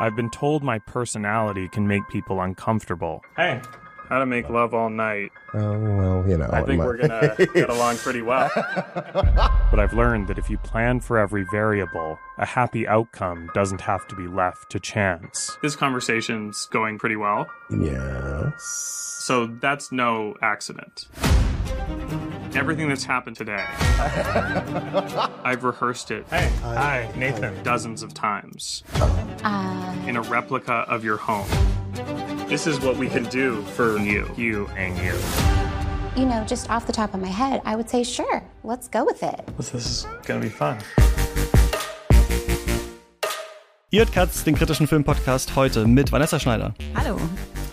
I've 0.00 0.16
been 0.16 0.30
told 0.30 0.62
my 0.62 0.78
personality 0.80 1.68
can 1.68 1.86
make 1.86 2.06
people 2.08 2.40
uncomfortable. 2.40 3.22
Hey, 3.36 3.60
how 4.08 4.18
to 4.18 4.26
make 4.26 4.48
love 4.50 4.74
all 4.74 4.90
night. 4.90 5.30
Oh, 5.54 5.78
well, 5.78 6.24
you 6.28 6.36
know. 6.36 6.48
I 6.52 6.62
think 6.62 6.82
we're 6.82 6.96
gonna 6.98 7.34
get 7.54 7.70
along 7.70 7.96
pretty 7.98 8.20
well. 8.22 8.50
but 8.94 9.78
I've 9.80 9.92
learned 9.94 10.28
that 10.28 10.38
if 10.38 10.50
you 10.50 10.58
plan 10.58 11.00
for 11.00 11.18
every 11.18 11.44
variable, 11.50 12.18
a 12.38 12.44
happy 12.46 12.86
outcome 12.86 13.50
doesn't 13.54 13.80
have 13.82 14.06
to 14.08 14.14
be 14.16 14.26
left 14.26 14.70
to 14.70 14.80
chance. 14.80 15.56
This 15.62 15.76
conversation's 15.76 16.66
going 16.66 16.98
pretty 16.98 17.16
well, 17.16 17.46
Yes. 17.70 18.62
so 19.24 19.46
that's 19.46 19.90
no 19.92 20.34
accident. 20.42 21.06
Everything 22.56 22.88
that's 22.88 23.04
happened 23.04 23.36
today, 23.36 23.64
I've 25.44 25.64
rehearsed 25.64 26.10
it. 26.12 26.24
Hey, 26.30 26.48
hi, 26.62 27.08
Nathan. 27.16 27.60
Dozens 27.64 28.02
of 28.02 28.14
times 28.14 28.84
Uh, 29.42 29.94
in 30.06 30.16
a 30.16 30.22
replica 30.22 30.84
of 30.88 31.02
your 31.04 31.16
home. 31.16 31.48
This 32.48 32.66
is 32.68 32.78
what 32.80 32.96
we 32.96 33.08
can 33.08 33.24
do 33.24 33.62
for 33.76 33.98
you, 33.98 34.30
you, 34.36 34.68
and 34.76 34.96
you. 34.98 35.14
you 36.16 36.26
know, 36.26 36.44
just 36.46 36.70
off 36.70 36.86
the 36.86 36.92
top 36.92 37.12
of 37.14 37.20
my 37.20 37.28
head, 37.28 37.60
I 37.64 37.74
would 37.74 37.90
say, 37.90 38.04
sure, 38.04 38.42
let's 38.62 38.86
go 38.88 39.04
with 39.04 39.22
it. 39.24 39.44
This 39.56 39.74
is 39.74 40.06
gonna 40.24 40.40
be 40.40 40.48
fun. 40.48 40.78
Ihr 43.90 44.00
hört 44.00 44.12
Katz, 44.12 44.42
den 44.44 44.56
kritischen 44.56 44.86
Filmpodcast 44.88 45.54
heute 45.54 45.86
mit 45.86 46.10
Vanessa 46.10 46.38
Schneider, 46.40 46.74
Hallo. 46.96 47.16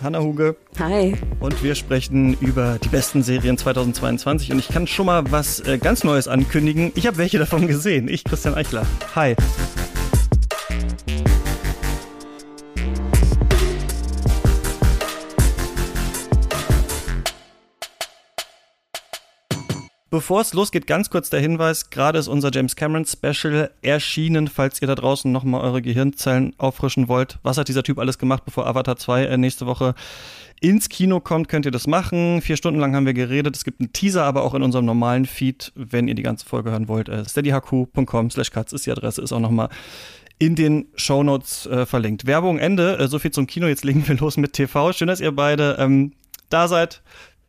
Hanna 0.02 0.20
Huge 0.20 0.56
Hi. 0.78 1.14
und 1.40 1.62
wir 1.62 1.74
sprechen 1.74 2.36
über 2.40 2.78
die 2.82 2.88
besten 2.88 3.22
Serien 3.22 3.58
2022 3.58 4.52
und 4.52 4.58
ich 4.58 4.68
kann 4.68 4.86
schon 4.86 5.06
mal 5.06 5.30
was 5.30 5.60
äh, 5.60 5.78
ganz 5.78 6.04
Neues 6.04 6.28
ankündigen. 6.28 6.92
Ich 6.94 7.06
habe 7.06 7.18
welche 7.18 7.38
davon 7.38 7.66
gesehen. 7.66 8.08
Ich, 8.08 8.24
Christian 8.24 8.54
Eichler. 8.54 8.86
Hi. 9.14 9.36
Bevor 20.12 20.42
es 20.42 20.52
losgeht, 20.52 20.86
ganz 20.86 21.08
kurz 21.08 21.30
der 21.30 21.40
Hinweis, 21.40 21.88
gerade 21.88 22.18
ist 22.18 22.28
unser 22.28 22.50
James 22.52 22.76
Cameron 22.76 23.06
Special 23.06 23.70
erschienen, 23.80 24.46
falls 24.46 24.82
ihr 24.82 24.86
da 24.86 24.94
draußen 24.94 25.32
nochmal 25.32 25.62
eure 25.62 25.80
Gehirnzellen 25.80 26.52
auffrischen 26.58 27.08
wollt. 27.08 27.38
Was 27.42 27.56
hat 27.56 27.68
dieser 27.68 27.82
Typ 27.82 27.98
alles 27.98 28.18
gemacht, 28.18 28.44
bevor 28.44 28.66
Avatar 28.66 28.98
2 28.98 29.24
äh, 29.24 29.36
nächste 29.38 29.64
Woche 29.64 29.94
ins 30.60 30.90
Kino 30.90 31.20
kommt, 31.20 31.48
könnt 31.48 31.64
ihr 31.64 31.70
das 31.70 31.86
machen. 31.86 32.42
Vier 32.42 32.58
Stunden 32.58 32.78
lang 32.78 32.94
haben 32.94 33.06
wir 33.06 33.14
geredet. 33.14 33.56
Es 33.56 33.64
gibt 33.64 33.80
einen 33.80 33.94
Teaser, 33.94 34.24
aber 34.24 34.42
auch 34.42 34.52
in 34.52 34.62
unserem 34.62 34.84
normalen 34.84 35.24
Feed, 35.24 35.72
wenn 35.76 36.08
ihr 36.08 36.14
die 36.14 36.22
ganze 36.22 36.44
Folge 36.44 36.72
hören 36.72 36.88
wollt. 36.88 37.08
Äh, 37.08 37.24
steadyhq.com 37.24 38.30
slash 38.30 38.50
cuts 38.50 38.74
ist 38.74 38.84
die 38.84 38.90
Adresse, 38.90 39.22
ist 39.22 39.32
auch 39.32 39.40
nochmal 39.40 39.70
in 40.38 40.56
den 40.56 40.88
Shownotes 40.94 41.64
äh, 41.68 41.86
verlinkt. 41.86 42.26
Werbung 42.26 42.58
Ende, 42.58 42.98
äh, 42.98 43.08
so 43.08 43.18
viel 43.18 43.30
zum 43.30 43.46
Kino. 43.46 43.66
Jetzt 43.66 43.82
legen 43.82 44.06
wir 44.06 44.14
los 44.16 44.36
mit 44.36 44.52
TV. 44.52 44.92
Schön, 44.92 45.08
dass 45.08 45.20
ihr 45.20 45.32
beide 45.32 45.76
ähm, 45.78 46.12
da 46.50 46.68
seid. 46.68 47.00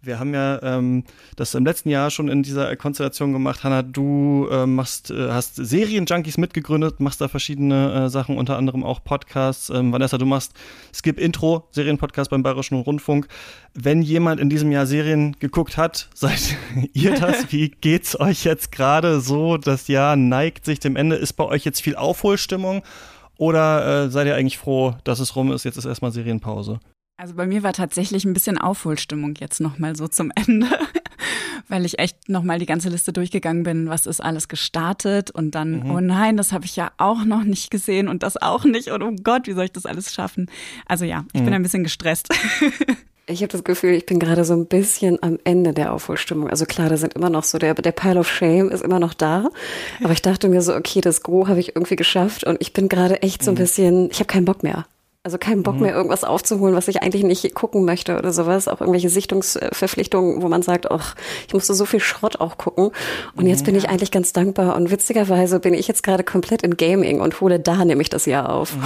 Wir 0.05 0.19
haben 0.19 0.33
ja 0.33 0.61
ähm, 0.61 1.05
das 1.37 1.55
im 1.55 1.65
letzten 1.65 1.87
Jahr 1.87 2.11
schon 2.11 2.27
in 2.27 2.43
dieser 2.43 2.75
Konstellation 2.75 3.31
gemacht. 3.31 3.63
Hanna, 3.63 3.83
du 3.83 4.49
äh, 4.51 4.65
machst, 4.65 5.11
äh, 5.11 5.29
hast 5.31 5.55
Serienjunkies 5.55 6.37
mitgegründet, 6.37 6.99
machst 6.99 7.21
da 7.21 7.29
verschiedene 7.29 7.93
äh, 7.93 8.09
Sachen, 8.09 8.37
unter 8.37 8.57
anderem 8.57 8.83
auch 8.83 9.01
Podcasts. 9.01 9.69
Ähm, 9.69 9.93
Vanessa, 9.93 10.17
du 10.17 10.25
machst 10.25 10.55
Skip 10.93 11.17
Intro, 11.17 11.69
Serienpodcast 11.71 12.29
beim 12.29 12.43
Bayerischen 12.43 12.75
Rundfunk. 12.81 13.29
Wenn 13.73 14.01
jemand 14.01 14.41
in 14.41 14.49
diesem 14.49 14.73
Jahr 14.73 14.87
Serien 14.87 15.37
geguckt 15.39 15.77
hat, 15.77 16.09
seid 16.13 16.57
ihr 16.91 17.15
das? 17.15 17.49
Wie 17.53 17.69
geht's 17.69 18.19
euch 18.19 18.43
jetzt 18.43 18.73
gerade 18.73 19.21
so? 19.21 19.55
Das 19.55 19.87
Jahr 19.87 20.17
neigt 20.17 20.65
sich 20.65 20.81
dem 20.81 20.97
Ende. 20.97 21.15
Ist 21.15 21.33
bei 21.33 21.45
euch 21.45 21.63
jetzt 21.63 21.81
viel 21.81 21.95
Aufholstimmung? 21.95 22.83
Oder 23.37 24.03
äh, 24.05 24.09
seid 24.09 24.27
ihr 24.27 24.35
eigentlich 24.35 24.57
froh, 24.57 24.95
dass 25.05 25.19
es 25.19 25.37
rum 25.37 25.53
ist? 25.53 25.63
Jetzt 25.63 25.77
ist 25.77 25.85
erstmal 25.85 26.11
Serienpause. 26.11 26.81
Also 27.15 27.35
bei 27.35 27.45
mir 27.45 27.61
war 27.63 27.73
tatsächlich 27.73 28.25
ein 28.25 28.33
bisschen 28.33 28.57
Aufholstimmung 28.57 29.35
jetzt 29.35 29.61
nochmal 29.61 29.95
so 29.95 30.07
zum 30.07 30.31
Ende, 30.35 30.67
weil 31.67 31.85
ich 31.85 31.99
echt 31.99 32.27
nochmal 32.27 32.59
die 32.59 32.65
ganze 32.65 32.89
Liste 32.89 33.13
durchgegangen 33.13 33.63
bin, 33.63 33.87
was 33.87 34.07
ist 34.07 34.19
alles 34.19 34.47
gestartet 34.47 35.29
und 35.29 35.51
dann, 35.51 35.89
oh 35.91 35.99
nein, 35.99 36.37
das 36.37 36.51
habe 36.51 36.65
ich 36.65 36.75
ja 36.75 36.91
auch 36.97 37.23
noch 37.23 37.43
nicht 37.43 37.69
gesehen 37.69 38.07
und 38.07 38.23
das 38.23 38.41
auch 38.41 38.65
nicht 38.65 38.89
und 38.89 39.03
oh 39.03 39.15
Gott, 39.23 39.47
wie 39.47 39.53
soll 39.53 39.65
ich 39.65 39.71
das 39.71 39.85
alles 39.85 40.13
schaffen? 40.13 40.49
Also 40.87 41.05
ja, 41.05 41.25
ich 41.33 41.43
bin 41.43 41.53
ein 41.53 41.63
bisschen 41.63 41.83
gestresst. 41.83 42.29
Ich 43.25 43.41
habe 43.41 43.53
das 43.53 43.63
Gefühl, 43.63 43.93
ich 43.93 44.05
bin 44.05 44.19
gerade 44.19 44.43
so 44.43 44.53
ein 44.53 44.65
bisschen 44.65 45.17
am 45.23 45.39
Ende 45.45 45.71
der 45.71 45.93
Aufholstimmung. 45.93 46.49
Also 46.49 46.65
klar, 46.65 46.89
da 46.89 46.97
sind 46.97 47.13
immer 47.13 47.29
noch 47.29 47.45
so, 47.45 47.57
der, 47.57 47.73
der 47.73 47.93
Pile 47.93 48.19
of 48.19 48.29
Shame 48.29 48.69
ist 48.69 48.83
immer 48.83 48.99
noch 48.99 49.13
da. 49.13 49.49
Aber 50.03 50.11
ich 50.11 50.21
dachte 50.21 50.49
mir 50.49 50.61
so, 50.61 50.75
okay, 50.75 50.99
das 50.99 51.23
Gros 51.23 51.47
habe 51.47 51.61
ich 51.61 51.73
irgendwie 51.73 51.95
geschafft 51.95 52.43
und 52.43 52.57
ich 52.59 52.73
bin 52.73 52.89
gerade 52.89 53.21
echt 53.21 53.41
so 53.41 53.51
ein 53.51 53.55
bisschen, 53.55 54.11
ich 54.11 54.19
habe 54.19 54.27
keinen 54.27 54.43
Bock 54.43 54.61
mehr. 54.61 54.85
Also 55.25 55.37
keinen 55.37 55.63
Bock 55.63 55.79
mehr, 55.79 55.95
irgendwas 55.95 56.25
aufzuholen, 56.25 56.75
was 56.75 56.89
ich 56.89 57.01
eigentlich 57.01 57.23
nicht 57.23 57.55
gucken 57.55 57.85
möchte 57.85 58.17
oder 58.17 58.33
sowas. 58.33 58.67
Auch 58.67 58.81
irgendwelche 58.81 59.07
Sichtungsverpflichtungen, 59.07 60.41
wo 60.41 60.49
man 60.49 60.61
sagt, 60.63 60.91
ach, 60.91 61.15
ich 61.47 61.53
musste 61.53 61.73
so 61.73 61.85
viel 61.85 62.01
Schrott 62.01 62.41
auch 62.41 62.57
gucken. 62.57 62.91
Und 63.35 63.47
jetzt 63.47 63.63
bin 63.63 63.73
ich 63.75 63.87
eigentlich 63.87 64.11
ganz 64.11 64.33
dankbar. 64.33 64.75
Und 64.75 64.91
witzigerweise 64.91 65.61
bin 65.61 65.73
ich 65.73 65.87
jetzt 65.87 66.03
gerade 66.03 66.25
komplett 66.25 66.61
in 66.61 66.75
Gaming 66.75 67.21
und 67.21 67.39
hole 67.39 67.57
da 67.57 67.85
nämlich 67.85 68.09
das 68.09 68.25
Jahr 68.25 68.49
auf. 68.49 68.75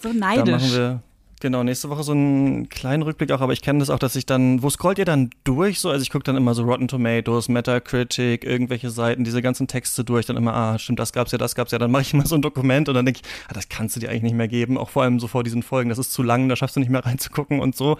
So 0.00 0.10
Da 0.10 0.14
machen 0.14 0.44
neidisch. 0.44 0.72
wir 0.74 1.02
genau 1.40 1.62
nächste 1.62 1.90
Woche 1.90 2.02
so 2.02 2.12
einen 2.12 2.68
kleinen 2.68 3.02
Rückblick 3.02 3.30
auch, 3.32 3.40
aber 3.40 3.52
ich 3.52 3.62
kenne 3.62 3.78
das 3.80 3.90
auch, 3.90 3.98
dass 3.98 4.16
ich 4.16 4.26
dann, 4.26 4.62
wo 4.62 4.70
scrollt 4.70 4.98
ihr 4.98 5.04
dann 5.04 5.30
durch 5.44 5.80
so? 5.80 5.90
Also 5.90 6.02
ich 6.02 6.10
gucke 6.10 6.24
dann 6.24 6.36
immer 6.36 6.54
so 6.54 6.64
Rotten 6.64 6.88
Tomatoes, 6.88 7.48
Metacritic, 7.48 8.44
irgendwelche 8.44 8.90
Seiten, 8.90 9.24
diese 9.24 9.42
ganzen 9.42 9.66
Texte 9.66 10.04
durch, 10.04 10.26
dann 10.26 10.36
immer, 10.36 10.54
ah, 10.54 10.78
stimmt, 10.78 10.98
das 10.98 11.12
gab's 11.12 11.32
ja, 11.32 11.38
das 11.38 11.54
gab's 11.54 11.72
ja, 11.72 11.78
dann 11.78 11.90
mache 11.90 12.02
ich 12.02 12.14
immer 12.14 12.26
so 12.26 12.34
ein 12.34 12.42
Dokument 12.42 12.88
und 12.88 12.94
dann 12.94 13.04
denke 13.04 13.20
ich, 13.22 13.30
ah, 13.48 13.54
das 13.54 13.68
kannst 13.68 13.96
du 13.96 14.00
dir 14.00 14.10
eigentlich 14.10 14.22
nicht 14.22 14.36
mehr 14.36 14.48
geben, 14.48 14.78
auch 14.78 14.90
vor 14.90 15.02
allem 15.02 15.20
so 15.20 15.26
vor 15.26 15.44
diesen 15.44 15.62
Folgen, 15.62 15.88
das 15.88 15.98
ist 15.98 16.12
zu 16.12 16.22
lang, 16.22 16.48
da 16.48 16.56
schaffst 16.56 16.76
du 16.76 16.80
nicht 16.80 16.90
mehr 16.90 17.04
reinzugucken 17.06 17.60
und 17.60 17.76
so. 17.76 17.98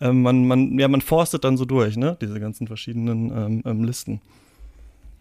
Ähm, 0.00 0.22
man, 0.22 0.46
man, 0.46 0.78
ja, 0.78 0.88
man 0.88 1.00
forstet 1.00 1.44
dann 1.44 1.56
so 1.56 1.64
durch, 1.64 1.96
ne, 1.96 2.16
diese 2.20 2.40
ganzen 2.40 2.66
verschiedenen 2.66 3.30
ähm, 3.30 3.62
ähm, 3.64 3.84
Listen. 3.84 4.20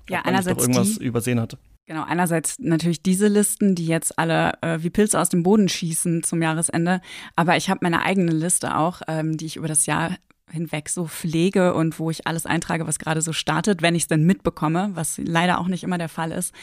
Ja, 0.10 0.20
Ob 0.20 0.26
man 0.26 0.34
nicht 0.34 0.48
doch 0.48 0.52
einerseits 0.52 0.62
irgendwas 0.62 1.00
die, 1.00 1.06
übersehen 1.06 1.40
hatte. 1.40 1.58
Genau, 1.90 2.04
einerseits 2.04 2.60
natürlich 2.60 3.02
diese 3.02 3.28
Listen, 3.28 3.74
die 3.74 3.88
jetzt 3.88 4.20
alle 4.20 4.52
äh, 4.62 4.78
wie 4.84 4.92
Pilze 4.92 5.20
aus 5.20 5.30
dem 5.30 5.42
Boden 5.42 5.68
schießen 5.68 6.22
zum 6.22 6.40
Jahresende. 6.40 7.02
Aber 7.36 7.58
ich 7.58 7.68
habe 7.68 7.80
meine 7.82 8.04
eigene 8.04 8.32
Liste 8.32 8.78
auch, 8.78 9.02
ähm, 9.08 9.38
die 9.38 9.48
ich 9.48 9.56
über 9.56 9.68
das 9.68 9.88
Jahr 9.88 10.16
hinweg 10.52 10.88
so 10.90 11.08
pflege 11.08 11.74
und 11.74 11.98
wo 11.98 12.12
ich 12.12 12.28
alles 12.28 12.46
eintrage, 12.46 12.86
was 12.86 13.00
gerade 13.00 13.24
so 13.24 13.34
startet, 13.34 13.82
wenn 13.82 13.96
ich 13.96 14.04
es 14.04 14.08
denn 14.08 14.24
mitbekomme, 14.24 14.92
was 14.94 15.18
leider 15.18 15.60
auch 15.60 15.68
nicht 15.68 15.84
immer 15.84 15.98
der 15.98 16.10
Fall 16.10 16.32
ist. 16.32 16.54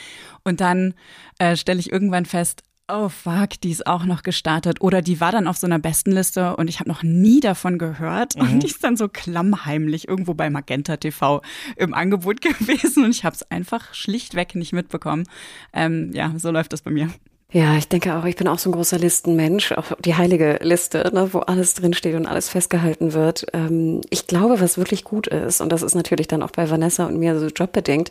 Und 0.44 0.60
dann 0.60 0.94
äh, 1.40 1.56
stelle 1.56 1.80
ich 1.80 1.90
irgendwann 1.90 2.24
fest, 2.24 2.62
oh 2.88 3.08
fuck, 3.08 3.60
die 3.62 3.70
ist 3.70 3.86
auch 3.86 4.04
noch 4.04 4.22
gestartet. 4.22 4.80
Oder 4.80 5.02
die 5.02 5.20
war 5.20 5.32
dann 5.32 5.46
auf 5.46 5.56
so 5.56 5.66
einer 5.66 5.78
Bestenliste 5.78 6.56
und 6.56 6.68
ich 6.68 6.80
habe 6.80 6.88
noch 6.88 7.02
nie 7.02 7.40
davon 7.40 7.78
gehört. 7.78 8.36
Und 8.36 8.62
die 8.62 8.68
ist 8.68 8.84
dann 8.84 8.96
so 8.96 9.08
klammheimlich 9.08 10.08
irgendwo 10.08 10.34
bei 10.34 10.50
Magenta 10.50 10.96
TV 10.96 11.42
im 11.76 11.94
Angebot 11.94 12.40
gewesen 12.40 13.04
und 13.04 13.10
ich 13.10 13.24
habe 13.24 13.34
es 13.34 13.50
einfach 13.50 13.94
schlichtweg 13.94 14.54
nicht 14.54 14.72
mitbekommen. 14.72 15.24
Ähm, 15.72 16.10
ja, 16.12 16.32
so 16.36 16.50
läuft 16.50 16.72
das 16.72 16.82
bei 16.82 16.90
mir. 16.90 17.10
Ja, 17.52 17.76
ich 17.76 17.88
denke 17.88 18.16
auch, 18.16 18.24
ich 18.24 18.34
bin 18.34 18.48
auch 18.48 18.58
so 18.58 18.68
ein 18.68 18.72
großer 18.72 18.98
Listenmensch, 18.98 19.70
auch 19.72 19.92
die 20.00 20.16
heilige 20.16 20.58
Liste, 20.62 21.10
ne, 21.14 21.32
wo 21.32 21.38
alles 21.38 21.74
drinsteht 21.74 22.16
und 22.16 22.26
alles 22.26 22.48
festgehalten 22.48 23.12
wird. 23.12 23.46
Ähm, 23.52 24.00
ich 24.10 24.26
glaube, 24.26 24.60
was 24.60 24.78
wirklich 24.78 25.04
gut 25.04 25.28
ist, 25.28 25.60
und 25.60 25.70
das 25.70 25.82
ist 25.82 25.94
natürlich 25.94 26.26
dann 26.26 26.42
auch 26.42 26.50
bei 26.50 26.68
Vanessa 26.68 27.06
und 27.06 27.18
mir 27.18 27.38
so 27.38 27.46
jobbedingt, 27.46 28.10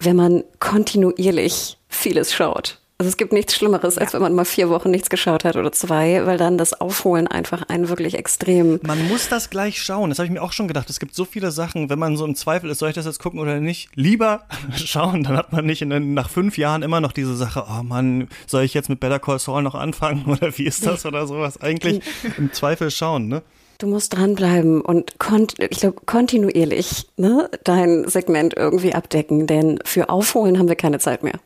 wenn 0.00 0.16
man 0.16 0.42
kontinuierlich 0.58 1.78
vieles 1.88 2.34
schaut. 2.34 2.81
Also 3.02 3.08
es 3.08 3.16
gibt 3.16 3.32
nichts 3.32 3.56
Schlimmeres, 3.56 3.98
als 3.98 4.14
wenn 4.14 4.22
man 4.22 4.32
mal 4.32 4.44
vier 4.44 4.68
Wochen 4.68 4.92
nichts 4.92 5.10
geschaut 5.10 5.42
hat 5.42 5.56
oder 5.56 5.72
zwei, 5.72 6.24
weil 6.24 6.38
dann 6.38 6.56
das 6.56 6.72
Aufholen 6.80 7.26
einfach 7.26 7.64
einen 7.68 7.88
wirklich 7.88 8.14
extrem 8.14 8.78
Man 8.86 9.08
muss 9.08 9.28
das 9.28 9.50
gleich 9.50 9.82
schauen. 9.82 10.10
Das 10.10 10.20
habe 10.20 10.26
ich 10.26 10.32
mir 10.32 10.40
auch 10.40 10.52
schon 10.52 10.68
gedacht. 10.68 10.88
Es 10.88 11.00
gibt 11.00 11.12
so 11.12 11.24
viele 11.24 11.50
Sachen, 11.50 11.90
wenn 11.90 11.98
man 11.98 12.16
so 12.16 12.24
im 12.24 12.36
Zweifel 12.36 12.70
ist, 12.70 12.78
soll 12.78 12.90
ich 12.90 12.94
das 12.94 13.04
jetzt 13.04 13.18
gucken 13.18 13.40
oder 13.40 13.58
nicht? 13.58 13.88
Lieber 13.96 14.42
schauen, 14.76 15.24
dann 15.24 15.36
hat 15.36 15.50
man 15.50 15.66
nicht 15.66 15.82
in, 15.82 16.14
nach 16.14 16.30
fünf 16.30 16.56
Jahren 16.56 16.84
immer 16.84 17.00
noch 17.00 17.10
diese 17.10 17.34
Sache, 17.34 17.64
oh 17.68 17.82
Mann, 17.82 18.28
soll 18.46 18.62
ich 18.62 18.72
jetzt 18.72 18.88
mit 18.88 19.00
Better 19.00 19.18
Call 19.18 19.40
Saul 19.40 19.64
noch 19.64 19.74
anfangen 19.74 20.24
oder 20.28 20.56
wie 20.56 20.66
ist 20.66 20.86
das 20.86 21.04
oder 21.04 21.26
sowas? 21.26 21.60
Eigentlich 21.60 22.02
im 22.38 22.52
Zweifel 22.52 22.92
schauen, 22.92 23.26
ne? 23.26 23.42
Du 23.78 23.88
musst 23.88 24.14
dranbleiben 24.14 24.80
und 24.80 25.18
kont 25.18 25.54
ich 25.58 25.80
glaube 25.80 26.02
kontinuierlich 26.06 27.08
ne, 27.16 27.50
dein 27.64 28.08
Segment 28.08 28.54
irgendwie 28.56 28.94
abdecken, 28.94 29.48
denn 29.48 29.80
für 29.84 30.08
Aufholen 30.08 30.56
haben 30.60 30.68
wir 30.68 30.76
keine 30.76 31.00
Zeit 31.00 31.24
mehr. 31.24 31.40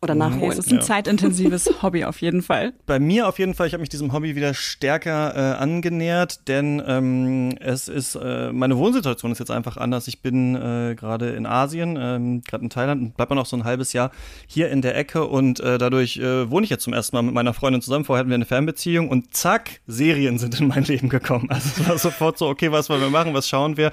Oder 0.00 0.12
Es 0.12 0.18
nachholen. 0.18 0.58
ist 0.58 0.72
ein 0.72 0.80
zeitintensives 0.80 1.68
Hobby 1.82 2.04
auf 2.04 2.20
jeden 2.20 2.42
Fall. 2.42 2.72
Bei 2.86 3.00
mir 3.00 3.26
auf 3.26 3.40
jeden 3.40 3.54
Fall, 3.54 3.66
ich 3.66 3.72
habe 3.72 3.80
mich 3.80 3.88
diesem 3.88 4.12
Hobby 4.12 4.36
wieder 4.36 4.54
stärker 4.54 5.34
äh, 5.34 5.56
angenähert, 5.58 6.46
denn 6.46 6.80
ähm, 6.86 7.56
es 7.58 7.88
ist, 7.88 8.14
äh, 8.14 8.52
meine 8.52 8.78
Wohnsituation 8.78 9.32
ist 9.32 9.40
jetzt 9.40 9.50
einfach 9.50 9.76
anders. 9.76 10.06
Ich 10.06 10.22
bin 10.22 10.54
äh, 10.54 10.94
gerade 10.94 11.30
in 11.30 11.46
Asien, 11.46 11.98
ähm, 12.00 12.42
gerade 12.42 12.62
in 12.62 12.70
Thailand 12.70 13.02
und 13.02 13.16
bleib 13.16 13.28
mal 13.30 13.34
noch 13.34 13.46
so 13.46 13.56
ein 13.56 13.64
halbes 13.64 13.92
Jahr 13.92 14.12
hier 14.46 14.70
in 14.70 14.82
der 14.82 14.96
Ecke 14.96 15.24
und 15.26 15.58
äh, 15.58 15.78
dadurch 15.78 16.16
äh, 16.18 16.48
wohne 16.48 16.62
ich 16.62 16.70
jetzt 16.70 16.84
zum 16.84 16.92
ersten 16.92 17.16
Mal 17.16 17.22
mit 17.22 17.34
meiner 17.34 17.52
Freundin 17.52 17.82
zusammen. 17.82 18.04
Vorher 18.04 18.20
hatten 18.20 18.30
wir 18.30 18.36
eine 18.36 18.44
Fernbeziehung 18.46 19.08
und 19.08 19.34
zack, 19.34 19.80
Serien 19.88 20.38
sind 20.38 20.60
in 20.60 20.68
mein 20.68 20.84
Leben 20.84 21.08
gekommen. 21.08 21.48
Also 21.50 21.70
es 21.82 21.88
war 21.88 21.98
sofort 21.98 22.38
so, 22.38 22.46
okay, 22.46 22.70
was 22.70 22.88
wollen 22.88 23.00
wir 23.00 23.10
machen, 23.10 23.34
was 23.34 23.48
schauen 23.48 23.76
wir? 23.76 23.90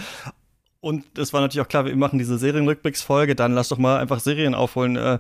Und 0.86 1.18
es 1.18 1.34
war 1.34 1.42
natürlich 1.42 1.66
auch 1.66 1.68
klar, 1.68 1.86
wir 1.86 1.96
machen 1.96 2.20
diese 2.20 2.38
Serienrückblicksfolge, 2.38 3.34
dann 3.34 3.54
lass 3.54 3.70
doch 3.70 3.80
mal 3.80 3.98
einfach 3.98 4.20
Serien 4.20 4.54
aufholen, 4.54 4.98
äh, 4.98 5.18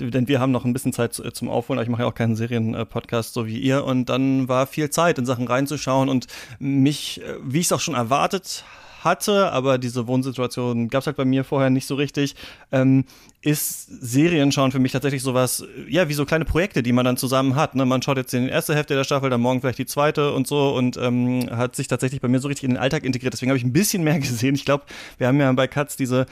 denn 0.00 0.26
wir 0.26 0.40
haben 0.40 0.50
noch 0.50 0.64
ein 0.64 0.72
bisschen 0.72 0.92
Zeit 0.92 1.14
zu, 1.14 1.22
zum 1.30 1.48
Aufholen, 1.48 1.78
aber 1.78 1.84
ich 1.84 1.88
mache 1.88 2.02
ja 2.02 2.08
auch 2.08 2.16
keinen 2.16 2.34
Serienpodcast 2.34 3.32
so 3.32 3.46
wie 3.46 3.60
ihr. 3.60 3.84
Und 3.84 4.08
dann 4.08 4.48
war 4.48 4.66
viel 4.66 4.90
Zeit, 4.90 5.20
in 5.20 5.24
Sachen 5.24 5.46
reinzuschauen 5.46 6.08
und 6.08 6.26
mich, 6.58 7.22
äh, 7.22 7.36
wie 7.44 7.60
ich 7.60 7.66
es 7.66 7.72
auch 7.72 7.78
schon 7.78 7.94
erwartet 7.94 8.64
hatte, 9.04 9.52
aber 9.52 9.78
diese 9.78 10.06
Wohnsituation 10.06 10.88
gab 10.88 11.00
es 11.00 11.06
halt 11.06 11.16
bei 11.16 11.24
mir 11.24 11.44
vorher 11.44 11.70
nicht 11.70 11.86
so 11.86 11.94
richtig, 11.94 12.34
ähm, 12.72 13.04
ist 13.42 13.86
Serien 14.02 14.52
schauen 14.52 14.72
für 14.72 14.78
mich 14.78 14.92
tatsächlich 14.92 15.22
sowas, 15.22 15.64
ja, 15.88 16.08
wie 16.08 16.14
so 16.14 16.24
kleine 16.24 16.44
Projekte, 16.44 16.82
die 16.82 16.92
man 16.92 17.04
dann 17.04 17.16
zusammen 17.16 17.56
hat. 17.56 17.74
Ne? 17.74 17.84
Man 17.84 18.00
schaut 18.00 18.16
jetzt 18.16 18.32
in 18.32 18.44
die 18.44 18.50
erste 18.50 18.74
Hälfte 18.74 18.94
der 18.94 19.04
Staffel, 19.04 19.28
dann 19.28 19.40
morgen 19.40 19.60
vielleicht 19.60 19.78
die 19.78 19.86
zweite 19.86 20.32
und 20.32 20.46
so 20.46 20.74
und 20.74 20.96
ähm, 20.96 21.48
hat 21.50 21.76
sich 21.76 21.88
tatsächlich 21.88 22.20
bei 22.20 22.28
mir 22.28 22.40
so 22.40 22.48
richtig 22.48 22.64
in 22.64 22.70
den 22.70 22.78
Alltag 22.78 23.04
integriert. 23.04 23.34
Deswegen 23.34 23.50
habe 23.50 23.58
ich 23.58 23.64
ein 23.64 23.72
bisschen 23.72 24.02
mehr 24.02 24.18
gesehen. 24.20 24.54
Ich 24.54 24.64
glaube, 24.64 24.84
wir 25.18 25.26
haben 25.26 25.38
ja 25.38 25.52
bei 25.52 25.66
Katz 25.66 25.96
diese 25.96 26.26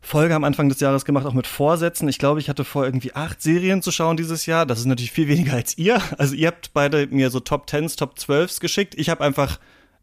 Folge 0.00 0.34
am 0.34 0.44
Anfang 0.44 0.68
des 0.68 0.80
Jahres 0.80 1.04
gemacht, 1.04 1.26
auch 1.26 1.34
mit 1.34 1.46
Vorsätzen. 1.46 2.08
Ich 2.08 2.18
glaube, 2.18 2.40
ich 2.40 2.48
hatte 2.48 2.64
vor, 2.64 2.84
irgendwie 2.84 3.14
acht 3.14 3.42
Serien 3.42 3.82
zu 3.82 3.90
schauen 3.90 4.16
dieses 4.16 4.46
Jahr. 4.46 4.64
Das 4.64 4.78
ist 4.78 4.86
natürlich 4.86 5.12
viel 5.12 5.28
weniger 5.28 5.54
als 5.54 5.76
ihr. 5.76 6.00
Also 6.18 6.34
ihr 6.34 6.46
habt 6.48 6.72
beide 6.72 7.08
mir 7.08 7.30
so 7.30 7.40
Top 7.40 7.66
Tens, 7.66 7.96
Top 7.96 8.18
Zwölfs 8.18 8.60
geschickt. 8.60 8.94
Ich 8.96 9.10
habe 9.10 9.24
einfach 9.24 9.58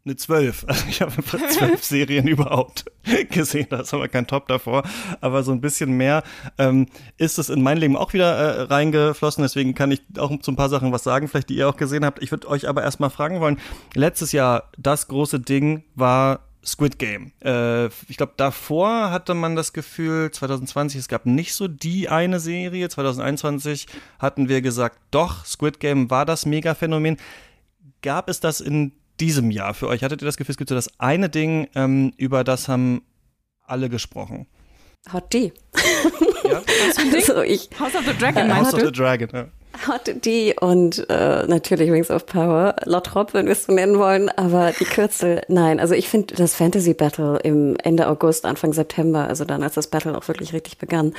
eine 0.06 0.16
12. 0.16 0.66
Also 0.68 0.86
ich 0.88 1.02
habe 1.02 1.12
einfach 1.18 1.40
zwölf 1.50 1.84
Serien 1.84 2.28
überhaupt 2.28 2.86
gesehen. 3.32 3.68
Da 3.70 3.82
ist 3.82 3.94
aber 3.94 4.08
kein 4.08 4.28
Top 4.28 4.48
davor. 4.48 4.84
Aber 5.20 5.44
so 5.44 5.52
ein 5.52 5.62
bisschen 5.62 5.92
mehr 5.92 6.24
ähm, 6.58 6.88
ist 7.18 7.40
es 7.40 7.50
in 7.50 7.62
mein 7.62 7.78
Leben 7.78 7.98
auch 7.98 8.14
wieder 8.14 8.36
äh, 8.36 8.62
reingeflossen. 8.64 9.42
Deswegen 9.42 9.74
kann 9.74 9.92
ich 9.92 10.02
auch 10.18 10.38
zu 10.40 10.52
ein 10.52 10.56
paar 10.56 10.70
Sachen 10.70 10.92
was 10.92 11.04
sagen, 11.04 11.28
vielleicht 11.28 11.50
die 11.50 11.56
ihr 11.56 11.68
auch 11.68 11.78
gesehen 11.78 12.06
habt. 12.06 12.22
Ich 12.22 12.32
würde 12.32 12.48
euch 12.48 12.68
aber 12.68 12.84
erstmal 12.84 13.10
fragen 13.10 13.40
wollen. 13.40 13.60
Letztes 13.96 14.32
Jahr, 14.32 14.70
das 14.78 15.08
große 15.08 15.40
Ding 15.40 15.84
war 15.96 16.42
Squid 16.64 17.00
Game. 17.00 17.32
Äh, 17.44 17.88
ich 18.08 18.18
glaube, 18.18 18.34
davor 18.38 19.12
hatte 19.12 19.34
man 19.34 19.56
das 19.56 19.74
Gefühl, 19.74 20.32
2020, 20.32 21.00
es 21.00 21.08
gab 21.08 21.26
nicht 21.26 21.54
so 21.54 21.68
die 21.68 22.10
eine 22.10 22.40
Serie. 22.40 22.90
2021 22.90 23.88
hatten 24.20 24.50
wir 24.50 24.62
gesagt, 24.62 25.00
doch, 25.12 25.46
Squid 25.46 25.80
Game 25.80 26.10
war 26.10 26.26
das 26.26 26.46
Mega-Phänomen. 26.46 27.18
Gab 28.02 28.30
es 28.30 28.40
das 28.40 28.62
in 28.62 28.92
diesem 29.20 29.52
Jahr 29.52 29.74
für 29.74 29.88
euch? 29.88 30.04
Hattet 30.04 30.22
ihr 30.22 30.26
das 30.26 30.38
Gefühl, 30.38 30.54
es 30.54 30.58
gibt 30.58 30.70
so 30.70 30.76
das 30.76 31.00
eine 31.00 31.30
Ding, 31.30 31.68
ähm, 31.76 32.14
über 32.18 32.44
das 32.44 32.68
haben 32.68 33.02
alle 33.62 33.90
gesprochen? 33.90 34.48
Hot 35.14 35.34
D. 35.34 35.54
Ja? 36.44 36.62
also 36.98 37.42
ich, 37.42 37.70
House 37.80 37.96
of 37.96 38.06
the 38.06 38.14
Dragon 38.14 38.54
House 38.54 38.74
of 38.74 38.82
the 38.82 38.92
Dragon, 38.92 39.30
ja. 39.34 39.48
Hot 39.88 40.26
D 40.26 40.56
und 40.60 41.08
äh, 41.10 41.46
natürlich 41.48 41.92
Rings 41.92 42.10
of 42.10 42.26
Power, 42.26 42.76
Lottrop, 42.86 43.34
wenn 43.34 43.46
wir 43.46 43.52
es 43.54 43.66
so 43.66 43.74
nennen 43.74 44.00
wollen, 44.00 44.30
aber 44.30 44.72
die 44.80 44.86
Kürzel, 44.86 45.42
nein. 45.48 45.80
Also 45.80 45.94
ich 45.94 46.10
finde 46.10 46.36
das 46.36 46.56
Fantasy 46.56 46.94
Battle 46.94 47.40
im 47.44 47.76
Ende 47.84 48.08
August, 48.08 48.46
Anfang 48.46 48.74
September, 48.74 49.28
also 49.28 49.46
dann, 49.46 49.64
als 49.64 49.76
das 49.76 49.88
Battle 49.88 50.18
auch 50.18 50.28
wirklich 50.28 50.54
richtig 50.54 50.78
begann, 50.78 51.14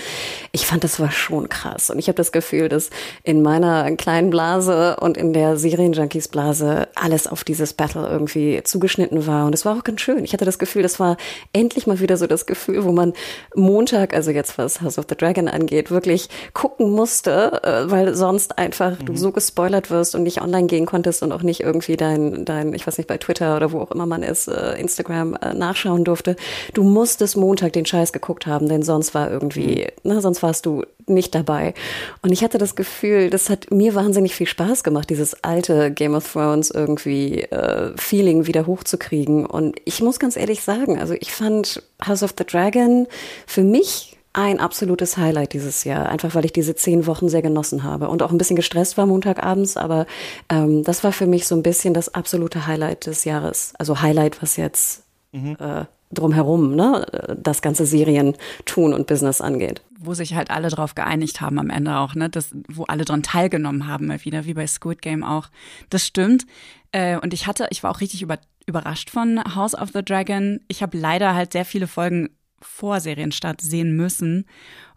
ich 0.52 0.66
fand, 0.66 0.84
das 0.84 0.98
war 0.98 1.10
schon 1.10 1.48
krass. 1.48 1.90
Und 1.90 1.98
ich 1.98 2.08
habe 2.08 2.16
das 2.16 2.32
Gefühl, 2.32 2.68
dass 2.68 2.90
in 3.22 3.42
meiner 3.42 3.90
kleinen 3.96 4.30
Blase 4.30 4.96
und 5.00 5.16
in 5.16 5.32
der 5.32 5.56
Serienjunkies-Blase 5.56 6.88
alles 6.94 7.26
auf 7.26 7.44
dieses 7.44 7.72
Battle 7.72 8.08
irgendwie 8.08 8.62
zugeschnitten 8.64 9.26
war. 9.26 9.46
Und 9.46 9.54
es 9.54 9.64
war 9.64 9.76
auch 9.76 9.84
ganz 9.84 10.00
schön. 10.00 10.24
Ich 10.24 10.32
hatte 10.32 10.44
das 10.44 10.58
Gefühl, 10.58 10.82
das 10.82 10.98
war 10.98 11.16
endlich 11.52 11.86
mal 11.86 12.00
wieder 12.00 12.16
so 12.16 12.26
das 12.26 12.46
Gefühl, 12.46 12.84
wo 12.84 12.92
man 12.92 13.12
Montag, 13.54 14.14
also 14.14 14.30
jetzt 14.30 14.58
was 14.58 14.80
House 14.80 14.98
of 14.98 15.06
the 15.08 15.16
Dragon 15.16 15.48
angeht, 15.48 15.90
wirklich 15.90 16.28
gucken 16.52 16.90
musste, 16.90 17.62
äh, 17.62 17.90
weil 17.90 18.14
sonst 18.14 18.45
sonst 18.46 18.58
einfach 18.58 18.98
mhm. 19.00 19.06
du 19.06 19.16
so 19.16 19.32
gespoilert 19.32 19.90
wirst 19.90 20.14
und 20.14 20.22
nicht 20.22 20.40
online 20.40 20.66
gehen 20.66 20.86
konntest 20.86 21.22
und 21.22 21.32
auch 21.32 21.42
nicht 21.42 21.60
irgendwie 21.60 21.96
dein, 21.96 22.44
dein, 22.44 22.72
ich 22.74 22.86
weiß 22.86 22.98
nicht, 22.98 23.06
bei 23.06 23.18
Twitter 23.18 23.56
oder 23.56 23.72
wo 23.72 23.80
auch 23.80 23.90
immer 23.90 24.06
man 24.06 24.22
ist, 24.22 24.48
äh, 24.48 24.78
Instagram 24.78 25.34
äh, 25.34 25.54
nachschauen 25.54 26.04
durfte. 26.04 26.36
Du 26.74 26.82
musstest 26.82 27.36
Montag 27.36 27.72
den 27.72 27.86
Scheiß 27.86 28.12
geguckt 28.12 28.46
haben, 28.46 28.68
denn 28.68 28.82
sonst 28.82 29.14
war 29.14 29.30
irgendwie, 29.30 29.88
mhm. 30.02 30.12
ne, 30.12 30.20
sonst 30.20 30.42
warst 30.42 30.66
du 30.66 30.82
nicht 31.08 31.34
dabei. 31.34 31.74
Und 32.22 32.32
ich 32.32 32.42
hatte 32.42 32.58
das 32.58 32.74
Gefühl, 32.74 33.30
das 33.30 33.48
hat 33.48 33.70
mir 33.70 33.94
wahnsinnig 33.94 34.34
viel 34.34 34.46
Spaß 34.46 34.82
gemacht, 34.82 35.08
dieses 35.10 35.44
alte 35.44 35.92
Game 35.92 36.14
of 36.14 36.32
Thrones 36.32 36.70
irgendwie 36.70 37.42
äh, 37.42 37.92
Feeling 37.96 38.46
wieder 38.46 38.66
hochzukriegen. 38.66 39.46
Und 39.46 39.76
ich 39.84 40.02
muss 40.02 40.18
ganz 40.18 40.36
ehrlich 40.36 40.62
sagen, 40.62 40.98
also 40.98 41.14
ich 41.14 41.32
fand 41.32 41.82
House 42.04 42.22
of 42.22 42.34
the 42.36 42.44
Dragon 42.44 43.06
für 43.46 43.62
mich 43.62 44.15
ein 44.36 44.60
absolutes 44.60 45.16
Highlight 45.16 45.54
dieses 45.54 45.84
Jahr, 45.84 46.10
einfach 46.10 46.34
weil 46.34 46.44
ich 46.44 46.52
diese 46.52 46.74
zehn 46.74 47.06
Wochen 47.06 47.28
sehr 47.30 47.40
genossen 47.40 47.84
habe 47.84 48.08
und 48.08 48.22
auch 48.22 48.30
ein 48.30 48.38
bisschen 48.38 48.56
gestresst 48.56 48.98
war 48.98 49.06
Montagabends, 49.06 49.78
aber 49.78 50.06
ähm, 50.50 50.84
das 50.84 51.02
war 51.02 51.12
für 51.12 51.26
mich 51.26 51.46
so 51.46 51.54
ein 51.54 51.62
bisschen 51.62 51.94
das 51.94 52.12
absolute 52.14 52.66
Highlight 52.66 53.06
des 53.06 53.24
Jahres. 53.24 53.72
Also 53.78 54.02
Highlight, 54.02 54.42
was 54.42 54.58
jetzt 54.58 55.04
mhm. 55.32 55.56
äh, 55.58 55.86
drumherum, 56.12 56.76
ne, 56.76 57.36
das 57.42 57.62
ganze 57.62 57.86
Serien 57.86 58.36
tun 58.66 58.92
und 58.92 59.06
Business 59.06 59.40
angeht. 59.40 59.80
Wo 59.98 60.12
sich 60.12 60.34
halt 60.34 60.50
alle 60.50 60.68
drauf 60.68 60.94
geeinigt 60.94 61.40
haben 61.40 61.58
am 61.58 61.70
Ende 61.70 61.96
auch, 61.96 62.14
ne, 62.14 62.28
das, 62.28 62.50
wo 62.68 62.84
alle 62.84 63.06
dran 63.06 63.22
teilgenommen 63.22 63.88
haben, 63.88 64.06
mal 64.06 64.22
wieder, 64.22 64.44
wie 64.44 64.54
bei 64.54 64.66
Squid 64.66 65.00
Game 65.00 65.24
auch. 65.24 65.48
Das 65.88 66.04
stimmt. 66.04 66.46
Äh, 66.92 67.18
und 67.18 67.32
ich 67.32 67.46
hatte, 67.46 67.68
ich 67.70 67.82
war 67.82 67.90
auch 67.90 68.00
richtig 68.02 68.20
über, 68.20 68.38
überrascht 68.66 69.08
von 69.08 69.42
House 69.54 69.74
of 69.74 69.90
the 69.94 70.04
Dragon. 70.04 70.60
Ich 70.68 70.82
habe 70.82 70.98
leider 70.98 71.34
halt 71.34 71.52
sehr 71.52 71.64
viele 71.64 71.86
Folgen 71.86 72.35
vor 72.60 73.00
Serienstart 73.00 73.60
sehen 73.60 73.96
müssen 73.96 74.46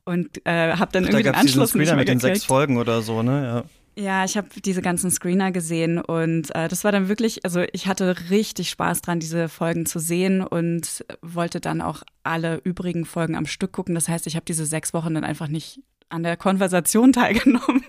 und 0.05 0.45
äh, 0.45 0.73
habe 0.73 0.91
dann 0.91 1.03
Ach, 1.05 1.09
irgendwie 1.09 1.23
da 1.23 1.31
den 1.31 1.39
Anschluss 1.39 1.69
Screener 1.71 1.95
mit 1.95 2.07
den 2.07 2.19
sechs 2.19 2.45
Folgen 2.45 2.77
oder 2.77 3.01
so, 3.01 3.23
ne? 3.23 3.43
Ja. 3.43 3.63
Ja, 3.95 4.23
ich 4.23 4.37
habe 4.37 4.47
diese 4.63 4.81
ganzen 4.81 5.11
Screener 5.11 5.51
gesehen 5.51 5.99
und 5.99 6.55
äh, 6.55 6.69
das 6.69 6.85
war 6.85 6.93
dann 6.93 7.09
wirklich, 7.09 7.43
also 7.43 7.65
ich 7.73 7.85
hatte 7.85 8.15
richtig 8.29 8.69
Spaß 8.69 9.01
dran, 9.01 9.19
diese 9.19 9.49
Folgen 9.49 9.85
zu 9.85 9.99
sehen 9.99 10.41
und 10.41 11.03
wollte 11.21 11.59
dann 11.59 11.81
auch 11.81 12.03
alle 12.23 12.61
übrigen 12.63 13.03
Folgen 13.03 13.35
am 13.35 13.45
Stück 13.45 13.73
gucken. 13.73 13.95
Das 13.95 14.07
heißt, 14.07 14.25
ich 14.27 14.37
habe 14.37 14.45
diese 14.45 14.65
sechs 14.65 14.93
Wochen 14.93 15.15
dann 15.15 15.25
einfach 15.25 15.49
nicht 15.49 15.81
an 16.07 16.23
der 16.23 16.37
Konversation 16.37 17.11
teilgenommen. 17.13 17.83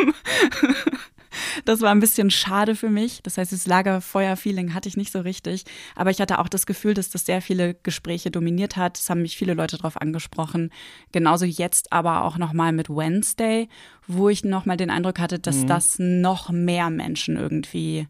Das 1.65 1.81
war 1.81 1.91
ein 1.91 2.01
bisschen 2.01 2.31
schade 2.31 2.75
für 2.75 2.91
mich. 2.91 3.21
Das 3.23 3.39
heißt, 3.39 3.53
das 3.53 3.67
Lagerfeuer-Feeling 3.67 4.75
hatte 4.75 4.89
ich 4.89 4.97
nicht 4.97 5.13
so 5.13 5.21
richtig. 5.21 5.65
Aber 5.95 6.11
ich 6.11 6.21
hatte 6.21 6.39
auch 6.39 6.49
das 6.49 6.67
Gefühl, 6.67 6.95
dass 6.95 7.11
das 7.11 7.27
sehr 7.27 7.43
viele 7.43 7.75
Gespräche 7.75 8.31
dominiert 8.31 8.77
hat. 8.77 8.99
Es 8.99 9.11
haben 9.11 9.23
mich 9.23 9.37
viele 9.37 9.55
Leute 9.55 9.77
darauf 9.77 10.01
angesprochen. 10.01 10.71
Genauso 11.13 11.45
jetzt 11.45 11.93
aber 11.93 12.25
auch 12.25 12.39
nochmal 12.39 12.73
mit 12.73 12.89
Wednesday, 12.89 13.69
wo 14.07 14.29
ich 14.29 14.45
nochmal 14.45 14.77
den 14.77 14.91
Eindruck 14.91 15.19
hatte, 15.19 15.39
dass 15.39 15.59
mhm. 15.59 15.67
das 15.67 15.99
noch 15.99 16.51
mehr 16.51 16.91
Menschen 16.91 17.37
irgendwie 17.37 18.07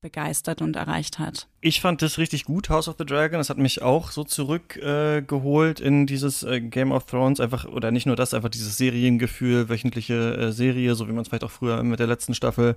begeistert 0.00 0.62
und 0.62 0.76
erreicht 0.76 1.18
hat. 1.18 1.48
Ich 1.60 1.80
fand 1.80 2.02
das 2.02 2.18
richtig 2.18 2.44
gut, 2.44 2.68
House 2.68 2.88
of 2.88 2.94
the 2.98 3.04
Dragon. 3.04 3.38
Das 3.38 3.50
hat 3.50 3.58
mich 3.58 3.82
auch 3.82 4.12
so 4.12 4.22
zurückgeholt 4.22 5.80
äh, 5.80 5.84
in 5.84 6.06
dieses 6.06 6.44
äh, 6.44 6.60
Game 6.60 6.92
of 6.92 7.06
Thrones. 7.06 7.40
Einfach, 7.40 7.64
oder 7.64 7.90
nicht 7.90 8.06
nur 8.06 8.14
das, 8.14 8.32
einfach 8.32 8.48
dieses 8.48 8.76
Seriengefühl, 8.76 9.68
wöchentliche 9.68 10.36
äh, 10.36 10.52
Serie, 10.52 10.94
so 10.94 11.08
wie 11.08 11.12
man 11.12 11.22
es 11.22 11.28
vielleicht 11.28 11.42
auch 11.42 11.50
früher 11.50 11.82
mit 11.82 11.98
der 11.98 12.06
letzten 12.06 12.34
Staffel 12.34 12.76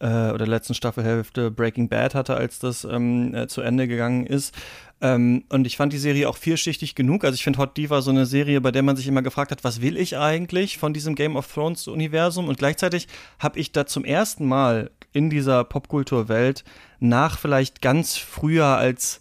äh, 0.00 0.30
oder 0.30 0.46
letzten 0.46 0.74
Staffelhälfte 0.74 1.50
Breaking 1.50 1.88
Bad 1.88 2.14
hatte, 2.14 2.36
als 2.36 2.58
das 2.58 2.84
ähm, 2.84 3.34
äh, 3.34 3.46
zu 3.46 3.62
Ende 3.62 3.88
gegangen 3.88 4.26
ist. 4.26 4.54
Ähm, 5.00 5.44
und 5.48 5.66
ich 5.66 5.76
fand 5.76 5.92
die 5.92 5.98
Serie 5.98 6.28
auch 6.28 6.36
vielschichtig 6.36 6.94
genug. 6.94 7.24
Also 7.24 7.34
ich 7.34 7.44
finde 7.44 7.60
Hot 7.60 7.76
Diva 7.78 8.02
so 8.02 8.10
eine 8.10 8.26
Serie, 8.26 8.60
bei 8.60 8.72
der 8.72 8.82
man 8.82 8.96
sich 8.96 9.06
immer 9.06 9.22
gefragt 9.22 9.52
hat, 9.52 9.64
was 9.64 9.80
will 9.80 9.96
ich 9.96 10.18
eigentlich 10.18 10.76
von 10.76 10.92
diesem 10.92 11.14
Game 11.14 11.36
of 11.36 11.50
Thrones 11.52 11.88
Universum? 11.88 12.48
Und 12.48 12.58
gleichzeitig 12.58 13.08
habe 13.38 13.58
ich 13.58 13.72
da 13.72 13.86
zum 13.86 14.04
ersten 14.04 14.44
Mal 14.44 14.90
in 15.12 15.30
dieser 15.30 15.64
Popkulturwelt 15.64 16.64
nach 17.00 17.38
vielleicht 17.38 17.82
ganz 17.82 18.16
früher 18.16 18.66
als 18.66 19.20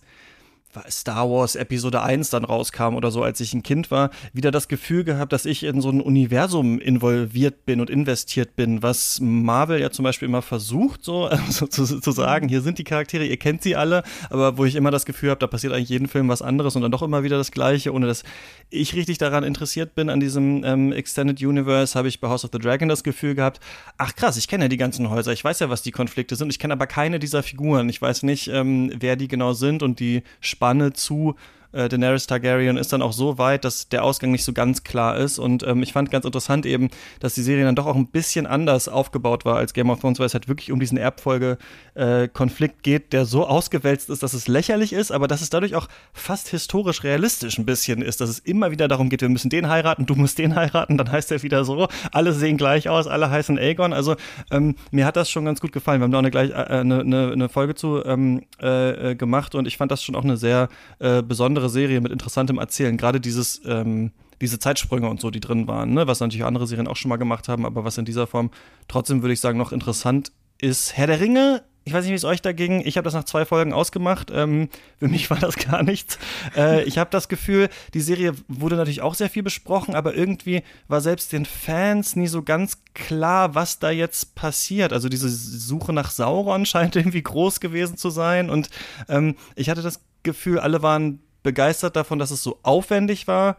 Star 0.90 1.30
Wars 1.30 1.56
Episode 1.56 2.02
1 2.02 2.30
dann 2.30 2.44
rauskam 2.44 2.96
oder 2.96 3.12
so, 3.12 3.24
als 3.24 3.40
ich 3.40 3.54
ein 3.54 3.64
Kind 3.64 3.92
war, 3.92 4.10
wieder 4.34 4.52
das 4.52 4.68
Gefühl 4.68 5.04
gehabt, 5.04 5.34
dass 5.34 5.46
ich 5.46 5.64
in 5.64 5.82
so 5.82 5.90
ein 5.90 6.02
Universum 6.02 6.80
involviert 6.80 7.66
bin 7.66 7.82
und 7.82 7.90
investiert 7.90 8.56
bin, 8.56 8.84
was 8.84 9.20
Marvel 9.22 9.80
ja 9.80 9.92
zum 9.92 10.04
Beispiel 10.04 10.28
immer 10.28 10.42
versucht, 10.42 11.04
so 11.04 11.26
also 11.26 11.68
zu, 11.68 12.00
zu, 12.00 12.12
sagen, 12.12 12.48
hier 12.50 12.62
sind 12.62 12.78
die 12.78 12.84
Charaktere, 12.84 13.26
ihr 13.26 13.38
kennt 13.38 13.62
sie 13.62 13.76
alle, 13.76 14.04
aber 14.30 14.58
wo 14.58 14.66
ich 14.66 14.76
immer 14.76 14.92
das 14.92 15.06
Gefühl 15.06 15.30
habe, 15.30 15.40
da 15.40 15.48
passiert 15.48 15.74
eigentlich 15.74 15.90
jeden 15.90 16.08
Film 16.08 16.30
was 16.30 16.42
anderes 16.42 16.76
und 16.76 16.82
dann 16.82 16.92
doch 16.92 17.04
immer 17.04 17.24
wieder 17.24 17.38
das 17.38 17.52
Gleiche, 17.52 17.94
ohne 17.94 18.08
dass 18.08 18.24
ich 18.70 18.96
richtig 18.96 19.18
daran 19.18 19.44
interessiert 19.44 19.96
bin, 19.96 20.10
an 20.10 20.20
diesem 20.20 20.64
ähm, 20.64 20.92
Extended 20.92 21.42
Universe, 21.42 21.98
habe 21.98 22.08
ich 22.08 22.20
bei 22.20 22.28
House 22.28 22.44
of 22.44 22.52
the 22.54 22.60
Dragon 22.60 22.90
das 22.90 23.04
Gefühl 23.04 23.36
gehabt, 23.36 23.60
ach 23.98 24.16
krass, 24.16 24.38
ich 24.38 24.48
kenne 24.48 24.66
ja 24.66 24.70
die 24.70 24.78
ganzen 24.78 25.10
Häuser, 25.10 25.32
ich 25.32 25.44
weiß 25.44 25.60
ja, 25.60 25.70
was 25.70 25.82
die 25.82 25.92
Konflikte 25.92 26.36
sind, 26.36 26.50
ich 26.52 26.60
kenne 26.60 26.74
aber 26.74 26.88
keine 26.88 27.20
dieser 27.20 27.44
Figuren, 27.44 27.90
ich 27.90 28.02
weiß 28.02 28.24
nicht, 28.24 28.48
ähm, 28.48 28.92
wer 28.98 29.16
die 29.16 29.28
genau 29.28 29.54
sind 29.54 29.84
und 29.84 30.00
die 30.00 30.24
Spanne 30.68 30.92
zu 30.92 31.36
äh, 31.72 31.90
Daenerys 31.90 32.28
Targaryen 32.28 32.78
ist 32.78 32.94
dann 32.94 33.02
auch 33.02 33.14
so 33.14 33.38
weit, 33.38 33.66
dass 33.66 33.90
der 33.90 34.04
Ausgang 34.04 34.32
nicht 34.32 34.44
so 34.44 34.54
ganz 34.54 34.84
klar 34.84 35.18
ist. 35.18 35.40
Und 35.40 35.64
ähm, 35.64 35.84
ich 35.84 35.94
fand 35.94 36.12
ganz 36.12 36.26
interessant 36.26 36.66
eben, 36.66 36.90
dass 37.20 37.34
die 37.34 37.42
Serie 37.42 37.66
dann 37.66 37.76
doch 37.76 37.86
auch 37.86 37.96
ein 37.96 38.08
bisschen 38.08 38.46
anders 38.48 38.88
aufgebaut 38.88 39.46
war 39.46 39.58
als 39.58 39.74
Game 39.74 39.90
of 39.90 40.00
Thrones, 40.00 40.20
weil 40.20 40.26
es 40.26 40.34
halt 40.34 40.48
wirklich 40.48 40.72
um 40.72 40.80
diesen 40.80 40.98
Erbfolge-Konflikt 40.98 42.76
äh, 42.80 42.82
geht, 42.82 43.14
der 43.14 43.26
so 43.26 43.46
ausgewälzt 43.48 44.10
ist, 44.10 44.24
dass 44.24 44.34
es 44.34 44.48
lächerlich 44.48 44.94
ist, 44.94 45.12
aber 45.12 45.28
dass 45.28 45.42
es 45.42 45.50
dadurch 45.50 45.76
auch 45.76 45.88
fast 46.14 46.50
historisch 46.50 47.04
realistisch 47.04 47.58
ein 47.58 47.66
bisschen 47.66 48.02
ist, 48.02 48.22
dass 48.22 48.30
es 48.30 48.40
immer 48.40 48.72
wieder 48.72 48.88
darum 48.88 49.10
geht, 49.10 49.22
wir 49.22 49.30
müssen 49.30 49.50
den 49.50 49.70
heiraten, 49.70 50.06
du 50.06 50.16
musst 50.16 50.38
den 50.38 50.56
heiraten, 50.56 50.98
dann 50.98 51.12
heißt 51.12 51.32
er 51.32 51.44
wieder 51.44 51.66
so, 51.66 51.88
alle 52.12 52.34
sehen 52.34 52.58
gleich 52.58 52.90
aus, 52.90 53.08
alle 53.08 53.30
heißen 53.30 53.58
Aegon. 53.58 53.94
Also 53.94 54.16
ähm, 54.52 54.76
mir 54.92 55.06
hat 55.06 55.16
das 55.16 55.30
schon 55.30 55.46
ganz 55.46 55.60
gut 55.62 55.72
gefallen. 55.72 56.00
Wir 56.00 56.06
haben 56.06 56.12
da 56.12 56.18
auch 56.18 56.22
eine, 56.22 56.32
gleich, 56.32 56.52
äh, 56.52 56.54
eine, 56.54 57.02
eine, 57.02 57.32
eine 57.32 57.50
Folge 57.50 57.76
zu 57.76 58.04
ähm, 58.06 58.44
äh, 58.62 59.12
äh 59.12 59.16
gemacht 59.16 59.56
und 59.56 59.68
ich 59.68 59.78
fand 59.78 59.92
das 59.92 60.04
schon 60.04 60.16
auch 60.16 60.24
eine 60.24 60.38
sehr 60.38 60.70
äh, 61.00 61.22
besondere 61.22 61.57
besondere 61.58 61.70
Serie 61.70 62.02
mit 62.02 62.12
interessantem 62.12 62.58
Erzählen. 62.58 62.98
Gerade 62.98 63.20
dieses, 63.20 63.62
ähm, 63.66 64.12
diese 64.42 64.60
Zeitsprünge 64.60 65.10
und 65.10 65.20
so, 65.20 65.32
die 65.32 65.40
drin 65.40 65.68
waren, 65.68 65.94
ne? 65.94 66.08
was 66.08 66.20
natürlich 66.20 66.46
andere 66.46 66.68
Serien 66.68 66.88
auch 66.88 66.96
schon 66.96 67.10
mal 67.10 67.18
gemacht 67.18 67.48
haben, 67.48 67.66
aber 67.66 67.84
was 67.84 67.98
in 67.98 68.06
dieser 68.06 68.28
Form 68.28 68.52
trotzdem, 68.88 69.22
würde 69.22 69.34
ich 69.34 69.40
sagen, 69.40 69.58
noch 69.58 69.72
interessant 69.72 70.32
ist. 70.60 70.96
Herr 70.96 71.08
der 71.08 71.20
Ringe 71.20 71.64
ich 71.88 71.94
weiß 71.94 72.04
nicht, 72.04 72.12
wie 72.12 72.16
es 72.16 72.26
euch 72.26 72.42
da 72.42 72.52
ging. 72.52 72.82
Ich 72.86 72.98
habe 72.98 73.06
das 73.06 73.14
nach 73.14 73.24
zwei 73.24 73.46
Folgen 73.46 73.72
ausgemacht. 73.72 74.30
Ähm, 74.30 74.68
für 75.00 75.08
mich 75.08 75.30
war 75.30 75.40
das 75.40 75.56
gar 75.72 75.84
nichts. 75.84 76.20
Äh, 76.54 76.84
ich 76.84 76.98
habe 76.98 77.10
das 77.12 77.30
Gefühl, 77.30 77.70
die 77.94 78.02
Serie 78.02 78.34
wurde 78.50 78.76
natürlich 78.76 79.02
auch 79.02 79.16
sehr 79.16 79.30
viel 79.30 79.42
besprochen, 79.42 79.96
aber 79.96 80.14
irgendwie 80.14 80.64
war 80.90 81.00
selbst 81.00 81.32
den 81.32 81.46
Fans 81.46 82.18
nie 82.18 82.28
so 82.28 82.44
ganz 82.44 82.80
klar, 82.94 83.56
was 83.56 83.80
da 83.80 83.90
jetzt 83.90 84.36
passiert. 84.36 84.92
Also 84.92 85.08
diese 85.08 85.30
Suche 85.30 85.94
nach 85.94 86.12
Sauron 86.12 86.66
scheint 86.66 86.98
irgendwie 86.98 87.24
groß 87.24 87.62
gewesen 87.62 87.96
zu 87.96 88.10
sein. 88.10 88.50
Und 88.50 88.70
ähm, 89.08 89.38
ich 89.56 89.70
hatte 89.70 89.82
das 89.82 90.02
Gefühl, 90.24 90.60
alle 90.60 90.82
waren 90.82 91.22
begeistert 91.48 91.96
davon, 91.96 92.20
dass 92.20 92.30
es 92.30 92.44
so 92.44 92.60
aufwendig 92.62 93.26
war 93.26 93.56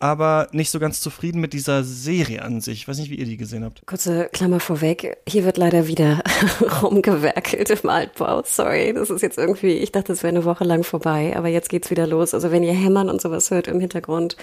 aber 0.00 0.46
nicht 0.52 0.70
so 0.70 0.78
ganz 0.78 1.00
zufrieden 1.00 1.40
mit 1.40 1.52
dieser 1.52 1.82
Serie 1.82 2.42
an 2.42 2.60
sich. 2.60 2.82
Ich 2.82 2.88
weiß 2.88 2.98
nicht, 2.98 3.10
wie 3.10 3.16
ihr 3.16 3.24
die 3.24 3.36
gesehen 3.36 3.64
habt. 3.64 3.84
Kurze 3.86 4.28
Klammer 4.32 4.60
vorweg. 4.60 5.16
Hier 5.28 5.44
wird 5.44 5.56
leider 5.56 5.88
wieder 5.88 6.22
rumgewerkelt 6.82 7.68
im 7.70 7.88
Altbau. 7.88 8.42
Sorry, 8.44 8.92
das 8.92 9.10
ist 9.10 9.22
jetzt 9.22 9.38
irgendwie, 9.38 9.72
ich 9.72 9.90
dachte, 9.90 10.12
es 10.12 10.22
wäre 10.22 10.28
eine 10.34 10.44
Woche 10.44 10.62
lang 10.62 10.84
vorbei, 10.84 11.34
aber 11.36 11.48
jetzt 11.48 11.68
geht's 11.68 11.90
wieder 11.90 12.06
los. 12.06 12.32
Also 12.32 12.52
wenn 12.52 12.62
ihr 12.62 12.74
Hämmern 12.74 13.10
und 13.10 13.20
sowas 13.20 13.50
hört 13.50 13.66
im 13.66 13.80
Hintergrund, 13.80 14.36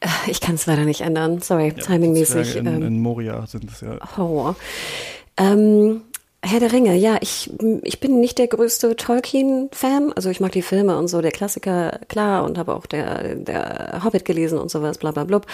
äh, 0.00 0.08
ich 0.26 0.40
kann 0.40 0.54
es 0.54 0.64
leider 0.64 0.86
nicht 0.86 1.02
ändern. 1.02 1.42
Sorry, 1.42 1.74
ja, 1.76 1.84
timingmäßig. 1.84 2.56
In, 2.56 2.66
ähm, 2.66 2.82
in 2.82 3.00
Moria 3.00 3.46
sind 3.46 3.70
es 3.70 3.82
ja. 3.82 3.98
Horror. 4.16 4.56
Ähm, 5.36 6.00
Herr 6.44 6.60
der 6.60 6.72
Ringe, 6.72 6.94
ja, 6.94 7.18
ich, 7.20 7.50
ich 7.82 7.98
bin 7.98 8.20
nicht 8.20 8.38
der 8.38 8.46
größte 8.46 8.94
Tolkien-Fan. 8.94 10.12
Also 10.12 10.30
ich 10.30 10.38
mag 10.40 10.52
die 10.52 10.62
Filme 10.62 10.96
und 10.96 11.08
so, 11.08 11.20
der 11.20 11.32
Klassiker, 11.32 11.98
klar, 12.08 12.44
und 12.44 12.58
habe 12.58 12.74
auch 12.74 12.86
der, 12.86 13.34
der 13.34 14.02
Hobbit 14.04 14.24
gelesen 14.24 14.58
und 14.58 14.70
sowas, 14.70 14.98
bla 14.98 15.10
bla 15.10 15.24
blub. 15.24 15.46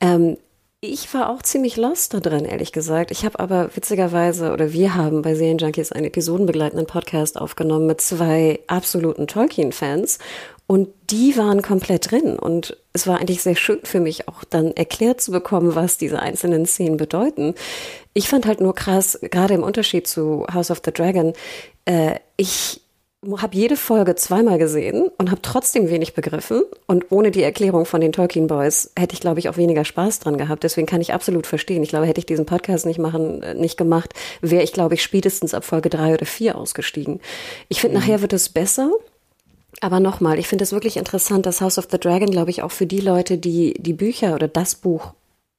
Ähm, 0.00 0.36
ich 0.80 1.14
war 1.14 1.30
auch 1.30 1.40
ziemlich 1.40 1.76
lost 1.76 2.12
da 2.12 2.20
drin, 2.20 2.44
ehrlich 2.44 2.72
gesagt. 2.72 3.10
Ich 3.10 3.24
habe 3.24 3.38
aber 3.40 3.74
witzigerweise, 3.74 4.52
oder 4.52 4.72
wir 4.72 4.94
haben 4.94 5.22
bei 5.22 5.34
Serienjunkies 5.34 5.92
einen 5.92 6.04
episodenbegleitenden 6.06 6.86
Podcast 6.86 7.40
aufgenommen 7.40 7.86
mit 7.86 8.02
zwei 8.02 8.60
absoluten 8.66 9.26
Tolkien-Fans. 9.26 10.18
Und 10.66 10.88
die 11.10 11.36
waren 11.36 11.60
komplett 11.60 12.10
drin. 12.10 12.38
Und 12.38 12.76
es 12.92 13.06
war 13.06 13.20
eigentlich 13.20 13.42
sehr 13.42 13.56
schön 13.56 13.80
für 13.84 14.00
mich 14.00 14.28
auch 14.28 14.44
dann 14.44 14.72
erklärt 14.72 15.20
zu 15.20 15.30
bekommen, 15.30 15.74
was 15.74 15.98
diese 15.98 16.20
einzelnen 16.20 16.64
Szenen 16.64 16.96
bedeuten. 16.96 17.54
Ich 18.14 18.28
fand 18.28 18.46
halt 18.46 18.60
nur 18.60 18.74
krass, 18.74 19.18
gerade 19.22 19.54
im 19.54 19.62
Unterschied 19.62 20.06
zu 20.06 20.46
House 20.52 20.70
of 20.70 20.80
the 20.84 20.92
Dragon, 20.92 21.34
äh, 21.84 22.16
ich 22.36 22.80
habe 23.38 23.56
jede 23.56 23.76
Folge 23.76 24.14
zweimal 24.16 24.58
gesehen 24.58 25.08
und 25.18 25.30
habe 25.30 25.42
trotzdem 25.42 25.88
wenig 25.88 26.14
begriffen. 26.14 26.62
Und 26.86 27.10
ohne 27.10 27.30
die 27.30 27.42
Erklärung 27.42 27.86
von 27.86 28.00
den 28.00 28.12
Tolkien 28.12 28.46
Boys 28.46 28.92
hätte 28.96 29.14
ich, 29.14 29.20
glaube 29.20 29.40
ich, 29.40 29.48
auch 29.48 29.56
weniger 29.56 29.84
Spaß 29.84 30.20
dran 30.20 30.36
gehabt. 30.36 30.62
Deswegen 30.62 30.86
kann 30.86 31.00
ich 31.00 31.12
absolut 31.14 31.46
verstehen. 31.46 31.82
Ich 31.82 31.88
glaube, 31.88 32.06
hätte 32.06 32.20
ich 32.20 32.26
diesen 32.26 32.46
Podcast 32.46 32.86
nicht 32.86 32.98
machen, 32.98 33.42
äh, 33.42 33.54
nicht 33.54 33.76
gemacht, 33.76 34.12
wäre 34.40 34.62
ich, 34.62 34.72
glaube 34.72 34.94
ich, 34.94 35.02
spätestens 35.02 35.54
ab 35.54 35.64
Folge 35.64 35.90
drei 35.90 36.14
oder 36.14 36.26
vier 36.26 36.56
ausgestiegen. 36.56 37.20
Ich 37.68 37.80
finde, 37.80 37.96
mhm. 37.96 38.02
nachher 38.02 38.22
wird 38.22 38.32
es 38.32 38.48
besser. 38.48 38.90
Aber 39.80 40.00
nochmal, 40.00 40.38
ich 40.38 40.48
finde 40.48 40.64
es 40.64 40.72
wirklich 40.72 40.96
interessant, 40.96 41.46
dass 41.46 41.60
House 41.60 41.78
of 41.78 41.88
the 41.90 41.98
Dragon, 41.98 42.30
glaube 42.30 42.50
ich, 42.50 42.62
auch 42.62 42.70
für 42.70 42.86
die 42.86 43.00
Leute, 43.00 43.38
die 43.38 43.74
die 43.74 43.92
Bücher 43.92 44.34
oder 44.34 44.48
das 44.48 44.74
Buch 44.74 45.14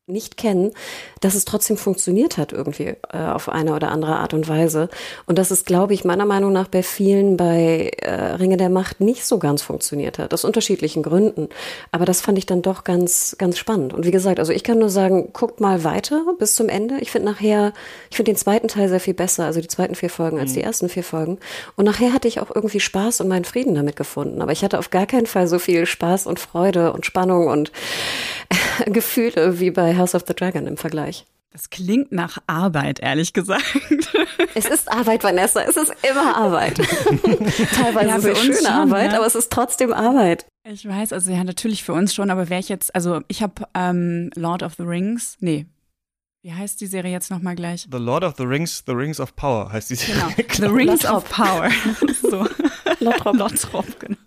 nicht 0.07 0.37
kennen, 0.37 0.71
dass 1.19 1.33
es 1.33 1.45
trotzdem 1.45 1.77
funktioniert 1.77 2.37
hat 2.37 2.53
irgendwie 2.53 2.93
äh, 3.11 3.17
auf 3.17 3.49
eine 3.49 3.73
oder 3.73 3.89
andere 3.89 4.17
Art 4.17 4.35
und 4.35 4.47
Weise. 4.47 4.87
Und 5.25 5.39
dass 5.39 5.49
es, 5.49 5.65
glaube 5.65 5.95
ich, 5.95 6.05
meiner 6.05 6.25
Meinung 6.25 6.53
nach 6.53 6.67
bei 6.67 6.83
vielen 6.83 7.37
bei 7.37 7.91
äh, 8.03 8.33
Ringe 8.35 8.57
der 8.57 8.69
Macht 8.69 9.01
nicht 9.01 9.25
so 9.25 9.39
ganz 9.39 9.63
funktioniert 9.63 10.19
hat, 10.19 10.31
aus 10.31 10.45
unterschiedlichen 10.45 11.01
Gründen. 11.01 11.49
Aber 11.91 12.05
das 12.05 12.21
fand 12.21 12.37
ich 12.37 12.45
dann 12.45 12.61
doch 12.61 12.83
ganz, 12.83 13.35
ganz 13.39 13.57
spannend. 13.57 13.95
Und 13.95 14.05
wie 14.05 14.11
gesagt, 14.11 14.39
also 14.39 14.53
ich 14.53 14.63
kann 14.63 14.77
nur 14.77 14.91
sagen, 14.91 15.29
guckt 15.33 15.59
mal 15.59 15.83
weiter 15.83 16.23
bis 16.37 16.53
zum 16.53 16.69
Ende. 16.69 16.97
Ich 16.99 17.09
finde 17.09 17.31
nachher, 17.31 17.73
ich 18.11 18.17
finde 18.17 18.31
den 18.31 18.37
zweiten 18.37 18.67
Teil 18.67 18.89
sehr 18.89 18.99
viel 18.99 19.15
besser, 19.15 19.45
also 19.45 19.59
die 19.59 19.67
zweiten 19.67 19.95
vier 19.95 20.11
Folgen 20.11 20.39
als 20.39 20.51
mhm. 20.51 20.55
die 20.55 20.61
ersten 20.61 20.87
vier 20.87 21.03
Folgen. 21.03 21.39
Und 21.77 21.85
nachher 21.85 22.13
hatte 22.13 22.27
ich 22.27 22.39
auch 22.39 22.53
irgendwie 22.53 22.79
Spaß 22.79 23.21
und 23.21 23.27
meinen 23.27 23.45
Frieden 23.45 23.73
damit 23.73 23.95
gefunden. 23.95 24.43
Aber 24.43 24.51
ich 24.51 24.63
hatte 24.63 24.77
auf 24.77 24.91
gar 24.91 25.07
keinen 25.07 25.25
Fall 25.25 25.47
so 25.47 25.57
viel 25.57 25.87
Spaß 25.87 26.27
und 26.27 26.39
Freude 26.39 26.93
und 26.93 27.07
Spannung 27.07 27.47
und 27.47 27.71
Gefühle 28.85 29.59
wie 29.59 29.71
bei 29.71 29.97
House 29.97 30.15
of 30.15 30.23
the 30.27 30.33
Dragon 30.33 30.67
im 30.67 30.77
Vergleich. 30.77 31.25
Das 31.51 31.69
klingt 31.69 32.11
nach 32.11 32.37
Arbeit, 32.47 32.99
ehrlich 32.99 33.33
gesagt. 33.33 33.63
Es 34.57 34.65
ist 34.65 34.89
Arbeit, 34.89 35.23
Vanessa. 35.23 35.61
Es 35.61 35.75
ist 35.75 35.93
immer 36.09 36.35
Arbeit. 36.35 36.75
Teilweise 37.75 38.07
ja, 38.07 38.19
sehr 38.21 38.35
schöne 38.35 38.55
schon, 38.55 38.67
Arbeit, 38.67 39.11
ja. 39.11 39.17
aber 39.17 39.25
es 39.25 39.35
ist 39.35 39.51
trotzdem 39.51 39.91
Arbeit. 39.91 40.45
Ich 40.63 40.87
weiß, 40.87 41.11
also 41.11 41.31
ja, 41.31 41.43
natürlich 41.43 41.83
für 41.83 41.91
uns 41.91 42.13
schon, 42.13 42.29
aber 42.29 42.49
wäre 42.49 42.61
ich 42.61 42.69
jetzt, 42.69 42.95
also 42.95 43.19
ich 43.27 43.41
habe 43.41 43.67
ähm, 43.73 44.29
Lord 44.35 44.63
of 44.63 44.75
the 44.77 44.83
Rings, 44.83 45.35
nee, 45.41 45.65
wie 46.45 46.53
heißt 46.53 46.79
die 46.79 46.87
Serie 46.87 47.11
jetzt 47.11 47.31
nochmal 47.31 47.55
gleich? 47.55 47.87
The 47.91 47.97
Lord 47.97 48.23
of 48.23 48.35
the 48.37 48.43
Rings, 48.43 48.83
The 48.85 48.93
Rings 48.93 49.19
of 49.19 49.35
Power 49.35 49.71
heißt 49.71 49.89
die 49.89 49.95
Serie. 49.95 50.21
Genau, 50.37 50.53
The 50.53 50.65
Rings 50.67 51.03
Lottrop. 51.03 51.17
of 51.17 51.29
Power. 51.29 51.69
so. 52.21 52.47
Lottrop. 52.99 53.35
Lottrop, 53.35 53.99
genau. 53.99 54.17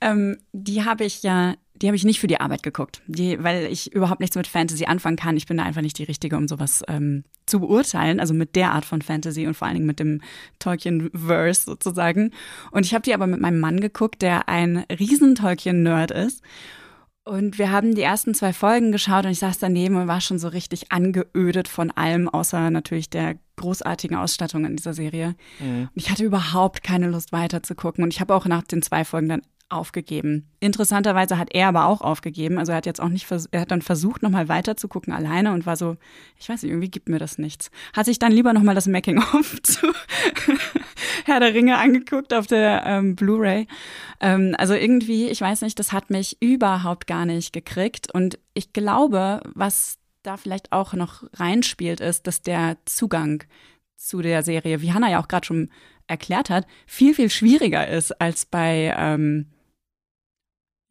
Ähm, 0.00 0.38
die 0.52 0.84
habe 0.84 1.04
ich 1.04 1.22
ja 1.22 1.54
die 1.80 1.86
habe 1.86 1.96
ich 1.96 2.04
nicht 2.04 2.20
für 2.20 2.26
die 2.26 2.40
Arbeit 2.40 2.62
geguckt, 2.62 3.02
die, 3.06 3.42
weil 3.42 3.66
ich 3.66 3.92
überhaupt 3.92 4.20
nichts 4.20 4.36
mit 4.36 4.46
Fantasy 4.46 4.86
anfangen 4.86 5.16
kann. 5.16 5.36
Ich 5.36 5.46
bin 5.46 5.58
da 5.58 5.64
einfach 5.64 5.82
nicht 5.82 5.98
die 5.98 6.04
Richtige, 6.04 6.36
um 6.36 6.48
sowas 6.48 6.82
ähm, 6.88 7.24
zu 7.46 7.60
beurteilen, 7.60 8.20
also 8.20 8.34
mit 8.34 8.56
der 8.56 8.72
Art 8.72 8.84
von 8.84 9.02
Fantasy 9.02 9.46
und 9.46 9.54
vor 9.54 9.66
allen 9.66 9.76
Dingen 9.76 9.86
mit 9.86 10.00
dem 10.00 10.20
Tolkien-Verse 10.58 11.64
sozusagen. 11.64 12.32
Und 12.70 12.86
ich 12.86 12.94
habe 12.94 13.02
die 13.02 13.14
aber 13.14 13.26
mit 13.26 13.40
meinem 13.40 13.60
Mann 13.60 13.80
geguckt, 13.80 14.22
der 14.22 14.48
ein 14.48 14.84
riesen 14.90 15.34
Tolkien-Nerd 15.34 16.10
ist. 16.10 16.42
Und 17.24 17.58
wir 17.58 17.72
haben 17.72 17.96
die 17.96 18.02
ersten 18.02 18.34
zwei 18.34 18.52
Folgen 18.52 18.92
geschaut 18.92 19.24
und 19.24 19.32
ich 19.32 19.40
saß 19.40 19.58
daneben 19.58 19.96
und 19.96 20.06
war 20.06 20.20
schon 20.20 20.38
so 20.38 20.46
richtig 20.46 20.92
angeödet 20.92 21.66
von 21.66 21.90
allem, 21.90 22.28
außer 22.28 22.70
natürlich 22.70 23.10
der 23.10 23.34
großartigen 23.56 24.16
Ausstattung 24.16 24.64
in 24.64 24.76
dieser 24.76 24.94
Serie. 24.94 25.34
Mhm. 25.58 25.88
Und 25.92 25.96
ich 25.96 26.08
hatte 26.10 26.24
überhaupt 26.24 26.84
keine 26.84 27.08
Lust 27.08 27.32
weiter 27.32 27.64
zu 27.64 27.74
gucken. 27.74 28.04
Und 28.04 28.12
ich 28.12 28.20
habe 28.20 28.32
auch 28.32 28.46
nach 28.46 28.62
den 28.62 28.80
zwei 28.80 29.04
Folgen 29.04 29.28
dann 29.28 29.42
aufgegeben. 29.68 30.48
Interessanterweise 30.60 31.38
hat 31.38 31.52
er 31.52 31.68
aber 31.68 31.86
auch 31.86 32.00
aufgegeben. 32.00 32.58
Also 32.58 32.72
er 32.72 32.78
hat 32.78 32.86
jetzt 32.86 33.00
auch 33.00 33.08
nicht, 33.08 33.26
er 33.50 33.60
hat 33.60 33.70
dann 33.70 33.82
versucht, 33.82 34.22
nochmal 34.22 34.48
weiter 34.48 34.76
zu 34.76 34.86
gucken 34.86 35.12
alleine 35.12 35.52
und 35.52 35.66
war 35.66 35.76
so, 35.76 35.96
ich 36.38 36.48
weiß 36.48 36.62
nicht, 36.62 36.70
irgendwie 36.70 36.90
gibt 36.90 37.08
mir 37.08 37.18
das 37.18 37.38
nichts. 37.38 37.70
Hat 37.92 38.06
sich 38.06 38.18
dann 38.18 38.32
lieber 38.32 38.52
nochmal 38.52 38.76
das 38.76 38.86
Making-of 38.86 39.60
zu 39.62 39.92
Herr 41.24 41.40
der 41.40 41.54
Ringe 41.54 41.78
angeguckt 41.78 42.32
auf 42.32 42.46
der 42.46 42.84
ähm, 42.86 43.16
Blu-ray. 43.16 43.66
Ähm, 44.20 44.54
also 44.56 44.74
irgendwie, 44.74 45.28
ich 45.28 45.40
weiß 45.40 45.62
nicht, 45.62 45.78
das 45.78 45.92
hat 45.92 46.10
mich 46.10 46.40
überhaupt 46.40 47.08
gar 47.08 47.26
nicht 47.26 47.52
gekriegt. 47.52 48.12
Und 48.14 48.38
ich 48.54 48.72
glaube, 48.72 49.40
was 49.54 49.98
da 50.22 50.36
vielleicht 50.36 50.72
auch 50.72 50.92
noch 50.92 51.24
reinspielt, 51.34 52.00
ist, 52.00 52.26
dass 52.26 52.42
der 52.42 52.76
Zugang 52.84 53.42
zu 53.96 54.22
der 54.22 54.42
Serie, 54.42 54.82
wie 54.82 54.92
Hannah 54.92 55.10
ja 55.10 55.20
auch 55.20 55.28
gerade 55.28 55.46
schon 55.46 55.70
erklärt 56.06 56.50
hat, 56.50 56.66
viel, 56.86 57.14
viel 57.14 57.30
schwieriger 57.30 57.88
ist 57.88 58.20
als 58.20 58.46
bei 58.46 58.94
ähm, 58.96 59.46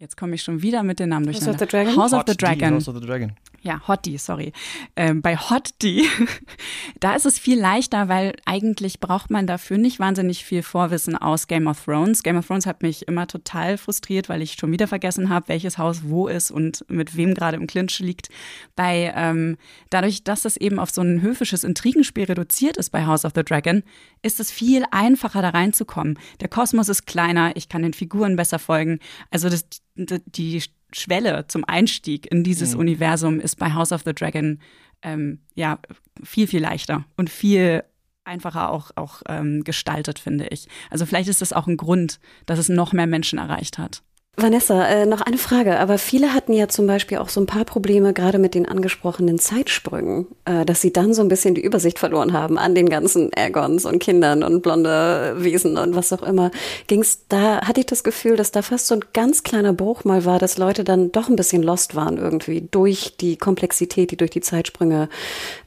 Jetzt 0.05 0.17
komme 0.17 0.35
ich 0.35 0.43
schon 0.43 0.61
wieder 0.61 0.83
mit 0.83 0.99
den 0.99 1.09
Namen 1.09 1.25
durcheinander. 1.25 1.53
House 1.53 1.61
of 1.63 1.67
the 1.67 1.71
Dragon. 1.71 1.97
House 1.97 2.13
of 2.13 2.23
the 2.27 2.37
Dragon. 2.37 2.73
House 2.75 2.87
of 2.87 2.93
the 2.93 3.07
Dragon. 3.07 3.31
Ja, 3.65 3.81
Hot 3.87 4.05
D, 4.05 4.17
sorry. 4.17 4.53
Ähm, 4.95 5.23
bei 5.23 5.37
Hot 5.37 5.71
D, 5.81 6.03
da 6.99 7.15
ist 7.15 7.25
es 7.25 7.39
viel 7.39 7.59
leichter, 7.59 8.09
weil 8.09 8.35
eigentlich 8.45 8.99
braucht 8.99 9.31
man 9.31 9.47
dafür 9.47 9.79
nicht 9.79 9.99
wahnsinnig 9.99 10.45
viel 10.45 10.61
Vorwissen 10.61 11.17
aus 11.17 11.47
Game 11.47 11.65
of 11.65 11.83
Thrones. 11.83 12.21
Game 12.21 12.37
of 12.37 12.45
Thrones 12.45 12.67
hat 12.67 12.83
mich 12.83 13.07
immer 13.07 13.25
total 13.25 13.79
frustriert, 13.79 14.29
weil 14.29 14.43
ich 14.43 14.53
schon 14.53 14.71
wieder 14.71 14.87
vergessen 14.87 15.29
habe, 15.29 15.47
welches 15.47 15.79
Haus 15.79 16.01
wo 16.03 16.27
ist 16.27 16.51
und 16.51 16.85
mit 16.89 17.17
wem 17.17 17.33
gerade 17.33 17.57
im 17.57 17.65
Clinch 17.65 17.97
liegt. 17.97 18.29
Bei 18.75 19.11
ähm, 19.15 19.57
dadurch, 19.89 20.23
dass 20.23 20.45
es 20.45 20.57
eben 20.57 20.77
auf 20.77 20.91
so 20.91 21.01
ein 21.01 21.23
höfisches 21.23 21.63
Intrigenspiel 21.63 22.25
reduziert 22.25 22.77
ist 22.77 22.91
bei 22.91 23.07
House 23.07 23.25
of 23.25 23.31
the 23.33 23.43
Dragon, 23.43 23.81
ist 24.21 24.39
es 24.39 24.51
viel 24.51 24.85
einfacher 24.91 25.41
da 25.41 25.49
reinzukommen. 25.49 26.19
Der 26.39 26.49
Kosmos 26.49 26.87
ist 26.87 27.07
kleiner, 27.07 27.55
ich 27.55 27.67
kann 27.67 27.81
den 27.81 27.93
Figuren 27.93 28.35
besser 28.35 28.59
folgen. 28.59 28.99
Also 29.31 29.49
das, 29.49 29.65
die 29.95 30.61
Schwelle 30.95 31.45
zum 31.47 31.65
Einstieg 31.65 32.31
in 32.31 32.43
dieses 32.43 32.73
mhm. 32.73 32.79
Universum 32.79 33.39
ist 33.39 33.57
bei 33.57 33.73
House 33.73 33.91
of 33.91 34.03
the 34.05 34.13
Dragon 34.13 34.59
ähm, 35.01 35.39
ja 35.53 35.79
viel, 36.23 36.47
viel 36.47 36.61
leichter 36.61 37.05
und 37.17 37.29
viel 37.29 37.83
einfacher 38.23 38.71
auch, 38.71 38.91
auch 38.95 39.21
ähm, 39.27 39.63
gestaltet, 39.63 40.19
finde 40.19 40.47
ich. 40.47 40.67
Also 40.89 41.05
vielleicht 41.05 41.29
ist 41.29 41.41
das 41.41 41.53
auch 41.53 41.67
ein 41.67 41.77
Grund, 41.77 42.19
dass 42.45 42.59
es 42.59 42.69
noch 42.69 42.93
mehr 42.93 43.07
Menschen 43.07 43.39
erreicht 43.39 43.77
hat. 43.77 44.03
Vanessa, 44.37 44.85
äh, 44.85 45.05
noch 45.05 45.21
eine 45.21 45.37
Frage. 45.37 45.79
Aber 45.79 45.97
viele 45.97 46.33
hatten 46.33 46.53
ja 46.53 46.67
zum 46.67 46.87
Beispiel 46.87 47.19
auch 47.19 47.29
so 47.29 47.39
ein 47.39 47.45
paar 47.45 47.63
Probleme, 47.63 48.13
gerade 48.13 48.37
mit 48.37 48.53
den 48.53 48.67
angesprochenen 48.67 49.39
Zeitsprüngen, 49.39 50.27
äh, 50.45 50.65
dass 50.65 50.81
sie 50.81 50.91
dann 50.91 51.13
so 51.13 51.21
ein 51.21 51.29
bisschen 51.29 51.55
die 51.55 51.63
Übersicht 51.63 51.99
verloren 51.99 52.33
haben 52.33 52.57
an 52.57 52.75
den 52.75 52.89
ganzen 52.89 53.31
Aegons 53.35 53.85
und 53.85 53.99
Kindern 53.99 54.43
und 54.43 54.61
blonde 54.61 55.35
Wesen 55.37 55.77
und 55.77 55.95
was 55.95 56.11
auch 56.11 56.23
immer. 56.23 56.51
Ging's 56.87 57.19
da, 57.29 57.61
hatte 57.61 57.79
ich 57.79 57.85
das 57.85 58.03
Gefühl, 58.03 58.35
dass 58.35 58.51
da 58.51 58.61
fast 58.61 58.87
so 58.87 58.95
ein 58.95 59.05
ganz 59.13 59.43
kleiner 59.43 59.73
Bruch 59.73 60.03
mal 60.03 60.25
war, 60.25 60.39
dass 60.39 60.57
Leute 60.57 60.83
dann 60.83 61.11
doch 61.11 61.29
ein 61.29 61.37
bisschen 61.37 61.63
lost 61.63 61.95
waren 61.95 62.17
irgendwie 62.17 62.67
durch 62.69 63.15
die 63.17 63.37
Komplexität, 63.37 64.11
die 64.11 64.17
durch 64.17 64.31
die 64.31 64.41
Zeitsprünge 64.41 65.07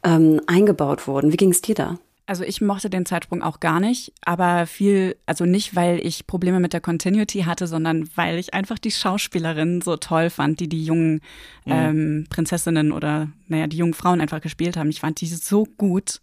ähm, 0.04 0.40
eingebaut 0.46 1.06
wurden. 1.06 1.32
Wie 1.32 1.36
ging's 1.36 1.62
dir 1.62 1.74
da? 1.74 1.98
Also 2.28 2.44
ich 2.44 2.60
mochte 2.60 2.90
den 2.90 3.06
Zeitsprung 3.06 3.42
auch 3.42 3.58
gar 3.58 3.80
nicht, 3.80 4.12
aber 4.22 4.66
viel, 4.66 5.16
also 5.24 5.46
nicht, 5.46 5.74
weil 5.74 5.98
ich 6.06 6.26
Probleme 6.26 6.60
mit 6.60 6.74
der 6.74 6.82
Continuity 6.82 7.44
hatte, 7.44 7.66
sondern 7.66 8.06
weil 8.16 8.38
ich 8.38 8.52
einfach 8.52 8.78
die 8.78 8.90
Schauspielerin 8.90 9.80
so 9.80 9.96
toll 9.96 10.28
fand, 10.28 10.60
die 10.60 10.68
die 10.68 10.84
jungen 10.84 11.22
mhm. 11.64 11.72
ähm, 11.72 12.26
Prinzessinnen 12.28 12.92
oder, 12.92 13.28
naja, 13.46 13.66
die 13.66 13.78
jungen 13.78 13.94
Frauen 13.94 14.20
einfach 14.20 14.42
gespielt 14.42 14.76
haben. 14.76 14.90
Ich 14.90 15.00
fand 15.00 15.22
die 15.22 15.26
so 15.26 15.64
gut. 15.78 16.20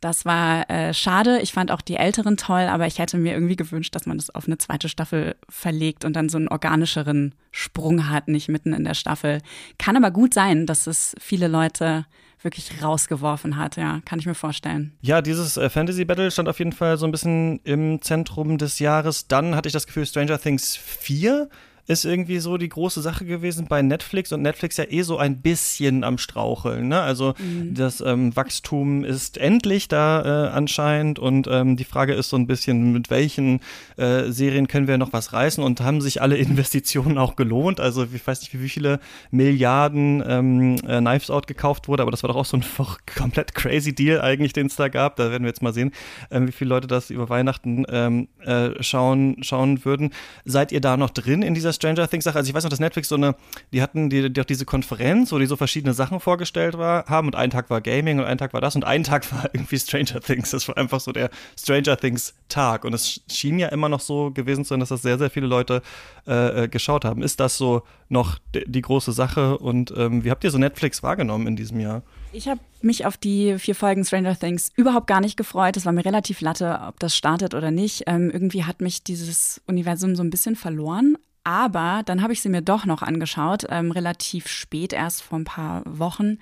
Das 0.00 0.26
war 0.26 0.70
äh, 0.70 0.94
schade. 0.94 1.40
Ich 1.40 1.52
fand 1.52 1.72
auch 1.72 1.80
die 1.80 1.96
Älteren 1.96 2.36
toll, 2.36 2.68
aber 2.68 2.86
ich 2.86 3.00
hätte 3.00 3.18
mir 3.18 3.32
irgendwie 3.32 3.56
gewünscht, 3.56 3.96
dass 3.96 4.06
man 4.06 4.18
das 4.18 4.30
auf 4.32 4.46
eine 4.46 4.58
zweite 4.58 4.88
Staffel 4.88 5.34
verlegt 5.48 6.04
und 6.04 6.14
dann 6.14 6.28
so 6.28 6.38
einen 6.38 6.46
organischeren 6.46 7.34
Sprung 7.50 8.08
hat, 8.08 8.28
nicht 8.28 8.48
mitten 8.48 8.72
in 8.72 8.84
der 8.84 8.94
Staffel. 8.94 9.40
Kann 9.76 9.96
aber 9.96 10.12
gut 10.12 10.34
sein, 10.34 10.66
dass 10.66 10.86
es 10.86 11.16
viele 11.18 11.48
Leute 11.48 12.06
wirklich 12.46 12.82
rausgeworfen 12.82 13.56
hat, 13.56 13.76
ja, 13.76 14.00
kann 14.04 14.18
ich 14.18 14.26
mir 14.26 14.34
vorstellen. 14.34 14.96
Ja, 15.02 15.20
dieses 15.20 15.58
äh, 15.58 15.68
Fantasy 15.68 16.04
Battle 16.04 16.30
stand 16.30 16.48
auf 16.48 16.58
jeden 16.58 16.72
Fall 16.72 16.96
so 16.96 17.04
ein 17.04 17.12
bisschen 17.12 17.60
im 17.64 18.00
Zentrum 18.00 18.56
des 18.56 18.78
Jahres. 18.78 19.28
Dann 19.28 19.54
hatte 19.54 19.68
ich 19.68 19.72
das 19.72 19.86
Gefühl, 19.86 20.06
Stranger 20.06 20.38
Things 20.38 20.76
4 20.76 21.48
ist 21.86 22.04
irgendwie 22.04 22.38
so 22.38 22.56
die 22.56 22.68
große 22.68 23.00
Sache 23.00 23.24
gewesen 23.24 23.66
bei 23.68 23.82
Netflix 23.82 24.32
und 24.32 24.42
Netflix 24.42 24.76
ja 24.76 24.84
eh 24.88 25.02
so 25.02 25.18
ein 25.18 25.40
bisschen 25.40 26.02
am 26.04 26.18
Straucheln. 26.18 26.88
Ne? 26.88 27.00
Also 27.00 27.34
mhm. 27.38 27.74
das 27.74 28.00
ähm, 28.00 28.34
Wachstum 28.34 29.04
ist 29.04 29.38
endlich 29.38 29.88
da 29.88 30.46
äh, 30.46 30.48
anscheinend 30.50 31.18
und 31.18 31.46
ähm, 31.48 31.76
die 31.76 31.84
Frage 31.84 32.14
ist 32.14 32.30
so 32.30 32.36
ein 32.36 32.46
bisschen, 32.46 32.92
mit 32.92 33.10
welchen 33.10 33.60
äh, 33.96 34.30
Serien 34.32 34.66
können 34.66 34.88
wir 34.88 34.98
noch 34.98 35.12
was 35.12 35.32
reißen 35.32 35.62
und 35.62 35.80
haben 35.80 36.00
sich 36.00 36.20
alle 36.20 36.36
Investitionen 36.46 37.18
auch 37.18 37.36
gelohnt? 37.36 37.78
Also 37.78 38.06
ich 38.12 38.26
weiß 38.26 38.40
nicht, 38.40 38.60
wie 38.60 38.68
viele 38.68 38.98
Milliarden 39.30 40.22
ähm, 40.26 40.76
äh, 40.86 40.98
Knives 40.98 41.30
Out 41.30 41.46
gekauft 41.46 41.86
wurde, 41.86 42.02
aber 42.02 42.10
das 42.10 42.22
war 42.24 42.28
doch 42.28 42.36
auch 42.36 42.44
so 42.44 42.56
ein 42.56 42.64
komplett 43.16 43.54
crazy 43.54 43.94
Deal 43.94 44.20
eigentlich, 44.20 44.52
den 44.52 44.66
es 44.66 44.76
da 44.76 44.88
gab. 44.88 45.16
Da 45.16 45.30
werden 45.30 45.44
wir 45.44 45.48
jetzt 45.48 45.62
mal 45.62 45.72
sehen, 45.72 45.92
ähm, 46.32 46.48
wie 46.48 46.52
viele 46.52 46.70
Leute 46.70 46.88
das 46.88 47.10
über 47.10 47.28
Weihnachten 47.28 47.84
ähm, 47.88 48.28
äh, 48.44 48.70
schauen, 48.82 49.36
schauen 49.42 49.84
würden. 49.84 50.10
Seid 50.44 50.72
ihr 50.72 50.80
da 50.80 50.96
noch 50.96 51.10
drin 51.10 51.42
in 51.42 51.54
dieser 51.54 51.75
Stranger 51.76 52.08
Things 52.08 52.24
Sache. 52.24 52.36
Also 52.36 52.48
ich 52.50 52.54
weiß 52.54 52.64
noch, 52.64 52.70
dass 52.70 52.80
Netflix 52.80 53.08
so 53.08 53.14
eine, 53.14 53.34
die 53.72 53.80
hatten 53.80 54.10
die, 54.10 54.30
die 54.30 54.40
auch 54.40 54.44
diese 54.44 54.66
Konferenz, 54.66 55.32
wo 55.32 55.38
die 55.38 55.46
so 55.46 55.56
verschiedene 55.56 55.94
Sachen 55.94 56.20
vorgestellt 56.20 56.76
war, 56.76 57.06
haben 57.06 57.28
und 57.28 57.36
ein 57.36 57.50
Tag 57.50 57.70
war 57.70 57.80
Gaming 57.80 58.18
und 58.18 58.26
ein 58.26 58.36
Tag 58.38 58.52
war 58.52 58.60
das 58.60 58.76
und 58.76 58.84
ein 58.84 59.04
Tag 59.04 59.30
war 59.32 59.48
irgendwie 59.52 59.78
Stranger 59.78 60.20
Things. 60.20 60.50
Das 60.50 60.68
war 60.68 60.76
einfach 60.76 61.00
so 61.00 61.12
der 61.12 61.30
Stranger 61.58 61.96
Things 61.96 62.34
Tag 62.48 62.84
und 62.84 62.92
es 62.92 63.22
schien 63.30 63.58
ja 63.58 63.68
immer 63.68 63.88
noch 63.88 64.00
so 64.00 64.30
gewesen 64.30 64.64
zu 64.64 64.70
sein, 64.70 64.80
dass 64.80 64.90
das 64.90 65.02
sehr, 65.02 65.18
sehr 65.18 65.30
viele 65.30 65.46
Leute 65.46 65.82
äh, 66.26 66.64
äh 66.64 66.68
geschaut 66.68 67.04
haben. 67.04 67.22
Ist 67.22 67.40
das 67.40 67.56
so 67.56 67.82
noch 68.08 68.38
die 68.52 68.82
große 68.82 69.12
Sache 69.12 69.58
und 69.58 69.92
ähm, 69.96 70.24
wie 70.24 70.30
habt 70.30 70.44
ihr 70.44 70.50
so 70.50 70.58
Netflix 70.58 71.02
wahrgenommen 71.02 71.46
in 71.46 71.56
diesem 71.56 71.80
Jahr? 71.80 72.02
Ich 72.32 72.48
habe 72.48 72.60
mich 72.82 73.06
auf 73.06 73.16
die 73.16 73.58
vier 73.58 73.74
Folgen 73.74 74.04
Stranger 74.04 74.38
Things 74.38 74.70
überhaupt 74.76 75.06
gar 75.06 75.20
nicht 75.20 75.36
gefreut. 75.36 75.76
Es 75.76 75.86
war 75.86 75.92
mir 75.92 76.04
relativ 76.04 76.40
latte, 76.40 76.80
ob 76.86 77.00
das 77.00 77.16
startet 77.16 77.54
oder 77.54 77.70
nicht. 77.70 78.04
Ähm, 78.06 78.30
irgendwie 78.30 78.64
hat 78.64 78.80
mich 78.80 79.02
dieses 79.02 79.62
Universum 79.66 80.14
so 80.14 80.22
ein 80.22 80.30
bisschen 80.30 80.56
verloren. 80.56 81.16
Aber 81.46 82.02
dann 82.04 82.22
habe 82.22 82.32
ich 82.32 82.42
sie 82.42 82.48
mir 82.48 82.60
doch 82.60 82.86
noch 82.86 83.02
angeschaut, 83.02 83.66
ähm, 83.70 83.92
relativ 83.92 84.48
spät, 84.48 84.92
erst 84.92 85.22
vor 85.22 85.38
ein 85.38 85.44
paar 85.44 85.84
Wochen. 85.86 86.38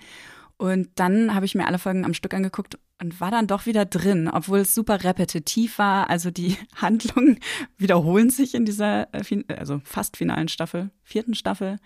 Und 0.56 0.88
dann 0.94 1.34
habe 1.34 1.44
ich 1.44 1.54
mir 1.54 1.66
alle 1.66 1.78
Folgen 1.78 2.06
am 2.06 2.14
Stück 2.14 2.32
angeguckt 2.32 2.78
und 3.02 3.20
war 3.20 3.30
dann 3.30 3.46
doch 3.46 3.66
wieder 3.66 3.84
drin, 3.84 4.30
obwohl 4.32 4.60
es 4.60 4.74
super 4.74 5.04
repetitiv 5.04 5.78
war. 5.78 6.08
Also 6.08 6.30
die 6.30 6.56
Handlungen 6.76 7.38
wiederholen 7.76 8.30
sich 8.30 8.54
in 8.54 8.64
dieser, 8.64 9.12
äh, 9.12 9.44
also 9.54 9.82
fast 9.84 10.16
finalen 10.16 10.48
Staffel, 10.48 10.90
vierten 11.02 11.34
Staffel. 11.34 11.76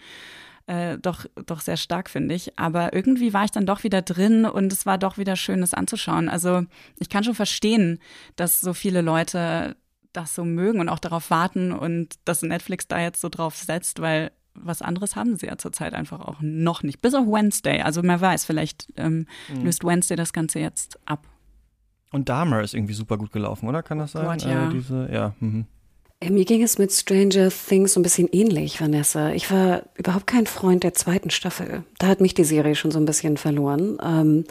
Äh, 0.66 0.98
doch, 0.98 1.26
doch 1.44 1.60
sehr 1.60 1.76
stark, 1.76 2.10
finde 2.10 2.36
ich. 2.36 2.56
Aber 2.56 2.92
irgendwie 2.92 3.32
war 3.32 3.44
ich 3.44 3.50
dann 3.50 3.66
doch 3.66 3.82
wieder 3.82 4.00
drin 4.00 4.44
und 4.44 4.72
es 4.72 4.86
war 4.86 4.96
doch 4.96 5.18
wieder 5.18 5.34
schön, 5.34 5.60
das 5.60 5.74
anzuschauen. 5.74 6.28
Also 6.28 6.66
ich 7.00 7.08
kann 7.08 7.24
schon 7.24 7.34
verstehen, 7.34 7.98
dass 8.36 8.60
so 8.60 8.74
viele 8.74 9.00
Leute 9.00 9.76
das 10.18 10.34
so 10.34 10.44
mögen 10.44 10.80
und 10.80 10.88
auch 10.88 10.98
darauf 10.98 11.30
warten 11.30 11.72
und 11.72 12.14
dass 12.24 12.42
Netflix 12.42 12.88
da 12.88 13.00
jetzt 13.00 13.20
so 13.20 13.28
drauf 13.28 13.56
setzt, 13.56 14.00
weil 14.00 14.32
was 14.54 14.82
anderes 14.82 15.14
haben 15.16 15.36
sie 15.36 15.46
ja 15.46 15.56
zurzeit 15.56 15.94
einfach 15.94 16.20
auch 16.20 16.38
noch 16.40 16.82
nicht. 16.82 17.00
Bis 17.00 17.14
auf 17.14 17.26
Wednesday. 17.26 17.82
Also 17.82 18.02
man 18.02 18.20
weiß, 18.20 18.44
vielleicht 18.44 18.92
ähm, 18.96 19.26
mhm. 19.48 19.64
löst 19.64 19.84
Wednesday 19.84 20.16
das 20.16 20.32
Ganze 20.32 20.58
jetzt 20.58 20.98
ab. 21.06 21.26
Und 22.10 22.28
Dahmer 22.28 22.62
ist 22.62 22.74
irgendwie 22.74 22.94
super 22.94 23.18
gut 23.18 23.32
gelaufen, 23.32 23.68
oder? 23.68 23.82
Kann 23.82 23.98
das 23.98 24.12
sein? 24.12 24.24
Gott, 24.24 24.42
ja. 24.44 24.68
Äh, 24.68 24.72
diese, 24.72 25.08
ja. 25.12 25.34
Mhm. 25.40 25.66
Äh, 26.20 26.30
mir 26.30 26.44
ging 26.44 26.62
es 26.62 26.78
mit 26.78 26.92
Stranger 26.92 27.50
Things 27.50 27.92
so 27.92 28.00
ein 28.00 28.02
bisschen 28.02 28.28
ähnlich, 28.32 28.80
Vanessa. 28.80 29.30
Ich 29.32 29.50
war 29.50 29.82
überhaupt 29.94 30.26
kein 30.26 30.46
Freund 30.46 30.82
der 30.82 30.94
zweiten 30.94 31.30
Staffel. 31.30 31.84
Da 31.98 32.08
hat 32.08 32.20
mich 32.20 32.34
die 32.34 32.44
Serie 32.44 32.74
schon 32.74 32.90
so 32.90 32.98
ein 32.98 33.04
bisschen 33.04 33.36
verloren. 33.36 33.98
Ähm, 34.02 34.44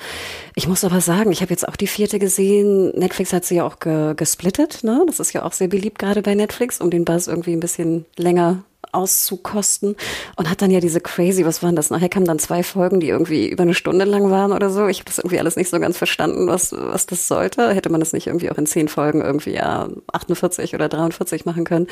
ich 0.55 0.67
muss 0.67 0.83
aber 0.83 1.01
sagen, 1.01 1.31
ich 1.31 1.41
habe 1.41 1.51
jetzt 1.51 1.67
auch 1.67 1.75
die 1.75 1.87
vierte 1.87 2.19
gesehen. 2.19 2.91
Netflix 2.97 3.33
hat 3.33 3.45
sie 3.45 3.55
ja 3.55 3.65
auch 3.65 3.79
ge 3.79 4.13
gesplittet. 4.15 4.83
Ne? 4.83 5.03
Das 5.07 5.19
ist 5.19 5.33
ja 5.33 5.43
auch 5.43 5.53
sehr 5.53 5.67
beliebt 5.67 5.99
gerade 5.99 6.21
bei 6.21 6.35
Netflix, 6.35 6.79
um 6.79 6.89
den 6.89 7.05
Buzz 7.05 7.27
irgendwie 7.27 7.53
ein 7.53 7.59
bisschen 7.59 8.05
länger 8.15 8.63
auszukosten 8.91 9.95
und 10.35 10.49
hat 10.49 10.61
dann 10.61 10.71
ja 10.71 10.79
diese 10.79 11.01
crazy, 11.01 11.45
was 11.45 11.63
waren 11.63 11.75
das? 11.75 11.89
Nachher 11.89 12.09
kamen 12.09 12.25
dann 12.25 12.39
zwei 12.39 12.63
Folgen, 12.63 12.99
die 12.99 13.09
irgendwie 13.09 13.47
über 13.47 13.63
eine 13.63 13.73
Stunde 13.73 14.05
lang 14.05 14.29
waren 14.31 14.51
oder 14.51 14.69
so. 14.69 14.87
Ich 14.87 14.99
habe 14.99 15.05
das 15.05 15.17
irgendwie 15.17 15.39
alles 15.39 15.55
nicht 15.55 15.69
so 15.69 15.79
ganz 15.79 15.97
verstanden, 15.97 16.47
was, 16.47 16.71
was 16.71 17.05
das 17.05 17.27
sollte. 17.27 17.73
Hätte 17.73 17.89
man 17.89 17.99
das 17.99 18.13
nicht 18.13 18.27
irgendwie 18.27 18.51
auch 18.51 18.57
in 18.57 18.65
zehn 18.65 18.87
Folgen 18.87 19.21
irgendwie 19.21 19.53
ja 19.53 19.87
48 20.11 20.73
oder 20.75 20.89
43 20.89 21.45
machen 21.45 21.63
können. 21.63 21.87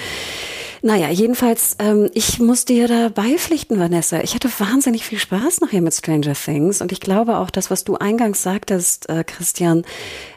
Naja, 0.82 1.10
jedenfalls, 1.10 1.78
ähm, 1.80 2.10
ich 2.14 2.40
muss 2.40 2.66
dir 2.66 2.88
da 2.88 3.10
beipflichten, 3.10 3.80
Vanessa. 3.80 4.22
Ich 4.22 4.36
hatte 4.36 4.50
wahnsinnig 4.60 5.06
viel 5.06 5.20
Spaß 5.20 5.62
nachher 5.62 5.82
mit 5.82 5.94
Stranger 5.94 6.34
Things 6.34 6.82
und 6.82 6.92
ich 6.92 7.00
glaube 7.00 7.38
auch, 7.38 7.50
das, 7.50 7.72
was 7.72 7.84
du 7.84 7.96
eingangs 7.96 8.44
sagtest, 8.44 9.10
äh, 9.10 9.24
Christian, 9.24 9.84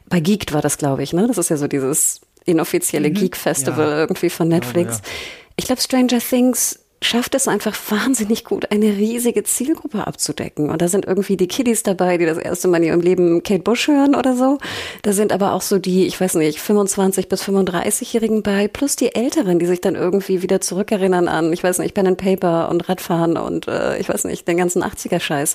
bei 0.08 0.20
Geeked 0.20 0.52
war 0.52 0.62
das, 0.62 0.78
glaube 0.78 1.02
ich, 1.02 1.12
ne? 1.12 1.26
Das 1.26 1.38
ist 1.38 1.50
ja 1.50 1.56
so 1.56 1.66
dieses 1.66 2.20
inoffizielle 2.44 3.10
mhm. 3.10 3.14
Geek 3.14 3.36
Festival 3.36 3.90
ja. 3.90 3.98
irgendwie 3.98 4.30
von 4.30 4.48
Netflix. 4.48 4.98
Ja, 4.98 5.02
ja. 5.02 5.47
Ich 5.58 5.64
glaube, 5.66 5.82
Stranger 5.82 6.20
Things 6.20 6.78
schafft 7.00 7.34
es 7.34 7.46
einfach 7.46 7.76
wahnsinnig 7.88 8.44
gut, 8.44 8.70
eine 8.72 8.86
riesige 8.86 9.44
Zielgruppe 9.44 10.06
abzudecken. 10.06 10.68
Und 10.70 10.82
da 10.82 10.88
sind 10.88 11.06
irgendwie 11.06 11.36
die 11.36 11.46
Kiddies 11.46 11.82
dabei, 11.82 12.18
die 12.18 12.26
das 12.26 12.38
erste 12.38 12.66
Mal 12.66 12.78
in 12.78 12.84
ihrem 12.84 13.00
Leben 13.00 13.42
Kate 13.42 13.62
Bush 13.62 13.86
hören 13.86 14.14
oder 14.16 14.34
so. 14.34 14.58
Da 15.02 15.12
sind 15.12 15.32
aber 15.32 15.52
auch 15.52 15.62
so 15.62 15.78
die, 15.78 16.06
ich 16.06 16.20
weiß 16.20 16.34
nicht, 16.34 16.60
25 16.60 17.28
bis 17.28 17.44
35-Jährigen 17.44 18.42
bei, 18.42 18.66
plus 18.66 18.96
die 18.96 19.14
Älteren, 19.14 19.58
die 19.58 19.66
sich 19.66 19.80
dann 19.80 19.94
irgendwie 19.94 20.42
wieder 20.42 20.60
zurückerinnern 20.60 21.28
an, 21.28 21.52
ich 21.52 21.62
weiß 21.62 21.78
nicht, 21.78 21.94
Pen 21.94 22.08
and 22.08 22.18
Paper 22.18 22.68
und 22.68 22.88
Radfahren 22.88 23.36
und 23.36 23.68
äh, 23.68 23.98
ich 23.98 24.08
weiß 24.08 24.24
nicht, 24.24 24.48
den 24.48 24.56
ganzen 24.56 24.82
80er-Scheiß. 24.82 25.54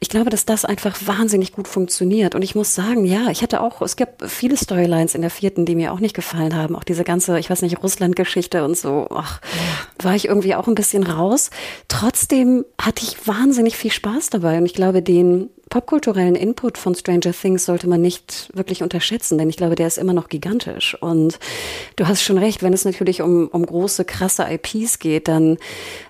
Ich 0.00 0.08
glaube, 0.08 0.30
dass 0.30 0.44
das 0.44 0.64
einfach 0.64 0.98
wahnsinnig 1.06 1.52
gut 1.52 1.68
funktioniert. 1.68 2.34
Und 2.34 2.42
ich 2.42 2.56
muss 2.56 2.74
sagen, 2.74 3.04
ja, 3.04 3.28
ich 3.30 3.42
hatte 3.42 3.60
auch, 3.60 3.80
es 3.82 3.96
gab 3.96 4.28
viele 4.28 4.56
Storylines 4.56 5.14
in 5.14 5.20
der 5.20 5.30
vierten, 5.30 5.66
die 5.66 5.76
mir 5.76 5.92
auch 5.92 6.00
nicht 6.00 6.14
gefallen 6.14 6.56
haben. 6.56 6.74
Auch 6.74 6.84
diese 6.84 7.04
ganze, 7.04 7.38
ich 7.38 7.48
weiß 7.48 7.62
nicht, 7.62 7.80
Russland-Geschichte 7.82 8.64
und 8.64 8.76
so. 8.76 9.06
Ach, 9.10 9.40
war 10.02 10.16
ich 10.16 10.26
irgendwie 10.26 10.54
auch 10.56 10.66
ein 10.66 10.74
bisschen 10.80 11.02
raus. 11.02 11.50
Trotzdem 11.88 12.64
hatte 12.80 13.04
ich 13.04 13.26
wahnsinnig 13.26 13.76
viel 13.76 13.92
Spaß 13.92 14.30
dabei 14.30 14.56
und 14.56 14.64
ich 14.64 14.72
glaube, 14.72 15.02
den 15.02 15.50
popkulturellen 15.68 16.34
Input 16.34 16.78
von 16.78 16.94
Stranger 16.94 17.32
Things 17.32 17.66
sollte 17.66 17.86
man 17.86 18.00
nicht 18.00 18.50
wirklich 18.54 18.82
unterschätzen, 18.82 19.38
denn 19.38 19.48
ich 19.50 19.56
glaube, 19.56 19.76
der 19.76 19.86
ist 19.86 19.98
immer 19.98 20.14
noch 20.14 20.28
gigantisch. 20.28 20.96
Und 21.00 21.38
du 21.96 22.08
hast 22.08 22.22
schon 22.22 22.38
recht, 22.38 22.62
wenn 22.62 22.72
es 22.72 22.84
natürlich 22.84 23.22
um, 23.22 23.46
um 23.48 23.64
große, 23.64 24.04
krasse 24.04 24.46
IPs 24.50 24.98
geht, 24.98 25.28
dann 25.28 25.58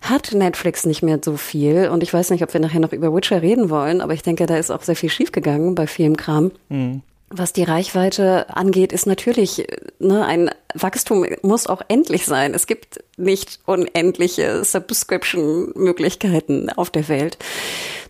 hat 0.01 0.33
Netflix 0.33 0.87
nicht 0.87 1.03
mehr 1.03 1.19
so 1.23 1.37
viel. 1.37 1.89
Und 1.89 2.03
ich 2.03 2.13
weiß 2.13 2.31
nicht, 2.31 2.43
ob 2.43 2.53
wir 2.53 2.61
nachher 2.61 2.81
noch 2.81 2.93
über 2.93 3.15
Witcher 3.15 3.43
reden 3.43 3.69
wollen, 3.69 4.01
aber 4.01 4.15
ich 4.15 4.23
denke, 4.23 4.47
da 4.47 4.57
ist 4.57 4.71
auch 4.71 4.83
sehr 4.83 4.97
viel 4.97 5.11
schiefgegangen 5.11 5.75
bei 5.75 5.87
vielem 5.87 6.17
Kram. 6.17 6.53
Mhm. 6.69 7.03
Was 7.33 7.53
die 7.53 7.63
Reichweite 7.63 8.57
angeht, 8.57 8.93
ist 8.93 9.07
natürlich, 9.07 9.65
ne, 10.01 10.27
ein 10.27 10.51
Wachstum 10.75 11.25
muss 11.43 11.69
auch 11.69 11.81
endlich 11.87 12.27
sein. 12.27 12.55
Es 12.55 12.67
gibt 12.67 13.05
nicht 13.17 13.61
unendliche 13.67 14.65
Subscription-Möglichkeiten 14.65 16.71
auf 16.71 16.91
der 16.91 17.07
Welt. 17.07 17.39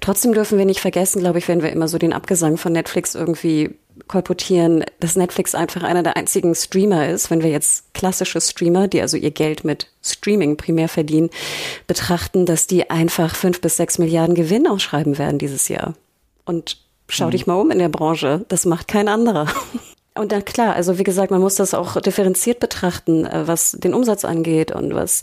Trotzdem 0.00 0.32
dürfen 0.32 0.56
wir 0.56 0.64
nicht 0.64 0.80
vergessen, 0.80 1.20
glaube 1.20 1.38
ich, 1.38 1.48
wenn 1.48 1.62
wir 1.62 1.70
immer 1.70 1.86
so 1.86 1.98
den 1.98 2.14
Abgesang 2.14 2.56
von 2.56 2.72
Netflix 2.72 3.14
irgendwie 3.14 3.74
kolportieren, 4.08 4.86
dass 5.00 5.16
Netflix 5.16 5.54
einfach 5.54 5.82
einer 5.82 6.02
der 6.02 6.16
einzigen 6.16 6.54
Streamer 6.54 7.10
ist, 7.10 7.30
wenn 7.30 7.42
wir 7.42 7.50
jetzt 7.50 7.92
klassische 7.92 8.40
Streamer, 8.40 8.88
die 8.88 9.02
also 9.02 9.18
ihr 9.18 9.32
Geld 9.32 9.64
mit 9.64 9.88
Streaming 10.02 10.56
primär 10.56 10.88
verdienen, 10.88 11.28
betrachten, 11.86 12.46
dass 12.46 12.66
die 12.66 12.88
einfach 12.88 13.36
fünf 13.36 13.60
bis 13.60 13.76
sechs 13.76 13.98
Milliarden 13.98 14.34
Gewinn 14.34 14.66
ausschreiben 14.66 15.18
werden 15.18 15.38
dieses 15.38 15.68
Jahr. 15.68 15.92
Und 16.46 16.78
Schau 17.12 17.28
dich 17.28 17.46
mal 17.48 17.54
um 17.54 17.72
in 17.72 17.80
der 17.80 17.88
Branche. 17.88 18.44
Das 18.48 18.66
macht 18.66 18.86
kein 18.86 19.08
anderer. 19.08 19.46
Und 20.16 20.32
dann 20.32 20.44
klar, 20.44 20.74
also 20.74 20.98
wie 20.98 21.04
gesagt, 21.04 21.30
man 21.30 21.40
muss 21.40 21.54
das 21.54 21.72
auch 21.72 22.00
differenziert 22.00 22.58
betrachten, 22.58 23.26
äh, 23.26 23.46
was 23.46 23.72
den 23.72 23.94
Umsatz 23.94 24.24
angeht 24.24 24.72
und 24.72 24.92
was, 24.92 25.22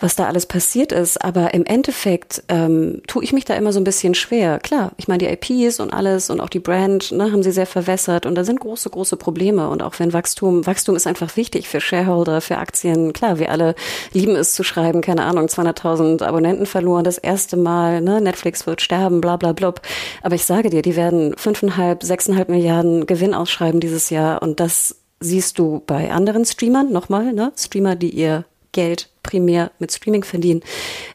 was 0.00 0.16
da 0.16 0.24
alles 0.24 0.46
passiert 0.46 0.90
ist. 0.90 1.22
Aber 1.22 1.52
im 1.52 1.66
Endeffekt 1.66 2.42
ähm, 2.48 3.02
tue 3.06 3.22
ich 3.22 3.34
mich 3.34 3.44
da 3.44 3.54
immer 3.54 3.74
so 3.74 3.80
ein 3.80 3.84
bisschen 3.84 4.14
schwer. 4.14 4.58
Klar, 4.58 4.92
ich 4.96 5.06
meine, 5.06 5.18
die 5.18 5.26
IPs 5.26 5.80
und 5.80 5.92
alles 5.92 6.30
und 6.30 6.40
auch 6.40 6.48
die 6.48 6.60
Brand 6.60 7.12
ne, 7.12 7.30
haben 7.30 7.42
sie 7.42 7.52
sehr 7.52 7.66
verwässert 7.66 8.24
und 8.24 8.34
da 8.34 8.42
sind 8.42 8.60
große, 8.60 8.88
große 8.88 9.18
Probleme. 9.18 9.68
Und 9.68 9.82
auch 9.82 9.98
wenn 9.98 10.14
Wachstum, 10.14 10.66
Wachstum 10.66 10.96
ist 10.96 11.06
einfach 11.06 11.36
wichtig 11.36 11.68
für 11.68 11.82
Shareholder, 11.82 12.40
für 12.40 12.56
Aktien. 12.56 13.12
Klar, 13.12 13.38
wir 13.38 13.50
alle 13.50 13.74
lieben 14.14 14.34
es 14.34 14.54
zu 14.54 14.64
schreiben, 14.64 15.02
keine 15.02 15.24
Ahnung, 15.24 15.48
200.000 15.48 16.24
Abonnenten 16.24 16.64
verloren, 16.64 17.04
das 17.04 17.18
erste 17.18 17.58
Mal, 17.58 18.00
ne, 18.00 18.22
Netflix 18.22 18.66
wird 18.66 18.80
sterben, 18.80 19.20
bla 19.20 19.36
bla 19.36 19.52
blub. 19.52 19.82
Aber 20.22 20.36
ich 20.36 20.46
sage 20.46 20.70
dir, 20.70 20.80
die 20.80 20.96
werden 20.96 21.34
fünfeinhalb, 21.36 22.02
sechseinhalb 22.02 22.48
Milliarden 22.48 23.06
Gewinn 23.06 23.34
ausschreiben 23.34 23.78
dieses 23.78 24.08
Jahr 24.08 24.21
und 24.36 24.60
das 24.60 24.96
siehst 25.20 25.58
du 25.58 25.82
bei 25.86 26.10
anderen 26.10 26.44
Streamern, 26.44 26.92
nochmal, 26.92 27.32
ne? 27.32 27.52
Streamer, 27.56 27.96
die 27.96 28.10
ihr 28.10 28.44
Geld 28.72 29.10
primär 29.22 29.70
mit 29.78 29.92
Streaming 29.92 30.24
verdienen, 30.24 30.62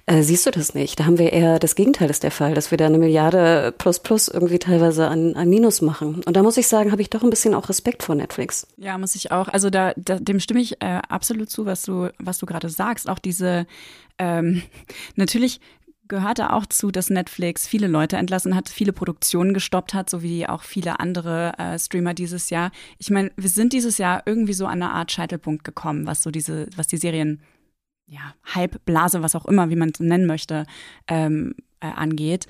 äh, 0.06 0.22
siehst 0.22 0.46
du 0.46 0.52
das 0.52 0.74
nicht. 0.74 1.00
Da 1.00 1.06
haben 1.06 1.18
wir 1.18 1.34
eher 1.34 1.60
das 1.60 1.76
Gegenteil 1.76 2.10
ist 2.10 2.24
der 2.24 2.32
Fall, 2.32 2.54
dass 2.54 2.72
wir 2.72 2.78
da 2.78 2.86
eine 2.86 3.00
Milliarde 3.00 3.74
plus 3.78 4.00
plus 4.00 4.28
irgendwie 4.28 4.60
teilweise 4.60 5.08
an, 5.08 5.36
an 5.36 5.50
Minus 5.50 5.82
machen. 5.82 6.22
Und 6.24 6.38
da 6.38 6.44
muss 6.44 6.58
ich 6.58 6.68
sagen, 6.68 6.92
habe 6.92 7.02
ich 7.02 7.10
doch 7.10 7.24
ein 7.24 7.30
bisschen 7.30 7.54
auch 7.54 7.68
Respekt 7.68 8.04
vor 8.04 8.16
Netflix. 8.16 8.68
Ja, 8.78 8.98
muss 8.98 9.16
ich 9.16 9.32
auch. 9.32 9.48
Also 9.48 9.70
da, 9.70 9.94
da 9.98 10.20
dem 10.20 10.40
stimme 10.40 10.62
ich 10.62 10.82
äh, 10.82 11.02
absolut 11.10 11.50
zu, 11.50 11.66
was 11.66 11.82
du, 11.82 12.10
was 12.20 12.38
du 12.38 12.46
gerade 12.46 12.70
sagst. 12.70 13.10
Auch 13.10 13.20
diese 13.20 13.66
ähm, 14.20 14.62
natürlich 15.16 15.60
gehörte 16.08 16.54
auch 16.54 16.66
zu, 16.66 16.92
dass 16.92 17.10
Netflix 17.10 17.68
viele 17.68 17.88
Leute 17.88 18.18
entlassen 18.18 18.56
hat, 18.56 18.70
viele 18.70 18.94
Produktionen 18.94 19.54
gestoppt 19.54 19.94
hat, 19.94 20.10
so 20.10 20.22
wie 20.22 20.48
auch 20.48 20.64
viele 20.64 21.00
andere 21.00 21.54
äh, 21.58 21.78
Streamer 21.80 22.14
dieses 22.14 22.50
Jahr. 22.50 22.72
Ich 22.98 23.10
meine, 23.10 23.32
wir 23.36 23.50
sind 23.50 23.74
dieses 23.74 23.98
Jahr 23.98 24.24
irgendwie 24.26 24.54
so 24.54 24.66
an 24.66 24.82
eine 24.82 24.92
Art 24.92 25.12
Scheitelpunkt 25.12 25.64
gekommen, 25.64 26.06
was 26.06 26.24
so 26.24 26.32
diese, 26.32 26.68
was 26.76 26.88
die 26.88 26.98
Serien, 26.98 27.42
ja, 28.06 28.34
Hype, 28.56 28.84
Blase, 28.86 29.22
was 29.22 29.36
auch 29.36 29.46
immer, 29.46 29.70
wie 29.70 29.76
man 29.76 29.90
es 29.90 30.00
nennen 30.00 30.26
möchte, 30.26 30.66
ähm, 31.08 31.56
äh, 31.80 31.88
angeht. 31.88 32.48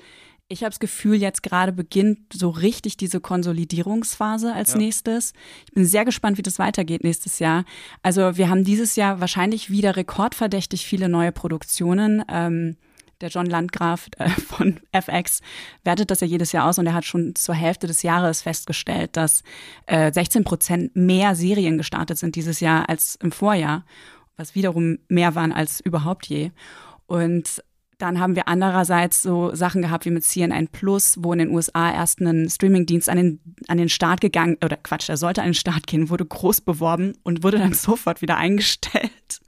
Ich 0.50 0.62
habe 0.62 0.70
das 0.70 0.80
Gefühl, 0.80 1.16
jetzt 1.16 1.42
gerade 1.42 1.72
beginnt 1.72 2.32
so 2.32 2.48
richtig 2.48 2.96
diese 2.96 3.20
Konsolidierungsphase 3.20 4.54
als 4.54 4.72
ja. 4.72 4.78
nächstes. 4.78 5.34
Ich 5.66 5.72
bin 5.74 5.84
sehr 5.84 6.06
gespannt, 6.06 6.38
wie 6.38 6.42
das 6.42 6.58
weitergeht 6.58 7.04
nächstes 7.04 7.38
Jahr. 7.38 7.64
Also 8.02 8.38
wir 8.38 8.48
haben 8.48 8.64
dieses 8.64 8.96
Jahr 8.96 9.20
wahrscheinlich 9.20 9.68
wieder 9.68 9.96
rekordverdächtig 9.96 10.86
viele 10.86 11.10
neue 11.10 11.32
Produktionen. 11.32 12.24
Ähm, 12.30 12.76
der 13.20 13.28
John 13.28 13.46
Landgraf 13.46 14.08
äh, 14.18 14.28
von 14.30 14.80
FX 14.92 15.40
wertet 15.84 16.10
das 16.10 16.20
ja 16.20 16.26
jedes 16.26 16.52
Jahr 16.52 16.68
aus 16.68 16.78
und 16.78 16.86
er 16.86 16.94
hat 16.94 17.04
schon 17.04 17.34
zur 17.34 17.54
Hälfte 17.54 17.86
des 17.86 18.02
Jahres 18.02 18.42
festgestellt, 18.42 19.16
dass 19.16 19.42
äh, 19.86 20.12
16 20.12 20.44
Prozent 20.44 20.96
mehr 20.96 21.34
Serien 21.34 21.78
gestartet 21.78 22.18
sind 22.18 22.36
dieses 22.36 22.60
Jahr 22.60 22.88
als 22.88 23.16
im 23.16 23.32
Vorjahr, 23.32 23.84
was 24.36 24.54
wiederum 24.54 24.98
mehr 25.08 25.34
waren 25.34 25.52
als 25.52 25.80
überhaupt 25.80 26.26
je. 26.26 26.50
Und 27.06 27.62
dann 27.98 28.20
haben 28.20 28.36
wir 28.36 28.46
andererseits 28.46 29.22
so 29.22 29.54
Sachen 29.54 29.82
gehabt 29.82 30.04
wie 30.04 30.10
mit 30.10 30.24
CNN 30.24 30.68
Plus, 30.68 31.16
wo 31.18 31.32
in 31.32 31.40
den 31.40 31.50
USA 31.50 31.92
erst 31.92 32.20
ein 32.20 32.48
Streamingdienst 32.48 33.08
an 33.08 33.16
den, 33.16 33.40
an 33.66 33.76
den 33.76 33.88
Start 33.88 34.20
gegangen, 34.20 34.56
oder 34.64 34.76
Quatsch, 34.76 35.08
der 35.08 35.16
sollte 35.16 35.42
an 35.42 35.48
den 35.48 35.54
Start 35.54 35.88
gehen, 35.88 36.08
wurde 36.08 36.24
groß 36.24 36.60
beworben 36.60 37.14
und 37.24 37.42
wurde 37.42 37.58
dann 37.58 37.72
sofort 37.74 38.22
wieder 38.22 38.36
eingestellt. 38.36 39.40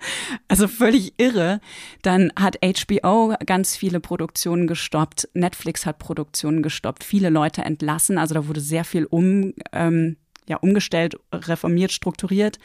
Also 0.49 0.67
völlig 0.67 1.15
irre. 1.19 1.61
Dann 2.03 2.33
hat 2.37 2.59
HBO 2.61 3.35
ganz 3.47 3.77
viele 3.77 4.01
Produktionen 4.01 4.67
gestoppt. 4.67 5.29
Netflix 5.33 5.87
hat 5.87 5.99
Produktionen 5.99 6.63
gestoppt, 6.63 7.05
viele 7.05 7.31
Leute 7.31 7.63
entlassen. 7.63 8.19
Also 8.19 8.35
da 8.35 8.49
wurde 8.49 8.61
sehr 8.61 8.85
viel 8.85 9.05
um, 9.05 9.55
ähm, 9.73 10.17
ja, 10.49 10.57
umgestellt, 10.57 11.15
reformiert, 11.33 11.93
strukturiert. 11.93 12.59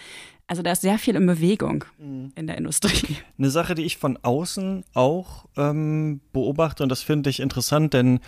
Also 0.47 0.61
da 0.61 0.71
ist 0.71 0.81
sehr 0.81 0.99
viel 0.99 1.15
in 1.15 1.25
Bewegung 1.25 1.85
mhm. 1.97 2.31
in 2.35 2.47
der 2.47 2.57
Industrie. 2.57 3.17
Eine 3.37 3.49
Sache, 3.49 3.75
die 3.75 3.83
ich 3.83 3.97
von 3.97 4.19
außen 4.21 4.83
auch 4.93 5.45
ähm, 5.57 6.21
beobachte 6.33 6.83
und 6.83 6.89
das 6.89 7.01
finde 7.01 7.29
ich 7.29 7.39
interessant, 7.39 7.93
denn 7.93 8.19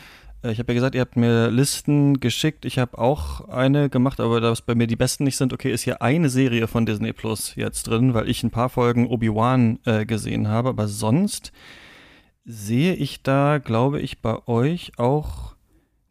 äh, 0.43 0.51
ich 0.51 0.59
habe 0.59 0.71
ja 0.71 0.75
gesagt, 0.75 0.95
ihr 0.95 1.01
habt 1.01 1.15
mir 1.15 1.49
Listen 1.49 2.19
geschickt. 2.19 2.65
Ich 2.65 2.79
habe 2.79 2.97
auch 2.97 3.47
eine 3.49 3.89
gemacht, 3.89 4.19
aber 4.19 4.41
da 4.41 4.51
es 4.51 4.61
bei 4.61 4.75
mir 4.75 4.87
die 4.87 4.95
besten 4.95 5.23
nicht 5.23 5.37
sind, 5.37 5.53
okay, 5.53 5.71
ist 5.71 5.83
hier 5.83 6.01
eine 6.01 6.29
Serie 6.29 6.67
von 6.67 6.85
Disney 6.85 7.13
Plus 7.13 7.55
jetzt 7.55 7.87
drin, 7.87 8.13
weil 8.13 8.29
ich 8.29 8.43
ein 8.43 8.51
paar 8.51 8.69
Folgen 8.69 9.07
Obi-Wan 9.07 9.79
äh, 9.85 10.05
gesehen 10.05 10.47
habe. 10.47 10.69
Aber 10.69 10.87
sonst 10.87 11.51
sehe 12.45 12.93
ich 12.93 13.23
da, 13.23 13.57
glaube 13.57 14.01
ich, 14.01 14.21
bei 14.21 14.47
euch 14.47 14.93
auch 14.97 15.56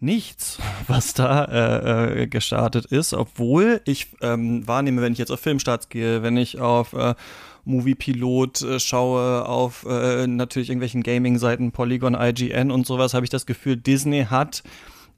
nichts, 0.00 0.58
was 0.86 1.14
da 1.14 1.44
äh, 1.44 2.22
äh, 2.22 2.26
gestartet 2.26 2.86
ist, 2.86 3.14
obwohl 3.14 3.80
ich 3.84 4.08
ähm, 4.20 4.66
wahrnehme, 4.66 5.02
wenn 5.02 5.12
ich 5.12 5.18
jetzt 5.18 5.32
auf 5.32 5.40
Filmstarts 5.40 5.88
gehe, 5.88 6.22
wenn 6.22 6.36
ich 6.36 6.60
auf 6.60 6.92
äh, 6.92 7.14
Movie-Pilot 7.64 8.62
äh, 8.62 8.80
schaue, 8.80 9.46
auf 9.46 9.84
äh, 9.88 10.26
natürlich 10.26 10.70
irgendwelchen 10.70 11.02
Gaming-Seiten, 11.02 11.72
Polygon, 11.72 12.14
IGN 12.14 12.70
und 12.70 12.86
sowas, 12.86 13.14
habe 13.14 13.24
ich 13.24 13.30
das 13.30 13.46
Gefühl, 13.46 13.76
Disney 13.76 14.26
hat 14.30 14.62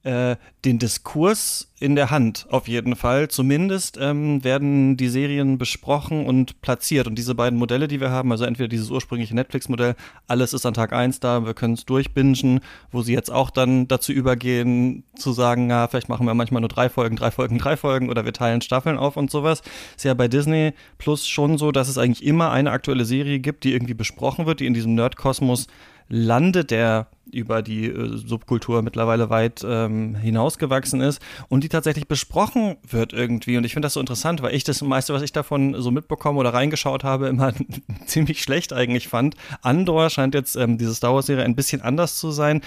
äh, 0.09 0.37
den 0.64 0.79
Diskurs 0.79 1.71
in 1.81 1.94
der 1.94 2.11
Hand, 2.11 2.47
auf 2.51 2.66
jeden 2.66 2.97
Fall. 2.97 3.29
Zumindest 3.29 3.99
ähm, 4.01 4.42
werden 4.42 4.97
die 4.97 5.09
Serien 5.09 5.59
besprochen 5.59 6.25
und 6.25 6.62
platziert. 6.62 7.07
Und 7.07 7.16
diese 7.16 7.35
beiden 7.35 7.59
Modelle, 7.59 7.88
die 7.88 8.01
wir 8.01 8.11
haben, 8.11 8.33
also 8.33 8.44
entweder 8.47 8.68
dieses 8.68 8.90
ursprüngliche 8.90 9.35
Netflix-Modell, 9.35 9.97
alles 10.27 10.55
ist 10.55 10.64
an 10.64 10.73
Tag 10.73 10.94
eins 10.94 11.21
da, 11.21 11.44
wir 11.44 11.53
können 11.53 11.75
es 11.75 11.85
durchbingen, 11.85 12.61
wo 12.90 13.03
sie 13.03 13.12
jetzt 13.12 13.31
auch 13.31 13.51
dann 13.51 13.87
dazu 13.87 14.12
übergehen, 14.12 15.05
zu 15.14 15.33
sagen, 15.33 15.68
ja, 15.68 15.87
vielleicht 15.88 16.09
machen 16.09 16.27
wir 16.27 16.33
manchmal 16.33 16.62
nur 16.62 16.71
drei 16.71 16.88
Folgen, 16.88 17.16
drei 17.16 17.31
Folgen, 17.31 17.59
drei 17.59 17.77
Folgen 17.77 18.09
oder 18.09 18.25
wir 18.25 18.33
teilen 18.33 18.62
Staffeln 18.62 18.97
auf 18.97 19.18
und 19.18 19.31
sowas. 19.31 19.62
Ist 19.94 20.05
ja 20.05 20.14
bei 20.14 20.29
Disney 20.29 20.73
Plus 20.97 21.29
schon 21.29 21.59
so, 21.59 21.71
dass 21.71 21.88
es 21.88 21.99
eigentlich 21.99 22.25
immer 22.25 22.51
eine 22.51 22.71
aktuelle 22.71 23.05
Serie 23.05 23.40
gibt, 23.40 23.64
die 23.64 23.75
irgendwie 23.75 23.94
besprochen 23.94 24.47
wird, 24.47 24.61
die 24.61 24.66
in 24.66 24.75
diesem 24.75 24.94
Nerd-Kosmos 24.94 25.66
landet, 26.09 26.71
der 26.71 27.09
über 27.33 27.62
die 27.62 27.87
äh, 27.87 28.17
Subkultur 28.17 28.83
mittlerweile 28.83 29.31
weit 29.31 29.64
ähm, 29.67 30.14
hinausgewachsen 30.14 31.01
ist 31.01 31.21
und 31.49 31.64
die 31.64 31.69
tatsächlich 31.69 32.09
besprochen 32.09 32.77
wird 32.88 33.12
irgendwie. 33.12 33.57
Und 33.57 33.64
ich 33.64 33.73
finde 33.73 33.87
das 33.87 33.95
so 33.95 34.01
interessant, 34.01 34.43
weil 34.43 34.55
ich 34.55 34.64
das 34.64 34.83
meiste, 34.83 35.14
was 35.14 35.23
ich 35.23 35.33
davon 35.33 35.81
so 35.81 35.91
mitbekommen 35.91 36.38
oder 36.38 36.55
reingeschaut 36.55 37.05
habe, 37.05 37.29
immer 37.29 37.53
ziemlich 38.07 38.43
schlecht 38.43 38.73
eigentlich 38.73 39.09
fand. 39.09 39.37
Andor 39.62 40.11
scheint 40.11 40.35
jetzt 40.35 40.57
ähm, 40.57 40.79
diese 40.79 40.95
Star 40.95 41.14
Wars-Serie 41.14 41.45
ein 41.45 41.57
bisschen 41.57 41.83
anders 41.83 42.19
zu 42.19 42.31
sein. 42.31 42.62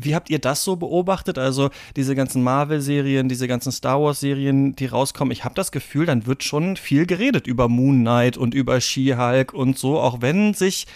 Wie 0.00 0.14
habt 0.14 0.30
ihr 0.30 0.38
das 0.38 0.62
so 0.62 0.76
beobachtet? 0.76 1.38
Also 1.38 1.70
diese 1.96 2.14
ganzen 2.14 2.42
Marvel-Serien, 2.44 3.28
diese 3.28 3.48
ganzen 3.48 3.72
Star 3.72 4.00
Wars-Serien, 4.00 4.76
die 4.76 4.86
rauskommen. 4.86 5.32
Ich 5.32 5.44
habe 5.44 5.56
das 5.56 5.72
Gefühl, 5.72 6.06
dann 6.06 6.26
wird 6.26 6.44
schon 6.44 6.76
viel 6.76 7.04
geredet 7.04 7.48
über 7.48 7.68
Moon 7.68 8.00
Knight 8.00 8.36
und 8.36 8.54
über 8.54 8.80
She-Hulk 8.80 9.52
und 9.52 9.76
so, 9.76 9.98
auch 9.98 10.20
wenn 10.20 10.54
sich 10.54 10.86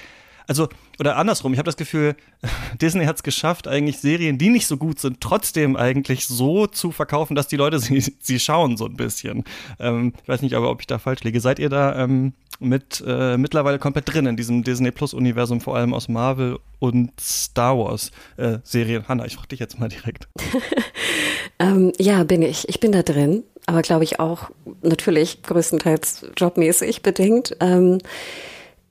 also, 0.47 0.69
oder 0.99 1.17
andersrum, 1.17 1.53
ich 1.53 1.59
habe 1.59 1.67
das 1.67 1.77
Gefühl, 1.77 2.17
Disney 2.81 3.05
hat 3.05 3.17
es 3.17 3.23
geschafft, 3.23 3.69
eigentlich 3.69 3.99
Serien, 3.99 4.39
die 4.39 4.51
nicht 4.51 4.67
so 4.67 4.77
gut 4.77 4.99
sind, 4.99 5.21
trotzdem 5.21 5.77
eigentlich 5.77 6.27
so 6.27 6.67
zu 6.67 6.93
verkaufen, 6.93 7.35
dass 7.35 7.49
die 7.49 7.57
Leute 7.57 7.79
sie, 7.81 8.01
sie 8.21 8.41
schauen, 8.41 8.77
so 8.77 8.87
ein 8.87 8.97
bisschen. 8.97 9.45
Ähm, 9.79 10.13
ich 10.23 10.29
weiß 10.29 10.43
nicht 10.43 10.55
aber, 10.55 10.71
ob 10.71 10.81
ich 10.81 10.87
da 10.87 10.99
falsch 10.99 11.23
liege. 11.23 11.41
Seid 11.41 11.59
ihr 11.59 11.69
da 11.69 11.97
ähm, 12.03 12.33
mit 12.61 13.03
äh, 13.07 13.37
mittlerweile 13.37 13.79
komplett 13.79 14.13
drin 14.13 14.27
in 14.27 14.37
diesem 14.37 14.63
Disney 14.63 14.91
Plus-Universum, 14.91 15.61
vor 15.61 15.77
allem 15.77 15.95
aus 15.95 16.09
Marvel 16.09 16.59
und 16.79 17.13
Star 17.21 17.77
Wars-Serien? 17.77 19.03
Äh, 19.03 19.09
Hanna, 19.09 19.27
ich 19.27 19.35
frage 19.35 19.49
dich 19.49 19.61
jetzt 19.61 19.79
mal 19.81 19.89
direkt. 19.89 20.29
ähm, 21.59 21.93
ja, 21.99 22.25
bin 22.25 22.43
ich. 22.43 22.69
Ich 22.69 22.81
bin 22.81 22.93
da 22.93 23.03
drin, 23.03 23.43
aber 23.67 23.83
glaube 23.83 24.05
ich 24.05 24.21
auch 24.21 24.51
natürlich 24.83 25.43
größtenteils 25.43 26.27
jobmäßig 26.37 27.03
bedingt. 27.03 27.57
Ähm, 27.61 27.99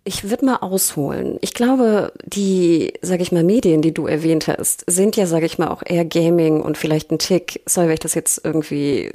ich 0.03 0.29
würde 0.29 0.45
mal 0.45 0.57
ausholen. 0.57 1.37
Ich 1.41 1.53
glaube, 1.53 2.11
die, 2.25 2.93
sage 3.01 3.21
ich 3.21 3.31
mal, 3.31 3.43
Medien, 3.43 3.81
die 3.81 3.93
du 3.93 4.07
erwähnt 4.07 4.47
hast, 4.47 4.83
sind 4.87 5.15
ja, 5.15 5.27
sage 5.27 5.45
ich 5.45 5.59
mal, 5.59 5.69
auch 5.69 5.83
eher 5.85 6.05
Gaming 6.05 6.61
und 6.61 6.77
vielleicht 6.77 7.11
ein 7.11 7.19
Tick, 7.19 7.61
wenn 7.75 7.93
ich 7.93 7.99
das 7.99 8.15
jetzt 8.15 8.43
irgendwie 8.43 9.11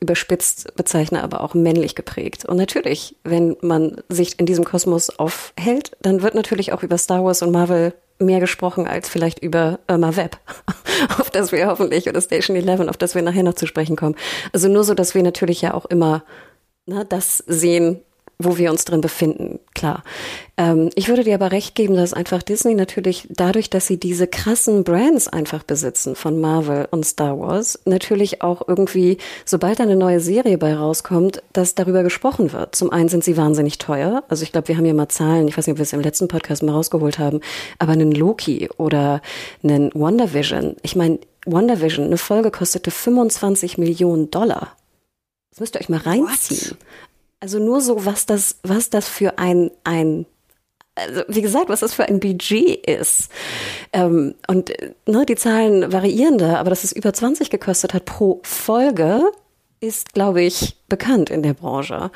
überspitzt 0.00 0.74
bezeichne, 0.76 1.22
aber 1.22 1.42
auch 1.42 1.54
männlich 1.54 1.94
geprägt. 1.94 2.44
Und 2.44 2.56
natürlich, 2.56 3.16
wenn 3.24 3.56
man 3.60 4.02
sich 4.08 4.38
in 4.38 4.46
diesem 4.46 4.64
Kosmos 4.64 5.10
aufhält, 5.18 5.92
dann 6.00 6.22
wird 6.22 6.34
natürlich 6.34 6.72
auch 6.72 6.82
über 6.82 6.98
Star 6.98 7.24
Wars 7.24 7.42
und 7.42 7.50
Marvel 7.50 7.94
mehr 8.18 8.40
gesprochen 8.40 8.86
als 8.86 9.08
vielleicht 9.08 9.40
über 9.40 9.80
Irma 9.88 10.16
Web, 10.16 10.38
auf 11.18 11.30
das 11.30 11.50
wir 11.50 11.66
hoffentlich, 11.66 12.08
oder 12.08 12.20
Station 12.20 12.56
11, 12.56 12.88
auf 12.88 12.96
das 12.96 13.14
wir 13.14 13.22
nachher 13.22 13.42
noch 13.42 13.54
zu 13.54 13.66
sprechen 13.66 13.96
kommen. 13.96 14.16
Also 14.52 14.68
nur 14.68 14.84
so, 14.84 14.94
dass 14.94 15.14
wir 15.14 15.22
natürlich 15.22 15.62
ja 15.62 15.74
auch 15.74 15.86
immer 15.86 16.24
na, 16.86 17.02
das 17.04 17.38
sehen, 17.46 18.00
wo 18.38 18.58
wir 18.58 18.70
uns 18.70 18.84
drin 18.84 19.00
befinden, 19.00 19.60
klar. 19.74 20.02
Ähm, 20.56 20.90
ich 20.94 21.08
würde 21.08 21.24
dir 21.24 21.34
aber 21.34 21.52
recht 21.52 21.74
geben, 21.74 21.94
dass 21.94 22.12
einfach 22.12 22.42
Disney 22.42 22.74
natürlich 22.74 23.26
dadurch, 23.30 23.70
dass 23.70 23.86
sie 23.86 23.98
diese 23.98 24.26
krassen 24.26 24.84
Brands 24.84 25.28
einfach 25.28 25.62
besitzen 25.62 26.14
von 26.14 26.40
Marvel 26.40 26.86
und 26.90 27.04
Star 27.04 27.38
Wars, 27.38 27.80
natürlich 27.84 28.42
auch 28.42 28.66
irgendwie, 28.66 29.18
sobald 29.44 29.80
eine 29.80 29.96
neue 29.96 30.20
Serie 30.20 30.58
bei 30.58 30.74
rauskommt, 30.74 31.42
dass 31.52 31.74
darüber 31.74 32.02
gesprochen 32.02 32.52
wird. 32.52 32.74
Zum 32.74 32.90
einen 32.90 33.08
sind 33.08 33.24
sie 33.24 33.36
wahnsinnig 33.36 33.78
teuer. 33.78 34.24
Also 34.28 34.42
ich 34.42 34.52
glaube, 34.52 34.68
wir 34.68 34.76
haben 34.76 34.84
hier 34.84 34.94
mal 34.94 35.08
Zahlen, 35.08 35.48
ich 35.48 35.56
weiß 35.56 35.66
nicht, 35.66 35.74
ob 35.74 35.78
wir 35.78 35.84
es 35.84 35.92
im 35.92 36.00
letzten 36.00 36.28
Podcast 36.28 36.62
mal 36.62 36.72
rausgeholt 36.72 37.18
haben, 37.18 37.40
aber 37.78 37.92
einen 37.92 38.12
Loki 38.12 38.68
oder 38.76 39.22
einen 39.62 39.90
WandaVision. 39.94 40.76
Ich 40.82 40.96
meine, 40.96 41.18
WandaVision, 41.46 42.06
eine 42.06 42.18
Folge 42.18 42.50
kostete 42.50 42.90
25 42.90 43.78
Millionen 43.78 44.30
Dollar. 44.30 44.76
Das 45.50 45.60
müsst 45.60 45.76
ihr 45.76 45.80
euch 45.80 45.88
mal 45.88 46.00
reinziehen. 46.00 46.70
What? 46.70 46.78
Also 47.44 47.58
nur 47.58 47.82
so, 47.82 48.06
was 48.06 48.24
das, 48.24 48.56
was 48.62 48.88
das 48.88 49.06
für 49.06 49.38
ein, 49.38 49.70
ein 49.84 50.24
also 50.94 51.24
wie 51.28 51.42
gesagt, 51.42 51.68
was 51.68 51.80
das 51.80 51.92
für 51.92 52.06
ein 52.06 52.18
Budget 52.18 52.86
ist. 52.86 53.28
Ähm, 53.92 54.34
und 54.48 54.72
ne, 55.04 55.26
die 55.26 55.34
Zahlen 55.34 55.92
variieren 55.92 56.38
da, 56.38 56.56
aber 56.56 56.70
dass 56.70 56.84
es 56.84 56.92
über 56.92 57.12
20 57.12 57.50
gekostet 57.50 57.92
hat 57.92 58.06
pro 58.06 58.40
Folge, 58.44 59.30
ist, 59.80 60.14
glaube 60.14 60.40
ich, 60.40 60.78
bekannt 60.94 61.28
in 61.28 61.42
der 61.42 61.54
Branche. 61.54 62.12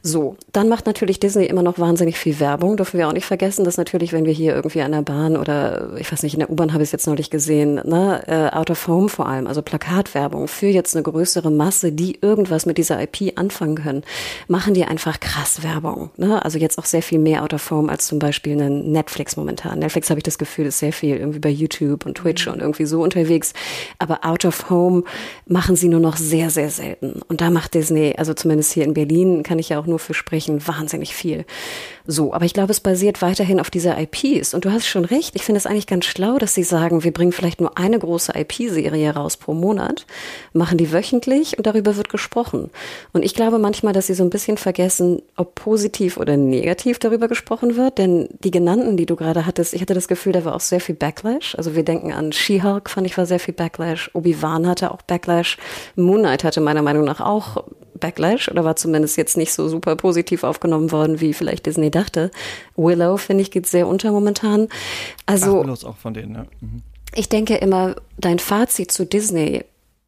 So, 0.00 0.36
dann 0.52 0.68
macht 0.68 0.86
natürlich 0.86 1.18
Disney 1.18 1.46
immer 1.46 1.62
noch 1.62 1.80
wahnsinnig 1.80 2.16
viel 2.16 2.38
Werbung. 2.38 2.76
Dürfen 2.76 2.98
wir 2.98 3.08
auch 3.08 3.12
nicht 3.12 3.26
vergessen, 3.26 3.64
dass 3.64 3.78
natürlich, 3.78 4.12
wenn 4.12 4.26
wir 4.26 4.32
hier 4.32 4.54
irgendwie 4.54 4.82
an 4.82 4.92
der 4.92 5.02
Bahn 5.02 5.36
oder 5.36 5.90
ich 5.98 6.12
weiß 6.12 6.22
nicht, 6.22 6.34
in 6.34 6.38
der 6.38 6.50
U-Bahn 6.50 6.72
habe 6.72 6.84
ich 6.84 6.88
es 6.88 6.92
jetzt 6.92 7.08
neulich 7.08 7.30
gesehen, 7.30 7.80
ne, 7.84 8.22
äh, 8.28 8.56
out 8.56 8.70
of 8.70 8.86
home 8.86 9.08
vor 9.08 9.26
allem, 9.26 9.48
also 9.48 9.60
Plakatwerbung 9.60 10.46
für 10.46 10.68
jetzt 10.68 10.94
eine 10.94 11.02
größere 11.02 11.50
Masse, 11.50 11.90
die 11.90 12.16
irgendwas 12.20 12.64
mit 12.64 12.78
dieser 12.78 13.02
IP 13.02 13.36
anfangen 13.36 13.74
können, 13.74 14.04
machen 14.46 14.72
die 14.72 14.84
einfach 14.84 15.18
krass 15.18 15.64
Werbung. 15.64 16.10
Ne? 16.16 16.44
Also 16.44 16.58
jetzt 16.58 16.78
auch 16.78 16.84
sehr 16.84 17.02
viel 17.02 17.18
mehr 17.18 17.42
out 17.42 17.54
of 17.54 17.68
home 17.72 17.90
als 17.90 18.06
zum 18.06 18.20
Beispiel 18.20 18.60
ein 18.60 18.92
Netflix 18.92 19.36
momentan. 19.36 19.80
Netflix 19.80 20.10
habe 20.10 20.20
ich 20.20 20.24
das 20.24 20.38
Gefühl, 20.38 20.66
ist 20.66 20.78
sehr 20.78 20.92
viel 20.92 21.16
irgendwie 21.16 21.40
bei 21.40 21.48
YouTube 21.50 22.06
und 22.06 22.18
Twitch 22.18 22.46
und 22.46 22.60
irgendwie 22.60 22.86
so 22.86 23.02
unterwegs. 23.02 23.52
Aber 23.98 24.24
out 24.24 24.44
of 24.44 24.70
home 24.70 25.02
machen 25.46 25.74
sie 25.74 25.88
nur 25.88 25.98
noch 25.98 26.16
sehr, 26.16 26.50
sehr 26.50 26.70
selten. 26.70 27.20
Und 27.26 27.40
da 27.40 27.50
macht 27.50 27.74
Disney 27.74 28.11
also 28.18 28.34
zumindest 28.34 28.72
hier 28.72 28.84
in 28.84 28.94
Berlin 28.94 29.42
kann 29.42 29.58
ich 29.58 29.70
ja 29.70 29.78
auch 29.78 29.86
nur 29.86 29.98
für 29.98 30.14
sprechen, 30.14 30.66
wahnsinnig 30.66 31.14
viel. 31.14 31.44
So, 32.06 32.34
aber 32.34 32.44
ich 32.44 32.54
glaube, 32.54 32.72
es 32.72 32.80
basiert 32.80 33.22
weiterhin 33.22 33.60
auf 33.60 33.70
dieser 33.70 33.96
IPs. 33.98 34.54
Und 34.54 34.64
du 34.64 34.72
hast 34.72 34.86
schon 34.86 35.04
recht, 35.04 35.34
ich 35.36 35.42
finde 35.42 35.58
es 35.58 35.66
eigentlich 35.66 35.86
ganz 35.86 36.04
schlau, 36.04 36.38
dass 36.38 36.54
sie 36.54 36.64
sagen, 36.64 37.04
wir 37.04 37.12
bringen 37.12 37.32
vielleicht 37.32 37.60
nur 37.60 37.78
eine 37.78 37.98
große 37.98 38.32
IP-Serie 38.34 39.14
raus 39.14 39.36
pro 39.36 39.54
Monat, 39.54 40.06
machen 40.52 40.78
die 40.78 40.92
wöchentlich 40.92 41.56
und 41.56 41.66
darüber 41.66 41.96
wird 41.96 42.08
gesprochen. 42.08 42.70
Und 43.12 43.24
ich 43.24 43.34
glaube 43.34 43.58
manchmal, 43.58 43.92
dass 43.92 44.08
sie 44.08 44.14
so 44.14 44.24
ein 44.24 44.30
bisschen 44.30 44.56
vergessen, 44.56 45.22
ob 45.36 45.54
positiv 45.54 46.16
oder 46.16 46.36
negativ 46.36 46.98
darüber 46.98 47.28
gesprochen 47.28 47.76
wird, 47.76 47.98
denn 47.98 48.28
die 48.42 48.50
genannten, 48.50 48.96
die 48.96 49.06
du 49.06 49.16
gerade 49.16 49.46
hattest, 49.46 49.74
ich 49.74 49.80
hatte 49.80 49.94
das 49.94 50.08
Gefühl, 50.08 50.32
da 50.32 50.44
war 50.44 50.56
auch 50.56 50.60
sehr 50.60 50.80
viel 50.80 50.94
Backlash. 50.94 51.54
Also 51.56 51.74
wir 51.74 51.84
denken 51.84 52.12
an 52.12 52.32
She-Hulk, 52.32 52.90
fand 52.90 53.06
ich 53.06 53.16
war 53.16 53.26
sehr 53.26 53.40
viel 53.40 53.54
Backlash. 53.54 54.10
Obi-Wan 54.14 54.66
hatte 54.66 54.90
auch 54.90 55.02
Backlash. 55.02 55.58
Moon 55.96 56.20
Knight 56.20 56.44
hatte 56.44 56.60
meiner 56.60 56.82
Meinung 56.82 57.04
nach 57.04 57.20
auch 57.20 57.64
Backlash 58.02 58.50
oder 58.50 58.64
war 58.64 58.76
zumindest 58.76 59.16
jetzt 59.16 59.36
nicht 59.36 59.52
so 59.52 59.68
super 59.68 59.96
positiv 59.96 60.44
aufgenommen 60.44 60.92
worden, 60.92 61.20
wie 61.20 61.32
vielleicht 61.32 61.64
Disney 61.64 61.90
dachte. 61.92 62.30
Willow, 62.76 63.16
finde 63.16 63.42
ich, 63.42 63.50
geht 63.50 63.66
sehr 63.66 63.86
unter 63.86 64.10
momentan. 64.10 64.68
Also. 65.26 65.60
Ach, 65.60 65.64
Willow 65.64 65.88
auch 65.88 65.96
von 65.96 66.14
denen, 66.14 66.34
ja. 66.34 66.46
Mhm. 66.60 66.82
Ich 67.14 67.28
denke 67.28 67.56
immer, 67.56 67.96
dein 68.18 68.38
Fazit 68.38 68.90
zu 68.90 69.04
Disney 69.04 69.64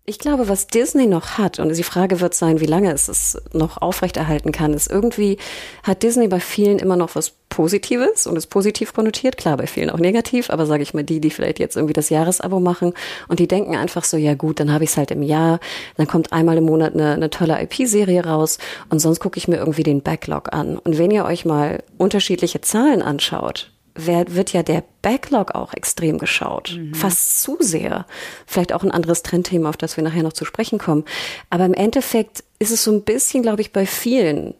ich 0.07 0.19
glaube, 0.19 0.49
was 0.49 0.67
Disney 0.67 1.07
noch 1.07 1.38
hat, 1.38 1.59
und 1.59 1.75
die 1.75 1.83
Frage 1.83 2.21
wird 2.21 2.35
sein, 2.35 2.61
wie 2.61 2.67
lange 2.67 2.93
es 2.93 3.09
es 3.09 3.40
noch 3.55 3.81
aufrechterhalten 3.81 4.53
kann, 4.53 4.75
ist 4.75 4.90
irgendwie 4.90 5.38
hat 5.83 6.03
Disney 6.03 6.29
bei 6.29 6.40
vielen 6.40 6.79
immer 6.79 6.97
noch 6.97 7.14
was 7.14 7.33
Positives 7.49 8.27
und 8.27 8.37
ist 8.37 8.49
positiv 8.49 8.93
konnotiert. 8.93 9.38
Klar, 9.38 9.57
bei 9.57 9.67
vielen 9.67 9.88
auch 9.88 9.99
negativ, 9.99 10.51
aber 10.51 10.67
sage 10.67 10.83
ich 10.83 10.93
mal, 10.93 11.05
die, 11.05 11.21
die 11.21 11.31
vielleicht 11.31 11.59
jetzt 11.59 11.77
irgendwie 11.77 11.95
das 11.95 12.11
Jahresabo 12.11 12.61
machen 12.61 12.93
und 13.29 13.38
die 13.38 13.49
denken 13.49 13.77
einfach 13.77 14.05
so, 14.05 14.19
ja 14.19 14.35
gut, 14.35 14.61
dann 14.61 14.73
habe 14.73 14.85
ich 14.85 14.90
es 14.90 14.97
halt 14.99 15.11
im 15.11 15.23
Jahr, 15.23 15.59
dann 15.97 16.07
kommt 16.07 16.33
einmal 16.33 16.59
im 16.59 16.64
Monat 16.64 16.95
eine, 16.95 17.12
eine 17.12 17.31
tolle 17.31 17.62
IP-Serie 17.62 18.27
raus 18.27 18.59
und 18.90 18.99
sonst 18.99 19.21
gucke 19.21 19.38
ich 19.38 19.49
mir 19.49 19.57
irgendwie 19.57 19.85
den 19.85 20.03
Backlog 20.03 20.53
an. 20.53 20.77
Und 20.77 20.99
wenn 20.99 21.12
ihr 21.12 21.25
euch 21.25 21.47
mal 21.47 21.83
unterschiedliche 21.97 22.61
Zahlen 22.61 23.01
anschaut, 23.01 23.71
wird 23.94 24.52
ja 24.52 24.62
der 24.62 24.83
Backlog 25.02 25.54
auch 25.54 25.72
extrem 25.74 26.18
geschaut. 26.18 26.76
Mhm. 26.76 26.94
Fast 26.94 27.42
zu 27.42 27.57
sehr. 27.61 28.07
Vielleicht 28.46 28.72
auch 28.72 28.83
ein 28.83 28.90
anderes 28.90 29.22
Trendthema, 29.22 29.68
auf 29.68 29.76
das 29.76 29.96
wir 29.96 30.04
nachher 30.04 30.22
noch 30.22 30.33
zu 30.33 30.44
sprechen 30.44 30.78
kommen. 30.78 31.04
Aber 31.50 31.64
im 31.64 31.74
Endeffekt 31.74 32.44
ist 32.59 32.70
es 32.70 32.85
so 32.85 32.92
ein 32.92 33.02
bisschen, 33.02 33.42
glaube 33.42 33.61
ich, 33.61 33.72
bei 33.72 33.87
vielen 33.87 34.54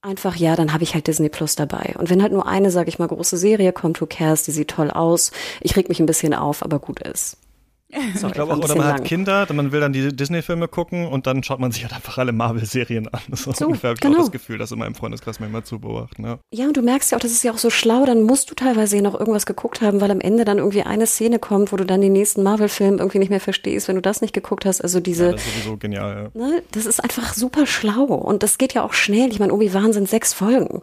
einfach, 0.00 0.36
ja, 0.36 0.56
dann 0.56 0.72
habe 0.72 0.84
ich 0.84 0.94
halt 0.94 1.06
Disney 1.06 1.28
Plus 1.28 1.56
dabei. 1.56 1.94
Und 1.98 2.10
wenn 2.10 2.22
halt 2.22 2.32
nur 2.32 2.46
eine, 2.46 2.70
sage 2.70 2.88
ich 2.88 2.98
mal, 2.98 3.08
große 3.08 3.36
Serie 3.36 3.72
kommt, 3.72 4.00
who 4.00 4.06
cares, 4.06 4.44
die 4.44 4.52
sieht 4.52 4.68
toll 4.68 4.90
aus, 4.90 5.32
ich 5.60 5.76
reg 5.76 5.88
mich 5.88 6.00
ein 6.00 6.06
bisschen 6.06 6.34
auf, 6.34 6.62
aber 6.62 6.78
gut 6.78 7.00
ist. 7.00 7.37
Sorry, 7.90 8.26
ich 8.26 8.32
glaube 8.34 8.52
auch, 8.52 8.58
oder 8.58 8.76
man 8.76 8.86
lang. 8.86 8.96
hat 8.98 9.04
Kinder, 9.04 9.46
man 9.52 9.72
will 9.72 9.80
dann 9.80 9.94
die 9.94 10.14
Disney-Filme 10.14 10.68
gucken 10.68 11.06
und 11.06 11.26
dann 11.26 11.42
schaut 11.42 11.58
man 11.58 11.72
sich 11.72 11.84
halt 11.84 11.94
einfach 11.94 12.18
alle 12.18 12.32
Marvel-Serien 12.32 13.08
an. 13.08 13.20
Das 13.28 13.46
ist 13.46 13.56
so, 13.56 13.66
ungefähr, 13.66 13.90
habe 13.90 13.96
ich 13.96 14.00
genau. 14.00 14.16
auch 14.18 14.22
das 14.24 14.30
Gefühl, 14.30 14.58
das 14.58 14.72
in 14.72 14.78
meinem 14.78 14.94
Freundeskreis 14.94 15.40
manchmal 15.40 15.64
zu 15.64 15.78
beobachten. 15.78 16.24
Ja. 16.24 16.38
ja, 16.52 16.66
und 16.66 16.76
du 16.76 16.82
merkst 16.82 17.10
ja 17.10 17.16
auch, 17.16 17.22
das 17.22 17.32
ist 17.32 17.42
ja 17.44 17.52
auch 17.52 17.58
so 17.58 17.70
schlau, 17.70 18.04
dann 18.04 18.22
musst 18.24 18.50
du 18.50 18.54
teilweise 18.54 18.96
ja 18.96 19.02
noch 19.02 19.18
irgendwas 19.18 19.46
geguckt 19.46 19.80
haben, 19.80 20.02
weil 20.02 20.10
am 20.10 20.20
Ende 20.20 20.44
dann 20.44 20.58
irgendwie 20.58 20.82
eine 20.82 21.06
Szene 21.06 21.38
kommt, 21.38 21.72
wo 21.72 21.76
du 21.76 21.86
dann 21.86 22.02
den 22.02 22.12
nächsten 22.12 22.42
Marvel-Film 22.42 22.98
irgendwie 22.98 23.20
nicht 23.20 23.30
mehr 23.30 23.40
verstehst, 23.40 23.88
wenn 23.88 23.96
du 23.96 24.02
das 24.02 24.20
nicht 24.20 24.34
geguckt 24.34 24.66
hast. 24.66 24.82
Also 24.82 25.00
diese. 25.00 25.26
Ja, 25.26 25.32
das 25.32 25.46
ist 25.46 25.54
sowieso 25.54 25.76
genial, 25.78 26.30
ja. 26.34 26.40
Ne, 26.40 26.62
das 26.72 26.84
ist 26.84 27.02
einfach 27.02 27.32
super 27.32 27.66
schlau 27.66 28.04
und 28.04 28.42
das 28.42 28.58
geht 28.58 28.74
ja 28.74 28.84
auch 28.84 28.92
schnell. 28.92 29.30
Ich 29.32 29.38
meine, 29.38 29.54
Obi-Wan 29.54 29.94
sind 29.94 30.08
sechs 30.08 30.34
Folgen 30.34 30.82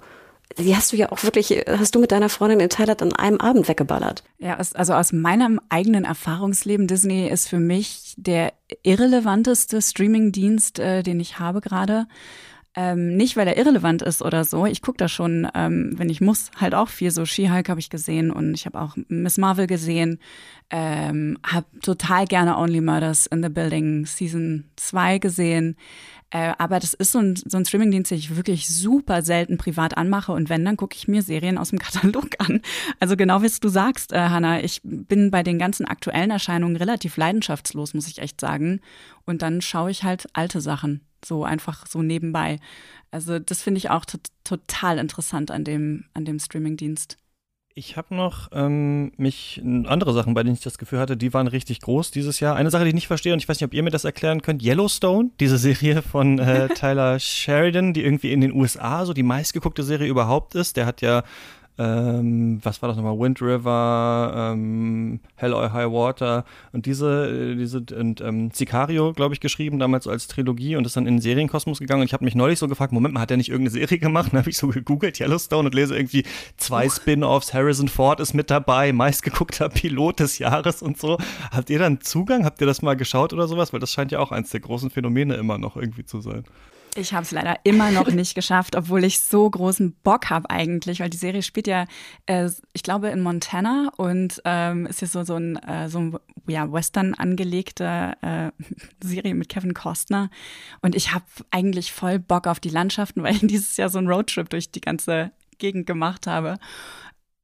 die 0.58 0.76
hast 0.76 0.94
du 0.94 0.98
ja 0.98 1.12
auch 1.12 1.24
wirklich, 1.24 1.52
hast 1.68 1.96
du 1.96 2.00
mit 2.00 2.12
deiner 2.12 2.30
Freundin 2.30 2.60
in 2.60 2.70
Thailand 2.70 3.02
an 3.02 3.14
einem 3.14 3.40
Abend 3.40 3.68
weggeballert. 3.68 4.24
Ja, 4.38 4.58
also 4.58 4.94
aus 4.94 5.12
meinem 5.12 5.60
eigenen 5.70 6.06
Erfahrungsleben, 6.06 6.88
Disney 6.88 7.28
ist 7.28 7.50
für 7.50 7.60
mich 7.60 8.14
der 8.18 8.54
irrelevanteste 8.84 9.82
Streamingdienst, 9.82 10.80
äh, 10.80 11.04
den 11.04 11.20
ich 11.20 11.40
habe 11.40 11.62
gerade. 11.62 12.08
Ähm, 12.78 13.16
nicht, 13.16 13.38
weil 13.38 13.48
er 13.48 13.58
irrelevant 13.58 14.02
ist 14.02 14.22
oder 14.22 14.44
so. 14.44 14.66
Ich 14.66 14.82
gucke 14.82 14.98
da 14.98 15.08
schon, 15.08 15.48
ähm, 15.56 15.94
wenn 15.96 16.10
ich 16.10 16.20
muss, 16.20 16.52
halt 16.58 16.76
auch 16.76 16.90
viel. 16.90 17.10
So 17.10 17.26
She-Hulk 17.26 17.70
habe 17.70 17.80
ich 17.80 17.90
gesehen 17.90 18.32
und 18.32 18.54
ich 18.54 18.66
habe 18.66 18.82
auch 18.82 18.98
Miss 19.08 19.38
Marvel 19.38 19.66
gesehen. 19.66 20.20
Ähm, 20.70 21.38
habe 21.46 21.68
total 21.82 22.26
gerne 22.26 22.58
Only 22.58 22.82
Murders 22.82 23.28
in 23.28 23.42
the 23.42 23.50
Building 23.50 24.06
Season 24.06 24.66
2 24.76 25.20
gesehen. 25.20 25.78
Äh, 26.32 26.54
aber 26.58 26.80
das 26.80 26.94
ist 26.94 27.12
so 27.12 27.20
ein, 27.20 27.36
so 27.36 27.58
ein 27.58 27.66
Streamingdienst, 27.66 28.12
den 28.12 28.18
ich 28.18 28.36
wirklich 28.36 28.68
super 28.68 29.22
selten 29.22 29.58
privat 29.58 29.98
anmache. 29.98 30.32
Und 30.32 30.50
wenn, 30.50 30.66
dann 30.66 30.78
gucke 30.78 30.96
ich 30.96 31.08
mir 31.08 31.22
Serien 31.22 31.58
aus 31.58 31.70
dem 31.70 31.80
Katalog 31.86 32.30
an. 32.40 32.62
Also 33.00 33.16
genau 33.16 33.42
wie 33.42 33.52
du 33.60 33.70
sagst, 33.70 34.12
äh, 34.12 34.18
Hanna, 34.18 34.64
ich 34.64 34.82
bin 34.84 35.32
bei 35.32 35.44
den 35.44 35.60
ganzen 35.60 35.86
aktuellen 35.86 36.32
Erscheinungen 36.32 36.76
relativ 36.76 37.18
leidenschaftslos, 37.18 37.94
muss 37.94 38.08
ich 38.08 38.20
echt 38.20 38.42
sagen. 38.42 38.82
Und 39.26 39.42
dann 39.42 39.62
schaue 39.62 39.92
ich 39.92 40.04
halt 40.04 40.28
alte 40.34 40.62
Sachen 40.62 41.02
so 41.24 41.44
einfach 41.44 41.88
so 41.88 42.02
nebenbei. 42.02 42.60
Also 43.12 43.40
das 43.40 43.62
finde 43.62 43.80
ich 43.80 43.90
auch 43.90 44.06
total 44.44 44.98
interessant 44.98 45.52
an 45.52 45.64
dem, 45.64 46.06
an 46.14 46.26
dem 46.26 46.40
Streamingdienst. 46.40 47.18
Ich 47.78 47.98
habe 47.98 48.16
noch 48.16 48.48
ähm, 48.54 49.12
mich 49.18 49.62
andere 49.66 50.14
Sachen, 50.14 50.34
bei 50.34 50.44
denen 50.44 50.56
ich 50.56 50.62
das 50.62 50.78
Gefühl 50.78 51.00
hatte, 51.00 51.18
die 51.18 51.34
waren 51.34 51.48
richtig 51.48 51.82
groß 51.82 52.10
dieses 52.10 52.40
Jahr. 52.40 52.56
Eine 52.56 52.72
Sache, 52.72 52.86
die 52.86 52.92
ich 52.92 52.96
nicht 52.96 53.08
verstehe 53.08 53.34
und 53.34 53.40
ich 53.40 53.50
weiß 53.50 53.60
nicht, 53.60 53.66
ob 53.66 53.74
ihr 53.74 53.84
mir 53.84 53.90
das 53.90 54.06
erklären 54.06 54.42
könnt: 54.42 54.64
Yellowstone, 54.64 55.32
diese 55.42 55.58
Serie 55.58 56.02
von 56.02 56.40
äh, 56.40 56.70
Tyler 56.74 57.20
Sheridan, 57.20 57.92
die 57.92 58.02
irgendwie 58.06 58.32
in 58.32 58.40
den 58.40 58.54
USA 58.54 59.06
so 59.06 59.12
die 59.12 59.24
meistgeguckte 59.24 59.84
Serie 59.84 60.08
überhaupt 60.08 60.56
ist. 60.56 60.78
Der 60.78 60.86
hat 60.86 61.02
ja 61.02 61.24
ähm, 61.78 62.60
was 62.64 62.82
war 62.82 62.88
das 62.88 62.98
nochmal? 62.98 63.20
Wind 63.20 63.42
River, 63.42 64.54
ähm, 64.54 65.20
Hell 65.36 65.54
or 65.54 65.74
High 65.74 65.92
Water 65.92 66.46
und 66.72 66.86
diese, 66.86 67.28
äh, 67.28 67.56
diese 67.56 67.84
und 67.98 68.22
ähm, 68.22 68.52
Sicario, 68.52 69.12
glaube 69.12 69.34
ich, 69.34 69.42
geschrieben, 69.42 69.78
damals 69.78 70.06
so 70.06 70.10
als 70.10 70.28
Trilogie 70.28 70.78
und 70.78 70.86
ist 70.86 70.96
dann 70.96 71.06
in 71.06 71.16
den 71.16 71.22
Serienkosmos 71.22 71.80
gegangen. 71.80 72.02
Und 72.02 72.08
ich 72.08 72.14
habe 72.14 72.24
mich 72.24 72.36
neulich 72.36 72.60
so 72.60 72.68
gefragt, 72.68 72.94
Moment 72.94 73.14
mal, 73.14 73.20
hat 73.20 73.32
er 73.32 73.38
nicht 73.38 73.50
irgendeine 73.50 73.78
Serie 73.78 74.00
gemacht? 74.00 74.32
Dann 74.32 74.40
habe 74.40 74.50
ich 74.50 74.58
so 74.58 74.68
gegoogelt, 74.68 75.20
Yellowstone, 75.20 75.68
und 75.68 75.76
lese 75.76 75.96
irgendwie 75.96 76.24
zwei 76.58 76.88
Spin-offs, 76.88 77.54
Harrison 77.54 77.90
Ford 77.90 78.20
ist 78.20 78.34
mit 78.34 78.50
dabei, 78.50 78.94
meistgeguckter 78.94 79.70
Pilot 79.70 80.22
des 80.22 80.40
Jahres 80.40 80.82
und 80.82 80.98
so. 80.98 81.18
Habt 81.52 81.70
ihr 81.70 81.80
dann 81.80 82.00
Zugang? 82.02 82.46
Habt 82.46 82.62
ihr 82.62 82.68
das 82.68 82.82
mal 82.82 82.96
geschaut 82.96 83.34
oder 83.34 83.48
sowas? 83.48 83.74
Weil 83.74 83.82
das 83.82 83.92
scheint 83.92 84.12
ja 84.12 84.20
auch 84.20 84.32
eins 84.32 84.50
der 84.50 84.62
großen 84.62 84.90
Phänomene 84.92 85.36
immer 85.36 85.58
noch 85.58 85.76
irgendwie 85.76 86.06
zu 86.06 86.22
sein. 86.22 86.46
Ich 86.98 87.14
habe 87.14 87.24
es 87.24 87.32
leider 87.32 87.58
immer 87.64 87.92
noch 87.92 88.08
nicht 88.08 88.36
geschafft, 88.36 88.76
obwohl 88.78 89.04
ich 89.04 89.20
so 89.20 89.50
großen 89.50 89.94
Bock 90.04 90.30
habe 90.30 90.50
eigentlich, 90.50 91.02
weil 91.02 91.10
die 91.10 91.18
Serie 91.18 91.44
spielt 91.44 91.68
ja, 91.68 91.88
äh, 92.26 92.50
ich 92.72 92.84
glaube, 92.84 93.10
in 93.10 93.22
Montana 93.22 93.92
und 93.98 94.42
ähm, 94.46 94.86
ist 94.86 95.02
ja 95.02 95.08
so, 95.08 95.24
so 95.26 95.36
ein, 95.36 95.58
äh, 95.58 95.90
so 95.90 96.00
ein 96.00 96.18
ja, 96.48 96.72
Western 96.72 97.14
angelegte 97.14 98.14
äh, 98.22 98.52
Serie 99.06 99.36
mit 99.36 99.50
Kevin 99.50 99.74
Costner. 99.74 100.30
Und 100.82 100.96
ich 100.96 101.14
habe 101.14 101.26
eigentlich 101.52 101.92
voll 101.92 102.18
Bock 102.18 102.48
auf 102.48 102.62
die 102.62 102.70
Landschaften, 102.70 103.24
weil 103.24 103.36
ich 103.36 103.42
dieses 103.42 103.76
Jahr 103.76 103.90
so 103.90 103.98
einen 103.98 104.10
Roadtrip 104.10 104.50
durch 104.50 104.72
die 104.72 104.82
ganze 104.82 105.32
Gegend 105.58 105.88
gemacht 105.88 106.28
habe. 106.28 106.58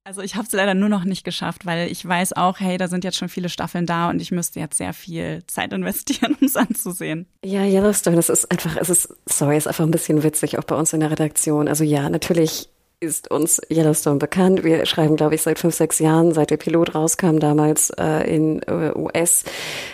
Also 0.03 0.21
ich 0.21 0.35
habe 0.35 0.47
es 0.47 0.51
leider 0.51 0.73
nur 0.73 0.89
noch 0.89 1.03
nicht 1.03 1.23
geschafft, 1.23 1.65
weil 1.65 1.91
ich 1.91 2.05
weiß 2.05 2.33
auch, 2.33 2.59
hey, 2.59 2.77
da 2.77 2.87
sind 2.87 3.03
jetzt 3.03 3.17
schon 3.17 3.29
viele 3.29 3.49
Staffeln 3.49 3.85
da 3.85 4.09
und 4.09 4.19
ich 4.19 4.31
müsste 4.31 4.59
jetzt 4.59 4.77
sehr 4.77 4.93
viel 4.93 5.43
Zeit 5.45 5.73
investieren, 5.73 6.35
um 6.41 6.47
es 6.47 6.55
anzusehen. 6.55 7.27
Ja, 7.45 7.63
Yellowstone, 7.63 8.15
das 8.15 8.29
ist 8.29 8.49
einfach, 8.49 8.77
es 8.77 8.89
ist, 8.89 9.13
sorry, 9.27 9.57
ist 9.57 9.67
einfach 9.67 9.85
ein 9.85 9.91
bisschen 9.91 10.23
witzig, 10.23 10.57
auch 10.57 10.63
bei 10.63 10.75
uns 10.75 10.93
in 10.93 11.01
der 11.01 11.11
Redaktion. 11.11 11.67
Also 11.67 11.83
ja, 11.83 12.09
natürlich 12.09 12.69
ist 13.01 13.31
uns 13.31 13.59
Yellowstone 13.71 14.19
bekannt. 14.19 14.63
Wir 14.63 14.85
schreiben, 14.85 15.15
glaube 15.15 15.33
ich, 15.33 15.41
seit 15.41 15.57
fünf, 15.57 15.73
sechs 15.73 15.97
Jahren, 15.97 16.33
seit 16.33 16.51
der 16.51 16.57
Pilot 16.57 16.93
rauskam 16.93 17.39
damals 17.39 17.89
äh, 17.97 18.31
in 18.31 18.61
äh, 18.67 18.91
US 18.95 19.43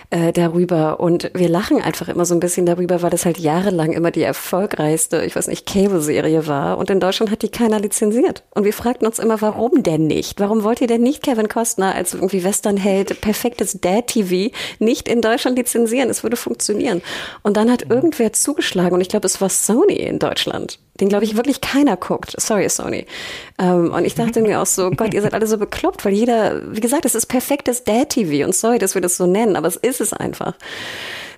äh, 0.10 0.34
darüber. 0.34 1.00
Und 1.00 1.32
wir 1.34 1.48
lachen 1.48 1.82
einfach 1.82 2.10
immer 2.10 2.26
so 2.26 2.34
ein 2.36 2.42
bisschen 2.42 2.66
darüber, 2.66 3.02
weil 3.02 3.14
es 3.14 3.26
halt 3.26 3.38
jahrelang 3.38 3.94
immer 3.94 4.12
die 4.12 4.24
erfolgreichste, 4.24 5.24
ich 5.24 5.38
weiß 5.38 5.48
nicht, 5.48 5.66
Cable-Serie 5.66 6.48
war. 6.48 6.78
Und 6.78 6.90
in 6.90 7.00
Deutschland 7.00 7.32
hat 7.32 7.44
die 7.44 7.50
keiner 7.50 7.80
lizenziert. 7.80 8.44
Und 8.54 8.66
wir 8.66 8.74
fragten 8.74 9.08
uns 9.08 9.20
immer, 9.20 9.42
warum 9.42 9.84
denn 9.84 10.06
nicht? 10.06 10.42
Warum 10.42 10.64
wollt 10.64 10.82
ihr 10.82 10.88
denn 10.88 11.02
nicht 11.02 11.24
Kevin 11.24 11.48
Costner 11.48 11.96
als 11.96 12.14
irgendwie 12.14 12.44
Westernheld, 12.44 13.22
perfektes 13.22 13.80
Dad-TV 13.80 14.54
nicht 14.80 15.08
in 15.08 15.22
Deutschland 15.22 15.58
lizenzieren? 15.58 16.10
Es 16.10 16.24
würde 16.24 16.36
funktionieren. 16.36 17.02
Und 17.42 17.56
dann 17.56 17.72
hat 17.72 17.90
irgendwer 17.90 18.34
zugeschlagen 18.34 18.96
und 18.96 19.02
ich 19.02 19.10
glaube, 19.10 19.28
es 19.28 19.40
war 19.40 19.50
Sony 19.50 19.96
in 19.96 20.20
Deutschland 20.20 20.80
den 21.00 21.10
glaube 21.10 21.26
ich 21.26 21.36
wirklich 21.36 21.62
keiner 21.62 21.98
guckt. 21.98 22.34
Sorry, 22.40 22.70
Sony. 22.70 23.06
Ähm, 23.60 23.94
und 23.94 24.06
ich 24.06 24.16
dachte 24.16 24.42
mir 24.42 24.62
auch 24.62 24.66
so, 24.66 24.92
Gott, 24.96 25.14
ihr 25.14 25.22
seid 25.22 25.34
alle 25.34 25.48
so 25.48 25.58
bekloppt, 25.58 26.06
weil 26.06 26.14
jeder, 26.14 26.62
wie 26.74 26.82
gesagt, 26.82 27.06
es 27.06 27.16
ist 27.16 27.28
perfektes 27.28 27.84
Dad-TV 27.84 28.46
und 28.46 28.56
sorry, 28.56 28.80
dass 28.80 28.96
wir 28.96 29.02
das 29.02 29.18
so 29.18 29.26
nennen, 29.26 29.56
aber 29.56 29.68
es 29.68 29.76
ist 29.76 30.02
es 30.02 30.14
einfach. 30.14 30.54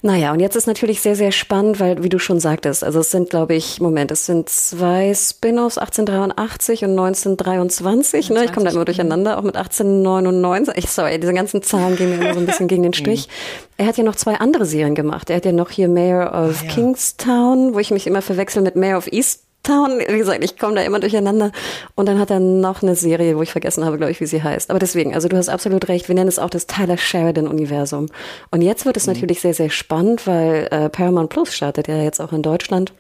Naja, 0.02 0.32
und 0.32 0.40
jetzt 0.40 0.56
ist 0.56 0.66
natürlich 0.66 1.02
sehr, 1.02 1.16
sehr 1.16 1.34
spannend, 1.34 1.82
weil, 1.82 2.02
wie 2.04 2.10
du 2.10 2.20
schon 2.20 2.40
sagtest, 2.40 2.86
also 2.86 3.02
es 3.02 3.12
sind, 3.12 3.30
glaube 3.30 3.56
ich, 3.56 3.82
Moment, 3.82 4.12
es 4.12 4.26
sind 4.26 4.48
zwei 4.48 5.14
Spin-offs, 5.14 5.78
1883 5.78 6.86
und 6.86 6.92
1923, 6.92 8.30
ne? 8.30 8.46
Ich 8.46 8.54
komme 8.54 8.66
da 8.66 8.72
immer 8.72 8.86
durcheinander, 8.86 9.38
auch 9.38 9.44
mit 9.44 9.58
1899. 9.58 10.76
Ich, 10.78 10.90
sorry, 10.90 11.20
diese 11.20 11.34
ganzen 11.34 11.64
Zahlen 11.64 11.98
gehen 11.98 12.12
mir 12.12 12.16
immer 12.16 12.34
so 12.34 12.40
ein 12.40 12.46
bisschen 12.46 12.70
gegen 12.70 12.84
den 12.84 12.94
Strich. 13.00 13.28
Er 13.76 13.88
hat 13.88 13.98
ja 13.98 14.06
noch 14.06 14.16
zwei 14.16 14.36
andere 14.36 14.66
Serien 14.66 14.96
gemacht. 14.96 15.30
Er 15.30 15.36
hat 15.36 15.46
ja 15.46 15.52
noch 15.52 15.70
hier 15.70 15.90
Mayor 15.90 16.28
of 16.28 16.62
ah, 16.62 16.66
ja. 16.66 16.72
Kingstown, 16.74 17.74
wo 17.74 17.80
ich 17.80 17.92
mich 17.92 18.08
immer 18.08 18.22
verwechsel 18.22 18.62
mit 18.62 18.78
Mayor 18.78 19.00
of 19.00 19.12
East 19.12 19.49
Town. 19.64 20.00
Wie 20.00 20.18
gesagt, 20.18 20.44
ich 20.44 20.58
komme 20.58 20.76
da 20.76 20.82
immer 20.82 21.00
durcheinander. 21.00 21.52
Und 21.96 22.08
dann 22.08 22.20
hat 22.20 22.32
er 22.32 22.40
noch 22.40 22.82
eine 22.82 22.96
Serie, 22.96 23.38
wo 23.38 23.42
ich 23.42 23.52
vergessen 23.52 23.86
habe, 23.86 23.98
glaube 23.98 24.12
ich, 24.12 24.20
wie 24.22 24.26
sie 24.26 24.44
heißt. 24.44 24.70
Aber 24.70 24.80
deswegen, 24.80 25.14
also 25.14 25.28
du 25.28 25.38
hast 25.38 25.50
absolut 25.50 25.88
recht. 25.88 26.08
Wir 26.08 26.16
nennen 26.16 26.30
es 26.30 26.40
auch 26.40 26.50
das 26.50 26.68
Tyler 26.68 26.98
Sheridan-Universum. 26.98 28.08
Und 28.52 28.62
jetzt 28.62 28.86
wird 28.86 28.98
es 28.98 29.08
mhm. 29.08 29.14
natürlich 29.14 29.42
sehr, 29.42 29.54
sehr 29.54 29.70
spannend, 29.70 30.28
weil 30.28 30.68
äh, 30.72 30.90
Paramount 30.90 31.30
Plus 31.30 31.54
startet 31.54 31.88
ja 31.88 32.02
jetzt 32.02 32.20
auch 32.20 32.34
in 32.34 32.42
Deutschland 32.42 32.94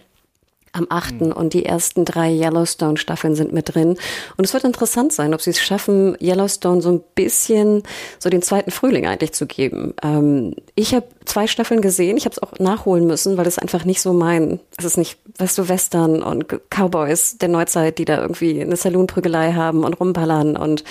am 0.74 0.88
8. 0.90 1.22
Mhm. 1.22 1.32
und 1.32 1.54
die 1.54 1.66
ersten 1.66 2.06
drei 2.06 2.32
Yellowstone-Staffeln 2.32 3.36
sind 3.36 3.54
mit 3.54 3.74
drin. 3.74 3.98
Und 4.38 4.46
es 4.46 4.54
wird 4.54 4.64
interessant 4.64 5.14
sein, 5.14 5.34
ob 5.34 5.42
sie 5.42 5.52
es 5.52 5.60
schaffen, 5.60 6.18
Yellowstone 6.22 6.82
so 6.82 6.90
ein 6.92 7.02
bisschen 7.16 7.84
so 8.20 8.30
den 8.30 8.42
zweiten 8.42 8.72
Frühling 8.72 9.08
eigentlich 9.08 9.34
zu 9.34 9.46
geben. 9.46 9.94
Ähm, 10.04 10.56
ich 10.76 10.94
habe 10.94 11.08
zwei 11.26 11.48
Staffeln 11.48 11.82
gesehen, 11.82 12.18
ich 12.18 12.26
habe 12.26 12.34
es 12.34 12.42
auch 12.42 12.60
nachholen 12.60 13.08
müssen, 13.08 13.38
weil 13.38 13.48
es 13.48 13.60
einfach 13.60 13.86
nicht 13.86 14.02
so 14.02 14.14
mein, 14.14 14.60
es 14.78 14.86
ist 14.86 14.98
nicht, 14.98 15.18
weißt 15.38 15.58
du, 15.58 15.70
Western 15.70 16.22
und 16.22 16.46
Cowboys 16.70 17.38
der 17.38 17.50
Neuzeit, 17.50 17.98
die 17.98 18.06
da 18.06 18.22
irgendwie 18.22 18.62
eine 18.62 18.76
Saloonprügelei 18.76 19.54
haben 19.54 19.84
und 19.84 20.00
rumballern 20.00 20.58
und 20.58 20.84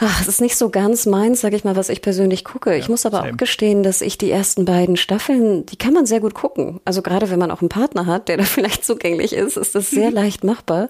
ach, 0.00 0.20
es 0.20 0.28
ist 0.28 0.40
nicht 0.40 0.56
so 0.56 0.70
ganz 0.70 1.06
meins, 1.06 1.40
sag 1.40 1.52
ich 1.52 1.64
mal, 1.64 1.76
was 1.76 1.88
ich 1.88 2.02
persönlich 2.02 2.44
gucke. 2.44 2.70
Ja, 2.70 2.76
ich 2.76 2.88
muss 2.88 3.06
aber 3.06 3.18
same. 3.18 3.32
auch 3.32 3.36
gestehen, 3.36 3.82
dass 3.82 4.00
ich 4.00 4.18
die 4.18 4.30
ersten 4.30 4.64
beiden 4.64 4.96
Staffeln, 4.96 5.66
die 5.66 5.76
kann 5.76 5.92
man 5.92 6.06
sehr 6.06 6.20
gut 6.20 6.34
gucken. 6.34 6.80
Also 6.84 7.02
gerade 7.02 7.30
wenn 7.30 7.38
man 7.38 7.50
auch 7.50 7.60
einen 7.60 7.68
Partner 7.68 8.06
hat, 8.06 8.28
der 8.28 8.36
da 8.36 8.44
vielleicht 8.44 8.84
zugänglich 8.84 9.32
ist, 9.32 9.56
ist 9.56 9.74
das 9.74 9.90
sehr 9.90 10.10
leicht 10.12 10.44
machbar. 10.44 10.88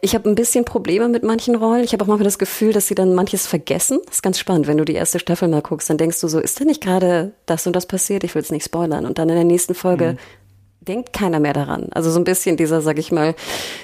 Ich 0.00 0.14
habe 0.14 0.28
ein 0.28 0.34
bisschen 0.34 0.64
Probleme 0.64 1.08
mit 1.08 1.22
manchen 1.22 1.54
Rollen. 1.54 1.84
Ich 1.84 1.92
habe 1.92 2.04
auch 2.04 2.08
manchmal 2.08 2.24
das 2.24 2.38
Gefühl, 2.38 2.72
dass 2.72 2.86
sie 2.86 2.94
dann 2.94 3.14
manches 3.14 3.46
vergessen. 3.46 4.00
Das 4.06 4.16
ist 4.16 4.22
ganz 4.22 4.38
spannend, 4.38 4.66
wenn 4.66 4.78
du 4.78 4.84
die 4.84 4.94
erste 4.94 5.18
Staffel 5.18 5.48
mal 5.48 5.62
guckst, 5.62 5.90
dann 5.90 5.98
denkst 5.98 6.20
du 6.20 6.28
so, 6.28 6.38
ist 6.38 6.60
da 6.60 6.64
nicht 6.64 6.82
gerade 6.82 7.32
das 7.46 7.66
und 7.66 7.74
das 7.74 7.86
passiert? 7.86 8.24
Ich 8.24 8.34
will 8.34 8.42
es 8.42 8.50
nicht 8.50 8.64
spoilern. 8.64 9.06
Und 9.06 9.18
dann 9.18 9.28
in 9.28 9.36
der 9.36 9.44
nächsten 9.44 9.74
Folge 9.74 10.12
mhm 10.12 10.39
denkt 10.90 11.12
keiner 11.12 11.38
mehr 11.38 11.52
daran. 11.52 11.86
Also 11.92 12.10
so 12.10 12.18
ein 12.18 12.24
bisschen 12.24 12.56
dieser, 12.56 12.82
sag 12.82 12.98
ich 12.98 13.12
mal, 13.12 13.36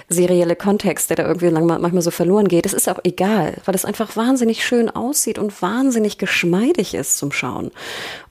serielle 0.09 0.57
Kontext, 0.57 1.09
der 1.09 1.17
da 1.17 1.27
irgendwie 1.27 1.47
lang, 1.47 1.67
manchmal 1.67 2.03
so 2.03 2.11
verloren 2.11 2.49
geht. 2.49 2.65
Das 2.65 2.73
ist 2.73 2.89
auch 2.89 2.99
egal, 3.05 3.55
weil 3.65 3.77
es 3.77 3.85
einfach 3.85 4.17
wahnsinnig 4.17 4.67
schön 4.67 4.91
aussieht 4.91 5.39
und 5.39 5.63
wahnsinnig 5.63 6.19
geschmeidig 6.19 6.95
ist 6.95 7.17
zum 7.17 7.31
Schauen. 7.31 7.71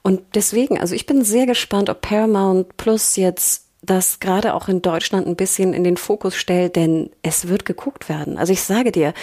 Und 0.02 0.20
deswegen, 0.34 0.78
also 0.78 0.94
ich 0.94 1.06
bin 1.06 1.24
sehr 1.24 1.46
gespannt, 1.46 1.88
ob 1.88 2.02
Paramount 2.02 2.76
Plus 2.76 3.16
jetzt 3.16 3.64
das 3.82 4.20
gerade 4.20 4.52
auch 4.52 4.68
in 4.68 4.82
Deutschland 4.82 5.26
ein 5.26 5.36
bisschen 5.36 5.72
in 5.72 5.84
den 5.84 5.96
Fokus 5.96 6.36
stellt, 6.36 6.76
denn 6.76 7.10
es 7.22 7.48
wird 7.48 7.64
geguckt 7.64 8.10
werden. 8.10 8.36
Also 8.36 8.52
ich 8.52 8.62
sage 8.62 8.92
dir, 8.92 9.14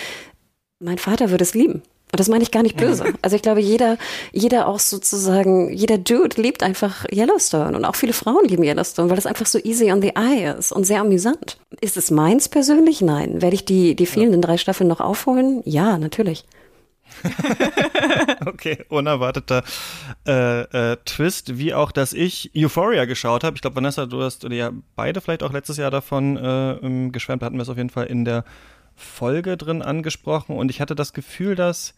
mein 0.80 0.98
Vater 0.98 1.30
würde 1.30 1.44
es 1.44 1.54
lieben. 1.54 1.84
Und 2.14 2.20
das 2.20 2.30
meine 2.30 2.44
ich 2.44 2.52
gar 2.52 2.62
nicht 2.62 2.78
böse. 2.78 3.06
Also 3.24 3.36
ich 3.36 3.42
glaube, 3.42 3.60
jeder, 3.60 3.98
jeder 4.32 4.68
auch 4.68 4.78
sozusagen, 4.78 5.74
jeder 5.74 5.98
Dude 5.98 6.40
liebt 6.40 6.62
einfach 6.62 7.06
Yellowstone 7.12 7.76
und 7.76 7.86
auch 7.86 7.96
viele 7.96 8.14
Frauen 8.14 8.46
lieben 8.48 8.64
Yellowstone, 8.64 9.10
weil 9.10 9.16
das 9.16 9.26
einfach 9.26 9.48
so 9.48 9.58
easy 9.58 9.92
on 9.92 10.00
the 10.00 10.12
eye 10.16 10.54
ist 10.56 10.72
und 10.72 10.84
sehr 10.84 11.02
amüsant. 11.02 11.58
Ist 11.82 11.98
es 11.98 12.12
meins 12.12 12.50
persönlich? 12.50 13.02
Nein. 13.02 13.42
Werde 13.42 13.56
ich 13.56 13.66
die, 13.66 13.96
die 13.96 14.06
fehlenden 14.06 14.44
drei 14.44 14.58
Staffeln 14.58 14.88
noch 14.88 15.02
aufholen? 15.02 15.64
Ja, 15.66 15.98
natürlich. 15.98 16.46
okay, 18.46 18.86
unerwarteter 18.90 19.64
äh, 20.28 20.92
äh, 20.92 20.98
Twist, 21.06 21.58
wie 21.58 21.74
auch, 21.74 21.92
dass 21.92 22.14
ich 22.14 22.52
Euphoria 22.56 23.06
geschaut 23.06 23.44
habe. 23.44 23.56
Ich 23.56 23.64
glaube, 23.64 23.78
Vanessa, 23.78 24.06
du 24.06 24.22
hast 24.22 24.46
oder 24.46 24.54
ja 24.54 24.72
beide 24.96 25.20
vielleicht 25.20 25.42
auch 25.42 25.52
letztes 25.52 25.78
Jahr 25.78 25.90
davon 25.90 26.38
äh, 26.38 27.10
geschwärmt. 27.10 27.42
Da 27.42 27.48
hatten 27.48 27.58
wir 27.58 27.64
es 27.64 27.70
auf 27.70 27.78
jeden 27.78 27.90
Fall 27.90 28.06
in 28.06 28.24
der 28.24 28.46
Folge 28.96 29.58
drin 29.58 29.82
angesprochen 29.82 30.56
und 30.56 30.70
ich 30.70 30.80
hatte 30.80 30.94
das 30.94 31.14
Gefühl, 31.14 31.56
dass 31.56 31.96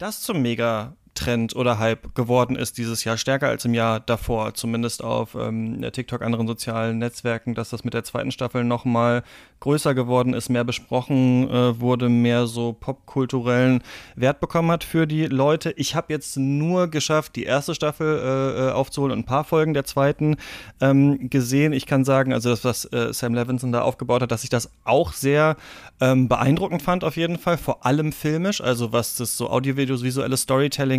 das 0.00 0.22
zum 0.22 0.40
Mega 0.40 0.96
Trend 1.14 1.54
oder 1.56 1.78
Hype 1.78 2.14
geworden 2.14 2.56
ist 2.56 2.78
dieses 2.78 3.04
Jahr, 3.04 3.16
stärker 3.16 3.48
als 3.48 3.64
im 3.64 3.74
Jahr 3.74 4.00
davor, 4.00 4.54
zumindest 4.54 5.02
auf 5.04 5.34
ähm, 5.34 5.84
TikTok, 5.92 6.22
anderen 6.22 6.46
sozialen 6.46 6.98
Netzwerken, 6.98 7.54
dass 7.54 7.70
das 7.70 7.84
mit 7.84 7.94
der 7.94 8.04
zweiten 8.04 8.30
Staffel 8.30 8.64
nochmal 8.64 9.22
größer 9.60 9.94
geworden 9.94 10.32
ist, 10.32 10.48
mehr 10.48 10.64
besprochen 10.64 11.48
äh, 11.50 11.80
wurde, 11.80 12.08
mehr 12.08 12.46
so 12.46 12.72
popkulturellen 12.72 13.82
Wert 14.16 14.40
bekommen 14.40 14.70
hat 14.70 14.84
für 14.84 15.06
die 15.06 15.26
Leute. 15.26 15.72
Ich 15.76 15.94
habe 15.94 16.12
jetzt 16.12 16.36
nur 16.38 16.88
geschafft, 16.88 17.36
die 17.36 17.44
erste 17.44 17.74
Staffel 17.74 18.18
äh, 18.18 18.68
äh, 18.68 18.72
aufzuholen 18.72 19.12
und 19.12 19.18
ein 19.20 19.26
paar 19.26 19.44
Folgen 19.44 19.74
der 19.74 19.84
zweiten 19.84 20.36
ähm, 20.80 21.28
gesehen. 21.28 21.72
Ich 21.72 21.86
kann 21.86 22.04
sagen, 22.04 22.32
also 22.32 22.48
das, 22.48 22.64
was 22.64 22.86
äh, 22.86 23.12
Sam 23.12 23.34
Levinson 23.34 23.72
da 23.72 23.82
aufgebaut 23.82 24.22
hat, 24.22 24.32
dass 24.32 24.44
ich 24.44 24.50
das 24.50 24.70
auch 24.84 25.12
sehr 25.12 25.56
ähm, 26.00 26.28
beeindruckend 26.28 26.82
fand 26.82 27.04
auf 27.04 27.16
jeden 27.16 27.38
Fall, 27.38 27.58
vor 27.58 27.84
allem 27.84 28.12
filmisch, 28.12 28.62
also 28.62 28.92
was 28.92 29.16
das 29.16 29.36
so 29.36 29.50
Audio-Videos, 29.50 30.02
visuelles 30.02 30.46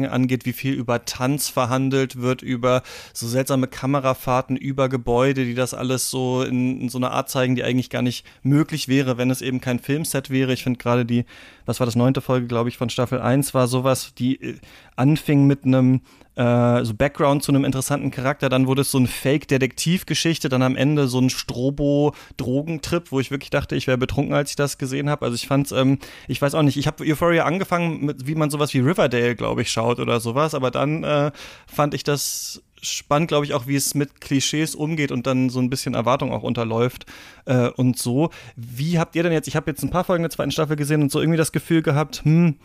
Storytelling 0.02 0.06
angeht, 0.06 0.46
wie 0.46 0.54
viel 0.54 0.74
über 0.74 1.06
Tanz 1.06 1.50
verhandelt 1.50 2.22
wird, 2.22 2.42
über 2.42 2.84
so 3.14 3.28
seltsame 3.28 3.68
Kamerafahrten, 3.68 4.56
über 4.56 4.90
Gebäude, 4.90 5.46
die 5.46 5.56
das 5.56 5.74
alles 5.74 6.10
so 6.10 6.44
in, 6.44 6.82
in 6.82 6.90
so 6.90 6.98
einer 6.98 7.12
Art 7.12 7.30
zeigen, 7.30 7.56
die 7.56 7.64
eigentlich 7.64 7.90
gar 7.90 8.02
nicht 8.02 8.26
möglich 8.44 8.88
wäre, 8.88 9.18
wenn 9.18 9.30
es 9.30 9.42
eben 9.42 9.62
kein 9.62 9.80
Filmset 9.80 10.30
wäre. 10.30 10.54
Ich 10.54 10.64
finde 10.64 10.80
gerade 10.80 11.06
die, 11.06 11.26
was 11.66 11.80
war 11.80 11.86
das 11.86 11.96
neunte 11.96 12.22
Folge, 12.22 12.48
glaube 12.48 12.70
ich, 12.70 12.78
von 12.78 12.90
Staffel 12.90 13.22
1 13.22 13.54
war 13.54 13.68
sowas, 13.68 14.14
die 14.16 14.42
äh, 14.42 14.56
anfing 14.96 15.48
mit 15.48 15.66
einem 15.66 16.02
äh, 16.42 16.84
so 16.84 16.96
Background 16.96 17.44
zu 17.44 17.52
einem 17.52 17.66
interessanten 17.66 18.10
Charakter, 18.10 18.50
dann 18.50 18.66
wurde 18.66 18.82
es 18.82 18.92
so 18.92 18.98
ein 18.98 19.06
Fake-Detektivgeschichte, 19.06 20.50
dann 20.50 20.64
am 20.64 20.76
Ende 20.76 21.08
so 21.08 21.20
ein 21.20 21.30
Strobo-Drogentrip, 21.30 23.12
wo 23.12 23.20
ich 23.20 23.30
wirklich 23.30 23.52
dachte, 23.52 23.76
ich 23.76 23.86
wäre 23.86 23.98
betrunken, 23.98 24.34
als 24.34 24.50
ich 24.50 24.56
das 24.56 24.80
gesehen 24.80 25.10
habe. 25.10 25.26
Also 25.26 25.36
ich 25.36 25.48
fand's, 25.48 25.72
ähm, 25.72 26.00
ich 26.28 26.42
weiß 26.42 26.56
auch 26.56 26.64
nicht, 26.64 26.78
ich 26.78 26.88
habe 26.88 27.04
Euphoria 27.04 27.46
angefangen, 27.46 28.06
mit, 28.06 28.26
wie 28.26 28.36
man 28.36 28.50
sowas 28.50 28.74
wie 28.74 28.80
Riverdale, 28.80 29.36
glaube 29.36 29.62
ich, 29.62 29.72
schaut 29.72 30.00
oder 30.00 30.20
sowas, 30.20 30.56
aber 30.56 30.72
dann 30.72 31.04
äh, 31.04 31.32
fand 31.68 31.94
ich 31.94 32.04
das 32.04 32.64
spannend, 32.82 33.28
glaube 33.28 33.46
ich, 33.46 33.54
auch, 33.54 33.68
wie 33.68 33.76
es 33.76 33.94
mit 33.94 34.22
Klischees 34.22 34.74
umgeht 34.74 35.12
und 35.12 35.28
dann 35.28 35.52
so 35.52 35.60
ein 35.60 35.70
bisschen 35.70 35.94
Erwartung 35.94 36.32
auch 36.32 36.42
unterläuft 36.42 37.06
äh, 37.46 37.68
und 37.70 38.00
so. 38.00 38.32
Wie 38.56 38.98
habt 38.98 39.16
ihr 39.16 39.22
denn 39.22 39.32
jetzt, 39.32 39.48
ich 39.48 39.56
habe 39.56 39.70
jetzt 39.70 39.84
ein 39.84 39.92
paar 39.92 40.04
Folgen 40.04 40.24
der 40.24 40.32
zweiten 40.32 40.50
Staffel 40.50 40.76
gesehen 40.76 41.04
und 41.04 41.12
so 41.12 41.20
irgendwie 41.20 41.38
das 41.38 41.52
Gefühl 41.52 41.84
gehabt, 41.84 42.22
hm, 42.26 42.58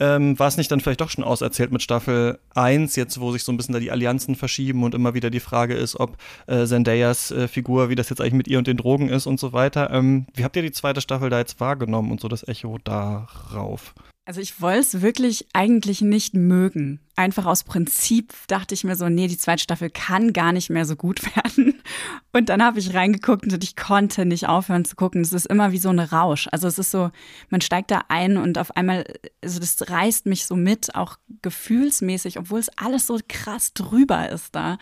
ähm, 0.00 0.38
war 0.38 0.48
es 0.48 0.56
nicht 0.56 0.70
dann 0.70 0.80
vielleicht 0.80 1.00
doch 1.00 1.10
schon 1.10 1.24
auserzählt 1.24 1.72
mit 1.72 1.82
Staffel 1.82 2.38
1, 2.54 2.96
jetzt 2.96 3.20
wo 3.20 3.32
sich 3.32 3.44
so 3.44 3.52
ein 3.52 3.56
bisschen 3.56 3.72
da 3.72 3.80
die 3.80 3.90
Allianzen 3.90 4.34
verschieben 4.34 4.82
und 4.84 4.94
immer 4.94 5.14
wieder 5.14 5.30
die 5.30 5.40
Frage 5.40 5.74
ist, 5.74 5.98
ob 5.98 6.16
äh, 6.46 6.66
Zendayas 6.66 7.30
äh, 7.30 7.48
Figur, 7.48 7.88
wie 7.88 7.94
das 7.94 8.10
jetzt 8.10 8.20
eigentlich 8.20 8.34
mit 8.34 8.48
ihr 8.48 8.58
und 8.58 8.66
den 8.66 8.76
Drogen 8.76 9.08
ist 9.08 9.26
und 9.26 9.40
so 9.40 9.52
weiter. 9.52 9.90
Ähm, 9.90 10.26
wie 10.34 10.44
habt 10.44 10.56
ihr 10.56 10.62
die 10.62 10.72
zweite 10.72 11.00
Staffel 11.00 11.30
da 11.30 11.38
jetzt 11.38 11.60
wahrgenommen 11.60 12.10
und 12.10 12.20
so 12.20 12.28
das 12.28 12.46
Echo 12.46 12.78
darauf? 12.84 13.94
Also 14.26 14.40
ich 14.40 14.60
wollte 14.60 14.80
es 14.80 15.02
wirklich 15.02 15.46
eigentlich 15.52 16.00
nicht 16.00 16.34
mögen. 16.34 16.98
Einfach 17.14 17.46
aus 17.46 17.62
Prinzip 17.62 18.34
dachte 18.48 18.74
ich 18.74 18.82
mir 18.82 18.96
so, 18.96 19.08
nee, 19.08 19.28
die 19.28 19.38
zweite 19.38 19.62
Staffel 19.62 19.88
kann 19.88 20.32
gar 20.32 20.52
nicht 20.52 20.68
mehr 20.68 20.84
so 20.84 20.96
gut 20.96 21.22
werden. 21.36 21.80
Und 22.32 22.48
dann 22.48 22.60
habe 22.60 22.80
ich 22.80 22.92
reingeguckt 22.92 23.52
und 23.52 23.62
ich 23.62 23.76
konnte 23.76 24.26
nicht 24.26 24.48
aufhören 24.48 24.84
zu 24.84 24.96
gucken. 24.96 25.20
Es 25.20 25.32
ist 25.32 25.46
immer 25.46 25.70
wie 25.70 25.78
so 25.78 25.90
ein 25.90 26.00
Rausch. 26.00 26.48
Also 26.50 26.66
es 26.66 26.76
ist 26.76 26.90
so, 26.90 27.12
man 27.50 27.60
steigt 27.60 27.92
da 27.92 28.02
ein 28.08 28.36
und 28.36 28.58
auf 28.58 28.76
einmal, 28.76 29.04
also 29.44 29.60
das 29.60 29.88
reißt 29.88 30.26
mich 30.26 30.44
so 30.44 30.56
mit, 30.56 30.96
auch 30.96 31.18
gefühlsmäßig, 31.42 32.40
obwohl 32.40 32.58
es 32.58 32.70
alles 32.76 33.06
so 33.06 33.20
krass 33.28 33.74
drüber 33.74 34.28
ist 34.28 34.56
da. 34.56 34.78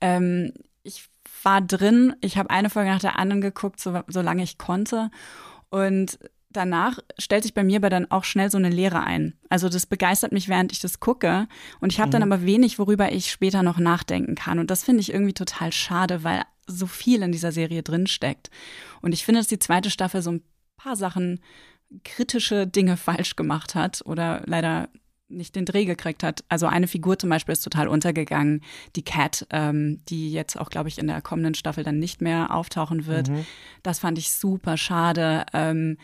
Ähm, 0.00 0.52
ich 0.84 1.10
war 1.42 1.60
drin, 1.60 2.14
ich 2.20 2.38
habe 2.38 2.50
eine 2.50 2.70
Folge 2.70 2.90
nach 2.90 3.00
der 3.00 3.18
anderen 3.18 3.40
geguckt, 3.40 3.80
so, 3.80 4.00
solange 4.06 4.44
ich 4.44 4.56
konnte. 4.56 5.10
Und 5.68 6.20
danach 6.54 6.98
stellt 7.18 7.42
sich 7.42 7.54
bei 7.54 7.64
mir 7.64 7.76
aber 7.76 7.90
dann 7.90 8.10
auch 8.10 8.24
schnell 8.24 8.50
so 8.50 8.58
eine 8.58 8.70
Leere 8.70 9.02
ein. 9.02 9.34
Also 9.48 9.68
das 9.68 9.86
begeistert 9.86 10.32
mich, 10.32 10.48
während 10.48 10.72
ich 10.72 10.80
das 10.80 11.00
gucke. 11.00 11.46
Und 11.80 11.92
ich 11.92 12.00
habe 12.00 12.08
mhm. 12.08 12.12
dann 12.12 12.22
aber 12.22 12.44
wenig, 12.44 12.78
worüber 12.78 13.12
ich 13.12 13.30
später 13.30 13.62
noch 13.62 13.78
nachdenken 13.78 14.34
kann. 14.34 14.58
Und 14.58 14.70
das 14.70 14.84
finde 14.84 15.00
ich 15.00 15.12
irgendwie 15.12 15.34
total 15.34 15.72
schade, 15.72 16.24
weil 16.24 16.42
so 16.66 16.86
viel 16.86 17.22
in 17.22 17.32
dieser 17.32 17.52
Serie 17.52 17.82
drinsteckt. 17.82 18.50
Und 19.02 19.12
ich 19.12 19.24
finde, 19.24 19.40
dass 19.40 19.48
die 19.48 19.58
zweite 19.58 19.90
Staffel 19.90 20.22
so 20.22 20.32
ein 20.32 20.42
paar 20.76 20.96
Sachen, 20.96 21.40
kritische 22.02 22.66
Dinge 22.66 22.96
falsch 22.96 23.36
gemacht 23.36 23.74
hat 23.74 24.02
oder 24.04 24.42
leider 24.46 24.88
nicht 25.28 25.56
den 25.56 25.64
Dreh 25.64 25.84
gekriegt 25.84 26.22
hat. 26.22 26.44
Also 26.48 26.66
eine 26.66 26.86
Figur 26.86 27.18
zum 27.18 27.30
Beispiel 27.30 27.52
ist 27.52 27.62
total 27.62 27.88
untergegangen, 27.88 28.62
die 28.96 29.02
Cat, 29.02 29.46
ähm, 29.50 30.00
die 30.08 30.32
jetzt 30.32 30.58
auch, 30.58 30.70
glaube 30.70 30.88
ich, 30.88 30.98
in 30.98 31.06
der 31.06 31.22
kommenden 31.22 31.54
Staffel 31.54 31.84
dann 31.84 31.98
nicht 31.98 32.20
mehr 32.20 32.54
auftauchen 32.54 33.06
wird. 33.06 33.28
Mhm. 33.28 33.46
Das 33.82 33.98
fand 33.98 34.18
ich 34.18 34.32
super 34.32 34.76
schade. 34.76 35.46
Ähm, 35.52 35.98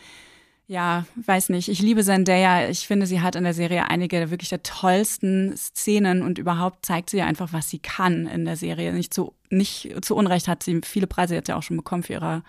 ja, 0.71 1.05
weiß 1.17 1.49
nicht. 1.49 1.69
Ich 1.69 1.83
liebe 1.83 2.05
Zendaya. 2.05 2.69
Ich 2.69 2.87
finde, 2.87 3.05
sie 3.05 3.21
hat 3.21 3.35
in 3.35 3.43
der 3.43 3.55
Serie 3.55 3.91
einige 3.91 4.31
wirklich 4.31 4.51
der 4.51 4.63
tollsten 4.63 5.57
Szenen 5.57 6.23
und 6.23 6.39
überhaupt 6.39 6.87
zeigt 6.87 7.11
sie 7.11 7.23
einfach, 7.23 7.53
was 7.53 7.69
sie 7.69 7.81
kann 7.81 8.29
in 8.29 8.45
der 8.45 8.55
Serie. 8.55 8.93
Nicht 8.93 9.13
zu, 9.13 9.35
nicht 9.49 9.93
zu 10.03 10.15
Unrecht 10.15 10.47
hat 10.47 10.63
sie 10.63 10.81
viele 10.85 11.09
Preise 11.09 11.35
jetzt 11.35 11.49
ja 11.49 11.57
auch 11.57 11.65
schon 11.65 11.77
bekommen 11.77 12.05
für 12.05 12.13
ihre 12.13 12.45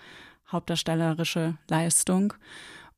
hauptdarstellerische 0.52 1.56
Leistung. 1.68 2.32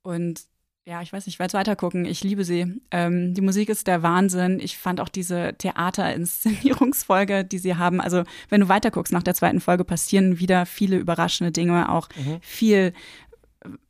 Und 0.02 0.42
ja, 0.86 1.00
ich 1.00 1.14
weiß 1.14 1.24
nicht, 1.24 1.36
ich 1.36 1.38
werde 1.38 1.54
weiter 1.54 1.76
gucken. 1.76 2.04
Ich 2.04 2.22
liebe 2.22 2.44
sie. 2.44 2.82
Ähm, 2.90 3.32
die 3.32 3.40
Musik 3.40 3.70
ist 3.70 3.86
der 3.86 4.02
Wahnsinn. 4.02 4.60
Ich 4.60 4.76
fand 4.76 5.00
auch 5.00 5.08
diese 5.08 5.54
Theaterinszenierungsfolge, 5.56 7.42
die 7.42 7.56
sie 7.56 7.76
haben. 7.76 8.02
Also, 8.02 8.24
wenn 8.50 8.60
du 8.60 8.68
weiter 8.68 8.90
guckst, 8.90 9.10
nach 9.10 9.22
der 9.22 9.32
zweiten 9.32 9.60
Folge 9.60 9.84
passieren 9.84 10.38
wieder 10.38 10.66
viele 10.66 10.98
überraschende 10.98 11.52
Dinge, 11.52 11.90
auch 11.90 12.10
mhm. 12.16 12.36
viel 12.42 12.92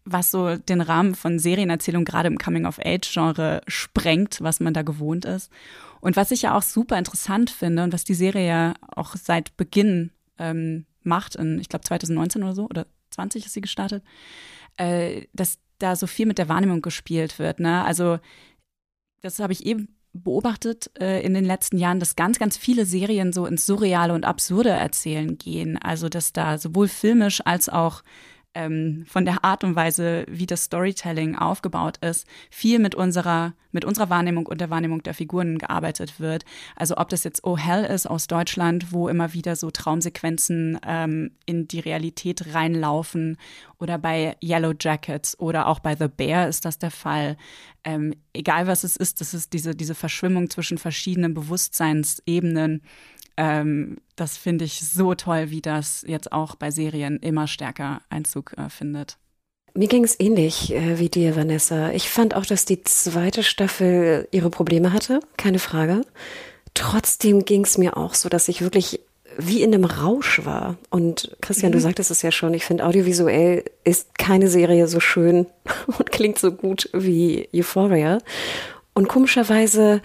was 0.04 0.30
so 0.30 0.56
den 0.56 0.80
Rahmen 0.80 1.14
von 1.14 1.38
Serienerzählung 1.38 2.04
gerade 2.04 2.28
im 2.28 2.38
Coming-of-Age-Genre 2.38 3.62
sprengt, 3.66 4.40
was 4.40 4.60
man 4.60 4.74
da 4.74 4.82
gewohnt 4.82 5.24
ist. 5.24 5.50
Und 6.00 6.16
was 6.16 6.30
ich 6.30 6.42
ja 6.42 6.56
auch 6.56 6.62
super 6.62 6.98
interessant 6.98 7.50
finde 7.50 7.82
und 7.82 7.92
was 7.92 8.04
die 8.04 8.14
Serie 8.14 8.46
ja 8.46 8.74
auch 8.94 9.16
seit 9.16 9.56
Beginn 9.56 10.10
ähm, 10.38 10.86
macht, 11.02 11.34
in, 11.36 11.58
ich 11.58 11.68
glaube 11.68 11.84
2019 11.84 12.42
oder 12.42 12.54
so, 12.54 12.64
oder 12.68 12.86
20 13.10 13.46
ist 13.46 13.54
sie 13.54 13.60
gestartet, 13.60 14.04
äh, 14.76 15.22
dass 15.32 15.58
da 15.78 15.96
so 15.96 16.06
viel 16.06 16.26
mit 16.26 16.38
der 16.38 16.48
Wahrnehmung 16.48 16.82
gespielt 16.82 17.38
wird. 17.38 17.60
Ne? 17.60 17.84
Also 17.84 18.18
das 19.22 19.38
habe 19.38 19.52
ich 19.52 19.64
eben 19.66 19.88
beobachtet 20.12 20.90
äh, 21.00 21.22
in 21.22 21.34
den 21.34 21.44
letzten 21.44 21.78
Jahren, 21.78 21.98
dass 21.98 22.16
ganz, 22.16 22.38
ganz 22.38 22.56
viele 22.56 22.86
Serien 22.86 23.32
so 23.32 23.46
ins 23.46 23.66
Surreale 23.66 24.14
und 24.14 24.24
Absurde 24.24 24.70
erzählen 24.70 25.36
gehen. 25.38 25.76
Also 25.78 26.08
dass 26.08 26.32
da 26.32 26.58
sowohl 26.58 26.88
filmisch 26.88 27.40
als 27.44 27.68
auch 27.68 28.02
ähm, 28.54 29.04
von 29.06 29.24
der 29.24 29.44
Art 29.44 29.64
und 29.64 29.76
Weise, 29.76 30.24
wie 30.28 30.46
das 30.46 30.64
Storytelling 30.64 31.36
aufgebaut 31.36 31.98
ist, 31.98 32.26
viel 32.50 32.78
mit 32.78 32.94
unserer, 32.94 33.54
mit 33.72 33.84
unserer 33.84 34.10
Wahrnehmung 34.10 34.46
und 34.46 34.60
der 34.60 34.70
Wahrnehmung 34.70 35.02
der 35.02 35.14
Figuren 35.14 35.58
gearbeitet 35.58 36.20
wird. 36.20 36.44
Also 36.76 36.96
ob 36.96 37.08
das 37.08 37.24
jetzt 37.24 37.44
Oh 37.44 37.58
Hell 37.58 37.84
ist 37.84 38.06
aus 38.06 38.26
Deutschland, 38.26 38.92
wo 38.92 39.08
immer 39.08 39.32
wieder 39.32 39.56
so 39.56 39.70
Traumsequenzen 39.70 40.78
ähm, 40.86 41.32
in 41.46 41.68
die 41.68 41.80
Realität 41.80 42.54
reinlaufen 42.54 43.36
oder 43.78 43.98
bei 43.98 44.36
Yellow 44.42 44.72
Jackets 44.78 45.38
oder 45.38 45.66
auch 45.66 45.80
bei 45.80 45.96
The 45.96 46.08
Bear 46.08 46.48
ist 46.48 46.64
das 46.64 46.78
der 46.78 46.90
Fall. 46.90 47.36
Ähm, 47.84 48.14
egal 48.32 48.66
was 48.66 48.82
es 48.84 48.96
ist, 48.96 49.20
das 49.20 49.34
ist 49.34 49.52
diese, 49.52 49.74
diese 49.74 49.94
Verschwimmung 49.94 50.48
zwischen 50.48 50.78
verschiedenen 50.78 51.34
Bewusstseinsebenen 51.34 52.82
ähm, 53.36 53.98
das 54.16 54.36
finde 54.36 54.64
ich 54.64 54.80
so 54.80 55.14
toll, 55.14 55.50
wie 55.50 55.62
das 55.62 56.04
jetzt 56.06 56.32
auch 56.32 56.54
bei 56.54 56.70
Serien 56.70 57.18
immer 57.18 57.46
stärker 57.46 58.00
Einzug 58.08 58.54
äh, 58.56 58.68
findet. 58.68 59.18
Mir 59.74 59.88
ging 59.88 60.04
es 60.04 60.18
ähnlich 60.20 60.72
äh, 60.72 61.00
wie 61.00 61.08
dir, 61.08 61.34
Vanessa. 61.34 61.90
Ich 61.90 62.08
fand 62.08 62.34
auch, 62.34 62.46
dass 62.46 62.64
die 62.64 62.82
zweite 62.84 63.42
Staffel 63.42 64.28
ihre 64.30 64.50
Probleme 64.50 64.92
hatte, 64.92 65.20
keine 65.36 65.58
Frage. 65.58 66.02
Trotzdem 66.74 67.44
ging 67.44 67.64
es 67.64 67.76
mir 67.76 67.96
auch 67.96 68.14
so, 68.14 68.28
dass 68.28 68.48
ich 68.48 68.62
wirklich 68.62 69.00
wie 69.36 69.62
in 69.62 69.74
einem 69.74 69.84
Rausch 69.84 70.44
war. 70.44 70.76
Und 70.90 71.36
Christian, 71.40 71.70
mhm. 71.70 71.74
du 71.74 71.80
sagtest 71.80 72.12
es 72.12 72.22
ja 72.22 72.30
schon, 72.30 72.54
ich 72.54 72.64
finde, 72.64 72.86
audiovisuell 72.86 73.64
ist 73.82 74.16
keine 74.16 74.48
Serie 74.48 74.86
so 74.86 75.00
schön 75.00 75.46
und 75.98 76.12
klingt 76.12 76.38
so 76.38 76.52
gut 76.52 76.88
wie 76.92 77.48
Euphoria. 77.52 78.18
Und 78.92 79.08
komischerweise 79.08 80.02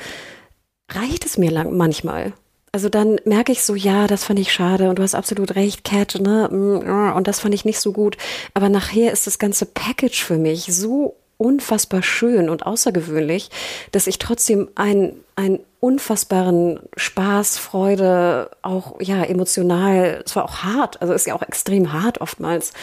reicht 0.92 1.26
es 1.26 1.38
mir 1.38 1.52
lang 1.52 1.78
manchmal 1.78 2.34
also 2.72 2.90
dann 2.90 3.20
merke 3.26 3.52
ich 3.52 3.64
so, 3.64 3.76
ja, 3.76 4.08
das 4.08 4.24
fand 4.24 4.40
ich 4.40 4.54
schade 4.54 4.90
und 4.90 5.00
du 5.00 5.04
hast 5.04 5.16
absolut 5.16 5.56
recht, 5.56 5.84
Cat, 5.84 6.20
ne? 6.20 6.50
Mm, 6.52 7.16
und 7.16 7.28
das 7.28 7.40
fand 7.40 7.54
ich 7.54 7.66
nicht 7.66 7.80
so 7.80 7.92
gut. 7.92 8.18
Aber 8.54 8.70
nachher 8.70 9.12
ist 9.12 9.28
das 9.28 9.40
ganze 9.40 9.66
Package 9.66 10.24
für 10.24 10.38
mich 10.38 10.66
so 10.74 11.16
unfassbar 11.38 12.04
schön 12.04 12.50
und 12.50 12.66
außergewöhnlich, 12.66 13.50
dass 13.94 14.08
ich 14.08 14.20
trotzdem 14.20 14.68
einen, 14.76 15.24
einen 15.38 15.60
unfassbaren 15.80 16.82
Spaß, 16.98 17.58
Freude, 17.58 18.52
auch 18.62 19.00
ja 19.00 19.24
emotional, 19.24 20.22
es 20.26 20.36
war 20.36 20.44
auch 20.44 20.58
hart, 20.58 21.02
also 21.02 21.14
ist 21.14 21.26
ja 21.26 21.36
auch 21.36 21.42
extrem 21.42 21.94
hart 21.94 22.20
oftmals. 22.20 22.74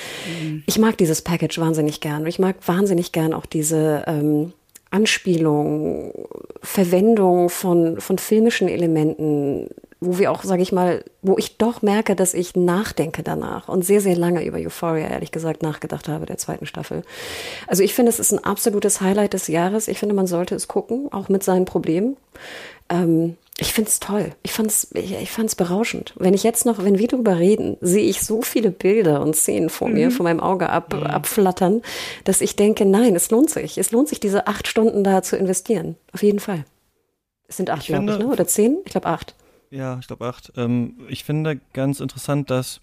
Mhm. 0.40 0.62
Ich 0.64 0.78
mag 0.78 0.96
dieses 0.96 1.20
Package 1.20 1.58
wahnsinnig 1.58 2.00
gern. 2.00 2.24
Ich 2.26 2.38
mag 2.38 2.56
wahnsinnig 2.66 3.12
gern 3.12 3.34
auch 3.34 3.44
diese 3.44 4.04
ähm, 4.06 4.54
Anspielung, 4.96 6.26
Verwendung 6.62 7.50
von, 7.50 8.00
von 8.00 8.16
filmischen 8.16 8.66
Elementen, 8.66 9.68
wo 10.00 10.18
wir 10.18 10.32
auch, 10.32 10.42
sage 10.42 10.62
ich 10.62 10.72
mal, 10.72 11.04
wo 11.20 11.36
ich 11.36 11.58
doch 11.58 11.82
merke, 11.82 12.16
dass 12.16 12.32
ich 12.32 12.56
nachdenke 12.56 13.22
danach 13.22 13.68
und 13.68 13.84
sehr, 13.84 14.00
sehr 14.00 14.16
lange 14.16 14.42
über 14.42 14.56
Euphoria, 14.56 15.08
ehrlich 15.08 15.32
gesagt, 15.32 15.62
nachgedacht 15.62 16.08
habe, 16.08 16.24
der 16.24 16.38
zweiten 16.38 16.64
Staffel. 16.64 17.02
Also 17.66 17.82
ich 17.82 17.92
finde, 17.92 18.08
es 18.08 18.18
ist 18.18 18.32
ein 18.32 18.42
absolutes 18.42 19.02
Highlight 19.02 19.34
des 19.34 19.48
Jahres. 19.48 19.88
Ich 19.88 19.98
finde, 19.98 20.14
man 20.14 20.26
sollte 20.26 20.54
es 20.54 20.66
gucken, 20.66 21.12
auch 21.12 21.28
mit 21.28 21.42
seinen 21.42 21.66
Problemen. 21.66 22.16
Ähm, 22.88 23.36
ich 23.58 23.72
finde 23.72 23.88
es 23.88 24.00
toll. 24.00 24.32
Ich 24.42 24.52
fand's, 24.52 24.88
ich, 24.92 25.12
ich 25.12 25.30
fand's 25.30 25.54
berauschend. 25.54 26.12
Wenn 26.16 26.34
ich 26.34 26.42
jetzt 26.42 26.66
noch, 26.66 26.84
wenn 26.84 26.98
wir 26.98 27.08
darüber 27.08 27.38
reden, 27.38 27.78
sehe 27.80 28.04
ich 28.04 28.20
so 28.20 28.42
viele 28.42 28.70
Bilder 28.70 29.22
und 29.22 29.34
Szenen 29.34 29.70
vor 29.70 29.88
mhm. 29.88 29.94
mir, 29.94 30.10
vor 30.10 30.24
meinem 30.24 30.40
Auge 30.40 30.68
ab, 30.68 30.92
mhm. 30.92 31.04
abflattern, 31.04 31.80
dass 32.24 32.42
ich 32.42 32.56
denke, 32.56 32.84
nein, 32.84 33.16
es 33.16 33.30
lohnt 33.30 33.48
sich. 33.48 33.78
Es 33.78 33.92
lohnt 33.92 34.08
sich, 34.08 34.20
diese 34.20 34.46
acht 34.46 34.68
Stunden 34.68 35.04
da 35.04 35.22
zu 35.22 35.36
investieren. 35.36 35.96
Auf 36.12 36.22
jeden 36.22 36.40
Fall. 36.40 36.64
Es 37.48 37.56
sind 37.56 37.70
acht, 37.70 37.86
glaube 37.86 38.12
ich, 38.12 38.18
ne? 38.18 38.26
Oder 38.26 38.46
zehn? 38.46 38.78
Ich 38.84 38.92
glaube 38.92 39.06
acht. 39.06 39.34
Ja, 39.70 39.98
ich 40.00 40.06
glaube 40.06 40.26
acht. 40.26 40.52
Ähm, 40.56 40.98
ich 41.08 41.24
finde 41.24 41.60
ganz 41.72 42.00
interessant, 42.00 42.50
dass 42.50 42.80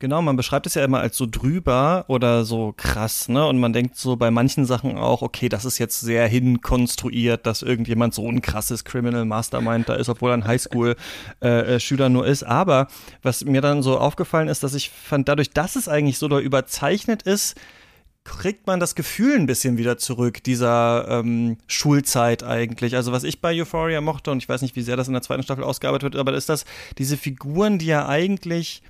Genau, 0.00 0.22
man 0.22 0.36
beschreibt 0.36 0.64
es 0.66 0.74
ja 0.74 0.84
immer 0.84 1.00
als 1.00 1.16
so 1.16 1.26
drüber 1.28 2.04
oder 2.06 2.44
so 2.44 2.72
krass, 2.76 3.28
ne? 3.28 3.44
Und 3.44 3.58
man 3.58 3.72
denkt 3.72 3.96
so 3.96 4.14
bei 4.14 4.30
manchen 4.30 4.64
Sachen 4.64 4.96
auch, 4.96 5.22
okay, 5.22 5.48
das 5.48 5.64
ist 5.64 5.78
jetzt 5.78 6.00
sehr 6.00 6.28
hinkonstruiert, 6.28 7.44
dass 7.46 7.62
irgendjemand 7.62 8.14
so 8.14 8.28
ein 8.28 8.40
krasses 8.40 8.84
Criminal 8.84 9.24
Mastermind 9.24 9.88
da 9.88 9.94
ist, 9.94 10.08
obwohl 10.08 10.30
er 10.30 10.34
ein 10.34 10.46
Highschool-Schüler 10.46 12.04
äh, 12.04 12.06
äh 12.06 12.10
nur 12.10 12.26
ist. 12.28 12.44
Aber 12.44 12.86
was 13.22 13.44
mir 13.44 13.60
dann 13.60 13.82
so 13.82 13.98
aufgefallen 13.98 14.46
ist, 14.46 14.62
dass 14.62 14.74
ich 14.74 14.90
fand, 14.90 15.28
dadurch, 15.28 15.50
dass 15.50 15.74
es 15.74 15.88
eigentlich 15.88 16.18
so 16.18 16.28
da 16.28 16.38
überzeichnet 16.38 17.22
ist, 17.22 17.56
kriegt 18.22 18.68
man 18.68 18.78
das 18.78 18.94
Gefühl 18.94 19.34
ein 19.34 19.46
bisschen 19.46 19.78
wieder 19.78 19.98
zurück, 19.98 20.44
dieser 20.44 21.06
ähm, 21.08 21.56
Schulzeit 21.66 22.44
eigentlich. 22.44 22.94
Also 22.94 23.10
was 23.10 23.24
ich 23.24 23.40
bei 23.40 23.60
Euphoria 23.60 24.00
mochte, 24.00 24.30
und 24.30 24.38
ich 24.38 24.48
weiß 24.48 24.62
nicht, 24.62 24.76
wie 24.76 24.82
sehr 24.82 24.96
das 24.96 25.08
in 25.08 25.14
der 25.14 25.22
zweiten 25.22 25.42
Staffel 25.42 25.64
ausgearbeitet 25.64 26.12
wird, 26.12 26.16
aber 26.16 26.34
ist 26.34 26.48
das, 26.48 26.66
diese 26.98 27.16
Figuren, 27.16 27.80
die 27.80 27.86
ja 27.86 28.06
eigentlich 28.06 28.82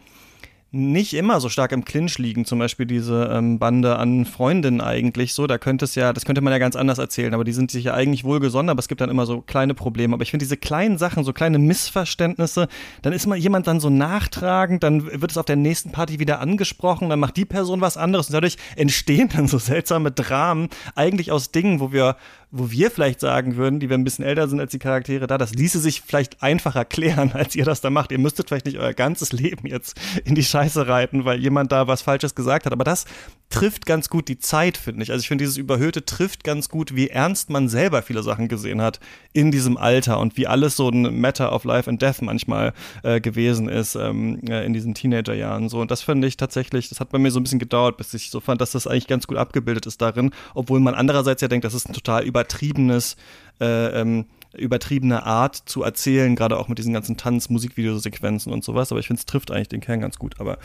nicht 0.71 1.14
immer 1.14 1.41
so 1.41 1.49
stark 1.49 1.73
im 1.73 1.87
Clinch 1.87 2.19
liegen, 2.19 2.45
zum 2.45 2.59
Beispiel 2.59 2.85
diese 2.85 3.31
ähm, 3.33 3.59
Bande 3.59 3.97
an 3.97 4.27
Freundinnen 4.27 4.83
eigentlich 4.83 5.33
so, 5.33 5.47
da 5.47 5.57
könnte 5.57 5.87
es 5.87 5.95
ja, 5.95 6.12
das 6.12 6.27
könnte 6.27 6.43
man 6.43 6.53
ja 6.53 6.59
ganz 6.59 6.77
anders 6.77 6.99
erzählen, 6.99 7.33
aber 7.33 7.45
die 7.45 7.55
sind 7.55 7.71
sich 7.71 7.85
ja 7.85 7.95
eigentlich 7.95 8.25
wohlgesonnen, 8.25 8.69
aber 8.69 8.81
es 8.81 8.89
gibt 8.89 9.01
dann 9.01 9.09
immer 9.09 9.25
so 9.25 9.41
kleine 9.41 9.73
Probleme. 9.73 10.12
Aber 10.12 10.23
ich 10.23 10.31
finde 10.31 10.45
diese 10.45 10.59
kleinen 10.59 10.99
Sachen, 10.99 11.25
so 11.25 11.33
kleine 11.33 11.59
Missverständnisse, 11.59 12.69
dann 13.01 13.14
ist 13.14 13.27
mal 13.27 13.39
jemand 13.39 13.66
dann 13.66 13.81
so 13.81 13.89
nachtragend, 13.89 14.83
dann 14.83 15.07
wird 15.07 15.31
es 15.31 15.39
auf 15.39 15.47
der 15.47 15.57
nächsten 15.57 15.91
Party 15.91 16.19
wieder 16.19 16.41
angesprochen, 16.41 17.09
dann 17.09 17.21
macht 17.21 17.39
die 17.39 17.47
Person 17.47 17.81
was 17.81 17.97
anderes 17.97 18.29
und 18.29 18.35
dadurch 18.35 18.59
entstehen 18.77 19.31
dann 19.35 19.49
so 19.49 19.57
seltsame 19.59 20.11
Dramen, 20.11 20.69
eigentlich 20.95 21.33
aus 21.33 21.51
Dingen, 21.51 21.81
wo 21.81 21.93
wir 21.93 22.16
wo 22.51 22.70
wir 22.70 22.90
vielleicht 22.90 23.20
sagen 23.20 23.57
würden, 23.57 23.78
die 23.78 23.90
wir 23.90 23.99
ein 23.99 24.05
bisschen 24.05 24.24
älter 24.24 24.49
sind 24.49 24.59
als 24.59 24.70
die 24.70 24.78
Charaktere 24.78 25.26
da, 25.26 25.36
das 25.36 25.55
ließe 25.55 25.78
sich 25.80 26.01
vielleicht 26.01 26.42
einfacher 26.42 26.84
klären, 26.84 27.32
als 27.34 27.55
ihr 27.55 27.64
das 27.64 27.80
da 27.80 27.90
macht. 27.90 28.11
Ihr 28.11 28.18
müsstet 28.18 28.49
vielleicht 28.49 28.66
nicht 28.66 28.78
euer 28.78 28.94
ganzes 28.94 29.32
Leben 29.32 29.66
jetzt 29.66 29.99
in 30.24 30.34
die 30.34 30.44
Scheiße 30.44 30.86
reiten, 30.86 31.24
weil 31.24 31.40
jemand 31.40 31.72
da 31.72 31.86
was 31.86 32.03
Falsches 32.03 32.34
gesagt 32.34 32.66
hat. 32.66 32.72
Aber 32.72 32.84
das 32.84 33.05
trifft 33.51 33.86
ganz 33.86 34.09
gut 34.09 34.28
die 34.28 34.38
Zeit, 34.38 34.76
finde 34.76 35.03
ich. 35.03 35.11
Also 35.11 35.22
ich 35.22 35.28
finde, 35.28 35.42
dieses 35.42 35.57
Überhöhte 35.57 36.05
trifft 36.05 36.44
ganz 36.44 36.68
gut, 36.68 36.94
wie 36.94 37.09
ernst 37.09 37.51
man 37.51 37.68
selber 37.68 38.03
viele 38.03 38.22
Sachen 38.22 38.49
gesehen 38.49 38.80
hat 38.82 39.01
in 39.32 39.51
diesem 39.51 39.76
Alter 39.76 40.18
und 40.18 40.36
wie 40.36 40.46
alles 40.46 40.76
so 40.76 40.88
ein 40.88 41.20
Matter 41.20 41.53
of 41.53 41.64
Life 41.64 41.88
and 41.88 42.01
Death 42.01 42.22
manchmal 42.22 42.72
äh, 43.03 43.20
gewesen 43.20 43.68
ist 43.68 43.94
ähm, 43.94 44.40
äh, 44.49 44.64
in 44.64 44.72
diesen 44.72 44.94
Teenagerjahren. 44.94 45.68
So. 45.68 45.80
Und 45.80 45.90
das 45.90 46.03
finde 46.03 46.28
ich 46.28 46.36
tatsächlich, 46.36 46.88
das 46.88 47.01
hat 47.01 47.11
bei 47.11 47.18
mir 47.18 47.30
so 47.30 47.40
ein 47.40 47.42
bisschen 47.42 47.59
gedauert, 47.59 47.96
bis 47.96 48.12
ich 48.14 48.30
so 48.30 48.40
fand, 48.40 48.61
dass 48.61 48.72
das 48.72 48.86
eigentlich 48.86 49.07
ganz 49.07 49.26
gut 49.26 49.38
abgebildet 49.38 49.86
ist 49.86 50.01
darin, 50.03 50.30
obwohl 50.55 50.80
man 50.80 50.94
andererseits 50.94 51.40
ja 51.42 51.49
denkt, 51.49 51.64
das 51.64 51.74
ist 51.74 51.88
ein 51.88 51.94
total 51.94 52.26
übertriebenes 52.39 53.16
äh, 53.61 54.01
ähm, 54.01 54.26
übertriebene 54.57 55.24
Art 55.24 55.57
zu 55.57 55.82
erzählen, 55.82 56.34
gerade 56.36 56.59
auch 56.59 56.68
mit 56.68 56.78
diesen 56.78 56.92
ganzen 56.92 57.16
Tanz-, 57.16 57.51
Musikvideosequenzen 57.51 58.53
und 58.53 58.64
sowas. 58.64 58.90
Aber 58.90 59.01
ich 59.01 59.07
finde, 59.07 59.20
es 59.20 59.26
trifft 59.26 59.51
eigentlich 59.51 59.68
den 59.68 59.80
Kern 59.80 60.01
ganz 60.01 60.18
gut. 60.18 60.36
Aber 60.38 60.59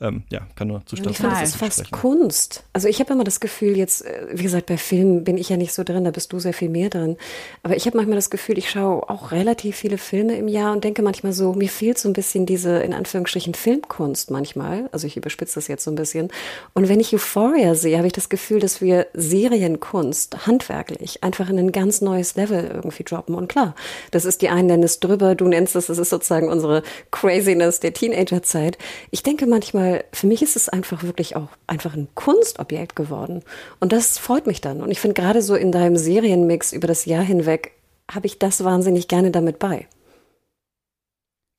ähm, 0.00 0.24
ja, 0.30 0.46
kann 0.56 0.68
nur 0.68 0.84
zustimmen. 0.86 1.12
Ich 1.12 1.18
finde, 1.18 1.36
es 1.42 1.50
ist 1.50 1.56
fast 1.56 1.90
Kunst. 1.90 2.64
Also 2.72 2.88
ich 2.88 3.00
habe 3.00 3.12
immer 3.12 3.24
das 3.24 3.40
Gefühl, 3.40 3.76
jetzt, 3.76 4.04
äh, 4.04 4.28
wie 4.32 4.42
gesagt, 4.42 4.66
bei 4.66 4.76
Filmen 4.76 5.24
bin 5.24 5.38
ich 5.38 5.48
ja 5.48 5.56
nicht 5.56 5.72
so 5.72 5.84
drin, 5.84 6.04
da 6.04 6.10
bist 6.10 6.32
du 6.32 6.38
sehr 6.38 6.52
viel 6.52 6.68
mehr 6.68 6.90
drin. 6.90 7.16
Aber 7.62 7.76
ich 7.76 7.86
habe 7.86 7.96
manchmal 7.96 8.16
das 8.16 8.30
Gefühl, 8.30 8.58
ich 8.58 8.70
schaue 8.70 9.08
auch 9.08 9.32
relativ 9.32 9.76
viele 9.76 9.98
Filme 9.98 10.36
im 10.36 10.48
Jahr 10.48 10.72
und 10.72 10.84
denke 10.84 11.02
manchmal 11.02 11.32
so, 11.32 11.54
mir 11.54 11.68
fehlt 11.68 11.98
so 11.98 12.08
ein 12.08 12.12
bisschen 12.12 12.46
diese, 12.46 12.78
in 12.78 12.92
Anführungsstrichen, 12.92 13.54
Filmkunst 13.54 14.30
manchmal. 14.30 14.88
Also 14.92 15.06
ich 15.06 15.16
überspitze 15.16 15.56
das 15.56 15.68
jetzt 15.68 15.84
so 15.84 15.90
ein 15.90 15.96
bisschen. 15.96 16.28
Und 16.74 16.88
wenn 16.88 17.00
ich 17.00 17.14
Euphoria 17.14 17.74
sehe, 17.74 17.96
habe 17.96 18.06
ich 18.06 18.12
das 18.12 18.28
Gefühl, 18.28 18.60
dass 18.60 18.80
wir 18.80 19.06
Serienkunst 19.14 20.46
handwerklich 20.46 21.22
einfach 21.22 21.48
in 21.48 21.58
ein 21.58 21.72
ganz 21.72 22.00
neues 22.00 22.36
Level 22.36 22.70
irgendwie 22.74 23.04
droppen. 23.04 23.29
Und 23.34 23.48
klar, 23.48 23.74
das 24.10 24.24
ist 24.24 24.42
die 24.42 24.48
einen 24.48 24.68
nennen 24.68 24.82
es 24.82 25.00
drüber, 25.00 25.34
du 25.34 25.46
nennst 25.46 25.76
es, 25.76 25.86
das 25.86 25.98
ist 25.98 26.10
sozusagen 26.10 26.48
unsere 26.48 26.82
Craziness 27.10 27.80
der 27.80 27.92
Teenagerzeit. 27.92 28.78
Ich 29.10 29.22
denke 29.22 29.46
manchmal, 29.46 30.04
für 30.12 30.26
mich 30.26 30.42
ist 30.42 30.56
es 30.56 30.68
einfach 30.68 31.02
wirklich 31.02 31.36
auch 31.36 31.48
einfach 31.66 31.94
ein 31.94 32.08
Kunstobjekt 32.14 32.96
geworden. 32.96 33.42
Und 33.80 33.92
das 33.92 34.18
freut 34.18 34.46
mich 34.46 34.60
dann. 34.60 34.82
Und 34.82 34.90
ich 34.90 35.00
finde 35.00 35.20
gerade 35.20 35.42
so 35.42 35.54
in 35.54 35.72
deinem 35.72 35.96
Serienmix 35.96 36.72
über 36.72 36.86
das 36.86 37.04
Jahr 37.04 37.22
hinweg, 37.22 37.72
habe 38.10 38.26
ich 38.26 38.38
das 38.38 38.64
wahnsinnig 38.64 39.08
gerne 39.08 39.30
damit 39.30 39.58
bei. 39.58 39.86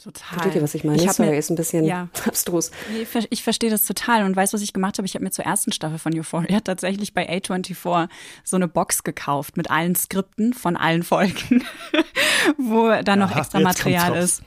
Total. 0.04 0.40
Versteht 0.40 0.56
ihr, 0.56 0.64
was 0.64 0.74
ich 0.74 0.84
meine? 0.84 1.04
Ich 1.04 1.12
Sorry, 1.12 1.30
mir, 1.30 1.38
ist 1.38 1.52
ein 1.52 1.56
bisschen 1.56 1.86
ja. 1.86 2.08
abstrus. 2.26 2.72
Nee, 2.92 3.06
ich 3.30 3.44
verstehe 3.44 3.70
das 3.70 3.86
total 3.86 4.26
und 4.26 4.36
weißt, 4.36 4.52
was 4.54 4.62
ich 4.62 4.74
gemacht 4.74 4.98
habe? 4.98 5.06
Ich 5.06 5.14
habe 5.14 5.24
mir 5.24 5.30
zur 5.32 5.46
ersten 5.46 5.72
Staffel 5.72 6.00
von 6.00 6.18
Euphoria 6.18 6.60
tatsächlich 6.64 7.14
bei 7.14 7.30
A24 7.30 8.10
so 8.44 8.56
eine 8.56 8.68
Box 8.68 9.04
gekauft 9.04 9.58
mit 9.58 9.70
allen 9.70 9.96
Skripten 9.96 10.54
von 10.54 10.76
allen 10.76 11.04
Folgen, 11.04 11.64
wo 12.58 12.90
dann 13.04 13.20
noch 13.20 13.36
extra 13.36 13.60
Material 13.60 14.16
ist. 14.16 14.42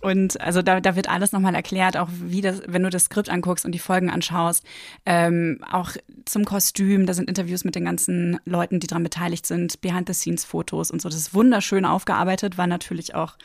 Und 0.00 0.40
also 0.40 0.62
da, 0.62 0.80
da 0.80 0.96
wird 0.96 1.10
alles 1.10 1.32
nochmal 1.32 1.54
erklärt, 1.54 1.96
auch 1.96 2.08
wie 2.10 2.40
das, 2.40 2.62
wenn 2.66 2.82
du 2.82 2.88
das 2.88 3.04
Skript 3.04 3.28
anguckst 3.28 3.66
und 3.66 3.72
die 3.72 3.78
Folgen 3.78 4.08
anschaust, 4.10 4.64
ähm, 5.04 5.58
auch 5.70 5.90
zum 6.24 6.46
Kostüm, 6.46 7.04
da 7.04 7.12
sind 7.12 7.28
Interviews 7.28 7.64
mit 7.64 7.74
den 7.74 7.84
ganzen 7.84 8.40
Leuten, 8.46 8.80
die 8.80 8.86
daran 8.86 9.02
beteiligt 9.02 9.44
sind, 9.44 9.80
Behind-the-Scenes-Fotos 9.82 10.90
und 10.90 11.02
so. 11.02 11.08
Das 11.10 11.18
ist 11.18 11.34
wunderschön 11.34 11.84
aufgearbeitet, 11.84 12.56
war 12.56 12.66
natürlich 12.66 13.14
auch 13.14 13.36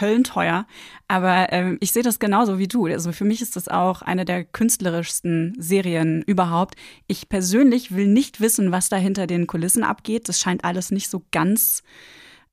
höllenteuer. 0.00 0.66
Aber 1.08 1.52
ähm, 1.52 1.78
ich 1.80 1.92
sehe 1.92 2.02
das 2.02 2.18
genauso 2.18 2.58
wie 2.58 2.68
du. 2.68 2.86
Also 2.86 3.12
für 3.12 3.24
mich 3.24 3.42
ist 3.42 3.56
das 3.56 3.68
auch 3.68 4.02
eine 4.02 4.24
der 4.24 4.44
künstlerischsten 4.44 5.54
Serien 5.58 6.22
überhaupt. 6.22 6.76
Ich 7.06 7.28
persönlich 7.28 7.94
will 7.94 8.06
nicht 8.06 8.40
wissen, 8.40 8.72
was 8.72 8.88
da 8.88 8.96
hinter 8.96 9.26
den 9.26 9.46
Kulissen 9.46 9.84
abgeht. 9.84 10.28
Das 10.28 10.38
scheint 10.40 10.64
alles 10.64 10.90
nicht 10.90 11.08
so 11.08 11.22
ganz 11.30 11.82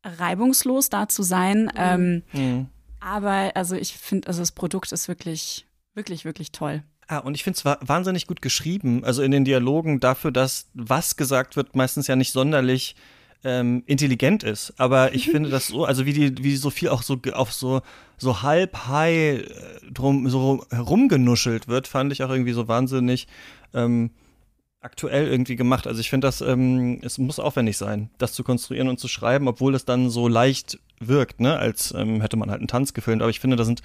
reibungslos 0.04 0.89
da 0.89 1.08
zu 1.08 1.24
sein. 1.24 1.64
Mhm. 1.64 1.72
Ähm, 1.76 2.24
mhm. 2.34 2.68
Aber 3.00 3.52
also 3.56 3.76
ich 3.76 3.94
finde, 3.94 4.28
also 4.28 4.42
das 4.42 4.52
Produkt 4.52 4.92
ist 4.92 5.08
wirklich, 5.08 5.68
wirklich, 5.96 6.26
wirklich 6.26 6.52
toll. 6.52 6.84
Ah, 7.08 7.18
und 7.18 7.36
ich 7.36 7.44
finde 7.44 7.58
es 7.58 7.66
wahnsinnig 7.66 8.26
gut 8.26 8.42
geschrieben, 8.42 9.04
also 9.04 9.22
in 9.22 9.32
den 9.32 9.44
Dialogen 9.44 10.00
dafür, 10.00 10.32
dass 10.32 10.70
was 10.74 11.18
gesagt 11.18 11.58
wird, 11.58 11.76
meistens 11.76 12.08
ja 12.08 12.16
nicht 12.16 12.32
sonderlich 12.32 12.96
ähm, 13.44 13.84
intelligent 13.86 14.44
ist. 14.44 14.74
Aber 14.78 15.14
ich 15.14 15.30
finde 15.30 15.50
das 15.50 15.68
so, 15.68 15.86
also 15.86 16.06
wie 16.06 16.14
die, 16.14 16.44
wie 16.44 16.56
so 16.56 16.70
viel 16.70 16.89
auch 16.89 17.04
so 17.04 17.18
auf 17.34 17.54
so, 17.54 17.82
so 18.18 18.42
halb 18.42 18.88
high 18.88 19.42
äh, 19.42 19.46
drum, 19.92 20.30
so 20.30 20.66
herumgenuschelt 20.70 21.68
wird, 21.68 21.88
fand 21.88 22.12
ich 22.12 22.24
auch 22.24 22.30
irgendwie 22.30 22.54
so 22.54 22.68
wahnsinnig 22.68 23.28
ähm, 23.74 24.12
aktuell 24.82 25.28
irgendwie 25.28 25.56
gemacht. 25.56 25.86
Also 25.88 26.00
ich 26.00 26.10
finde 26.10 26.28
das, 26.28 26.42
ähm, 26.42 27.00
es 27.04 27.18
muss 27.18 27.39
aufwendig 27.39 27.78
sein, 27.78 28.10
das 28.18 28.34
zu 28.34 28.44
konstruieren 28.44 28.89
und 28.89 29.00
zu 29.00 29.08
schreiben, 29.08 29.48
obwohl 29.48 29.76
es 29.76 29.86
dann 29.86 30.10
so 30.10 30.28
leicht 30.28 30.80
wirkt, 31.00 31.39
ne, 31.39 31.58
als 31.58 31.94
ähm, 31.96 32.22
hätte 32.22 32.38
man 32.38 32.50
halt 32.50 32.60
einen 32.60 32.68
Tanz 32.68 32.94
gefilmt. 32.94 33.22
Aber 33.22 33.30
ich 33.30 33.39
finde, 33.39 33.56
da 33.58 33.64
sind 33.64 33.82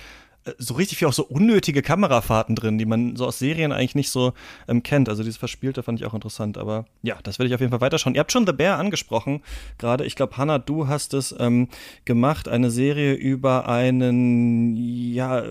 so 0.58 0.74
richtig 0.74 0.98
viel 0.98 1.08
auch 1.08 1.12
so 1.12 1.24
unnötige 1.24 1.82
Kamerafahrten 1.82 2.54
drin, 2.54 2.78
die 2.78 2.86
man 2.86 3.16
so 3.16 3.26
aus 3.26 3.38
Serien 3.38 3.72
eigentlich 3.72 3.94
nicht 3.94 4.10
so 4.10 4.32
ähm, 4.68 4.82
kennt. 4.82 5.08
Also 5.08 5.22
dieses 5.22 5.36
Verspielte 5.36 5.82
fand 5.82 6.00
ich 6.00 6.06
auch 6.06 6.14
interessant. 6.14 6.58
Aber 6.58 6.86
ja, 7.02 7.18
das 7.22 7.38
werde 7.38 7.48
ich 7.48 7.54
auf 7.54 7.60
jeden 7.60 7.70
Fall 7.70 7.80
weiterschauen. 7.80 8.14
Ihr 8.14 8.20
habt 8.20 8.32
schon 8.32 8.46
The 8.46 8.52
Bear 8.52 8.78
angesprochen. 8.78 9.42
Gerade, 9.78 10.04
ich 10.04 10.16
glaube, 10.16 10.36
Hannah, 10.36 10.58
du 10.58 10.88
hast 10.88 11.14
es 11.14 11.34
ähm, 11.38 11.68
gemacht, 12.04 12.48
eine 12.48 12.70
Serie 12.70 13.14
über 13.14 13.68
einen, 13.68 14.76
ja, 14.76 15.42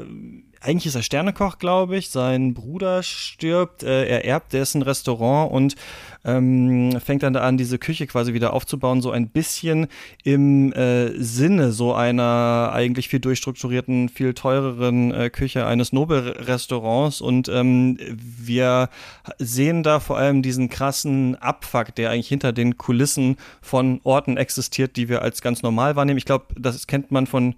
eigentlich 0.66 0.88
ist 0.88 0.96
er 0.96 1.04
Sternekoch, 1.04 1.60
glaube 1.60 1.96
ich. 1.98 2.10
Sein 2.10 2.54
Bruder 2.54 3.04
stirbt, 3.04 3.84
äh, 3.84 4.06
er 4.08 4.26
erbt 4.26 4.54
dessen 4.54 4.82
Restaurant 4.82 5.52
und 5.52 5.76
ähm, 6.24 7.00
fängt 7.00 7.22
dann 7.24 7.34
da 7.34 7.42
an, 7.42 7.58
diese 7.58 7.78
Küche 7.78 8.08
quasi 8.08 8.34
wieder 8.34 8.54
aufzubauen, 8.54 9.02
so 9.02 9.12
ein 9.12 9.30
bisschen 9.30 9.88
im 10.24 10.74
äh, 10.74 11.12
Sinne 11.22 11.72
so 11.72 11.94
einer 11.94 12.72
eigentlich 12.74 13.10
viel 13.10 13.20
durchstrukturierten, 13.20 14.10
viel 14.10 14.34
teureren 14.34 15.14
äh, 15.14 15.30
Küche 15.30 15.68
eines 15.68 15.94
Nobelrestaurants. 15.94 17.22
Und 17.22 17.48
ähm, 17.48 18.00
wir 18.18 18.90
sehen 19.38 19.84
da 19.84 20.00
vor 20.00 20.18
allem 20.18 20.42
diesen 20.42 20.70
krassen 20.70 21.36
Abfuck, 21.36 21.94
der 21.96 22.10
eigentlich 22.10 22.28
hinter 22.28 22.54
den 22.54 22.78
Kulissen 22.78 23.38
von 23.62 24.02
Orten 24.04 24.38
existiert, 24.38 24.96
die 24.96 25.10
wir 25.10 25.22
als 25.22 25.42
ganz 25.42 25.62
normal 25.62 25.96
wahrnehmen. 25.96 26.18
Ich 26.18 26.26
glaube, 26.26 26.46
das 26.58 26.88
kennt 26.88 27.12
man 27.12 27.28
von 27.28 27.56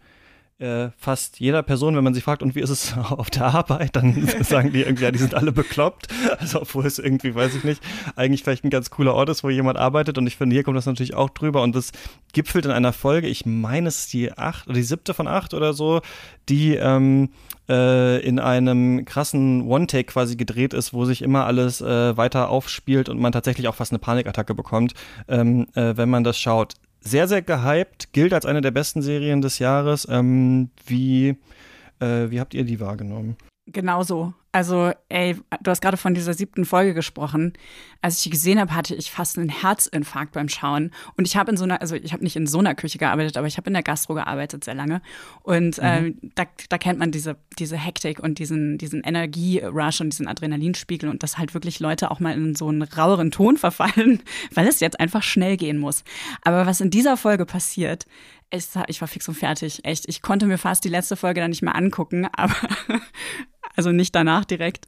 äh, 0.60 0.90
fast 0.98 1.40
jeder 1.40 1.62
Person, 1.62 1.96
wenn 1.96 2.04
man 2.04 2.16
sie 2.16 2.22
fragt, 2.22 2.42
und 2.42 2.56
wie 2.56 2.62
ist 2.62 2.70
es 2.70 2.98
auf 3.10 3.30
der 3.30 3.46
Arbeit, 3.46 3.96
dann 3.96 4.28
sagen 4.42 4.72
die 4.72 4.82
irgendwie, 4.82 5.04
ja, 5.04 5.12
die 5.12 5.20
sind 5.20 5.36
alle 5.36 5.52
bekloppt. 5.52 6.08
Also 6.40 6.62
obwohl 6.62 6.86
es 6.86 7.00
irgendwie, 7.00 7.36
weiß 7.36 7.56
ich 7.56 7.64
nicht, 7.64 7.82
eigentlich 8.16 8.44
vielleicht 8.44 8.64
ein 8.64 8.70
ganz 8.70 8.90
cooler 8.90 9.14
Ort 9.14 9.30
ist, 9.30 9.44
wo 9.44 9.50
jemand 9.50 9.78
arbeitet. 9.78 10.18
Und 10.18 10.28
ich 10.28 10.36
finde, 10.36 10.56
hier 10.56 10.64
kommt 10.64 10.78
das 10.78 10.86
natürlich 10.86 11.14
auch 11.14 11.30
drüber. 11.30 11.62
Und 11.62 11.76
das 11.76 11.92
gipfelt 12.34 12.66
in 12.66 12.72
einer 12.72 12.94
Folge, 12.94 13.28
ich 13.28 13.46
meine, 13.46 13.88
es 13.88 14.00
ist 14.00 14.14
die 14.14 14.32
acht 14.32 14.68
oder 14.68 14.76
die 14.76 14.84
siebte 14.84 15.14
von 15.14 15.28
acht 15.28 15.54
oder 15.54 15.74
so, 15.74 16.02
die 16.50 16.76
ähm, 16.76 17.30
äh, 17.70 18.20
in 18.26 18.40
einem 18.40 19.06
krassen 19.06 19.68
One-Take 19.68 20.06
quasi 20.06 20.38
gedreht 20.38 20.74
ist, 20.74 20.94
wo 20.94 21.06
sich 21.06 21.22
immer 21.22 21.46
alles 21.46 21.82
äh, 21.82 22.18
weiter 22.18 22.50
aufspielt 22.50 23.10
und 23.10 23.20
man 23.20 23.32
tatsächlich 23.32 23.68
auch 23.68 23.76
fast 23.76 23.92
eine 23.92 24.00
Panikattacke 24.00 24.56
bekommt, 24.56 24.94
ähm, 25.28 25.68
äh, 25.76 25.96
wenn 25.98 26.10
man 26.10 26.24
das 26.24 26.40
schaut 26.40 26.76
sehr, 27.08 27.28
sehr 27.28 27.42
gehypt, 27.42 28.14
gilt 28.14 28.34
als 28.34 28.46
eine 28.46 28.62
der 28.62 28.72
besten 28.72 29.02
Serien 29.02 29.42
des 29.42 29.60
Jahres. 29.60 30.08
Ähm, 30.10 30.70
wie, 30.86 31.38
äh, 32.00 32.30
wie 32.30 32.40
habt 32.40 32.54
ihr 32.54 32.64
die 32.64 32.80
wahrgenommen? 32.80 33.38
Genauso. 33.66 34.34
Also, 34.58 34.92
ey, 35.10 35.36
du 35.62 35.70
hast 35.70 35.82
gerade 35.82 35.98
von 35.98 36.16
dieser 36.16 36.34
siebten 36.34 36.66
Folge 36.66 36.96
gesprochen. 36.96 37.54
Als 38.02 38.18
ich 38.18 38.24
die 38.24 38.30
gesehen 38.32 38.60
habe, 38.60 38.74
hatte 38.74 38.96
ich 38.96 39.12
fast 39.12 39.38
einen 39.38 39.50
Herzinfarkt 39.50 40.32
beim 40.32 40.50
Schauen. 40.50 40.90
Und 41.16 41.28
ich 41.28 41.38
habe 41.38 41.52
in 41.52 41.58
so 41.58 41.64
einer, 41.64 41.80
also 41.80 41.94
ich 41.94 42.12
habe 42.12 42.24
nicht 42.24 42.36
in 42.36 42.48
so 42.48 42.58
einer 42.58 42.74
Küche 42.74 42.98
gearbeitet, 42.98 43.38
aber 43.38 43.46
ich 43.46 43.58
habe 43.58 43.68
in 43.68 43.76
der 43.76 43.84
Gastro 43.84 44.16
gearbeitet 44.16 44.64
sehr 44.64 44.74
lange. 44.74 45.04
Und 45.44 45.78
mhm. 45.78 45.84
äh, 45.84 46.14
da, 46.34 46.46
da 46.70 46.80
kennt 46.80 46.98
man 46.98 47.12
diese, 47.12 47.38
diese 47.60 47.78
Hektik 47.78 48.20
und 48.20 48.40
diesen, 48.40 48.80
diesen 48.80 49.04
Energierush 49.04 50.02
und 50.02 50.10
diesen 50.10 50.28
Adrenalinspiegel 50.28 51.08
und 51.08 51.22
dass 51.22 51.38
halt 51.38 51.54
wirklich 51.54 51.80
Leute 51.80 52.10
auch 52.10 52.20
mal 52.20 52.34
in 52.34 52.56
so 52.56 52.68
einen 52.68 52.82
raueren 52.82 53.30
Ton 53.30 53.58
verfallen, 53.58 54.24
weil 54.56 54.66
es 54.66 54.80
jetzt 54.80 55.00
einfach 55.00 55.22
schnell 55.22 55.56
gehen 55.56 55.78
muss. 55.78 56.04
Aber 56.42 56.66
was 56.66 56.82
in 56.82 56.90
dieser 56.90 57.16
Folge 57.16 57.46
passiert, 57.46 58.08
ich, 58.50 58.66
ich 58.88 59.02
war 59.02 59.08
fix 59.08 59.28
und 59.28 59.36
fertig, 59.36 59.84
echt. 59.84 60.08
Ich 60.08 60.22
konnte 60.22 60.46
mir 60.46 60.58
fast 60.58 60.86
die 60.86 60.90
letzte 60.90 61.16
Folge 61.16 61.42
dann 61.42 61.50
nicht 61.50 61.62
mehr 61.62 61.76
angucken, 61.76 62.28
aber 62.36 62.56
also 63.78 63.92
nicht 63.92 64.14
danach 64.16 64.46
direkt. 64.46 64.86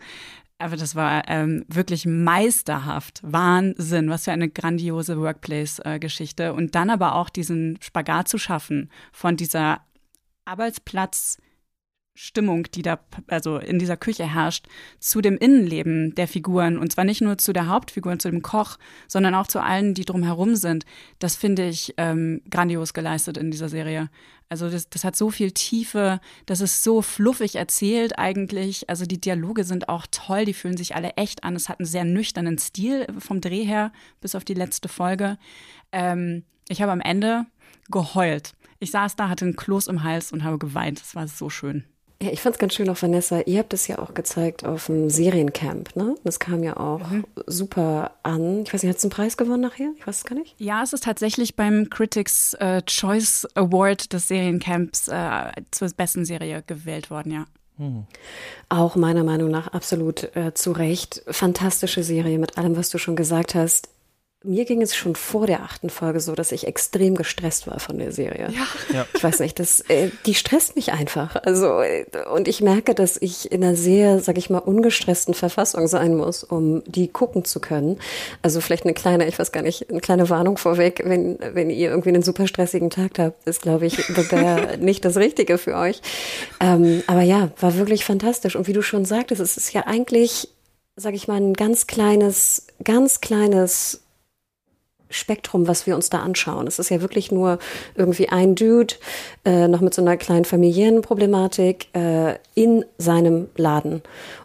Aber 0.57 0.75
das 0.75 0.93
war 0.93 1.23
ähm, 1.29 1.63
wirklich 1.69 2.05
meisterhaft. 2.05 3.21
Wahnsinn, 3.23 4.09
was 4.09 4.25
für 4.25 4.33
eine 4.33 4.49
grandiose 4.49 5.17
Workplace-Geschichte. 5.17 6.53
Und 6.53 6.75
dann 6.75 6.89
aber 6.89 7.15
auch 7.15 7.29
diesen 7.29 7.77
Spagat 7.81 8.27
zu 8.27 8.37
schaffen 8.37 8.91
von 9.13 9.37
dieser 9.37 9.79
Arbeitsplatz- 10.45 11.37
Stimmung, 12.21 12.67
die 12.73 12.81
da 12.81 12.99
also 13.27 13.59
in 13.59 13.79
dieser 13.79 13.95
Küche 13.95 14.25
herrscht, 14.25 14.67
zu 14.99 15.21
dem 15.21 15.37
Innenleben 15.37 16.13
der 16.15 16.27
Figuren 16.27 16.77
und 16.77 16.91
zwar 16.91 17.05
nicht 17.05 17.21
nur 17.21 17.37
zu 17.37 17.53
der 17.53 17.67
Hauptfigur, 17.67 18.19
zu 18.19 18.29
dem 18.29 18.41
Koch, 18.41 18.77
sondern 19.07 19.35
auch 19.35 19.47
zu 19.47 19.61
allen, 19.61 19.93
die 19.93 20.03
drumherum 20.03 20.57
sind. 20.57 20.85
Das 21.19 21.37
finde 21.37 21.69
ich 21.69 21.93
ähm, 21.95 22.41
grandios 22.51 22.93
geleistet 22.93 23.37
in 23.37 23.51
dieser 23.51 23.69
Serie. 23.69 24.09
Also 24.49 24.69
das, 24.69 24.89
das 24.89 25.05
hat 25.05 25.15
so 25.15 25.29
viel 25.29 25.51
Tiefe, 25.51 26.19
das 26.45 26.59
ist 26.59 26.83
so 26.83 27.01
fluffig 27.01 27.55
erzählt 27.55 28.19
eigentlich. 28.19 28.89
Also 28.89 29.05
die 29.05 29.21
Dialoge 29.21 29.63
sind 29.63 29.87
auch 29.87 30.05
toll, 30.11 30.43
die 30.43 30.53
fühlen 30.53 30.75
sich 30.75 30.95
alle 30.95 31.11
echt 31.15 31.45
an. 31.45 31.55
Es 31.55 31.69
hat 31.69 31.79
einen 31.79 31.85
sehr 31.85 32.03
nüchternen 32.03 32.57
Stil 32.57 33.07
vom 33.17 33.39
Dreh 33.39 33.63
her, 33.63 33.93
bis 34.19 34.35
auf 34.35 34.43
die 34.43 34.55
letzte 34.55 34.89
Folge. 34.89 35.37
Ähm, 35.93 36.43
ich 36.67 36.81
habe 36.81 36.91
am 36.91 37.01
Ende 37.01 37.45
geheult. 37.89 38.55
Ich 38.79 38.91
saß 38.91 39.15
da, 39.15 39.29
hatte 39.29 39.45
einen 39.45 39.55
Kloß 39.55 39.87
im 39.87 40.03
Hals 40.03 40.33
und 40.33 40.43
habe 40.43 40.57
geweint. 40.57 40.99
Das 40.99 41.15
war 41.15 41.25
so 41.25 41.49
schön. 41.49 41.85
Ja, 42.21 42.31
ich 42.31 42.41
fand 42.41 42.55
es 42.55 42.59
ganz 42.59 42.73
schön 42.73 42.89
auch, 42.89 43.01
Vanessa, 43.01 43.39
ihr 43.45 43.59
habt 43.59 43.73
es 43.73 43.87
ja 43.87 43.97
auch 43.99 44.13
gezeigt 44.13 44.65
auf 44.65 44.87
dem 44.87 45.09
Seriencamp, 45.09 45.95
ne? 45.95 46.15
Das 46.25 46.37
kam 46.37 46.63
ja 46.63 46.75
auch 46.75 46.99
mhm. 47.09 47.23
super 47.47 48.11
an. 48.23 48.63
Ich 48.63 48.73
weiß 48.73 48.83
nicht, 48.83 48.89
hat 48.89 48.97
es 48.97 49.05
einen 49.05 49.11
Preis 49.11 49.37
gewonnen 49.37 49.61
nachher? 49.61 49.91
Ich 49.97 50.05
weiß 50.05 50.17
es 50.17 50.23
gar 50.25 50.35
nicht. 50.35 50.53
Ja, 50.57 50.83
es 50.83 50.91
ist 50.91 51.05
tatsächlich 51.05 51.55
beim 51.55 51.89
Critics 51.89 52.55
äh, 52.55 52.81
Choice 52.81 53.47
Award 53.55 54.11
des 54.11 54.27
Seriencamps 54.27 55.07
äh, 55.07 55.51
zur 55.71 55.89
besten 55.95 56.25
Serie 56.25 56.61
gewählt 56.67 57.09
worden, 57.09 57.31
ja. 57.31 57.45
Mhm. 57.77 58.05
Auch 58.67 58.97
meiner 58.97 59.23
Meinung 59.23 59.49
nach 59.49 59.67
absolut 59.67 60.35
äh, 60.35 60.53
zu 60.53 60.73
Recht. 60.73 61.23
Fantastische 61.27 62.03
Serie 62.03 62.37
mit 62.37 62.57
allem, 62.57 62.75
was 62.75 62.89
du 62.89 62.97
schon 62.97 63.15
gesagt 63.15 63.55
hast 63.55 63.87
mir 64.43 64.63
ging 64.63 64.81
es 64.81 64.95
schon 64.95 65.15
vor 65.17 65.47
der 65.47 65.63
achten 65.63 65.89
Folge 65.89 66.21
so, 66.21 66.33
dass 66.33 66.53
ich 66.53 66.65
extrem 66.65 67.15
gestresst 67.15 67.67
war 67.67 67.81
von 67.81 67.97
der 67.97 68.13
Serie. 68.13 68.49
Ja. 68.51 68.95
Ja. 68.95 69.05
Ich 69.13 69.21
weiß 69.21 69.41
nicht, 69.41 69.59
das, 69.59 69.81
äh, 69.89 70.11
die 70.25 70.33
stresst 70.33 70.77
mich 70.77 70.93
einfach. 70.93 71.35
Also, 71.43 71.81
äh, 71.81 72.05
und 72.33 72.47
ich 72.47 72.61
merke, 72.61 72.95
dass 72.95 73.17
ich 73.17 73.51
in 73.51 73.61
einer 73.61 73.75
sehr, 73.75 74.21
sag 74.21 74.37
ich 74.37 74.49
mal, 74.49 74.59
ungestressten 74.59 75.33
Verfassung 75.33 75.87
sein 75.89 76.15
muss, 76.15 76.45
um 76.45 76.83
die 76.85 77.09
gucken 77.09 77.43
zu 77.43 77.59
können. 77.59 77.99
Also 78.41 78.61
vielleicht 78.61 78.85
eine 78.85 78.93
kleine, 78.93 79.27
ich 79.27 79.37
weiß 79.37 79.51
gar 79.51 79.61
nicht, 79.61 79.89
eine 79.89 79.99
kleine 79.99 80.29
Warnung 80.29 80.57
vorweg, 80.57 81.01
wenn, 81.03 81.37
wenn 81.39 81.69
ihr 81.69 81.89
irgendwie 81.89 82.09
einen 82.09 82.23
super 82.23 82.47
stressigen 82.47 82.89
Tag 82.89 83.19
habt, 83.19 83.45
ist, 83.45 83.61
glaube 83.61 83.87
ich, 83.87 83.97
Bear 84.29 84.77
nicht 84.77 85.03
das 85.03 85.17
Richtige 85.17 85.57
für 85.57 85.75
euch. 85.75 86.01
Ähm, 86.61 87.03
aber 87.07 87.23
ja, 87.23 87.51
war 87.59 87.75
wirklich 87.75 88.05
fantastisch. 88.05 88.55
Und 88.55 88.67
wie 88.67 88.73
du 88.73 88.81
schon 88.81 89.03
sagtest, 89.03 89.41
es 89.41 89.57
ist 89.57 89.73
ja 89.73 89.85
eigentlich, 89.85 90.47
sag 90.95 91.13
ich 91.13 91.27
mal, 91.27 91.41
ein 91.41 91.55
ganz 91.55 91.87
kleines, 91.87 92.67
ganz 92.85 93.19
kleines 93.19 94.01
Spektrum, 95.09 95.67
was 95.67 95.87
wir 95.87 95.95
uns 95.95 96.09
da 96.09 96.19
anschauen. 96.19 96.67
Es 96.67 96.79
ist 96.79 96.89
ja 96.89 97.01
wirklich 97.01 97.31
nur 97.31 97.59
irgendwie 97.95 98.29
ein 98.29 98.55
Dude, 98.55 98.95
äh, 99.45 99.67
noch 99.67 99.81
mit 99.81 99.93
so 99.93 100.01
einer 100.01 100.17
kleinen 100.17 100.45
familiären 100.45 101.01
Problematik 101.01 101.87
äh, 101.95 102.35
in 102.53 102.85
seinem 102.97 103.47
Laden. 103.55 104.01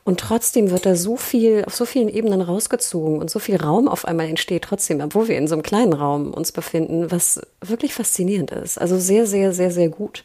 Und 0.07 0.21
trotzdem 0.21 0.71
wird 0.71 0.85
da 0.85 0.97
so 0.97 1.17
viel, 1.17 1.65
auf 1.65 1.75
so 1.75 1.87
vielen 1.87 2.11
Ebenen 2.11 2.43
rausgezogen 2.43 3.19
und 3.19 3.31
so 3.31 3.39
viel 3.39 3.57
Raum 3.57 3.89
auf 3.89 4.05
einmal 4.05 4.29
entsteht 4.29 4.65
trotzdem, 4.65 5.01
obwohl 5.01 5.29
wir 5.29 5.39
in 5.39 5.49
so 5.49 5.55
einem 5.55 5.63
kleinen 5.63 5.95
Raum 5.95 6.35
uns 6.35 6.53
befinden, 6.53 7.11
was 7.11 7.41
wirklich 7.63 7.95
faszinierend 7.95 8.51
ist. 8.51 8.79
Also 8.79 8.99
sehr, 8.99 9.27
sehr, 9.27 9.55
sehr, 9.55 9.71
sehr 9.71 9.89
gut. 9.89 10.23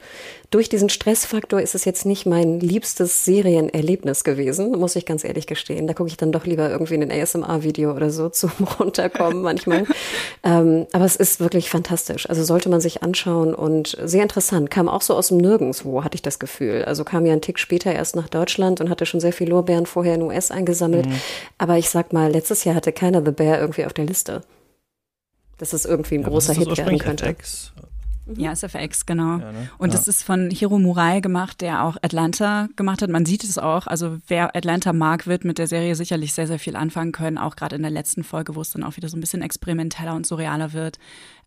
Durch 0.51 0.67
diesen 0.67 0.89
Stressfaktor 0.89 1.61
ist 1.61 1.75
es 1.75 1.85
jetzt 1.85 2.07
nicht 2.07 2.25
mein 2.25 2.59
liebstes 2.59 3.23
Serienerlebnis 3.23 4.23
gewesen, 4.23 4.71
muss 4.71 4.95
ich 4.95 5.05
ganz 5.05 5.23
ehrlich 5.23 5.45
gestehen. 5.45 5.85
Da 5.85 5.93
gucke 5.93 6.09
ich 6.09 6.17
dann 6.17 6.31
doch 6.31 6.45
lieber 6.45 6.71
irgendwie 6.71 6.95
in 6.95 7.03
ein 7.03 7.11
ASMR-Video 7.11 7.93
oder 7.93 8.09
so 8.09 8.29
zum 8.29 8.51
Runterkommen 8.79 9.41
manchmal. 9.41 9.85
ähm, 10.43 10.87
aber 10.91 11.05
es 11.05 11.15
ist 11.15 11.39
wirklich 11.39 11.69
fantastisch. 11.69 12.27
Also 12.27 12.43
sollte 12.43 12.67
man 12.67 12.81
sich 12.81 13.03
anschauen 13.03 13.53
und 13.53 13.95
sehr 14.03 14.23
interessant. 14.23 14.71
Kam 14.71 14.89
auch 14.89 15.03
so 15.03 15.15
aus 15.15 15.27
dem 15.27 15.37
Nirgendwo, 15.37 16.03
hatte 16.03 16.15
ich 16.15 16.23
das 16.23 16.39
Gefühl. 16.39 16.83
Also 16.83 17.05
kam 17.05 17.25
ja 17.25 17.33
ein 17.33 17.41
Tick 17.41 17.59
später 17.59 17.93
erst 17.93 18.15
nach 18.15 18.27
Deutschland 18.27 18.81
und 18.81 18.89
hatte 18.89 19.05
schon 19.05 19.19
sehr 19.21 19.33
viel 19.33 19.47
Lorbeeren 19.69 19.85
vorher 19.85 20.15
in 20.15 20.23
US 20.23 20.51
eingesammelt. 20.51 21.05
Mhm. 21.05 21.19
Aber 21.57 21.77
ich 21.77 21.89
sag 21.89 22.11
mal, 22.11 22.31
letztes 22.31 22.63
Jahr 22.63 22.75
hatte 22.75 22.91
keiner 22.91 23.23
The 23.23 23.31
Bear 23.31 23.59
irgendwie 23.59 23.85
auf 23.85 23.93
der 23.93 24.05
Liste. 24.05 24.41
Dass 25.57 25.73
es 25.73 25.85
irgendwie 25.85 26.15
ein 26.15 26.21
ja, 26.21 26.29
großer 26.29 26.53
Hit 26.53 26.77
werden 26.77 26.97
könnte. 26.97 27.25
FX? 27.25 27.73
Ja, 28.35 28.51
SFX, 28.51 29.05
genau. 29.05 29.39
Ja, 29.39 29.51
ne? 29.51 29.69
Und 29.79 29.89
ja. 29.89 29.97
das 29.97 30.07
ist 30.07 30.23
von 30.23 30.51
Hiro 30.51 30.77
Murai 30.77 31.19
gemacht, 31.19 31.61
der 31.61 31.83
auch 31.83 31.97
Atlanta 32.01 32.69
gemacht 32.75 33.01
hat. 33.01 33.09
Man 33.09 33.25
sieht 33.25 33.43
es 33.43 33.57
auch. 33.57 33.87
Also 33.87 34.17
wer 34.27 34.55
Atlanta 34.55 34.93
mag, 34.93 35.25
wird 35.25 35.45
mit 35.45 35.57
der 35.57 35.67
Serie 35.67 35.95
sicherlich 35.95 36.33
sehr, 36.33 36.47
sehr 36.47 36.59
viel 36.59 36.75
anfangen 36.75 37.11
können. 37.11 37.37
Auch 37.37 37.55
gerade 37.55 37.75
in 37.75 37.81
der 37.81 37.91
letzten 37.91 38.23
Folge, 38.23 38.55
wo 38.55 38.61
es 38.61 38.69
dann 38.69 38.83
auch 38.83 38.97
wieder 38.97 39.09
so 39.09 39.17
ein 39.17 39.21
bisschen 39.21 39.41
experimenteller 39.41 40.15
und 40.15 40.27
surrealer 40.27 40.73
wird. 40.73 40.99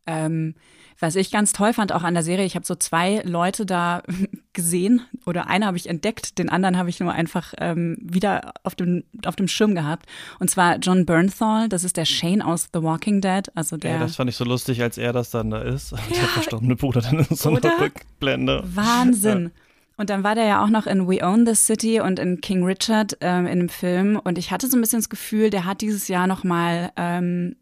Ähm, 0.07 0.55
was 1.03 1.17
ich 1.17 1.33
ganz 1.33 1.53
toll 1.53 1.73
fand 1.73 1.93
auch 1.93 2.05
an 2.05 2.15
der 2.15 2.23
Serie, 2.23 2.47
ich 2.47 2.55
habe 2.55 2.65
so 2.65 2.77
zwei 2.77 3.23
Leute 3.25 3.67
da 3.67 4.03
gesehen 4.53 5.03
oder 5.27 5.49
einen 5.49 5.67
habe 5.67 5.77
ich 5.77 5.89
entdeckt, 5.89 6.39
den 6.39 6.49
anderen 6.49 6.79
habe 6.79 6.89
ich 6.89 7.01
nur 7.01 7.13
einfach 7.13 7.53
ähm, 7.59 7.97
wieder 8.01 8.55
auf 8.63 8.77
dem, 8.77 9.03
auf 9.27 9.35
dem 9.35 9.49
Schirm 9.49 9.75
gehabt. 9.75 10.07
Und 10.39 10.49
zwar 10.49 10.77
John 10.77 11.05
Bernthal, 11.05 11.69
das 11.69 11.83
ist 11.83 11.97
der 11.97 12.05
Shane 12.05 12.41
aus 12.41 12.69
The 12.73 12.83
Walking 12.83 13.21
Dead. 13.21 13.51
Also 13.57 13.77
der, 13.77 13.93
ja, 13.93 13.99
das 13.99 14.17
fand 14.17 14.31
ich 14.31 14.37
so 14.37 14.45
lustig, 14.45 14.81
als 14.81 14.97
er 14.97 15.13
das 15.13 15.31
dann 15.31 15.51
da 15.51 15.61
ist. 15.61 15.93
Ja, 16.13 16.19
der 16.19 16.29
verstorbene 16.29 16.77
Bruder 16.77 17.01
dann 17.01 17.21
in 17.21 17.37
so 17.37 17.49
einer 17.49 17.81
Rückblende. 17.81 18.63
Wahnsinn. 18.65 19.45
Ja. 19.45 19.51
Und 19.97 20.11
dann 20.11 20.25
war 20.25 20.35
der 20.35 20.45
ja 20.45 20.65
auch 20.65 20.69
noch 20.69 20.87
in 20.87 21.09
We 21.09 21.25
Own 21.25 21.47
the 21.47 21.55
City 21.55 22.01
und 22.01 22.19
in 22.19 22.41
King 22.41 22.65
Richard 22.65 23.17
ähm, 23.21 23.47
in 23.47 23.53
einem 23.53 23.69
Film. 23.69 24.21
Und 24.23 24.39
ich 24.39 24.51
hatte 24.51 24.69
so 24.69 24.77
ein 24.77 24.81
bisschen 24.81 24.99
das 24.99 25.09
Gefühl, 25.09 25.51
der 25.51 25.65
hat 25.65 25.81
dieses 25.81 26.09
Jahr 26.09 26.27
noch 26.27 26.45
mal 26.45 26.93
ähm, 26.97 27.57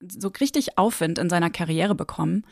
so 0.00 0.28
richtig 0.40 0.78
Aufwind 0.78 1.18
in 1.18 1.28
seiner 1.28 1.50
Karriere 1.50 1.94
bekommen. 1.94 2.44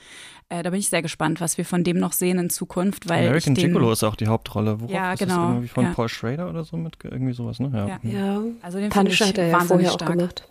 Äh, 0.48 0.62
da 0.62 0.70
bin 0.70 0.78
ich 0.78 0.88
sehr 0.88 1.02
gespannt, 1.02 1.40
was 1.40 1.58
wir 1.58 1.64
von 1.64 1.84
dem 1.84 1.98
noch 1.98 2.12
sehen 2.12 2.38
in 2.38 2.50
Zukunft. 2.50 3.08
Weil 3.08 3.26
American 3.26 3.54
den, 3.54 3.68
Gigolo 3.68 3.92
ist 3.92 4.04
auch 4.04 4.16
die 4.16 4.26
Hauptrolle. 4.26 4.80
Worauf 4.80 4.92
ja, 4.92 5.14
genau. 5.14 5.36
Das 5.36 5.50
irgendwie 5.50 5.68
von 5.68 5.84
ja. 5.84 5.92
Paul 5.92 6.08
Schrader 6.08 6.48
oder 6.48 6.64
so 6.64 6.76
mit 6.76 6.96
irgendwie 7.02 7.32
sowas, 7.32 7.60
ne? 7.60 7.70
Ja, 7.72 7.86
ja. 7.86 8.18
ja. 8.18 8.42
also 8.62 8.78
den 8.78 8.90
Punisher 8.90 9.28
hat 9.28 9.38
er 9.38 9.48
ja 9.48 9.60
vorher 9.60 9.90
stark. 9.90 10.10
auch 10.10 10.16
gemacht. 10.16 10.48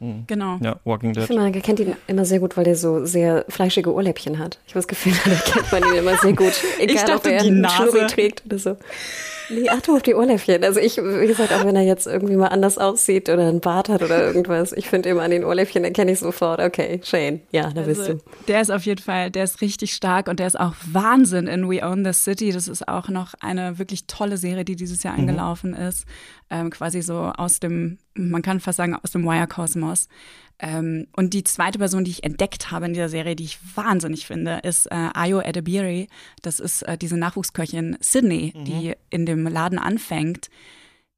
Mhm. 0.00 0.24
Genau. 0.28 0.58
Ja, 0.62 0.78
Walking 0.84 1.12
Dead. 1.12 1.22
Ich 1.22 1.26
finde, 1.26 1.42
man 1.42 1.52
kennt 1.52 1.80
ihn 1.80 1.96
immer 2.06 2.24
sehr 2.24 2.38
gut, 2.38 2.56
weil 2.56 2.64
der 2.64 2.76
so 2.76 3.04
sehr 3.04 3.44
fleischige 3.48 3.92
Ohrläppchen 3.92 4.38
hat. 4.38 4.60
Ich 4.66 4.74
habe 4.74 4.80
das 4.80 4.88
Gefühl, 4.88 5.12
da 5.24 5.34
kennt 5.34 5.72
man 5.72 5.82
ihn 5.82 5.98
immer 5.98 6.16
sehr 6.16 6.32
gut. 6.34 6.52
Egal, 6.78 6.94
ich 6.94 7.02
dachte, 7.02 7.14
ob 7.14 7.26
er 7.26 7.40
einen 7.40 7.68
Schnurri 7.68 8.06
trägt 8.06 8.46
oder 8.46 8.58
so. 8.58 8.76
Nee, 9.50 9.68
achte 9.68 9.92
auf 9.92 10.02
die 10.02 10.14
Ohrläppchen. 10.14 10.62
Also 10.62 10.80
ich, 10.80 10.98
wie 10.98 11.26
gesagt, 11.26 11.52
auch 11.52 11.64
wenn 11.64 11.76
er 11.76 11.82
jetzt 11.82 12.06
irgendwie 12.06 12.36
mal 12.36 12.48
anders 12.48 12.78
aussieht 12.78 13.28
oder 13.28 13.48
einen 13.48 13.60
Bart 13.60 13.88
hat 13.88 14.02
oder 14.02 14.26
irgendwas, 14.26 14.72
ich 14.72 14.88
finde 14.88 15.08
immer 15.08 15.22
an 15.22 15.30
den 15.30 15.44
Ohrläppchen 15.44 15.84
erkenne 15.84 16.12
ich 16.12 16.18
sofort, 16.18 16.60
okay, 16.60 17.00
Shane, 17.02 17.40
ja, 17.50 17.70
da 17.70 17.82
bist 17.82 18.00
also, 18.00 18.14
du. 18.14 18.20
Der 18.46 18.60
ist 18.60 18.70
auf 18.70 18.84
jeden 18.84 19.02
Fall, 19.02 19.30
der 19.30 19.44
ist 19.44 19.60
richtig 19.60 19.94
stark 19.94 20.28
und 20.28 20.38
der 20.38 20.46
ist 20.46 20.58
auch 20.58 20.74
Wahnsinn 20.92 21.46
in 21.46 21.68
We 21.70 21.82
Own 21.82 22.04
the 22.04 22.12
City. 22.12 22.52
Das 22.52 22.68
ist 22.68 22.86
auch 22.88 23.08
noch 23.08 23.34
eine 23.40 23.78
wirklich 23.78 24.06
tolle 24.06 24.36
Serie, 24.36 24.64
die 24.64 24.76
dieses 24.76 25.02
Jahr 25.02 25.14
mhm. 25.14 25.20
angelaufen 25.20 25.74
ist. 25.74 26.04
Ähm, 26.50 26.70
quasi 26.70 27.02
so 27.02 27.32
aus 27.36 27.60
dem, 27.60 27.98
man 28.14 28.42
kann 28.42 28.60
fast 28.60 28.76
sagen, 28.78 28.96
aus 29.02 29.12
dem 29.12 29.24
Wire-Kosmos. 29.24 30.08
Ähm, 30.60 31.06
und 31.14 31.34
die 31.34 31.44
zweite 31.44 31.78
Person, 31.78 32.04
die 32.04 32.10
ich 32.10 32.24
entdeckt 32.24 32.70
habe 32.70 32.86
in 32.86 32.92
dieser 32.92 33.08
Serie, 33.08 33.36
die 33.36 33.44
ich 33.44 33.58
wahnsinnig 33.76 34.26
finde, 34.26 34.60
ist 34.64 34.86
äh, 34.86 35.10
Ayo 35.14 35.40
Edebiri. 35.40 36.08
Das 36.42 36.58
ist 36.58 36.82
äh, 36.82 36.98
diese 36.98 37.16
Nachwuchsköchin 37.16 37.96
Sydney, 38.00 38.52
mhm. 38.54 38.64
die 38.64 38.94
in 39.10 39.24
dem 39.24 39.46
Laden 39.46 39.78
anfängt. 39.78 40.50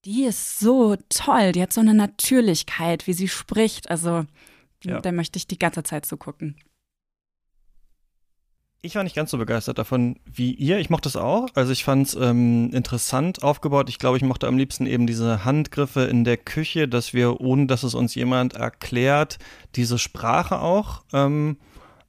Die 0.05 0.25
ist 0.25 0.59
so 0.59 0.97
toll. 1.09 1.53
Die 1.53 1.63
hat 1.63 1.73
so 1.73 1.81
eine 1.81 1.95
Natürlichkeit, 1.95 3.07
wie 3.07 3.13
sie 3.13 3.29
spricht. 3.29 3.91
Also, 3.91 4.25
ja. 4.85 5.01
da 5.01 5.13
möchte 5.13 5.39
ich 5.39 5.47
die 5.47 5.59
ganze 5.59 5.83
Zeit 5.83 6.07
so 6.07 6.17
gucken. 6.17 6.57
Ich 8.83 8.95
war 8.95 9.03
nicht 9.03 9.15
ganz 9.15 9.31
so 9.31 9.37
begeistert 9.37 9.77
davon 9.77 10.17
wie 10.25 10.55
ihr. 10.55 10.79
Ich 10.79 10.89
mochte 10.89 11.11
es 11.11 11.17
auch. 11.17 11.49
Also 11.55 11.71
ich 11.71 11.85
fand 11.85 12.07
es 12.07 12.15
ähm, 12.15 12.71
interessant 12.73 13.43
aufgebaut. 13.43 13.91
Ich 13.91 13.99
glaube, 13.99 14.17
ich 14.17 14.23
mochte 14.23 14.49
am 14.49 14.57
liebsten 14.57 14.87
eben 14.87 15.07
diese 15.07 15.45
Handgriffe 15.45 16.05
in 16.05 16.25
der 16.25 16.39
Küche, 16.39 16.89
dass 16.89 17.13
wir, 17.13 17.43
ohne 17.43 17.67
dass 17.67 17.83
es 17.83 17.95
uns 17.95 18.15
jemand 18.15 18.55
erklärt, 18.55 19.39
diese 19.77 19.99
Sprache 19.99 20.61
auch 20.61 21.03
ähm, 21.13 21.59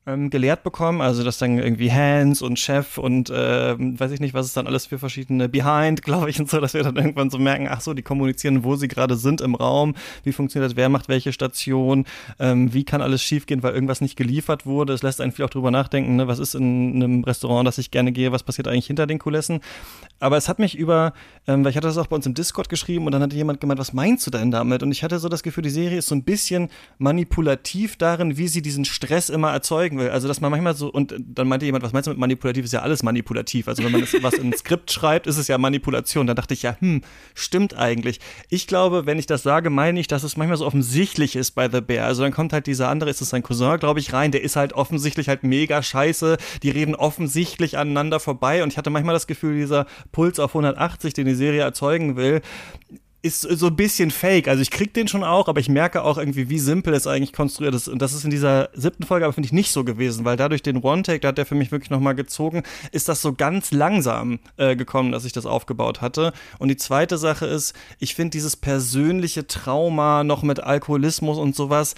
ähm, 0.07 0.29
gelehrt 0.29 0.63
bekommen. 0.63 1.01
Also 1.01 1.23
dass 1.23 1.37
dann 1.37 1.57
irgendwie 1.57 1.91
Hands 1.91 2.41
und 2.41 2.57
Chef 2.57 2.97
und 2.97 3.29
äh, 3.29 3.75
weiß 3.77 4.11
ich 4.11 4.19
nicht, 4.19 4.33
was 4.33 4.47
es 4.47 4.53
dann 4.53 4.67
alles 4.67 4.87
für 4.87 4.97
verschiedene 4.97 5.47
Behind, 5.49 6.01
glaube 6.03 6.29
ich, 6.29 6.39
und 6.39 6.49
so, 6.49 6.59
dass 6.59 6.73
wir 6.73 6.83
dann 6.83 6.95
irgendwann 6.95 7.29
so 7.29 7.37
merken, 7.37 7.67
ach 7.69 7.81
so, 7.81 7.93
die 7.93 8.01
kommunizieren, 8.01 8.63
wo 8.63 8.75
sie 8.75 8.87
gerade 8.87 9.15
sind 9.15 9.41
im 9.41 9.55
Raum, 9.55 9.95
wie 10.23 10.31
funktioniert 10.31 10.71
das, 10.71 10.77
wer 10.77 10.89
macht 10.89 11.09
welche 11.09 11.33
Station, 11.33 12.05
ähm, 12.39 12.73
wie 12.73 12.83
kann 12.83 13.01
alles 13.01 13.21
schiefgehen, 13.21 13.63
weil 13.63 13.73
irgendwas 13.73 14.01
nicht 14.01 14.15
geliefert 14.15 14.65
wurde. 14.65 14.93
Es 14.93 15.03
lässt 15.03 15.21
einen 15.21 15.31
viel 15.31 15.45
auch 15.45 15.49
drüber 15.49 15.71
nachdenken, 15.71 16.15
ne? 16.15 16.27
was 16.27 16.39
ist 16.39 16.55
in 16.55 16.95
einem 16.95 17.23
Restaurant, 17.23 17.67
das 17.67 17.77
ich 17.77 17.91
gerne 17.91 18.11
gehe, 18.11 18.31
was 18.31 18.43
passiert 18.43 18.67
eigentlich 18.67 18.87
hinter 18.87 19.07
den 19.07 19.19
Kulissen. 19.19 19.61
Aber 20.19 20.37
es 20.37 20.49
hat 20.49 20.59
mich 20.59 20.77
über, 20.77 21.13
ähm, 21.47 21.63
weil 21.63 21.71
ich 21.71 21.77
hatte 21.77 21.87
das 21.87 21.97
auch 21.97 22.07
bei 22.07 22.15
uns 22.15 22.25
im 22.25 22.33
Discord 22.33 22.69
geschrieben 22.69 23.05
und 23.05 23.11
dann 23.11 23.21
hatte 23.21 23.35
jemand 23.35 23.59
gemeint, 23.59 23.79
was 23.79 23.93
meinst 23.93 24.25
du 24.27 24.31
denn 24.31 24.51
damit? 24.51 24.83
Und 24.83 24.91
ich 24.91 25.03
hatte 25.03 25.19
so 25.19 25.29
das 25.29 25.43
Gefühl, 25.43 25.63
die 25.63 25.69
Serie 25.69 25.97
ist 25.97 26.07
so 26.07 26.15
ein 26.15 26.23
bisschen 26.23 26.69
manipulativ 26.97 27.97
darin, 27.97 28.37
wie 28.37 28.47
sie 28.47 28.61
diesen 28.61 28.85
Stress 28.85 29.29
immer 29.29 29.51
erzeugen 29.51 29.90
will. 29.97 30.09
Also, 30.09 30.27
dass 30.27 30.41
man 30.41 30.51
manchmal 30.51 30.75
so, 30.75 30.89
und 30.89 31.15
dann 31.17 31.47
meinte 31.47 31.65
jemand, 31.65 31.83
was 31.83 31.93
meinst 31.93 32.07
du 32.07 32.11
mit 32.11 32.19
manipulativ? 32.19 32.65
Ist 32.65 32.73
ja 32.73 32.81
alles 32.81 33.03
manipulativ. 33.03 33.67
Also, 33.67 33.83
wenn 33.83 33.91
man 33.91 34.01
was 34.21 34.33
in 34.35 34.47
ein 34.47 34.53
Skript 34.53 34.91
schreibt, 34.91 35.27
ist 35.27 35.37
es 35.37 35.47
ja 35.47 35.57
Manipulation. 35.57 36.27
Da 36.27 36.33
dachte 36.33 36.53
ich 36.53 36.63
ja, 36.63 36.75
hm, 36.79 37.01
stimmt 37.33 37.75
eigentlich. 37.75 38.19
Ich 38.49 38.67
glaube, 38.67 39.05
wenn 39.05 39.19
ich 39.19 39.25
das 39.25 39.43
sage, 39.43 39.69
meine 39.69 39.99
ich, 39.99 40.07
dass 40.07 40.23
es 40.23 40.37
manchmal 40.37 40.57
so 40.57 40.65
offensichtlich 40.65 41.35
ist 41.35 41.51
bei 41.51 41.69
The 41.69 41.81
Bear. 41.81 42.05
Also, 42.05 42.23
dann 42.23 42.31
kommt 42.31 42.53
halt 42.53 42.67
dieser 42.67 42.89
andere, 42.89 43.09
ist 43.09 43.21
es 43.21 43.29
sein 43.29 43.43
Cousin, 43.43 43.79
glaube 43.79 43.99
ich, 43.99 44.13
rein, 44.13 44.31
der 44.31 44.43
ist 44.43 44.55
halt 44.55 44.73
offensichtlich 44.73 45.29
halt 45.29 45.43
mega 45.43 45.81
scheiße. 45.81 46.37
Die 46.63 46.69
reden 46.69 46.95
offensichtlich 46.95 47.77
aneinander 47.77 48.19
vorbei. 48.19 48.63
Und 48.63 48.69
ich 48.69 48.77
hatte 48.77 48.89
manchmal 48.89 49.13
das 49.13 49.27
Gefühl, 49.27 49.55
dieser 49.55 49.85
Puls 50.11 50.39
auf 50.39 50.51
180, 50.51 51.13
den 51.13 51.27
die 51.27 51.35
Serie 51.35 51.61
erzeugen 51.61 52.15
will, 52.15 52.41
ist 53.23 53.41
so 53.41 53.67
ein 53.67 53.75
bisschen 53.75 54.09
fake. 54.09 54.47
Also 54.47 54.61
ich 54.61 54.71
krieg 54.71 54.93
den 54.93 55.07
schon 55.07 55.23
auch, 55.23 55.47
aber 55.47 55.59
ich 55.59 55.69
merke 55.69 56.03
auch 56.03 56.17
irgendwie, 56.17 56.49
wie 56.49 56.57
simpel 56.57 56.93
es 56.93 57.05
eigentlich 57.05 57.33
konstruiert 57.33 57.75
ist. 57.75 57.87
Und 57.87 58.01
das 58.01 58.13
ist 58.13 58.23
in 58.23 58.31
dieser 58.31 58.69
siebten 58.73 59.03
Folge 59.03 59.25
aber 59.25 59.33
finde 59.33 59.45
ich 59.45 59.53
nicht 59.53 59.71
so 59.71 59.83
gewesen, 59.83 60.25
weil 60.25 60.37
dadurch 60.37 60.63
den 60.63 60.77
One-Take, 60.77 61.19
da 61.19 61.27
hat 61.29 61.37
der 61.37 61.45
für 61.45 61.55
mich 61.55 61.71
wirklich 61.71 61.91
nochmal 61.91 62.15
gezogen, 62.15 62.63
ist 62.91 63.09
das 63.09 63.21
so 63.21 63.33
ganz 63.33 63.71
langsam 63.71 64.39
äh, 64.57 64.75
gekommen, 64.75 65.11
dass 65.11 65.25
ich 65.25 65.33
das 65.33 65.45
aufgebaut 65.45 66.01
hatte. 66.01 66.33
Und 66.57 66.69
die 66.69 66.77
zweite 66.77 67.19
Sache 67.19 67.45
ist, 67.45 67.75
ich 67.99 68.15
finde 68.15 68.31
dieses 68.31 68.55
persönliche 68.55 69.45
Trauma 69.45 70.23
noch 70.23 70.41
mit 70.41 70.59
Alkoholismus 70.59 71.37
und 71.37 71.55
sowas, 71.55 71.95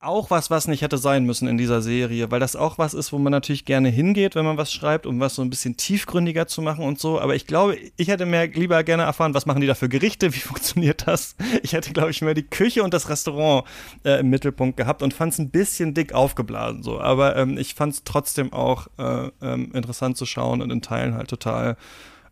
auch 0.00 0.30
was, 0.30 0.48
was 0.48 0.68
nicht 0.68 0.82
hätte 0.82 0.96
sein 0.96 1.24
müssen 1.24 1.48
in 1.48 1.58
dieser 1.58 1.82
Serie, 1.82 2.30
weil 2.30 2.38
das 2.38 2.54
auch 2.54 2.78
was 2.78 2.94
ist, 2.94 3.12
wo 3.12 3.18
man 3.18 3.32
natürlich 3.32 3.64
gerne 3.64 3.88
hingeht, 3.88 4.36
wenn 4.36 4.44
man 4.44 4.56
was 4.56 4.72
schreibt, 4.72 5.06
um 5.06 5.18
was 5.18 5.34
so 5.34 5.42
ein 5.42 5.50
bisschen 5.50 5.76
tiefgründiger 5.76 6.46
zu 6.46 6.62
machen 6.62 6.84
und 6.84 7.00
so. 7.00 7.20
Aber 7.20 7.34
ich 7.34 7.48
glaube, 7.48 7.76
ich 7.96 8.06
hätte 8.06 8.24
mehr 8.24 8.46
lieber 8.46 8.84
gerne 8.84 9.02
erfahren, 9.02 9.34
was 9.34 9.44
machen 9.44 9.60
die 9.60 9.66
da 9.66 9.74
für 9.74 9.88
Gerichte, 9.88 10.32
wie 10.34 10.38
funktioniert 10.38 11.08
das? 11.08 11.34
Ich 11.64 11.72
hätte, 11.72 11.92
glaube 11.92 12.10
ich, 12.10 12.22
mehr 12.22 12.34
die 12.34 12.44
Küche 12.44 12.84
und 12.84 12.94
das 12.94 13.08
Restaurant 13.08 13.66
äh, 14.04 14.20
im 14.20 14.30
Mittelpunkt 14.30 14.76
gehabt 14.76 15.02
und 15.02 15.14
fand 15.14 15.32
es 15.32 15.40
ein 15.40 15.50
bisschen 15.50 15.94
dick 15.94 16.12
aufgeblasen 16.12 16.84
so. 16.84 17.00
Aber 17.00 17.36
ähm, 17.36 17.58
ich 17.58 17.74
fand 17.74 17.94
es 17.94 18.04
trotzdem 18.04 18.52
auch 18.52 18.86
äh, 18.98 19.30
ähm, 19.42 19.72
interessant 19.74 20.16
zu 20.16 20.26
schauen 20.26 20.62
und 20.62 20.70
in 20.70 20.80
Teilen 20.80 21.14
halt 21.14 21.28
total 21.28 21.76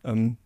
ähm, 0.05 0.37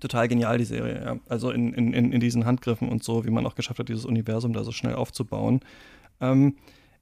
total 0.00 0.28
genial, 0.28 0.58
die 0.58 0.64
Serie. 0.64 1.02
Ja. 1.04 1.16
Also 1.28 1.50
in, 1.50 1.74
in, 1.74 1.92
in 1.92 2.20
diesen 2.20 2.46
Handgriffen 2.46 2.88
und 2.88 3.04
so, 3.04 3.24
wie 3.24 3.30
man 3.30 3.46
auch 3.46 3.54
geschafft 3.54 3.78
hat, 3.78 3.88
dieses 3.88 4.06
Universum 4.06 4.52
da 4.52 4.64
so 4.64 4.72
schnell 4.72 4.94
aufzubauen. 4.94 5.60
Ähm, 6.20 6.56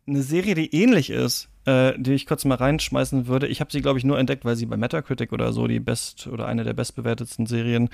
eine 0.07 0.23
Serie, 0.23 0.55
die 0.55 0.75
ähnlich 0.75 1.11
ist, 1.11 1.49
äh, 1.67 1.93
die 1.99 2.15
ich 2.15 2.27
kurz 2.27 2.45
mal 2.45 2.55
reinschmeißen 2.55 3.27
würde. 3.27 3.47
Ich 3.47 3.61
habe 3.61 3.71
sie, 3.71 3.83
glaube 3.83 3.99
ich, 3.99 4.05
nur 4.05 4.19
entdeckt, 4.19 4.45
weil 4.45 4.57
sie 4.57 4.67
bei 4.67 4.77
Metacritic 4.77 5.33
oder 5.33 5.53
so 5.53 5.67
die 5.67 5.81
best 5.81 6.27
oder 6.27 6.47
eine 6.47 6.65
der 6.65 6.73
bestbewertetsten 6.73 7.47
Serien 7.47 7.91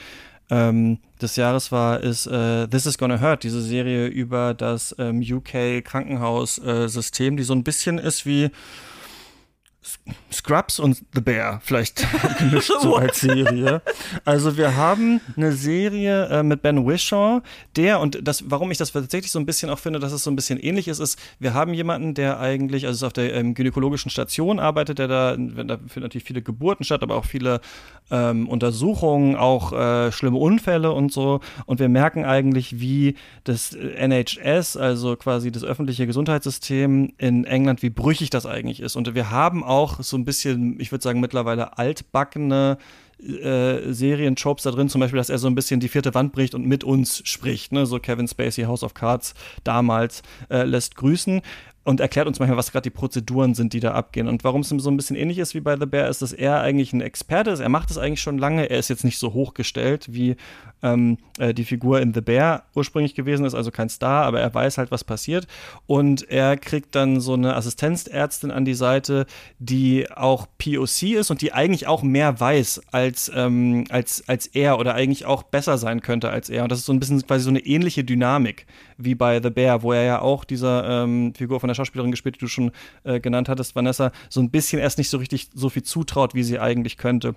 ähm, 0.50 0.98
des 1.20 1.36
Jahres 1.36 1.72
war, 1.72 2.00
ist 2.00 2.26
äh, 2.26 2.68
This 2.68 2.86
is 2.86 2.98
Gonna 2.98 3.20
Hurt, 3.20 3.42
diese 3.42 3.62
Serie 3.62 4.06
über 4.06 4.54
das 4.54 4.94
ähm, 4.98 5.20
UK 5.20 5.84
Krankenhaussystem, 5.84 7.36
die 7.36 7.42
so 7.42 7.54
ein 7.54 7.64
bisschen 7.64 7.98
ist 7.98 8.26
wie 8.26 8.50
Scrubs 10.32 10.80
und 10.80 11.04
The 11.14 11.20
Bear 11.20 11.60
vielleicht 11.62 12.06
gemischt 12.38 12.72
so 12.80 12.96
als 12.96 13.20
Serie. 13.20 13.82
Also 14.24 14.56
wir 14.56 14.76
haben 14.76 15.20
eine 15.36 15.52
Serie 15.52 16.26
äh, 16.26 16.42
mit 16.42 16.62
Ben 16.62 16.86
Wishaw, 16.86 17.42
der 17.76 18.00
und 18.00 18.26
das, 18.26 18.50
warum 18.50 18.70
ich 18.70 18.78
das 18.78 18.92
tatsächlich 18.92 19.30
so 19.30 19.38
ein 19.38 19.46
bisschen 19.46 19.70
auch 19.70 19.78
finde, 19.78 19.98
dass 19.98 20.12
es 20.12 20.24
so 20.24 20.30
ein 20.30 20.36
bisschen 20.36 20.58
ähnlich 20.58 20.88
ist, 20.88 21.00
ist, 21.00 21.18
wir 21.38 21.52
haben 21.52 21.74
jemanden, 21.74 22.14
der 22.14 22.40
eigentlich, 22.40 22.86
also 22.86 23.06
auf 23.06 23.12
der 23.12 23.34
ähm, 23.34 23.54
gynäkologischen 23.54 24.10
Station 24.10 24.58
arbeitet, 24.58 24.98
der 24.98 25.08
da, 25.08 25.36
da 25.36 25.76
finden 25.76 26.00
natürlich 26.00 26.24
viele 26.24 26.42
Geburten 26.42 26.84
statt, 26.84 27.02
aber 27.02 27.16
auch 27.16 27.26
viele 27.26 27.60
ähm, 28.10 28.48
Untersuchungen, 28.48 29.36
auch 29.36 29.72
äh, 29.72 30.12
schlimme 30.12 30.38
Unfälle 30.38 30.92
und 30.92 31.12
so. 31.12 31.40
Und 31.66 31.78
wir 31.78 31.88
merken 31.88 32.24
eigentlich, 32.24 32.80
wie 32.80 33.16
das 33.44 33.72
NHS, 33.74 34.76
also 34.76 35.16
quasi 35.16 35.52
das 35.52 35.62
öffentliche 35.62 36.06
Gesundheitssystem 36.06 37.12
in 37.18 37.44
England, 37.44 37.82
wie 37.82 37.90
brüchig 37.90 38.30
das 38.30 38.46
eigentlich 38.46 38.80
ist. 38.80 38.96
Und 38.96 39.14
wir 39.14 39.30
haben 39.30 39.62
auch 39.62 39.73
auch 39.74 40.02
so 40.02 40.16
ein 40.16 40.24
bisschen, 40.24 40.78
ich 40.80 40.92
würde 40.92 41.02
sagen, 41.02 41.20
mittlerweile 41.20 41.78
altbackene 41.78 42.78
äh, 43.20 43.92
Serien-Tropes 43.92 44.64
da 44.64 44.70
drin, 44.70 44.88
zum 44.88 45.00
Beispiel, 45.00 45.18
dass 45.18 45.30
er 45.30 45.38
so 45.38 45.46
ein 45.46 45.54
bisschen 45.54 45.80
die 45.80 45.88
vierte 45.88 46.14
Wand 46.14 46.32
bricht 46.32 46.54
und 46.54 46.66
mit 46.66 46.84
uns 46.84 47.22
spricht, 47.24 47.72
ne? 47.72 47.86
so 47.86 47.98
Kevin 47.98 48.28
Spacey, 48.28 48.64
House 48.64 48.82
of 48.82 48.94
Cards 48.94 49.34
damals 49.64 50.22
äh, 50.50 50.64
lässt 50.64 50.96
grüßen 50.96 51.42
und 51.84 52.00
erklärt 52.00 52.26
uns 52.26 52.38
manchmal, 52.38 52.56
was 52.56 52.72
gerade 52.72 52.84
die 52.84 52.90
Prozeduren 52.90 53.54
sind, 53.54 53.74
die 53.74 53.80
da 53.80 53.92
abgehen. 53.92 54.26
Und 54.26 54.42
warum 54.42 54.62
es 54.62 54.68
so 54.70 54.90
ein 54.90 54.96
bisschen 54.96 55.16
ähnlich 55.16 55.38
ist 55.38 55.54
wie 55.54 55.60
bei 55.60 55.76
The 55.78 55.84
Bear, 55.84 56.08
ist, 56.08 56.22
dass 56.22 56.32
er 56.32 56.60
eigentlich 56.60 56.94
ein 56.94 57.02
Experte 57.02 57.50
ist. 57.50 57.60
Er 57.60 57.68
macht 57.68 57.90
es 57.90 57.98
eigentlich 57.98 58.22
schon 58.22 58.38
lange. 58.38 58.70
Er 58.70 58.78
ist 58.78 58.88
jetzt 58.88 59.04
nicht 59.04 59.18
so 59.18 59.34
hochgestellt, 59.34 60.06
wie 60.10 60.36
ähm, 60.82 61.18
äh, 61.38 61.52
die 61.52 61.64
Figur 61.64 62.00
in 62.00 62.14
The 62.14 62.22
Bear 62.22 62.64
ursprünglich 62.74 63.14
gewesen 63.14 63.44
ist, 63.44 63.54
also 63.54 63.70
kein 63.70 63.90
Star, 63.90 64.24
aber 64.24 64.40
er 64.40 64.52
weiß 64.52 64.78
halt, 64.78 64.90
was 64.90 65.04
passiert. 65.04 65.46
Und 65.86 66.28
er 66.30 66.56
kriegt 66.56 66.94
dann 66.94 67.20
so 67.20 67.34
eine 67.34 67.54
Assistenzärztin 67.54 68.50
an 68.50 68.64
die 68.64 68.74
Seite, 68.74 69.26
die 69.58 70.10
auch 70.10 70.46
POC 70.56 71.02
ist 71.14 71.30
und 71.30 71.42
die 71.42 71.52
eigentlich 71.52 71.86
auch 71.86 72.02
mehr 72.02 72.40
weiß 72.40 72.80
als, 72.92 73.30
ähm, 73.34 73.84
als, 73.90 74.26
als 74.26 74.46
er 74.46 74.78
oder 74.78 74.94
eigentlich 74.94 75.26
auch 75.26 75.42
besser 75.42 75.76
sein 75.76 76.00
könnte 76.00 76.30
als 76.30 76.48
er. 76.48 76.62
Und 76.62 76.72
das 76.72 76.78
ist 76.78 76.86
so 76.86 76.94
ein 76.94 77.00
bisschen 77.00 77.26
quasi 77.26 77.44
so 77.44 77.50
eine 77.50 77.60
ähnliche 77.60 78.04
Dynamik 78.04 78.66
wie 78.96 79.14
bei 79.14 79.40
The 79.42 79.50
Bear, 79.50 79.82
wo 79.82 79.92
er 79.92 80.04
ja 80.04 80.20
auch 80.20 80.44
dieser 80.44 81.04
ähm, 81.04 81.34
Figur 81.34 81.60
von 81.60 81.68
der 81.68 81.74
Schauspielerin 81.74 82.10
gespielt, 82.10 82.36
die 82.36 82.40
du 82.40 82.46
schon 82.46 82.72
äh, 83.04 83.20
genannt 83.20 83.48
hattest, 83.48 83.74
Vanessa, 83.74 84.12
so 84.28 84.40
ein 84.40 84.50
bisschen 84.50 84.78
erst 84.80 84.98
nicht 84.98 85.10
so 85.10 85.18
richtig 85.18 85.50
so 85.54 85.68
viel 85.68 85.82
zutraut, 85.82 86.34
wie 86.34 86.42
sie 86.42 86.58
eigentlich 86.58 86.96
könnte. 86.96 87.34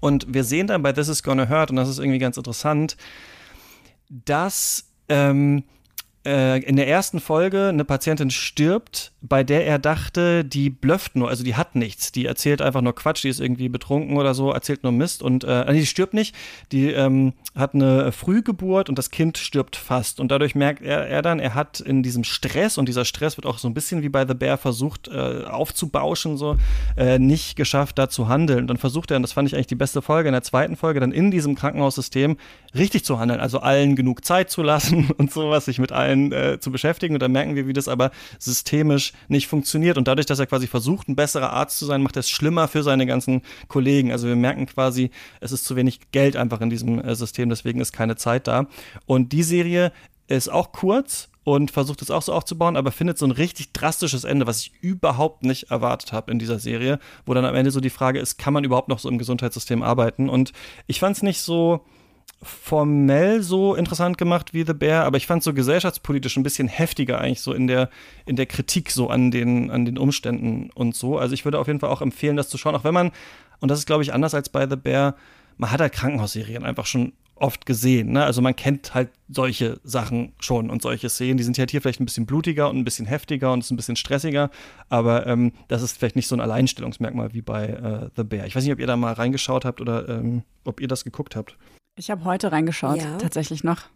Und 0.00 0.26
wir 0.32 0.44
sehen 0.44 0.66
dann 0.66 0.82
bei 0.82 0.92
This 0.92 1.08
Is 1.08 1.22
Gonna 1.22 1.48
Hurt, 1.48 1.70
und 1.70 1.76
das 1.76 1.88
ist 1.88 1.98
irgendwie 1.98 2.18
ganz 2.18 2.36
interessant, 2.36 2.96
dass 4.08 4.92
ähm, 5.08 5.64
äh, 6.26 6.58
in 6.58 6.76
der 6.76 6.88
ersten 6.88 7.20
Folge 7.20 7.68
eine 7.68 7.84
Patientin 7.84 8.30
stirbt, 8.30 9.12
bei 9.22 9.44
der 9.44 9.66
er 9.66 9.78
dachte, 9.78 10.44
die 10.44 10.70
blufft 10.70 11.16
nur, 11.16 11.28
also 11.28 11.44
die 11.44 11.54
hat 11.54 11.74
nichts, 11.74 12.12
die 12.12 12.26
erzählt 12.26 12.60
einfach 12.60 12.82
nur 12.82 12.94
Quatsch, 12.94 13.24
die 13.24 13.28
ist 13.28 13.40
irgendwie 13.40 13.68
betrunken 13.68 14.16
oder 14.16 14.34
so, 14.34 14.50
erzählt 14.50 14.82
nur 14.82 14.92
Mist 14.92 15.22
und 15.22 15.44
äh, 15.44 15.72
die 15.72 15.86
stirbt 15.86 16.14
nicht, 16.14 16.34
die 16.72 16.90
ähm, 16.90 17.32
hat 17.54 17.74
eine 17.74 18.12
Frühgeburt 18.12 18.88
und 18.88 18.98
das 18.98 19.10
Kind 19.10 19.38
stirbt 19.38 19.76
fast. 19.76 20.20
Und 20.20 20.30
dadurch 20.30 20.54
merkt 20.54 20.82
er, 20.82 21.06
er 21.06 21.22
dann, 21.22 21.40
er 21.40 21.54
hat 21.54 21.80
in 21.80 22.02
diesem 22.02 22.24
Stress 22.24 22.78
und 22.78 22.88
dieser 22.88 23.04
Stress 23.04 23.36
wird 23.36 23.46
auch 23.46 23.58
so 23.58 23.68
ein 23.68 23.74
bisschen 23.74 24.02
wie 24.02 24.08
bei 24.08 24.26
The 24.26 24.34
Bear 24.34 24.58
versucht 24.58 25.08
äh, 25.08 25.44
aufzubauschen, 25.44 26.36
so 26.36 26.56
äh, 26.96 27.18
nicht 27.18 27.56
geschafft, 27.56 27.98
da 27.98 28.08
zu 28.08 28.28
handeln. 28.28 28.60
Und 28.60 28.66
dann 28.68 28.76
versucht 28.76 29.10
er, 29.10 29.16
und 29.16 29.22
das 29.22 29.32
fand 29.32 29.48
ich 29.48 29.54
eigentlich 29.54 29.66
die 29.66 29.74
beste 29.74 30.02
Folge, 30.02 30.28
in 30.28 30.32
der 30.32 30.42
zweiten 30.42 30.76
Folge 30.76 31.00
dann 31.00 31.12
in 31.12 31.30
diesem 31.30 31.54
Krankenhaussystem 31.54 32.36
richtig 32.74 33.04
zu 33.04 33.18
handeln, 33.18 33.40
also 33.40 33.60
allen 33.60 33.96
genug 33.96 34.24
Zeit 34.24 34.50
zu 34.50 34.62
lassen 34.62 35.10
und 35.16 35.32
sowas, 35.32 35.66
sich 35.66 35.78
mit 35.78 35.92
allen 35.92 36.15
einen 36.16 36.32
äh, 36.32 36.60
zu 36.60 36.70
beschäftigen. 36.70 37.14
Und 37.14 37.20
dann 37.20 37.32
merken 37.32 37.54
wir, 37.54 37.66
wie 37.66 37.72
das 37.72 37.88
aber 37.88 38.10
systemisch 38.38 39.12
nicht 39.28 39.46
funktioniert. 39.46 39.98
Und 39.98 40.08
dadurch, 40.08 40.26
dass 40.26 40.38
er 40.38 40.46
quasi 40.46 40.66
versucht, 40.66 41.08
ein 41.08 41.16
besserer 41.16 41.52
Arzt 41.52 41.78
zu 41.78 41.86
sein, 41.86 42.02
macht 42.02 42.16
er 42.16 42.20
es 42.20 42.30
schlimmer 42.30 42.68
für 42.68 42.82
seine 42.82 43.06
ganzen 43.06 43.42
Kollegen. 43.68 44.12
Also 44.12 44.26
wir 44.26 44.36
merken 44.36 44.66
quasi, 44.66 45.10
es 45.40 45.52
ist 45.52 45.64
zu 45.64 45.76
wenig 45.76 46.00
Geld 46.12 46.36
einfach 46.36 46.60
in 46.60 46.70
diesem 46.70 46.98
äh, 46.98 47.14
System, 47.14 47.48
deswegen 47.48 47.80
ist 47.80 47.92
keine 47.92 48.16
Zeit 48.16 48.46
da. 48.46 48.66
Und 49.06 49.32
die 49.32 49.42
Serie 49.42 49.92
ist 50.28 50.48
auch 50.48 50.72
kurz 50.72 51.28
und 51.46 51.70
versucht 51.70 52.02
es 52.02 52.10
auch 52.10 52.22
so 52.22 52.32
aufzubauen, 52.32 52.76
aber 52.76 52.90
findet 52.90 53.18
so 53.18 53.24
ein 53.24 53.30
richtig 53.30 53.72
drastisches 53.72 54.24
Ende, 54.24 54.48
was 54.48 54.62
ich 54.62 54.72
überhaupt 54.80 55.44
nicht 55.44 55.70
erwartet 55.70 56.12
habe 56.12 56.32
in 56.32 56.40
dieser 56.40 56.58
Serie, 56.58 56.98
wo 57.24 57.34
dann 57.34 57.44
am 57.44 57.54
Ende 57.54 57.70
so 57.70 57.78
die 57.78 57.88
Frage 57.88 58.18
ist, 58.18 58.36
kann 58.36 58.52
man 58.52 58.64
überhaupt 58.64 58.88
noch 58.88 58.98
so 58.98 59.08
im 59.08 59.16
Gesundheitssystem 59.16 59.80
arbeiten? 59.80 60.28
Und 60.28 60.52
ich 60.88 60.98
fand 60.98 61.16
es 61.16 61.22
nicht 61.22 61.40
so 61.40 61.84
formell 62.42 63.42
so 63.42 63.74
interessant 63.74 64.18
gemacht 64.18 64.52
wie 64.52 64.64
The 64.64 64.74
Bear, 64.74 65.04
aber 65.04 65.16
ich 65.16 65.26
fand 65.26 65.42
so 65.42 65.54
gesellschaftspolitisch 65.54 66.36
ein 66.36 66.42
bisschen 66.42 66.68
heftiger 66.68 67.20
eigentlich 67.20 67.40
so 67.40 67.52
in 67.52 67.66
der, 67.66 67.90
in 68.24 68.36
der 68.36 68.46
Kritik 68.46 68.90
so 68.90 69.08
an 69.08 69.30
den, 69.30 69.70
an 69.70 69.84
den 69.84 69.98
Umständen 69.98 70.70
und 70.74 70.94
so. 70.94 71.18
Also 71.18 71.34
ich 71.34 71.44
würde 71.44 71.58
auf 71.58 71.66
jeden 71.66 71.80
Fall 71.80 71.90
auch 71.90 72.02
empfehlen, 72.02 72.36
das 72.36 72.48
zu 72.48 72.58
schauen, 72.58 72.74
auch 72.74 72.84
wenn 72.84 72.94
man, 72.94 73.10
und 73.60 73.70
das 73.70 73.78
ist 73.78 73.86
glaube 73.86 74.02
ich 74.02 74.12
anders 74.12 74.34
als 74.34 74.48
bei 74.48 74.68
The 74.68 74.76
Bear, 74.76 75.16
man 75.56 75.70
hat 75.70 75.80
halt 75.80 75.92
Krankenhausserien 75.92 76.64
einfach 76.64 76.86
schon 76.86 77.14
oft 77.36 77.66
gesehen. 77.66 78.12
Ne? 78.12 78.24
Also 78.24 78.40
man 78.40 78.56
kennt 78.56 78.94
halt 78.94 79.10
solche 79.28 79.78
Sachen 79.84 80.32
schon 80.40 80.70
und 80.70 80.82
solche 80.82 81.08
Szenen. 81.08 81.36
Die 81.36 81.44
sind 81.44 81.58
halt 81.58 81.70
hier 81.70 81.82
vielleicht 81.82 82.00
ein 82.00 82.06
bisschen 82.06 82.26
blutiger 82.26 82.68
und 82.70 82.78
ein 82.78 82.84
bisschen 82.84 83.06
heftiger 83.06 83.52
und 83.52 83.60
ist 83.60 83.70
ein 83.70 83.76
bisschen 83.76 83.96
stressiger, 83.96 84.50
aber 84.88 85.26
ähm, 85.26 85.52
das 85.68 85.82
ist 85.82 85.98
vielleicht 85.98 86.16
nicht 86.16 86.28
so 86.28 86.34
ein 86.34 86.40
Alleinstellungsmerkmal 86.40 87.34
wie 87.34 87.42
bei 87.42 87.66
äh, 87.66 88.08
The 88.16 88.24
Bear. 88.24 88.46
Ich 88.46 88.56
weiß 88.56 88.64
nicht, 88.64 88.72
ob 88.72 88.80
ihr 88.80 88.86
da 88.86 88.96
mal 88.96 89.12
reingeschaut 89.12 89.64
habt 89.64 89.80
oder 89.80 90.08
ähm, 90.08 90.42
ob 90.64 90.80
ihr 90.80 90.88
das 90.88 91.04
geguckt 91.04 91.36
habt. 91.36 91.56
Ich 91.96 92.10
habe 92.10 92.24
heute 92.24 92.52
reingeschaut, 92.52 92.98
ja. 92.98 93.16
tatsächlich 93.16 93.64
noch. 93.64 93.88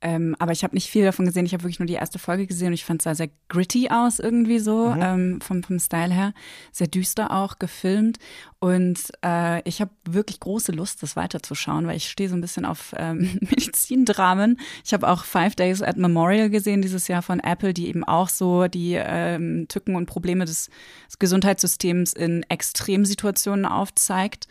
Ähm, 0.00 0.34
aber 0.38 0.52
ich 0.52 0.64
habe 0.64 0.74
nicht 0.74 0.90
viel 0.90 1.04
davon 1.04 1.26
gesehen. 1.26 1.46
Ich 1.46 1.52
habe 1.52 1.62
wirklich 1.62 1.78
nur 1.78 1.86
die 1.86 1.94
erste 1.94 2.18
Folge 2.18 2.46
gesehen 2.46 2.68
und 2.68 2.74
ich 2.74 2.84
fand 2.84 3.00
es 3.00 3.04
sah 3.04 3.14
sehr 3.14 3.30
gritty 3.48 3.88
aus, 3.90 4.18
irgendwie 4.18 4.58
so, 4.58 4.90
mhm. 4.90 5.02
ähm, 5.02 5.40
vom, 5.40 5.62
vom 5.62 5.78
Style 5.78 6.12
her. 6.12 6.32
Sehr 6.72 6.86
düster 6.86 7.30
auch, 7.30 7.58
gefilmt. 7.58 8.18
Und 8.58 8.98
äh, 9.24 9.66
ich 9.68 9.80
habe 9.80 9.90
wirklich 10.04 10.40
große 10.40 10.72
Lust, 10.72 11.02
das 11.02 11.16
weiterzuschauen, 11.16 11.86
weil 11.86 11.96
ich 11.96 12.10
stehe 12.10 12.28
so 12.28 12.34
ein 12.34 12.40
bisschen 12.40 12.64
auf 12.64 12.94
ähm, 12.96 13.38
Medizindramen. 13.40 14.58
Ich 14.84 14.92
habe 14.92 15.08
auch 15.08 15.24
Five 15.24 15.54
Days 15.54 15.82
at 15.82 15.96
Memorial 15.96 16.50
gesehen 16.50 16.82
dieses 16.82 17.08
Jahr 17.08 17.22
von 17.22 17.40
Apple, 17.40 17.74
die 17.74 17.88
eben 17.88 18.04
auch 18.04 18.28
so 18.28 18.68
die 18.68 18.94
ähm, 18.94 19.66
Tücken 19.68 19.96
und 19.96 20.06
Probleme 20.06 20.44
des, 20.44 20.70
des 21.06 21.18
Gesundheitssystems 21.18 22.12
in 22.12 22.44
Extremsituationen 22.48 23.66
aufzeigt. 23.66 24.46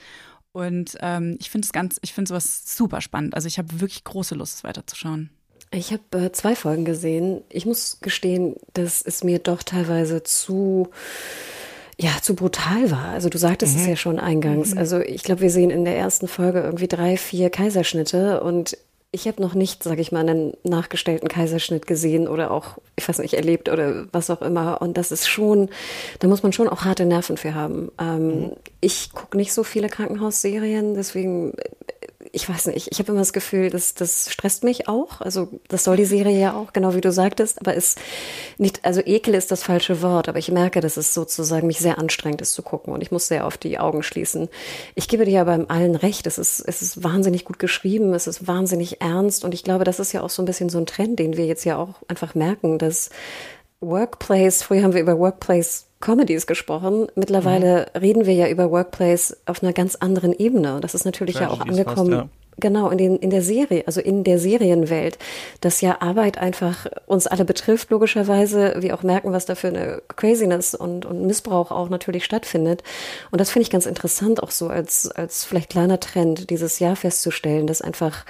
Und 0.51 0.97
ähm, 1.01 1.37
ich 1.39 1.49
finde 1.49 1.65
es 1.65 1.71
ganz, 1.71 1.99
ich 2.01 2.13
finde 2.13 2.29
sowas 2.29 2.75
super 2.75 3.01
spannend. 3.01 3.35
Also 3.35 3.47
ich 3.47 3.57
habe 3.57 3.79
wirklich 3.79 4.03
große 4.03 4.35
Lust, 4.35 4.57
es 4.57 4.63
weiterzuschauen. 4.63 5.29
Ich 5.71 5.91
habe 5.91 6.25
äh, 6.25 6.31
zwei 6.31 6.55
Folgen 6.55 6.85
gesehen. 6.85 7.41
Ich 7.49 7.65
muss 7.65 7.99
gestehen, 8.01 8.55
dass 8.73 9.01
es 9.01 9.23
mir 9.23 9.39
doch 9.39 9.61
teilweise 9.61 10.23
zu 10.23 10.89
ja, 12.01 12.11
zu 12.21 12.33
brutal 12.33 12.91
war. 12.91 13.09
Also 13.09 13.27
du 13.27 13.37
sagtest 13.37 13.75
mhm. 13.75 13.81
es 13.81 13.87
ja 13.87 13.95
schon 13.97 14.19
eingangs. 14.19 14.71
Mhm. 14.71 14.77
Also 14.77 15.01
ich 15.01 15.21
glaube, 15.21 15.41
wir 15.41 15.49
sehen 15.49 15.69
in 15.69 15.83
der 15.83 15.97
ersten 15.97 16.29
Folge 16.29 16.61
irgendwie 16.61 16.87
drei, 16.87 17.17
vier 17.17 17.49
Kaiserschnitte 17.49 18.41
und 18.41 18.77
ich 19.11 19.27
habe 19.27 19.41
noch 19.41 19.55
nicht, 19.55 19.83
sage 19.83 20.01
ich 20.01 20.11
mal, 20.11 20.27
einen 20.27 20.53
nachgestellten 20.63 21.27
Kaiserschnitt 21.29 21.87
gesehen 21.87 22.27
oder 22.27 22.51
auch, 22.51 22.77
ich 22.95 23.09
weiß 23.09 23.17
nicht, 23.19 23.33
erlebt 23.33 23.67
oder 23.67 24.05
was 24.11 24.29
auch 24.29 24.43
immer. 24.43 24.81
Und 24.81 24.97
das 24.97 25.11
ist 25.11 25.27
schon, 25.27 25.69
da 26.19 26.27
muss 26.27 26.43
man 26.43 26.53
schon 26.53 26.69
auch 26.69 26.85
harte 26.85 27.05
Nerven 27.05 27.35
für 27.35 27.55
haben. 27.55 27.91
Ähm, 27.99 28.27
mhm. 28.27 28.51
Ich 28.81 29.11
gucke 29.11 29.35
nicht 29.35 29.51
so 29.51 29.63
viele 29.63 29.89
Krankenhausserien, 29.89 30.93
deswegen 30.93 31.53
ich 32.31 32.47
weiß 32.47 32.67
nicht, 32.67 32.89
ich 32.91 32.99
habe 32.99 33.11
immer 33.11 33.21
das 33.21 33.33
Gefühl, 33.33 33.69
dass 33.69 33.93
das 33.93 34.31
stresst 34.31 34.63
mich 34.63 34.87
auch. 34.87 35.21
Also 35.21 35.49
das 35.67 35.83
soll 35.83 35.97
die 35.97 36.05
Serie 36.05 36.39
ja 36.39 36.53
auch, 36.53 36.73
genau 36.73 36.93
wie 36.95 37.01
du 37.01 37.11
sagtest, 37.11 37.59
aber 37.59 37.73
ist 37.73 37.97
nicht, 38.57 38.85
also 38.85 39.01
Ekel 39.03 39.33
ist 39.33 39.51
das 39.51 39.63
falsche 39.63 40.01
Wort, 40.01 40.29
aber 40.29 40.39
ich 40.39 40.51
merke, 40.51 40.81
dass 40.81 40.97
es 40.97 41.13
sozusagen 41.13 41.67
mich 41.67 41.79
sehr 41.79 41.97
anstrengt 41.97 42.41
ist 42.41 42.53
zu 42.53 42.61
gucken 42.61 42.93
und 42.93 43.01
ich 43.01 43.11
muss 43.11 43.27
sehr 43.27 43.45
auf 43.45 43.57
die 43.57 43.79
Augen 43.79 44.03
schließen. 44.03 44.49
Ich 44.95 45.07
gebe 45.07 45.25
dir 45.25 45.31
ja 45.31 45.43
beim 45.43 45.65
allen 45.69 45.95
recht, 45.95 46.27
es 46.27 46.37
ist, 46.37 46.61
es 46.65 46.81
ist 46.81 47.03
wahnsinnig 47.03 47.45
gut 47.45 47.59
geschrieben, 47.59 48.13
es 48.13 48.27
ist 48.27 48.47
wahnsinnig 48.47 49.01
ernst 49.01 49.43
und 49.43 49.53
ich 49.53 49.63
glaube, 49.63 49.83
das 49.83 49.99
ist 49.99 50.13
ja 50.13 50.21
auch 50.21 50.29
so 50.29 50.41
ein 50.41 50.45
bisschen 50.45 50.69
so 50.69 50.77
ein 50.77 50.85
Trend, 50.85 51.19
den 51.19 51.37
wir 51.37 51.45
jetzt 51.45 51.65
ja 51.65 51.77
auch 51.77 51.95
einfach 52.07 52.35
merken, 52.35 52.77
dass 52.77 53.09
Workplace, 53.81 54.63
früher 54.63 54.83
haben 54.83 54.93
wir 54.93 55.01
über 55.01 55.17
Workplace 55.17 55.87
Comedies 55.99 56.47
gesprochen. 56.47 57.07
Mittlerweile 57.15 57.87
mhm. 57.93 57.99
reden 57.99 58.25
wir 58.25 58.33
ja 58.33 58.47
über 58.47 58.71
Workplace 58.71 59.37
auf 59.45 59.63
einer 59.63 59.73
ganz 59.73 59.95
anderen 59.95 60.33
Ebene. 60.33 60.79
Das 60.81 60.95
ist 60.95 61.05
natürlich 61.05 61.35
Tragedies 61.35 61.57
ja 61.57 61.63
auch 61.63 61.67
angekommen. 61.67 62.11
Fast, 62.11 62.25
ja. 62.25 62.29
Genau, 62.61 62.89
in, 62.89 62.97
den, 62.97 63.15
in 63.17 63.29
der 63.29 63.41
Serie, 63.41 63.83
also 63.85 64.01
in 64.01 64.25
der 64.25 64.37
Serienwelt, 64.37 65.17
dass 65.61 65.79
ja 65.79 66.01
Arbeit 66.01 66.37
einfach 66.37 66.87
uns 67.05 67.25
alle 67.25 67.45
betrifft, 67.45 67.89
logischerweise, 67.89 68.75
wir 68.79 68.95
auch 68.95 69.03
merken, 69.03 69.31
was 69.31 69.45
da 69.45 69.55
für 69.55 69.69
eine 69.69 70.01
Craziness 70.15 70.75
und, 70.75 71.05
und 71.05 71.25
Missbrauch 71.25 71.71
auch 71.71 71.87
natürlich 71.87 72.25
stattfindet. 72.25 72.83
Und 73.31 73.39
das 73.39 73.49
finde 73.49 73.63
ich 73.63 73.69
ganz 73.69 73.85
interessant, 73.85 74.43
auch 74.43 74.51
so 74.51 74.67
als, 74.67 75.09
als 75.09 75.45
vielleicht 75.45 75.69
kleiner 75.69 76.01
Trend 76.01 76.49
dieses 76.49 76.79
Jahr 76.79 76.97
festzustellen, 76.97 77.65
dass 77.65 77.81
einfach 77.81 78.25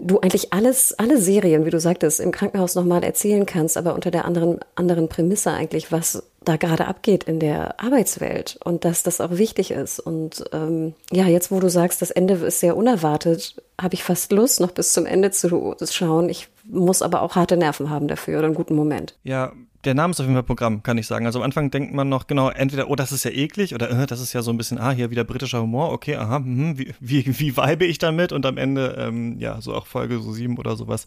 du 0.00 0.20
eigentlich 0.20 0.52
alles, 0.52 0.98
alle 0.98 1.18
Serien, 1.18 1.64
wie 1.64 1.70
du 1.70 1.78
sagtest, 1.78 2.20
im 2.20 2.32
Krankenhaus 2.32 2.74
nochmal 2.74 3.04
erzählen 3.04 3.46
kannst, 3.46 3.76
aber 3.76 3.94
unter 3.94 4.10
der 4.10 4.24
anderen, 4.24 4.58
anderen 4.74 5.08
Prämisse 5.08 5.50
eigentlich, 5.50 5.92
was 5.92 6.22
da 6.42 6.56
gerade 6.56 6.86
abgeht 6.86 7.24
in 7.24 7.38
der 7.38 7.80
Arbeitswelt 7.80 8.58
und 8.64 8.84
dass 8.84 9.02
das 9.02 9.20
auch 9.20 9.32
wichtig 9.32 9.70
ist. 9.70 10.00
Und 10.00 10.44
ähm, 10.52 10.94
ja, 11.12 11.26
jetzt 11.26 11.50
wo 11.50 11.60
du 11.60 11.68
sagst, 11.68 12.00
das 12.02 12.10
Ende 12.10 12.34
ist 12.34 12.60
sehr 12.60 12.76
unerwartet, 12.76 13.62
habe 13.80 13.94
ich 13.94 14.02
fast 14.02 14.32
Lust, 14.32 14.60
noch 14.60 14.72
bis 14.72 14.92
zum 14.92 15.06
Ende 15.06 15.30
zu 15.30 15.76
schauen. 15.90 16.28
Ich 16.28 16.48
muss 16.64 17.02
aber 17.02 17.22
auch 17.22 17.36
harte 17.36 17.56
Nerven 17.56 17.90
haben 17.90 18.08
dafür 18.08 18.38
oder 18.38 18.46
einen 18.46 18.54
guten 18.54 18.74
Moment. 18.74 19.14
Ja, 19.22 19.52
der 19.84 19.94
Name 19.94 20.10
ist 20.10 20.20
auf 20.20 20.26
jeden 20.26 20.34
Fall 20.34 20.42
Programm, 20.42 20.82
kann 20.82 20.98
ich 20.98 21.06
sagen. 21.06 21.26
Also 21.26 21.38
am 21.38 21.44
Anfang 21.44 21.70
denkt 21.70 21.94
man 21.94 22.08
noch 22.08 22.26
genau, 22.26 22.50
entweder, 22.50 22.90
oh, 22.90 22.96
das 22.96 23.12
ist 23.12 23.24
ja 23.24 23.30
eklig 23.30 23.74
oder 23.74 23.90
äh, 23.90 24.06
das 24.06 24.20
ist 24.20 24.32
ja 24.32 24.42
so 24.42 24.50
ein 24.50 24.58
bisschen, 24.58 24.78
ah, 24.78 24.90
hier 24.90 25.10
wieder 25.10 25.24
britischer 25.24 25.62
Humor, 25.62 25.92
okay, 25.92 26.16
aha, 26.16 26.38
mh, 26.38 26.78
wie, 26.78 26.94
wie, 27.00 27.38
wie 27.38 27.56
weibe 27.56 27.86
ich 27.86 27.98
damit? 27.98 28.32
Und 28.32 28.44
am 28.44 28.58
Ende, 28.58 28.96
ähm, 28.98 29.38
ja, 29.38 29.60
so 29.60 29.74
auch 29.74 29.86
Folge 29.86 30.20
so 30.20 30.32
sieben 30.32 30.58
oder 30.58 30.76
sowas, 30.76 31.06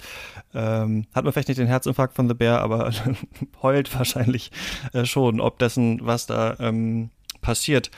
ähm, 0.55 1.05
hat 1.13 1.23
man 1.23 1.33
vielleicht 1.33 1.49
nicht 1.49 1.59
den 1.59 1.67
Herzinfarkt 1.67 2.15
von 2.15 2.27
The 2.27 2.33
Bear, 2.33 2.61
aber 2.61 2.91
heult 3.61 3.95
wahrscheinlich 3.95 4.51
äh, 4.93 5.05
schon, 5.05 5.39
ob 5.39 5.59
dessen, 5.59 5.99
was 6.03 6.25
da 6.25 6.55
ähm, 6.59 7.11
passiert. 7.41 7.91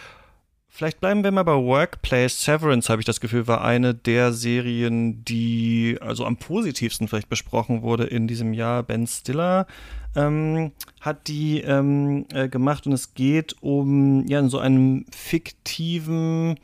Vielleicht 0.68 1.00
bleiben 1.00 1.24
wir 1.24 1.32
mal 1.32 1.44
bei 1.44 1.56
Workplace. 1.56 2.44
Severance, 2.44 2.90
habe 2.90 3.02
ich 3.02 3.06
das 3.06 3.22
Gefühl, 3.22 3.48
war 3.48 3.64
eine 3.64 3.96
der 3.96 4.34
Serien, 4.34 5.24
die 5.24 5.98
also 6.02 6.26
am 6.26 6.36
positivsten 6.36 7.08
vielleicht 7.08 7.30
besprochen 7.30 7.82
wurde 7.82 8.04
in 8.04 8.28
diesem 8.28 8.52
Jahr. 8.52 8.84
Ben 8.84 9.08
Stiller 9.08 9.68
ähm, 10.16 10.72
hat 11.02 11.28
die 11.28 11.62
ähm, 11.62 12.26
äh, 12.34 12.48
gemacht 12.48 12.88
und 12.88 12.94
es 12.94 13.14
geht 13.14 13.56
um 13.62 14.26
ja 14.28 14.48
so 14.48 14.60
einem 14.60 15.06
fiktiven 15.12 16.60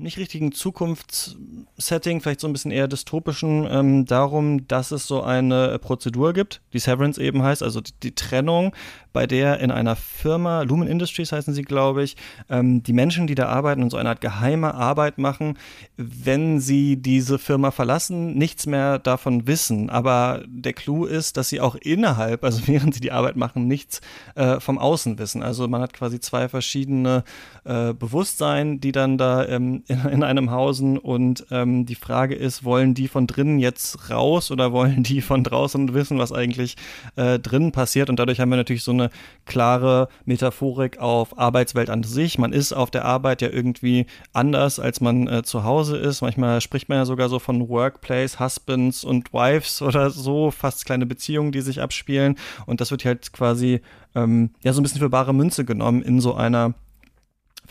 nicht 0.00 0.18
richtigen 0.18 0.52
Zukunftssetting, 0.52 2.20
vielleicht 2.20 2.40
so 2.40 2.48
ein 2.48 2.52
bisschen 2.52 2.70
eher 2.70 2.88
dystopischen, 2.88 3.66
ähm, 3.70 4.04
darum, 4.06 4.66
dass 4.66 4.90
es 4.90 5.06
so 5.06 5.22
eine 5.22 5.78
Prozedur 5.78 6.32
gibt, 6.32 6.60
die 6.72 6.78
Severance 6.78 7.20
eben 7.20 7.42
heißt, 7.42 7.62
also 7.62 7.80
die, 7.80 7.92
die 8.02 8.14
Trennung 8.14 8.72
bei 9.12 9.26
der 9.26 9.60
in 9.60 9.70
einer 9.70 9.96
Firma, 9.96 10.62
Lumen 10.62 10.86
Industries 10.86 11.32
heißen 11.32 11.52
sie, 11.52 11.62
glaube 11.62 12.02
ich, 12.02 12.16
ähm, 12.48 12.82
die 12.82 12.92
Menschen, 12.92 13.26
die 13.26 13.34
da 13.34 13.48
arbeiten 13.48 13.82
und 13.82 13.90
so 13.90 13.96
eine 13.96 14.08
Art 14.08 14.20
geheime 14.20 14.74
Arbeit 14.74 15.18
machen, 15.18 15.58
wenn 15.96 16.60
sie 16.60 16.96
diese 16.96 17.38
Firma 17.38 17.70
verlassen, 17.70 18.34
nichts 18.34 18.66
mehr 18.66 18.98
davon 18.98 19.46
wissen. 19.46 19.90
Aber 19.90 20.42
der 20.46 20.72
Clou 20.72 21.06
ist, 21.06 21.36
dass 21.36 21.48
sie 21.48 21.60
auch 21.60 21.74
innerhalb, 21.74 22.44
also 22.44 22.62
während 22.66 22.94
sie 22.94 23.00
die 23.00 23.12
Arbeit 23.12 23.36
machen, 23.36 23.66
nichts 23.66 24.00
äh, 24.36 24.60
vom 24.60 24.78
Außen 24.78 25.18
wissen. 25.18 25.42
Also 25.42 25.66
man 25.66 25.82
hat 25.82 25.92
quasi 25.92 26.20
zwei 26.20 26.48
verschiedene 26.48 27.24
äh, 27.64 27.92
Bewusstsein, 27.92 28.80
die 28.80 28.92
dann 28.92 29.18
da 29.18 29.46
ähm, 29.46 29.82
in, 29.90 30.04
in, 30.06 30.22
einem 30.22 30.50
hausen 30.52 30.96
und 30.98 31.46
ähm, 31.50 31.84
die 31.84 31.96
Frage 31.96 32.36
ist, 32.36 32.64
wollen 32.64 32.94
die 32.94 33.08
von 33.08 33.26
drinnen 33.26 33.58
jetzt 33.58 34.08
raus 34.08 34.50
oder 34.50 34.72
wollen 34.72 35.02
die 35.02 35.20
von 35.20 35.42
draußen 35.42 35.92
wissen, 35.92 36.18
was 36.18 36.32
eigentlich 36.32 36.76
äh, 37.16 37.38
drinnen 37.38 37.72
passiert? 37.72 38.08
Und 38.08 38.18
dadurch 38.18 38.38
haben 38.38 38.50
wir 38.50 38.56
natürlich 38.56 38.84
so 38.84 38.92
eine 38.92 39.10
klare 39.46 40.08
Metaphorik 40.24 40.98
auf 40.98 41.36
Arbeitswelt 41.38 41.90
an 41.90 42.04
sich. 42.04 42.38
Man 42.38 42.52
ist 42.52 42.72
auf 42.72 42.90
der 42.90 43.04
Arbeit 43.04 43.42
ja 43.42 43.48
irgendwie 43.50 44.06
anders, 44.32 44.78
als 44.78 45.00
man 45.00 45.26
äh, 45.26 45.42
zu 45.42 45.64
Hause 45.64 45.96
ist. 45.96 46.22
Manchmal 46.22 46.60
spricht 46.60 46.88
man 46.88 46.98
ja 46.98 47.04
sogar 47.04 47.28
so 47.28 47.40
von 47.40 47.68
Workplace, 47.68 48.38
Husbands 48.38 49.02
und 49.02 49.32
Wives 49.32 49.82
oder 49.82 50.10
so, 50.10 50.52
fast 50.52 50.86
kleine 50.86 51.06
Beziehungen, 51.06 51.50
die 51.50 51.62
sich 51.62 51.82
abspielen. 51.82 52.36
Und 52.66 52.80
das 52.80 52.92
wird 52.92 53.04
halt 53.04 53.32
quasi 53.32 53.80
ähm, 54.14 54.50
ja 54.62 54.72
so 54.72 54.80
ein 54.80 54.84
bisschen 54.84 55.00
für 55.00 55.10
bare 55.10 55.34
Münze 55.34 55.64
genommen 55.64 56.02
in 56.02 56.20
so 56.20 56.34
einer 56.34 56.74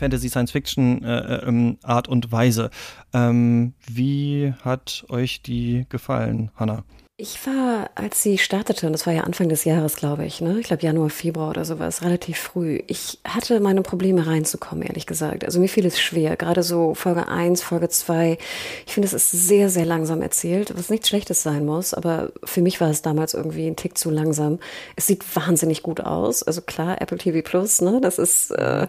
Fantasy 0.00 0.30
Science 0.30 0.50
Fiction 0.50 1.04
äh, 1.04 1.18
äh, 1.18 1.46
ähm, 1.46 1.78
Art 1.82 2.08
und 2.08 2.32
Weise. 2.32 2.70
Ähm, 3.12 3.74
wie 3.86 4.54
hat 4.62 5.04
euch 5.08 5.42
die 5.42 5.84
gefallen, 5.88 6.50
Hannah? 6.56 6.84
Ich 7.22 7.46
war, 7.46 7.90
als 7.96 8.22
sie 8.22 8.38
startete, 8.38 8.86
und 8.86 8.94
das 8.94 9.06
war 9.06 9.12
ja 9.12 9.24
Anfang 9.24 9.50
des 9.50 9.66
Jahres, 9.66 9.96
glaube 9.96 10.24
ich, 10.24 10.40
ne? 10.40 10.58
ich 10.58 10.68
glaube 10.68 10.82
Januar, 10.82 11.10
Februar 11.10 11.50
oder 11.50 11.66
sowas, 11.66 12.00
relativ 12.00 12.38
früh. 12.38 12.80
Ich 12.86 13.18
hatte 13.28 13.60
meine 13.60 13.82
Probleme 13.82 14.26
reinzukommen, 14.26 14.86
ehrlich 14.86 15.04
gesagt. 15.04 15.44
Also 15.44 15.60
mir 15.60 15.68
fiel 15.68 15.84
es 15.84 16.00
schwer, 16.00 16.36
gerade 16.36 16.62
so 16.62 16.94
Folge 16.94 17.28
1, 17.28 17.60
Folge 17.60 17.90
2. 17.90 18.38
Ich 18.86 18.94
finde, 18.94 19.06
es 19.06 19.12
ist 19.12 19.32
sehr, 19.32 19.68
sehr 19.68 19.84
langsam 19.84 20.22
erzählt, 20.22 20.72
was 20.78 20.88
nichts 20.88 21.10
Schlechtes 21.10 21.42
sein 21.42 21.66
muss, 21.66 21.92
aber 21.92 22.32
für 22.42 22.62
mich 22.62 22.80
war 22.80 22.88
es 22.88 23.02
damals 23.02 23.34
irgendwie 23.34 23.66
ein 23.66 23.76
Tick 23.76 23.98
zu 23.98 24.08
langsam. 24.08 24.58
Es 24.96 25.06
sieht 25.06 25.22
wahnsinnig 25.36 25.82
gut 25.82 26.00
aus. 26.00 26.42
Also 26.42 26.62
klar, 26.62 27.02
Apple 27.02 27.18
TV 27.18 27.42
Plus, 27.42 27.82
ne? 27.82 28.00
das 28.00 28.18
ist, 28.18 28.50
äh, 28.52 28.86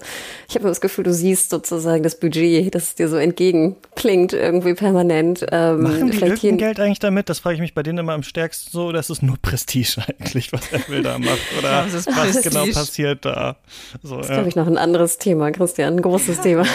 ich 0.47 0.55
habe 0.55 0.69
das 0.69 0.79
Gefühl, 0.79 1.03
du 1.03 1.13
siehst 1.13 1.49
sozusagen 1.49 2.01
das 2.01 2.15
Budget, 2.15 2.73
das 2.73 2.95
dir 2.95 3.09
so 3.09 3.17
entgegenklingt 3.17 4.31
irgendwie 4.31 4.73
permanent. 4.73 5.45
Ähm, 5.51 5.81
Machen 5.81 6.11
die 6.11 6.57
Geld 6.57 6.79
eigentlich 6.79 6.99
damit? 6.99 7.27
Das 7.27 7.39
frage 7.39 7.55
ich 7.55 7.61
mich 7.61 7.73
bei 7.73 7.83
denen 7.83 7.97
immer 7.97 8.20
am 8.21 8.23
stärksten 8.23 8.71
so 8.71 8.85
oder 8.85 8.99
ist 8.99 9.09
es 9.09 9.21
nur 9.21 9.37
Prestige 9.41 10.03
eigentlich, 10.19 10.53
was 10.53 10.71
Apple 10.71 11.01
da 11.01 11.17
macht? 11.17 11.39
Oder 11.57 11.87
was 11.91 12.05
Prestige. 12.05 12.49
genau 12.49 12.65
passiert 12.71 13.25
da? 13.25 13.57
So, 14.03 14.17
das 14.17 14.25
ist, 14.25 14.29
ja. 14.29 14.35
glaube 14.35 14.49
ich, 14.49 14.55
noch 14.55 14.67
ein 14.67 14.77
anderes 14.77 15.17
Thema, 15.17 15.51
Christian, 15.51 15.95
ein 15.95 16.01
großes 16.01 16.41
Thema. 16.41 16.65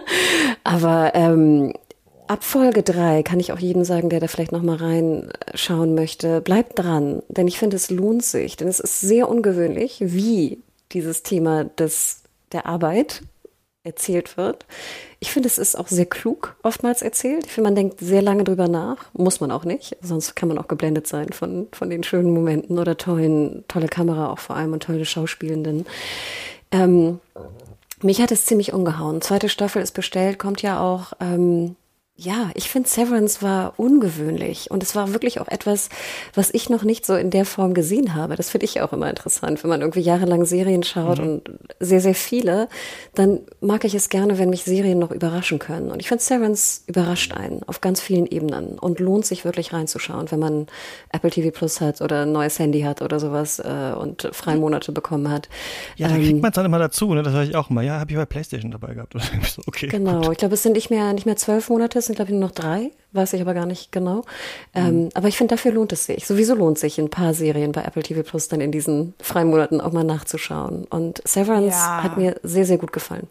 Aber 0.64 1.12
ähm, 1.14 1.72
ab 2.26 2.44
Folge 2.44 2.82
drei 2.82 3.22
kann 3.22 3.40
ich 3.40 3.52
auch 3.52 3.58
jedem 3.58 3.84
sagen, 3.84 4.10
der 4.10 4.20
da 4.20 4.26
vielleicht 4.26 4.52
noch 4.52 4.62
mal 4.62 4.76
reinschauen 4.76 5.94
möchte, 5.94 6.40
bleibt 6.40 6.78
dran, 6.78 7.22
denn 7.28 7.46
ich 7.46 7.58
finde, 7.58 7.76
es 7.76 7.90
lohnt 7.90 8.24
sich, 8.24 8.56
denn 8.56 8.68
es 8.68 8.80
ist 8.80 9.00
sehr 9.00 9.28
ungewöhnlich, 9.28 9.98
wie 10.00 10.58
dieses 10.92 11.22
Thema 11.22 11.64
des, 11.64 12.24
der 12.52 12.66
Arbeit 12.66 13.22
erzählt 13.84 14.36
wird. 14.36 14.66
Ich 15.22 15.32
finde, 15.32 15.48
es 15.48 15.58
ist 15.58 15.76
auch 15.76 15.88
sehr 15.88 16.06
klug 16.06 16.56
oftmals 16.62 17.02
erzählt. 17.02 17.44
Ich 17.44 17.52
finde, 17.52 17.68
man 17.68 17.74
denkt 17.74 18.00
sehr 18.00 18.22
lange 18.22 18.42
drüber 18.42 18.68
nach. 18.68 18.96
Muss 19.12 19.40
man 19.40 19.50
auch 19.50 19.64
nicht. 19.64 19.96
Sonst 20.00 20.34
kann 20.34 20.48
man 20.48 20.56
auch 20.56 20.66
geblendet 20.66 21.06
sein 21.06 21.30
von, 21.32 21.68
von 21.72 21.90
den 21.90 22.02
schönen 22.02 22.32
Momenten 22.32 22.78
oder 22.78 22.96
tollen, 22.96 23.64
tolle 23.68 23.88
Kamera 23.88 24.30
auch 24.30 24.38
vor 24.38 24.56
allem 24.56 24.72
und 24.72 24.82
tolle 24.82 25.04
Schauspielenden. 25.04 25.84
Ähm, 26.72 27.20
mich 28.00 28.22
hat 28.22 28.32
es 28.32 28.46
ziemlich 28.46 28.72
umgehauen. 28.72 29.20
Zweite 29.20 29.50
Staffel 29.50 29.82
ist 29.82 29.92
bestellt, 29.92 30.38
kommt 30.38 30.62
ja 30.62 30.80
auch 30.80 31.12
ähm, 31.20 31.76
ja, 32.20 32.50
ich 32.52 32.68
finde 32.68 32.86
Severance 32.86 33.40
war 33.40 33.72
ungewöhnlich 33.78 34.70
und 34.70 34.82
es 34.82 34.94
war 34.94 35.14
wirklich 35.14 35.40
auch 35.40 35.48
etwas, 35.48 35.88
was 36.34 36.52
ich 36.52 36.68
noch 36.68 36.82
nicht 36.82 37.06
so 37.06 37.14
in 37.14 37.30
der 37.30 37.46
Form 37.46 37.72
gesehen 37.72 38.14
habe. 38.14 38.36
Das 38.36 38.50
finde 38.50 38.66
ich 38.66 38.82
auch 38.82 38.92
immer 38.92 39.08
interessant, 39.08 39.64
wenn 39.64 39.70
man 39.70 39.80
irgendwie 39.80 40.00
jahrelang 40.00 40.44
Serien 40.44 40.82
schaut 40.82 41.18
mhm. 41.18 41.24
und 41.24 41.50
sehr, 41.78 42.02
sehr 42.02 42.14
viele, 42.14 42.68
dann 43.14 43.40
mag 43.62 43.84
ich 43.84 43.94
es 43.94 44.10
gerne, 44.10 44.38
wenn 44.38 44.50
mich 44.50 44.64
Serien 44.64 44.98
noch 44.98 45.12
überraschen 45.12 45.58
können. 45.58 45.90
Und 45.90 46.00
ich 46.00 46.08
finde 46.08 46.22
Severance 46.22 46.82
überrascht 46.86 47.32
einen 47.32 47.62
auf 47.62 47.80
ganz 47.80 48.02
vielen 48.02 48.26
Ebenen 48.26 48.78
und 48.78 49.00
lohnt 49.00 49.24
sich 49.24 49.46
wirklich 49.46 49.72
reinzuschauen, 49.72 50.30
wenn 50.30 50.40
man 50.40 50.66
Apple 51.12 51.30
TV 51.30 51.50
Plus 51.50 51.80
hat 51.80 52.02
oder 52.02 52.22
ein 52.22 52.32
neues 52.32 52.58
Handy 52.58 52.82
hat 52.82 53.00
oder 53.00 53.18
sowas 53.18 53.60
äh, 53.60 53.94
und 53.98 54.28
freie 54.32 54.58
Monate 54.58 54.92
bekommen 54.92 55.30
hat. 55.30 55.48
Ja, 55.96 56.08
da 56.08 56.16
kriegt 56.16 56.32
ähm, 56.32 56.40
man 56.40 56.50
es 56.50 56.54
dann 56.54 56.66
immer 56.66 56.78
dazu, 56.78 57.14
ne? 57.14 57.22
Das 57.22 57.32
höre 57.32 57.44
ich 57.44 57.56
auch 57.56 57.70
immer. 57.70 57.80
Ja, 57.80 57.98
habe 57.98 58.10
ich 58.10 58.16
bei 58.18 58.26
PlayStation 58.26 58.70
dabei 58.70 58.92
gehabt. 58.92 59.14
okay. 59.66 59.86
Genau, 59.86 60.20
gut. 60.20 60.32
ich 60.32 60.38
glaube, 60.38 60.52
es 60.52 60.62
sind 60.62 60.74
nicht 60.74 60.90
mehr 60.90 61.14
nicht 61.14 61.24
mehr 61.24 61.36
zwölf 61.36 61.70
Monate, 61.70 62.09
sind, 62.10 62.16
glaube 62.16 62.30
ich, 62.30 62.36
nur 62.36 62.48
noch 62.48 62.54
drei, 62.54 62.90
weiß 63.12 63.32
ich 63.34 63.40
aber 63.40 63.54
gar 63.54 63.66
nicht 63.66 63.92
genau. 63.92 64.24
Ähm, 64.74 65.04
mhm. 65.04 65.08
aber 65.14 65.28
ich 65.28 65.36
finde, 65.36 65.54
dafür 65.54 65.72
lohnt 65.72 65.92
es 65.92 66.06
sich. 66.06 66.26
Sowieso 66.26 66.54
lohnt 66.54 66.78
sich 66.78 66.98
ein 66.98 67.08
paar 67.08 67.34
Serien 67.34 67.72
bei 67.72 67.82
Apple 67.82 68.02
TV 68.02 68.22
Plus 68.22 68.48
dann 68.48 68.60
in 68.60 68.72
diesen 68.72 69.14
freien 69.20 69.48
Monaten 69.48 69.80
auch 69.80 69.92
mal 69.92 70.04
nachzuschauen. 70.04 70.86
Und 70.86 71.22
Severance 71.24 71.76
ja. 71.76 72.02
hat 72.02 72.16
mir 72.16 72.36
sehr, 72.42 72.66
sehr 72.66 72.78
gut 72.78 72.92
gefallen. 72.92 73.28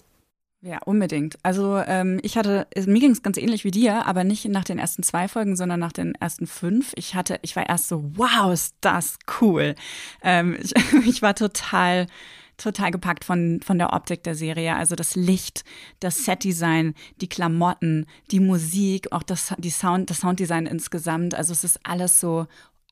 Ja, 0.61 0.79
unbedingt. 0.83 1.37
Also 1.41 1.77
ähm, 1.87 2.19
ich 2.21 2.37
hatte, 2.37 2.67
mir 2.85 2.99
ging 2.99 3.11
es 3.11 3.23
ganz 3.23 3.37
ähnlich 3.37 3.63
wie 3.63 3.71
dir, 3.71 4.05
aber 4.05 4.25
nicht 4.25 4.45
nach 4.45 4.65
den 4.65 4.77
ersten 4.77 5.03
zwei 5.03 5.29
Folgen, 5.29 5.55
sondern 5.55 5.79
nach 5.79 5.93
den 5.93 6.15
ersten 6.15 6.47
fünf. 6.47 6.91
Ich 6.95 7.15
hatte, 7.15 7.39
ich 7.43 7.55
war 7.55 7.67
erst 7.69 7.87
so, 7.87 8.03
wow, 8.15 8.51
ist 8.51 8.75
das 8.81 9.17
cool. 9.39 9.75
Ähm, 10.21 10.57
ich, 10.61 10.73
ich 11.07 11.21
war 11.21 11.35
total 11.35 12.07
total 12.59 12.91
gepackt 12.91 13.25
von, 13.25 13.61
von 13.63 13.77
der 13.77 13.93
Optik 13.93 14.23
der 14.23 14.35
Serie. 14.35 14.75
Also 14.75 14.95
das 14.95 15.15
Licht, 15.15 15.63
das 15.99 16.25
Setdesign, 16.25 16.93
die 17.21 17.29
Klamotten, 17.29 18.05
die 18.31 18.39
Musik, 18.39 19.11
auch 19.11 19.23
das, 19.23 19.53
die 19.57 19.69
Sound, 19.69 20.09
das 20.09 20.19
Sounddesign 20.19 20.65
insgesamt. 20.65 21.35
Also 21.35 21.53
es 21.53 21.63
ist 21.63 21.79
alles 21.83 22.19
so 22.19 22.47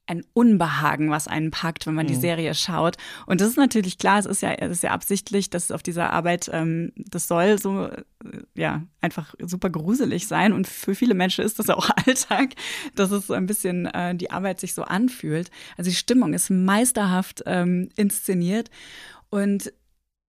ein 0.08 0.24
Unbehagen, 0.34 1.10
was 1.12 1.28
einen 1.28 1.52
packt, 1.52 1.86
wenn 1.86 1.94
man 1.94 2.06
mhm. 2.06 2.10
die 2.10 2.16
Serie 2.16 2.56
schaut. 2.56 2.96
Und 3.26 3.42
das 3.42 3.50
ist 3.50 3.58
natürlich 3.58 3.98
klar, 3.98 4.20
es 4.20 4.26
ist 4.26 4.42
ja, 4.42 4.54
es 4.54 4.72
ist 4.72 4.84
ja 4.84 4.92
absichtlich, 4.92 5.50
dass 5.50 5.72
auf 5.72 5.84
dieser 5.84 6.12
Arbeit, 6.12 6.50
ähm, 6.52 6.94
das 6.96 7.28
soll 7.28 7.60
so, 7.60 7.88
äh, 7.88 8.02
ja, 8.56 8.84
einfach 9.02 9.36
super 9.40 9.70
gruselig 9.70 10.28
sein. 10.28 10.54
Und 10.54 10.68
für 10.68 10.96
viele 10.96 11.14
Menschen 11.14 11.44
ist 11.44 11.60
das 11.60 11.70
auch 11.70 11.90
Alltag, 12.08 12.54
dass 12.96 13.12
es 13.12 13.28
so 13.28 13.34
ein 13.34 13.46
bisschen 13.46 13.86
äh, 13.88 14.16
die 14.16 14.32
Arbeit 14.32 14.60
sich 14.60 14.74
so 14.74 14.84
anfühlt. 14.84 15.52
Also 15.78 15.90
die 15.90 15.96
Stimmung 15.96 16.34
ist 16.34 16.50
meisterhaft 16.50 17.44
ähm, 17.46 17.90
inszeniert. 17.96 18.72
Und 19.30 19.72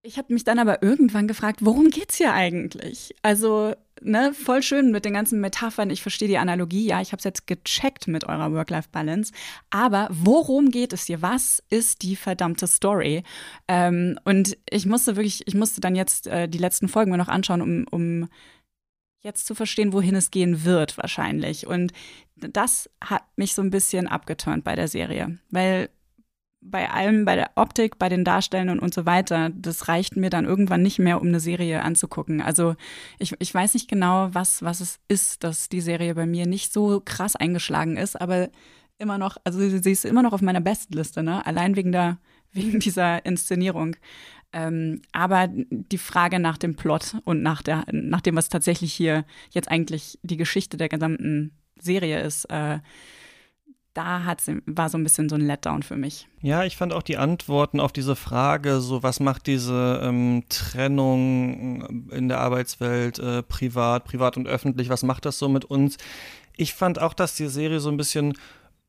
ich 0.02 0.16
habe 0.16 0.32
mich 0.32 0.44
dann 0.44 0.58
aber 0.58 0.82
irgendwann 0.82 1.28
gefragt, 1.28 1.60
worum 1.62 1.90
geht's 1.90 2.16
hier 2.16 2.32
eigentlich? 2.32 3.14
Also, 3.22 3.74
ne, 4.00 4.32
voll 4.32 4.62
schön 4.62 4.90
mit 4.90 5.04
den 5.04 5.12
ganzen 5.12 5.40
Metaphern. 5.40 5.90
Ich 5.90 6.02
verstehe 6.02 6.28
die 6.28 6.38
Analogie, 6.38 6.86
ja, 6.86 7.00
ich 7.00 7.12
habe 7.12 7.18
es 7.18 7.24
jetzt 7.24 7.46
gecheckt 7.46 8.06
mit 8.06 8.24
eurer 8.24 8.52
Work-Life-Balance. 8.52 9.32
Aber 9.70 10.08
worum 10.10 10.70
geht 10.70 10.92
es 10.92 11.06
hier? 11.06 11.20
Was 11.20 11.62
ist 11.68 12.02
die 12.02 12.16
verdammte 12.16 12.66
Story? 12.68 13.24
Ähm, 13.66 14.18
und 14.24 14.56
ich 14.70 14.86
musste 14.86 15.16
wirklich, 15.16 15.46
ich 15.46 15.54
musste 15.54 15.80
dann 15.80 15.96
jetzt 15.96 16.28
äh, 16.28 16.48
die 16.48 16.58
letzten 16.58 16.88
Folgen 16.88 17.10
mir 17.10 17.18
noch 17.18 17.28
anschauen, 17.28 17.60
um, 17.60 17.86
um 17.90 18.28
jetzt 19.20 19.46
zu 19.46 19.54
verstehen, 19.56 19.92
wohin 19.92 20.14
es 20.14 20.30
gehen 20.30 20.64
wird, 20.64 20.96
wahrscheinlich. 20.96 21.66
Und 21.66 21.92
das 22.36 22.88
hat 23.02 23.24
mich 23.36 23.54
so 23.54 23.62
ein 23.62 23.70
bisschen 23.70 24.06
abgeturnt 24.06 24.62
bei 24.62 24.76
der 24.76 24.86
Serie, 24.86 25.38
weil 25.50 25.90
bei 26.70 26.90
allem, 26.90 27.24
bei 27.24 27.36
der 27.36 27.50
Optik, 27.54 27.98
bei 27.98 28.08
den 28.08 28.24
Darstellern 28.24 28.78
und 28.78 28.94
so 28.94 29.06
weiter, 29.06 29.50
das 29.50 29.88
reicht 29.88 30.16
mir 30.16 30.30
dann 30.30 30.44
irgendwann 30.44 30.82
nicht 30.82 30.98
mehr, 30.98 31.20
um 31.20 31.28
eine 31.28 31.40
Serie 31.40 31.82
anzugucken. 31.82 32.40
Also 32.40 32.74
ich, 33.18 33.34
ich 33.38 33.52
weiß 33.52 33.74
nicht 33.74 33.88
genau, 33.88 34.28
was, 34.32 34.62
was 34.62 34.80
es 34.80 34.98
ist, 35.08 35.44
dass 35.44 35.68
die 35.68 35.80
Serie 35.80 36.14
bei 36.14 36.26
mir 36.26 36.46
nicht 36.46 36.72
so 36.72 37.00
krass 37.04 37.36
eingeschlagen 37.36 37.96
ist, 37.96 38.20
aber 38.20 38.48
immer 38.98 39.18
noch, 39.18 39.36
also 39.44 39.58
sie 39.58 39.90
ist 39.90 40.04
immer 40.04 40.22
noch 40.22 40.32
auf 40.32 40.42
meiner 40.42 40.60
Bestliste, 40.60 41.22
ne? 41.22 41.44
Allein 41.46 41.76
wegen 41.76 41.92
der, 41.92 42.18
wegen 42.52 42.80
dieser 42.80 43.24
Inszenierung. 43.24 43.96
Ähm, 44.52 45.02
aber 45.12 45.48
die 45.50 45.98
Frage 45.98 46.38
nach 46.38 46.56
dem 46.56 46.74
Plot 46.74 47.16
und 47.24 47.42
nach, 47.42 47.62
der, 47.62 47.84
nach 47.92 48.22
dem, 48.22 48.36
was 48.36 48.48
tatsächlich 48.48 48.94
hier 48.94 49.24
jetzt 49.50 49.70
eigentlich 49.70 50.18
die 50.22 50.38
Geschichte 50.38 50.78
der 50.78 50.88
gesamten 50.88 51.52
Serie 51.78 52.22
ist, 52.22 52.46
äh, 52.46 52.78
da 53.94 54.24
hat's, 54.24 54.50
war 54.66 54.88
so 54.88 54.98
ein 54.98 55.02
bisschen 55.02 55.28
so 55.28 55.34
ein 55.34 55.40
Letdown 55.40 55.82
für 55.82 55.96
mich. 55.96 56.28
Ja, 56.40 56.64
ich 56.64 56.76
fand 56.76 56.92
auch 56.92 57.02
die 57.02 57.16
Antworten 57.16 57.80
auf 57.80 57.92
diese 57.92 58.16
Frage, 58.16 58.80
so 58.80 59.02
was 59.02 59.20
macht 59.20 59.46
diese 59.46 60.00
ähm, 60.02 60.44
Trennung 60.48 62.08
in 62.10 62.28
der 62.28 62.38
Arbeitswelt, 62.38 63.18
äh, 63.18 63.42
privat, 63.42 64.04
privat 64.04 64.36
und 64.36 64.46
öffentlich, 64.46 64.88
was 64.88 65.02
macht 65.02 65.24
das 65.24 65.38
so 65.38 65.48
mit 65.48 65.64
uns? 65.64 65.96
Ich 66.56 66.74
fand 66.74 67.00
auch, 67.00 67.14
dass 67.14 67.34
die 67.34 67.46
Serie 67.46 67.80
so 67.80 67.88
ein 67.88 67.96
bisschen 67.96 68.34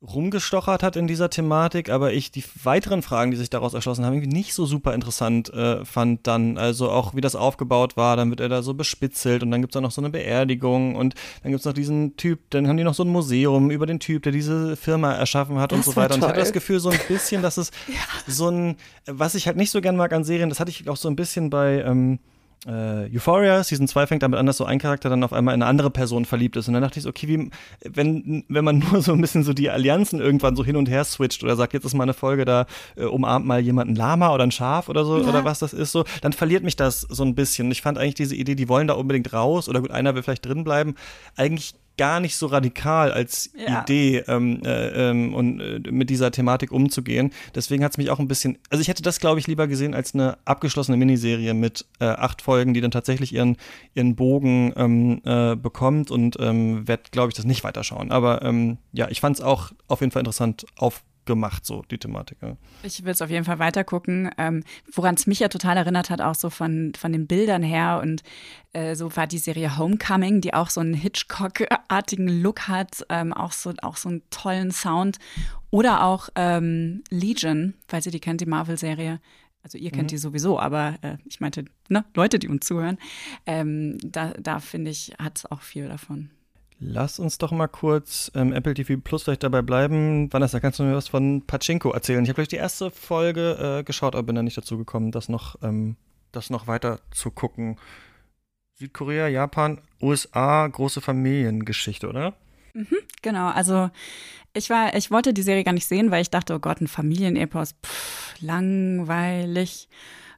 rumgestochert 0.02 0.82
hat 0.82 0.95
in 0.95 1.08
dieser 1.08 1.30
Thematik, 1.30 1.89
aber 1.89 2.14
ich 2.14 2.32
die 2.32 2.43
weiteren 2.64 3.02
Fragen, 3.02 3.32
die 3.32 3.38
sich 3.38 3.50
daraus 3.50 3.74
erschlossen 3.74 4.06
haben, 4.06 4.14
irgendwie 4.14 4.34
nicht 4.34 4.54
so 4.54 4.66
super 4.66 4.93
interessant 4.93 5.54
äh, 5.54 5.84
fand 5.84 6.26
dann. 6.26 6.58
Also 6.58 6.89
auch 6.89 7.16
wie 7.16 7.22
das 7.22 7.36
aufgebaut 7.36 7.97
war, 7.97 8.16
dann 8.16 8.30
wird 8.30 8.39
er 8.39 8.47
da 8.47 8.62
so 8.62 8.74
bespitzelt 8.74 9.43
und 9.43 9.52
dann 9.52 9.60
gibt 9.62 9.76
es 9.76 9.78
auch 9.78 9.82
noch 9.82 9.91
so 9.91 10.00
eine 10.02 10.10
Beerdigung 10.10 10.95
und 10.95 11.16
dann 11.43 11.52
gibt 11.52 11.60
es 11.60 11.66
noch 11.66 11.74
diesen 11.74 12.16
Typ, 12.16 12.50
dann 12.52 12.70
haben 12.70 12.78
die 12.78 12.86
noch 12.86 12.93
so 12.93 13.04
ein 13.04 13.10
Museum 13.10 13.72
über 13.72 13.86
den 13.86 14.00
Typ, 14.00 14.24
der 14.24 14.32
diese 14.32 14.78
Firma 14.78 15.12
erschaffen 15.14 15.60
hat 15.60 15.74
das 15.74 15.80
und 15.80 15.86
so 15.86 15.95
weiter. 15.97 16.16
Und 16.16 16.22
ich 16.22 16.28
hatte 16.28 16.39
das 16.39 16.54
Gefühl 16.54 16.80
so 16.80 16.89
ein 16.89 17.00
bisschen, 17.10 17.41
dass 17.41 17.58
es 17.58 17.72
ja. 17.88 17.95
so 18.26 18.50
ein, 18.50 18.78
was 19.06 19.36
ich 19.36 19.47
halt 19.47 19.58
nicht 19.58 19.72
so 19.72 19.82
gern 19.82 19.97
mag 19.97 20.14
an 20.14 20.24
Serien, 20.24 20.47
das 20.47 20.62
hatte 20.62 20.72
ich 20.72 20.88
auch 20.88 20.97
so 20.97 21.10
ein 21.10 21.18
bisschen 21.18 21.50
bei 21.50 21.82
ähm, 21.82 22.20
äh, 22.68 23.16
Euphoria, 23.16 23.64
Season 23.64 23.88
2 23.88 24.07
fängt 24.07 24.24
damit 24.24 24.38
an, 24.38 24.45
dass 24.45 24.57
so 24.57 24.66
ein 24.66 24.80
Charakter 24.80 25.10
dann 25.10 25.24
auf 25.24 25.32
einmal 25.32 25.55
in 25.55 25.62
eine 25.62 25.70
andere 25.70 25.89
Person 25.89 26.26
verliebt 26.26 26.57
ist. 26.57 26.68
Und 26.68 26.74
dann 26.74 26.84
dachte 26.84 26.99
ich 26.99 27.03
so, 27.03 27.10
okay, 27.10 27.28
wie, 27.28 27.49
wenn, 27.84 28.43
wenn 28.49 28.66
man 28.66 28.80
nur 28.91 29.01
so 29.01 29.14
ein 29.14 29.22
bisschen 29.22 29.43
so 29.43 29.53
die 29.53 29.70
Allianzen 29.70 30.20
irgendwann 30.20 30.55
so 30.55 30.66
hin 30.66 30.76
und 30.76 30.89
her 30.89 31.03
switcht 31.05 31.43
oder 31.43 31.55
sagt, 31.55 31.74
jetzt 31.74 31.86
ist 31.86 31.93
mal 31.93 32.03
eine 32.03 32.14
Folge, 32.14 32.45
da 32.45 32.66
äh, 32.95 33.05
umarmt 33.05 33.45
mal 33.45 33.62
jemand 33.62 33.91
ein 33.91 33.95
Lama 33.95 34.34
oder 34.34 34.43
ein 34.43 34.51
Schaf 34.51 34.89
oder 34.89 35.05
so, 35.05 35.20
ja. 35.20 35.28
oder 35.28 35.45
was 35.45 35.60
das 35.60 35.74
ist, 35.74 35.91
so, 35.91 36.03
dann 36.22 36.34
verliert 36.34 36.64
mich 36.64 36.76
das 36.76 37.01
so 37.01 37.24
ein 37.24 37.36
bisschen. 37.36 37.72
Ich 37.72 37.82
fand 37.82 37.97
eigentlich 37.97 38.16
diese 38.16 38.36
Idee, 38.36 38.55
die 38.55 38.68
wollen 38.68 38.88
da 38.88 38.95
unbedingt 38.95 39.32
raus 39.32 39.70
oder 39.70 39.80
gut, 39.80 39.91
einer 39.91 40.16
will 40.16 40.24
vielleicht 40.24 40.45
drin 40.45 40.64
bleiben, 40.64 40.95
eigentlich 41.38 41.76
gar 42.00 42.22
nicht 42.22 42.38
so 42.38 42.45
radikal 42.45 43.12
als 43.12 43.52
ja. 43.58 43.82
Idee 43.82 44.24
ähm, 44.30 44.62
äh, 44.64 45.10
ähm, 45.10 45.34
und 45.34 45.60
äh, 45.60 45.91
mit 45.91 46.10
dieser 46.10 46.32
Thematik 46.32 46.72
umzugehen. 46.72 47.32
Deswegen 47.54 47.84
hat 47.84 47.91
es 47.91 47.97
mich 47.97 48.10
auch 48.10 48.20
ein 48.20 48.30
bisschen, 48.30 48.58
also 48.70 48.82
ich 48.82 48.88
hätte 48.88 49.04
das, 49.04 49.20
glaube 49.20 49.41
ich, 49.41 49.47
lieber 49.47 49.68
gesehen 49.68 49.93
als 49.93 50.14
eine 50.14 50.38
abgeschlossene 50.45 50.95
Miniserie 50.95 51.54
mit 51.54 51.86
äh, 52.00 52.06
acht 52.06 52.41
Folgen, 52.41 52.74
die 52.74 52.80
dann 52.80 52.91
tatsächlich 52.91 53.34
ihren, 53.34 53.58
ihren 53.95 54.16
Bogen 54.16 54.72
ähm, 54.78 55.22
äh, 55.26 55.58
bekommt 55.58 56.10
und 56.10 56.38
ähm, 56.39 56.88
werde, 56.88 57.04
glaube 57.12 57.32
ich, 57.32 57.36
das 57.36 57.43
nicht 57.43 57.66
weiterschauen. 57.66 58.12
Aber 58.12 58.43
ähm, 58.43 58.78
ja, 58.93 59.10
ich 59.10 59.20
fand 59.20 59.36
es 59.36 59.41
auch 59.41 59.74
auf 59.89 60.00
jeden 60.00 60.12
Fall 60.12 60.22
interessant 60.22 60.66
auf 60.78 61.04
gemacht, 61.30 61.65
so 61.65 61.84
die 61.89 61.97
Thematik. 61.97 62.39
Ja. 62.41 62.57
Ich 62.84 63.05
will 63.05 63.11
es 63.11 63.21
auf 63.21 63.30
jeden 63.30 63.45
Fall 63.45 63.59
weiter 63.59 63.84
gucken. 63.84 64.30
Ähm, 64.38 64.63
Woran 64.91 65.15
es 65.15 65.27
mich 65.27 65.39
ja 65.39 65.47
total 65.47 65.77
erinnert 65.77 66.09
hat, 66.09 66.19
auch 66.19 66.36
so 66.36 66.49
von, 66.49 66.91
von 66.97 67.13
den 67.13 67.27
Bildern 67.27 67.63
her. 67.63 68.01
Und 68.03 68.23
äh, 68.73 68.95
so 68.95 69.15
war 69.15 69.27
die 69.27 69.38
Serie 69.38 69.77
Homecoming, 69.77 70.41
die 70.41 70.53
auch 70.53 70.69
so 70.69 70.82
einen 70.82 70.95
Hitchcock-artigen 70.95 72.27
Look 72.27 72.67
hat, 72.67 73.05
ähm, 73.09 73.32
auch, 73.32 73.51
so, 73.51 73.73
auch 73.82 73.95
so 73.95 74.09
einen 74.09 74.23
tollen 74.32 74.71
Sound. 74.71 75.19
Oder 75.69 76.03
auch 76.03 76.30
ähm, 76.36 77.03
Legion, 77.09 77.75
falls 77.88 78.07
ihr 78.07 78.11
die 78.11 78.19
kennt, 78.19 78.41
die 78.41 78.47
Marvel-Serie. 78.47 79.21
Also 79.61 79.77
ihr 79.77 79.91
kennt 79.91 80.03
mhm. 80.03 80.07
die 80.07 80.17
sowieso, 80.17 80.59
aber 80.59 80.95
äh, 81.01 81.17
ich 81.25 81.39
meinte, 81.39 81.65
ne, 81.89 82.05
Leute, 82.15 82.39
die 82.39 82.47
uns 82.47 82.65
zuhören. 82.65 82.97
Ähm, 83.45 83.97
da 84.03 84.34
da 84.39 84.59
finde 84.59 84.89
ich, 84.89 85.13
hat 85.19 85.38
es 85.38 85.45
auch 85.45 85.61
viel 85.61 85.88
davon. 85.88 86.32
Lass 86.82 87.19
uns 87.19 87.38
doch 87.38 87.51
mal 87.51 87.67
kurz 87.67 88.32
ähm, 88.36 88.53
Apple 88.53 88.73
TV 88.73 88.95
Plus 89.03 89.23
vielleicht 89.23 89.43
dabei 89.43 89.61
bleiben. 89.61 90.32
Vanessa, 90.32 90.61
kannst 90.61 90.80
du 90.80 90.84
mir 90.84 90.95
was 90.95 91.09
von 91.09 91.45
Pachinko 91.45 91.91
erzählen? 91.91 92.23
Ich 92.23 92.30
habe 92.30 92.36
gleich 92.36 92.47
die 92.47 92.55
erste 92.55 92.89
Folge 92.89 93.80
äh, 93.80 93.84
geschaut, 93.84 94.15
aber 94.15 94.23
bin 94.23 94.36
da 94.36 94.43
nicht 94.43 94.57
dazu 94.57 94.77
gekommen, 94.77 95.11
das 95.11 95.27
noch, 95.27 95.57
ähm, 95.61 95.97
das 96.32 96.49
noch 96.49 96.67
weiter 96.67 97.01
zu 97.11 97.32
gucken. 97.32 97.77
Südkorea, 98.75 99.27
Japan, 99.27 99.82
USA, 100.01 100.65
große 100.67 101.01
Familiengeschichte, 101.01 102.07
oder? 102.07 102.36
Mhm, 102.73 102.88
genau, 103.21 103.49
also 103.49 103.89
ich 104.53 104.69
war, 104.69 104.95
ich 104.95 105.11
wollte 105.11 105.34
die 105.34 105.41
Serie 105.41 105.65
gar 105.65 105.73
nicht 105.73 105.86
sehen, 105.86 106.11
weil 106.11 106.21
ich 106.21 106.30
dachte, 106.30 106.53
oh 106.53 106.59
Gott, 106.59 106.80
ein 106.80 106.88
Familienepos, 106.88 107.75
pff, 107.86 108.36
langweilig. 108.39 109.89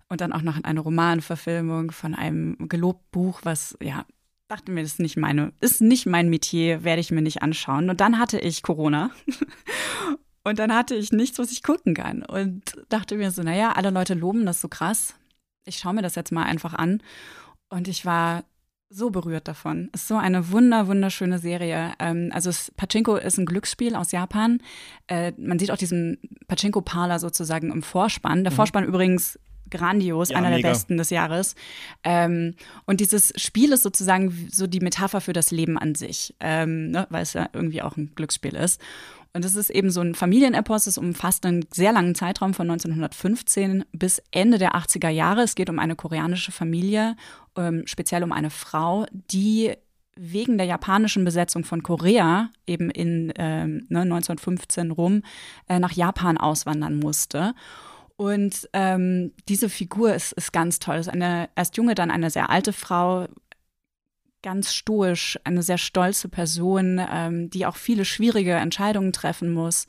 Und 0.09 0.21
dann 0.21 0.33
auch 0.33 0.41
noch 0.41 0.61
eine 0.63 0.79
Romanverfilmung 0.79 1.91
von 1.91 2.15
einem 2.15 2.67
gelobten 2.67 3.07
Buch, 3.11 3.41
was 3.43 3.77
ja 3.81 4.05
dachte 4.51 4.71
mir, 4.71 4.81
das 4.81 4.93
ist 4.93 4.99
nicht 4.99 5.17
meine, 5.17 5.53
ist 5.61 5.81
nicht 5.81 6.05
mein 6.05 6.29
Metier, 6.29 6.83
werde 6.83 6.99
ich 6.99 7.11
mir 7.11 7.21
nicht 7.21 7.41
anschauen. 7.41 7.89
Und 7.89 8.01
dann 8.01 8.19
hatte 8.19 8.37
ich 8.39 8.63
Corona. 8.63 9.11
Und 10.43 10.59
dann 10.59 10.73
hatte 10.73 10.95
ich 10.95 11.11
nichts, 11.11 11.37
was 11.39 11.51
ich 11.51 11.63
gucken 11.63 11.93
kann. 11.93 12.23
Und 12.23 12.75
dachte 12.89 13.15
mir 13.15 13.31
so, 13.31 13.43
naja, 13.43 13.73
alle 13.73 13.91
Leute 13.91 14.13
loben 14.13 14.45
das 14.45 14.59
so 14.59 14.67
krass. 14.67 15.13
Ich 15.65 15.77
schaue 15.77 15.93
mir 15.93 16.01
das 16.01 16.15
jetzt 16.15 16.31
mal 16.31 16.43
einfach 16.43 16.73
an. 16.73 17.01
Und 17.69 17.87
ich 17.87 18.05
war 18.05 18.43
so 18.89 19.09
berührt 19.09 19.47
davon. 19.47 19.89
Es 19.93 20.01
ist 20.01 20.07
so 20.09 20.17
eine 20.17 20.51
wunder, 20.51 20.87
wunderschöne 20.87 21.39
Serie. 21.39 21.93
Ähm, 21.99 22.31
also 22.33 22.49
es, 22.49 22.71
Pachinko 22.75 23.15
ist 23.15 23.37
ein 23.37 23.45
Glücksspiel 23.45 23.95
aus 23.95 24.11
Japan. 24.11 24.61
Äh, 25.07 25.31
man 25.37 25.59
sieht 25.59 25.71
auch 25.71 25.77
diesen 25.77 26.17
Pachinko-Parler 26.47 27.19
sozusagen 27.19 27.71
im 27.71 27.83
Vorspann. 27.83 28.43
Der 28.43 28.51
mhm. 28.51 28.55
Vorspann 28.57 28.83
übrigens 28.83 29.39
grandios, 29.71 30.29
ja, 30.29 30.37
einer 30.37 30.49
mega. 30.49 30.61
der 30.61 30.69
besten 30.69 30.97
des 30.97 31.09
Jahres. 31.09 31.55
Ähm, 32.03 32.55
und 32.85 32.99
dieses 32.99 33.33
Spiel 33.35 33.71
ist 33.71 33.83
sozusagen 33.83 34.49
so 34.51 34.67
die 34.67 34.79
Metapher 34.79 35.21
für 35.21 35.33
das 35.33 35.51
Leben 35.51 35.77
an 35.77 35.95
sich, 35.95 36.35
ähm, 36.39 36.91
ne, 36.91 37.07
weil 37.09 37.23
es 37.23 37.33
ja 37.33 37.49
irgendwie 37.53 37.81
auch 37.81 37.97
ein 37.97 38.11
Glücksspiel 38.15 38.55
ist. 38.55 38.81
Und 39.33 39.45
es 39.45 39.55
ist 39.55 39.69
eben 39.69 39.91
so 39.91 40.01
ein 40.01 40.13
Familienepos, 40.13 40.87
es 40.87 40.97
umfasst 40.97 41.45
einen 41.45 41.65
sehr 41.71 41.93
langen 41.93 42.15
Zeitraum 42.15 42.53
von 42.53 42.69
1915 42.69 43.85
bis 43.93 44.21
Ende 44.31 44.57
der 44.57 44.75
80er 44.75 45.09
Jahre. 45.09 45.41
Es 45.41 45.55
geht 45.55 45.69
um 45.69 45.79
eine 45.79 45.95
koreanische 45.95 46.51
Familie, 46.51 47.15
ähm, 47.55 47.83
speziell 47.85 48.23
um 48.23 48.33
eine 48.33 48.49
Frau, 48.49 49.05
die 49.31 49.73
wegen 50.15 50.57
der 50.57 50.67
japanischen 50.67 51.23
Besetzung 51.23 51.63
von 51.63 51.83
Korea 51.83 52.49
eben 52.67 52.89
in 52.89 53.31
ähm, 53.37 53.85
ne, 53.89 54.01
1915 54.01 54.91
rum 54.91 55.23
äh, 55.69 55.79
nach 55.79 55.93
Japan 55.93 56.37
auswandern 56.37 56.97
musste. 56.99 57.55
Und 58.21 58.69
ähm, 58.73 59.31
diese 59.49 59.67
Figur 59.67 60.13
ist, 60.13 60.33
ist 60.33 60.53
ganz 60.53 60.77
toll. 60.77 60.97
Ist 60.97 61.09
eine 61.09 61.49
erst 61.55 61.75
junge, 61.75 61.95
dann 61.95 62.11
eine 62.11 62.29
sehr 62.29 62.51
alte 62.51 62.71
Frau, 62.71 63.27
ganz 64.43 64.75
stoisch, 64.75 65.39
eine 65.43 65.63
sehr 65.63 65.79
stolze 65.79 66.29
Person, 66.29 67.01
ähm, 67.11 67.49
die 67.49 67.65
auch 67.65 67.77
viele 67.77 68.05
schwierige 68.05 68.53
Entscheidungen 68.53 69.11
treffen 69.11 69.51
muss. 69.51 69.87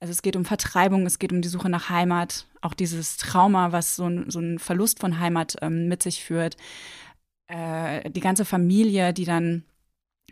Also 0.00 0.10
es 0.10 0.22
geht 0.22 0.36
um 0.36 0.46
Vertreibung, 0.46 1.04
es 1.04 1.18
geht 1.18 1.32
um 1.32 1.42
die 1.42 1.50
Suche 1.50 1.68
nach 1.68 1.90
Heimat, 1.90 2.46
auch 2.62 2.72
dieses 2.72 3.18
Trauma, 3.18 3.72
was 3.72 3.94
so 3.94 4.06
ein, 4.06 4.30
so 4.30 4.40
ein 4.40 4.58
Verlust 4.58 4.98
von 4.98 5.20
Heimat 5.20 5.56
ähm, 5.60 5.86
mit 5.86 6.02
sich 6.02 6.24
führt. 6.24 6.56
Äh, 7.46 8.10
die 8.10 8.20
ganze 8.20 8.46
Familie, 8.46 9.12
die 9.12 9.26
dann 9.26 9.64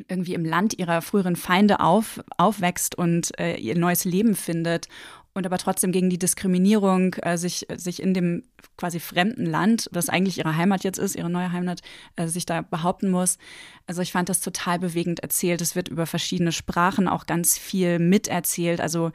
irgendwie 0.09 0.33
im 0.33 0.47
Land 0.47 0.79
ihrer 0.79 1.03
früheren 1.03 1.37
Feinde 1.37 1.81
auf, 1.81 2.25
aufwächst 2.39 2.97
und 2.97 3.39
äh, 3.39 3.57
ihr 3.57 3.77
neues 3.77 4.07
Leben 4.07 4.35
findet 4.35 4.89
und 5.35 5.45
aber 5.47 5.59
trotzdem 5.59 5.91
gegen 5.93 6.11
die 6.11 6.19
Diskriminierung 6.19 7.15
äh, 7.15 7.37
sich, 7.37 7.67
sich 7.77 8.01
in 8.01 8.15
dem 8.15 8.45
quasi 8.77 9.01
fremden 9.01 9.47
Land, 9.47 9.89
das 9.93 10.09
eigentlich 10.09 10.39
ihre 10.39 10.57
Heimat 10.57 10.85
jetzt 10.85 10.99
ist, 10.99 11.17
ihre 11.17 11.31
neue 11.31 11.53
Heimat, 11.53 11.81
äh, 12.17 12.29
sich 12.29 12.47
da 12.47 12.63
behaupten 12.63 13.11
muss. 13.11 13.39
Also 13.87 14.01
ich 14.01 14.13
fand 14.13 14.29
das 14.29 14.41
total 14.41 14.79
bewegend 14.79 15.21
erzählt. 15.21 15.61
Es 15.61 15.75
wird 15.75 15.89
über 15.89 16.07
verschiedene 16.07 16.53
Sprachen 16.53 17.09
auch 17.09 17.27
ganz 17.27 17.59
viel 17.59 17.99
miterzählt. 17.99 18.81
Also 18.81 19.11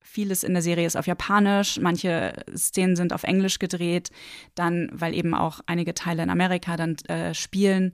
vieles 0.00 0.44
in 0.44 0.52
der 0.52 0.62
Serie 0.62 0.86
ist 0.86 0.96
auf 0.96 1.06
Japanisch, 1.06 1.78
manche 1.80 2.34
Szenen 2.54 2.96
sind 2.96 3.12
auf 3.12 3.24
Englisch 3.24 3.58
gedreht, 3.58 4.10
dann, 4.54 4.88
weil 4.92 5.14
eben 5.14 5.34
auch 5.34 5.60
einige 5.66 5.94
Teile 5.94 6.22
in 6.22 6.30
Amerika 6.30 6.76
dann 6.76 6.96
äh, 7.08 7.34
spielen. 7.34 7.92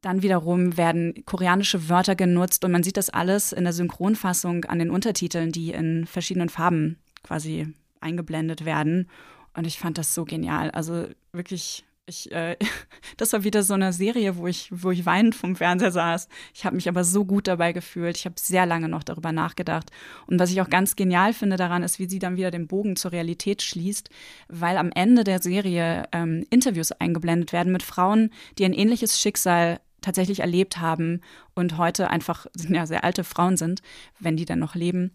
Dann 0.00 0.22
wiederum 0.22 0.76
werden 0.76 1.24
koreanische 1.24 1.88
Wörter 1.88 2.14
genutzt 2.14 2.64
und 2.64 2.70
man 2.70 2.84
sieht 2.84 2.96
das 2.96 3.10
alles 3.10 3.52
in 3.52 3.64
der 3.64 3.72
Synchronfassung 3.72 4.64
an 4.66 4.78
den 4.78 4.90
Untertiteln, 4.90 5.50
die 5.50 5.72
in 5.72 6.06
verschiedenen 6.06 6.48
Farben 6.48 6.98
quasi 7.24 7.72
eingeblendet 8.00 8.64
werden. 8.64 9.08
Und 9.54 9.66
ich 9.66 9.78
fand 9.78 9.98
das 9.98 10.14
so 10.14 10.24
genial. 10.24 10.70
Also 10.70 11.06
wirklich, 11.32 11.84
ich, 12.06 12.30
äh, 12.30 12.56
das 13.16 13.32
war 13.32 13.42
wieder 13.42 13.64
so 13.64 13.74
eine 13.74 13.92
Serie, 13.92 14.36
wo 14.36 14.46
ich, 14.46 14.68
wo 14.70 14.92
ich 14.92 15.04
weinend 15.04 15.34
vom 15.34 15.56
Fernseher 15.56 15.90
saß. 15.90 16.28
Ich 16.54 16.64
habe 16.64 16.76
mich 16.76 16.88
aber 16.88 17.02
so 17.02 17.24
gut 17.24 17.48
dabei 17.48 17.72
gefühlt. 17.72 18.16
Ich 18.16 18.24
habe 18.24 18.36
sehr 18.38 18.66
lange 18.66 18.88
noch 18.88 19.02
darüber 19.02 19.32
nachgedacht. 19.32 19.90
Und 20.28 20.38
was 20.38 20.52
ich 20.52 20.60
auch 20.60 20.70
ganz 20.70 20.94
genial 20.94 21.32
finde 21.32 21.56
daran, 21.56 21.82
ist, 21.82 21.98
wie 21.98 22.08
sie 22.08 22.20
dann 22.20 22.36
wieder 22.36 22.52
den 22.52 22.68
Bogen 22.68 22.94
zur 22.94 23.10
Realität 23.10 23.62
schließt, 23.62 24.10
weil 24.48 24.76
am 24.76 24.92
Ende 24.94 25.24
der 25.24 25.42
Serie 25.42 26.04
ähm, 26.12 26.46
Interviews 26.50 26.92
eingeblendet 26.92 27.52
werden 27.52 27.72
mit 27.72 27.82
Frauen, 27.82 28.30
die 28.58 28.64
ein 28.64 28.72
ähnliches 28.72 29.20
Schicksal 29.20 29.80
tatsächlich 30.00 30.40
erlebt 30.40 30.78
haben 30.78 31.20
und 31.54 31.76
heute 31.76 32.08
einfach 32.08 32.46
ja, 32.68 32.86
sehr 32.86 33.04
alte 33.04 33.24
Frauen 33.24 33.56
sind, 33.56 33.82
wenn 34.18 34.36
die 34.36 34.44
dann 34.44 34.58
noch 34.58 34.74
leben. 34.74 35.12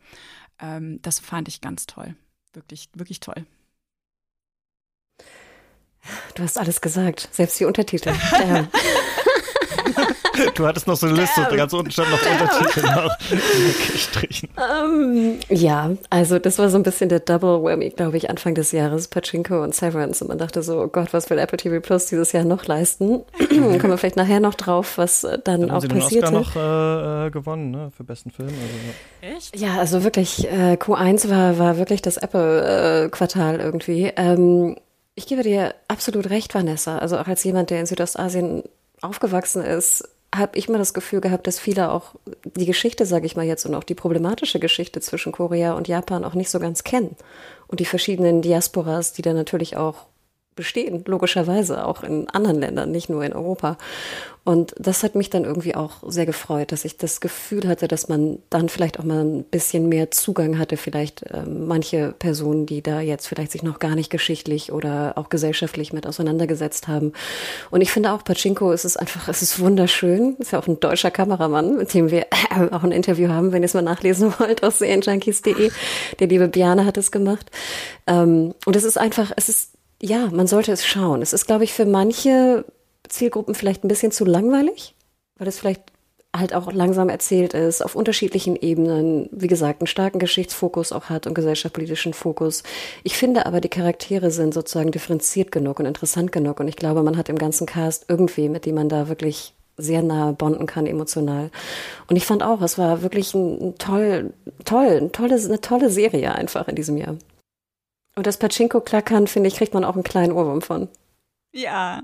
Ähm, 0.60 1.00
das 1.02 1.20
fand 1.20 1.48
ich 1.48 1.62
ganz 1.62 1.86
toll. 1.86 2.16
Wirklich, 2.54 2.90
wirklich 2.94 3.20
toll. 3.20 3.46
Du 6.36 6.44
hast 6.44 6.58
alles 6.58 6.82
gesagt, 6.82 7.30
selbst 7.32 7.60
die 7.60 7.66
Untertitel. 7.66 8.14
Du 10.56 10.66
hattest 10.66 10.88
noch 10.88 10.96
so 10.96 11.08
eine 11.08 11.16
Liste 11.16 11.42
und 11.42 11.56
ganz 11.56 11.74
unten 11.74 11.92
stand 11.92 12.10
noch 12.10 12.20
Untertitel 12.20 13.10
gestrichen. 13.92 14.50
Um, 14.56 15.14
ähm, 15.14 15.40
ja, 15.50 15.92
also 16.10 16.40
das 16.40 16.60
war 16.60 16.70
so 16.70 16.78
ein 16.78 16.84
bisschen 16.84 17.10
der 17.10 17.20
Double 17.20 17.64
Whammy, 17.64 17.90
glaube 17.92 18.18
ich, 18.18 18.30
Anfang 18.30 18.56
des 18.56 18.72
Jahres, 18.72 19.08
Pachinko 19.08 19.64
und 19.64 19.76
Severance. 19.76 20.22
Und 20.22 20.30
man 20.30 20.38
dachte 20.38 20.64
so, 20.64 20.82
oh 20.82 20.88
Gott, 20.88 21.14
was 21.14 21.30
will 21.30 21.38
Apple 21.38 21.58
TV 21.58 21.80
Plus 21.80 22.08
dieses 22.08 22.32
Jahr 22.32 22.46
noch 22.46 22.66
leisten? 22.66 23.22
Kommen 23.50 23.82
wir 23.82 23.98
vielleicht 23.98 24.16
nachher 24.16 24.40
noch 24.40 24.56
drauf, 24.56 24.98
was 24.98 25.24
äh, 25.24 25.40
dann, 25.44 25.62
dann 25.62 25.72
auch 25.72 25.88
passiert. 25.88 26.26
Oscar 26.26 26.32
noch 26.32 26.56
äh, 26.56 27.28
äh, 27.28 27.32
gewonnen, 27.32 27.72
ne, 27.72 27.92
für 27.96 28.04
besten 28.04 28.32
Film. 28.32 28.50
Also, 28.50 29.36
Echt? 29.36 29.60
Ja, 29.60 29.78
also 29.80 30.04
wirklich, 30.04 30.48
äh, 30.50 30.74
Q1 30.74 31.30
war, 31.30 31.58
war 31.58 31.78
wirklich 31.78 32.02
das 32.02 32.18
Apple-Quartal 32.18 33.60
irgendwie. 33.60 34.12
Ähm, 34.16 34.76
ich 35.16 35.28
gebe 35.28 35.44
dir 35.44 35.76
absolut 35.88 36.30
recht, 36.30 36.56
Vanessa. 36.56 36.98
Also 36.98 37.18
auch 37.18 37.28
als 37.28 37.44
jemand, 37.44 37.70
der 37.70 37.80
in 37.80 37.86
Südostasien 37.86 38.64
aufgewachsen 39.02 39.64
ist, 39.64 40.08
habe 40.34 40.58
ich 40.58 40.70
mal 40.70 40.78
das 40.78 40.94
Gefühl 40.94 41.22
gehabt, 41.22 41.48
dass 41.48 41.60
viele 41.60 41.92
auch 41.92 42.16
die 42.44 42.66
Geschichte, 42.66 43.06
sage 43.06 43.26
ich 43.26 43.36
mal 43.36 43.46
jetzt, 43.46 43.66
und 43.66 43.76
auch 43.76 43.84
die 43.84 43.96
problematische 43.96 44.60
Geschichte 44.60 45.00
zwischen 45.02 45.32
Korea 45.32 45.74
und 45.74 45.88
Japan 45.88 46.24
auch 46.24 46.34
nicht 46.34 46.50
so 46.50 46.60
ganz 46.60 46.84
kennen. 46.84 47.16
Und 47.68 47.80
die 47.80 47.86
verschiedenen 47.86 48.42
Diasporas, 48.42 49.14
die 49.14 49.22
da 49.22 49.34
natürlich 49.34 49.78
auch 49.78 50.06
bestehen, 50.56 51.04
logischerweise 51.06 51.86
auch 51.86 52.04
in 52.04 52.30
anderen 52.30 52.60
Ländern, 52.60 52.92
nicht 52.92 53.10
nur 53.10 53.24
in 53.24 53.34
Europa. 53.34 53.78
Und 54.46 54.76
das 54.78 55.04
hat 55.04 55.16
mich 55.16 55.30
dann 55.30 55.46
irgendwie 55.46 55.74
auch 55.74 56.04
sehr 56.06 56.26
gefreut, 56.26 56.74
dass 56.74 56.84
ich 56.84 56.98
das 56.98 57.22
Gefühl 57.22 57.66
hatte, 57.66 57.88
dass 57.88 58.10
man 58.10 58.40
dann 58.50 58.68
vielleicht 58.68 59.00
auch 59.00 59.06
mal 59.06 59.24
ein 59.24 59.46
bisschen 59.46 59.88
mehr 59.88 60.12
Zugang 60.12 60.60
hatte, 60.60 60.76
vielleicht 60.76 61.24
äh, 61.24 61.44
manche 61.46 62.14
Personen, 62.20 62.66
die 62.66 62.82
da 62.82 63.00
jetzt 63.00 63.28
vielleicht 63.28 63.54
sich 63.54 63.64
noch 63.64 63.80
gar 63.80 63.96
nicht 63.96 64.10
geschichtlich 64.10 64.74
oder 64.74 65.14
auch 65.18 65.30
gesellschaftlich 65.30 65.94
mit 65.94 66.06
auseinandergesetzt 66.06 66.90
haben. 66.90 67.14
Und 67.72 67.80
ich 67.80 67.92
finde 67.92 68.12
auch 68.12 68.26
Pachinko, 68.26 68.74
es 68.74 68.84
ist 68.84 68.98
einfach, 68.98 69.30
es 69.30 69.42
ist 69.42 69.62
wunderschön. 69.62 70.36
Ist 70.40 70.52
ja 70.52 70.60
auch 70.60 70.68
ein 70.68 70.82
deutscher 70.82 71.12
Kameramann, 71.12 71.78
mit 71.78 71.94
dem 71.94 72.12
wir 72.12 72.24
äh, 72.24 72.70
auch 72.72 72.84
ein 72.84 72.92
Interview 72.92 73.30
haben, 73.30 73.54
wenn 73.54 73.64
ihr 73.64 73.68
es 73.68 73.74
mal 73.74 73.82
nachlesen 73.82 74.34
wollt, 74.40 74.62
aus 74.62 74.80
serienjunkies.de. 74.80 75.72
Der 76.20 76.28
liebe 76.28 76.50
Biane 76.50 76.86
hat 76.86 76.98
es 76.98 77.14
gemacht. 77.14 77.50
Ähm, 78.08 78.54
und 78.66 78.76
es 78.76 78.84
ist 78.84 78.98
einfach, 78.98 79.32
es 79.38 79.48
ist 79.48 79.73
ja, 80.04 80.30
man 80.34 80.48
sollte 80.48 80.74
es 80.74 80.86
schauen. 80.86 81.22
Es 81.22 81.32
ist, 81.32 81.48
glaube 81.48 81.64
ich, 81.64 81.72
für 81.72 81.86
manche 81.86 82.66
Zielgruppen 83.08 83.56
vielleicht 83.56 83.86
ein 83.86 83.88
bisschen 83.88 84.12
zu 84.12 84.26
langweilig, 84.26 84.96
weil 85.38 85.48
es 85.48 85.60
vielleicht 85.60 85.82
halt 86.36 86.54
auch 86.54 86.74
langsam 86.74 87.08
erzählt 87.08 87.54
ist, 87.54 87.82
auf 87.82 87.96
unterschiedlichen 87.96 88.58
Ebenen, 88.58 89.30
wie 89.32 89.48
gesagt, 89.48 89.80
einen 89.80 89.88
starken 89.88 90.20
Geschichtsfokus 90.20 90.92
auch 90.92 91.06
hat 91.06 91.26
und 91.26 91.36
gesellschaftspolitischen 91.36 92.14
Fokus. 92.14 92.64
Ich 93.04 93.16
finde 93.16 93.46
aber, 93.46 93.62
die 93.62 93.70
Charaktere 93.70 94.30
sind 94.30 94.54
sozusagen 94.54 94.92
differenziert 94.92 95.54
genug 95.54 95.80
und 95.80 95.86
interessant 95.86 96.34
genug 96.34 96.60
und 96.60 96.68
ich 96.68 96.76
glaube, 96.76 97.02
man 97.02 97.16
hat 97.16 97.30
im 97.30 97.38
ganzen 97.38 97.66
Cast 97.66 98.06
irgendwie, 98.10 98.50
mit 98.50 98.66
dem 98.66 98.76
man 98.76 98.90
da 98.90 99.08
wirklich 99.08 99.54
sehr 99.78 100.02
nah 100.02 100.34
bonden 100.34 100.66
kann 100.66 100.86
emotional. 100.86 101.50
Und 102.10 102.18
ich 102.18 102.26
fand 102.26 102.44
auch, 102.44 102.62
es 102.62 102.78
war 102.78 103.04
wirklich 103.04 103.34
ein 103.36 103.76
toll, 103.78 104.34
toll, 104.66 105.00
ein 105.02 105.12
tolles, 105.14 105.46
eine 105.46 105.62
tolle 105.62 105.90
Serie 105.90 106.36
einfach 106.36 106.68
in 106.68 106.76
diesem 106.76 106.98
Jahr. 106.98 107.16
Und 108.16 108.28
das 108.28 108.38
Pachinko-Klackern, 108.38 109.28
finde 109.28 109.48
ich, 109.48 109.56
kriegt 109.56 109.74
man 109.74 109.84
auch 109.84 109.96
einen 109.96 110.04
kleinen 110.04 110.34
Ohrwurm 110.34 110.62
von. 110.62 110.90
Ja. 111.52 112.04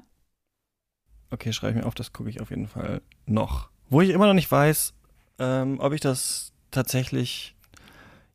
Okay, 1.32 1.54
schreibe 1.54 1.78
ich 1.78 1.84
mir 1.84 1.88
auf, 1.88 1.96
das 1.96 2.14
gucke 2.14 2.30
ich 2.30 2.42
auf 2.42 2.50
jeden 2.50 2.68
Fall 2.68 3.02
noch. 3.26 3.70
Wo 3.90 4.02
ich 4.02 4.10
immer 4.10 4.28
noch 4.28 4.34
nicht 4.34 4.52
weiß, 4.52 4.94
ähm, 5.40 5.80
ob 5.80 5.94
ich 5.94 6.02
das 6.02 6.54
tatsächlich 6.72 7.56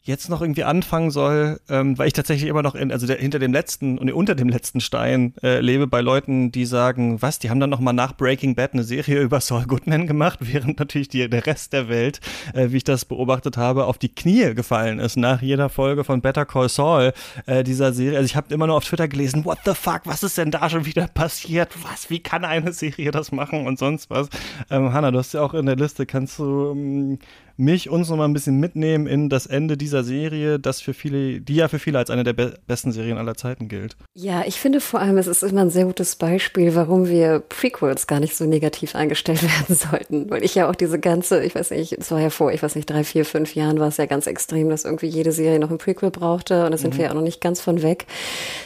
jetzt 0.07 0.29
noch 0.29 0.43
irgendwie 0.43 0.65
anfangen 0.65 1.11
soll, 1.11 1.61
ähm, 1.71 1.97
weil 1.97 2.09
ich 2.09 2.13
tatsächlich 2.13 2.49
immer 2.51 2.63
noch 2.63 2.75
in, 2.75 2.93
also 2.93 3.07
der, 3.07 3.17
hinter 3.17 3.39
dem 3.39 3.55
letzten 3.55 3.97
und 3.97 4.13
unter 4.13 4.35
dem 4.35 4.51
letzten 4.51 4.81
Stein 4.81 5.33
äh, 5.43 5.61
lebe 5.61 5.87
bei 5.87 6.03
Leuten, 6.03 6.53
die 6.53 6.67
sagen, 6.67 7.23
was, 7.23 7.39
die 7.39 7.49
haben 7.49 7.59
dann 7.59 7.71
noch 7.71 7.81
mal 7.81 7.95
nach 7.95 8.15
Breaking 8.15 8.55
Bad 8.55 8.75
eine 8.75 8.85
Serie 8.85 9.21
über 9.23 9.41
Saul 9.41 9.65
Goodman 9.65 10.07
gemacht, 10.07 10.41
während 10.43 10.79
natürlich 10.79 11.09
die, 11.09 11.29
der 11.29 11.47
Rest 11.47 11.73
der 11.73 11.89
Welt, 11.89 12.21
äh, 12.53 12.71
wie 12.71 12.77
ich 12.77 12.85
das 12.85 13.07
beobachtet 13.07 13.57
habe, 13.57 13.87
auf 13.87 13.97
die 13.97 14.11
Knie 14.11 14.55
gefallen 14.55 14.99
ist 14.99 15.17
nach 15.17 15.41
jeder 15.41 15.71
Folge 15.71 16.05
von 16.05 16.21
Better 16.21 16.45
Call 16.45 16.69
Saul 16.69 17.15
äh, 17.47 17.65
dieser 17.65 17.95
Serie. 17.95 18.19
Also 18.19 18.27
ich 18.27 18.37
habe 18.37 18.53
immer 18.53 18.67
nur 18.67 18.77
auf 18.77 18.85
Twitter 18.85 19.09
gelesen, 19.09 19.47
what 19.47 19.59
the 19.65 19.73
fuck, 19.73 20.03
was 20.05 20.23
ist 20.23 20.37
denn 20.37 20.51
da 20.51 20.69
schon 20.69 20.85
wieder 20.85 21.09
passiert? 21.09 21.71
Was, 21.83 22.11
wie 22.11 22.21
kann 22.21 22.45
eine 22.45 22.75
Serie 22.75 23.11
das 23.11 23.33
machen 23.33 23.67
und 23.67 23.79
sonst 23.79 24.11
was? 24.11 24.29
Ähm, 24.71 24.93
Hanna, 24.93 25.11
du 25.11 25.19
hast 25.19 25.33
ja 25.33 25.41
auch 25.41 25.55
in 25.55 25.65
der 25.65 25.77
Liste, 25.77 26.05
kannst 26.05 26.39
du 26.39 26.73
ähm, 26.73 27.19
mich, 27.57 27.89
uns 27.89 28.09
noch 28.09 28.17
mal 28.17 28.25
ein 28.25 28.33
bisschen 28.33 28.59
mitnehmen 28.59 29.07
in 29.07 29.29
das 29.29 29.47
Ende 29.47 29.77
dieser 29.77 30.05
Serie, 30.05 30.59
das 30.59 30.81
für 30.81 30.95
viele, 30.95 31.41
die 31.41 31.57
ja 31.57 31.69
für 31.69 31.79
viele 31.79 31.99
als 31.99 32.11
eine 32.11 32.25
der 32.25 32.33
be 32.33 32.55
besten 32.67 32.93
Serien 32.93 33.19
aller 33.19 33.35
Zeiten 33.35 33.69
gilt. 33.69 33.97
Ja, 34.15 34.43
ich 34.47 34.61
finde 34.61 34.81
vor 34.81 35.01
allem, 35.01 35.19
es 35.19 35.27
ist 35.27 35.43
immer 35.43 35.61
ein 35.61 35.71
sehr 35.71 35.85
gutes 35.85 36.17
Beispiel, 36.17 36.75
warum 36.75 37.09
wir 37.09 37.41
Prequels 37.41 38.07
gar 38.07 38.21
nicht 38.21 38.37
so 38.37 38.45
negativ 38.45 38.95
eingestellt 38.95 39.43
werden 39.61 39.77
sollten. 39.77 40.31
Weil 40.31 40.45
ich 40.45 40.55
ja 40.55 40.69
auch 40.69 40.75
diese 40.75 40.99
ganze, 40.99 41.45
ich 41.45 41.55
weiß 41.55 41.71
nicht, 41.71 41.93
es 41.93 42.11
war 42.11 42.21
ja 42.21 42.31
vor, 42.31 42.53
ich 42.53 42.63
weiß 42.63 42.75
nicht, 42.75 42.91
drei, 42.91 43.05
vier, 43.05 43.25
fünf 43.25 43.55
Jahren 43.55 43.79
war 43.79 43.89
es 43.89 43.97
ja 43.97 44.07
ganz 44.07 44.27
extrem, 44.27 44.69
dass 44.69 44.85
irgendwie 44.85 45.07
jede 45.07 45.33
Serie 45.33 45.59
noch 45.59 45.71
ein 45.71 45.79
Prequel 45.79 46.11
brauchte 46.11 46.65
und 46.65 46.73
da 46.73 46.79
sind 46.79 46.95
mhm. 46.95 46.99
wir 46.99 47.05
ja 47.07 47.11
auch 47.11 47.17
noch 47.17 47.23
nicht 47.23 47.41
ganz 47.41 47.61
von 47.61 47.83
weg. 47.83 48.07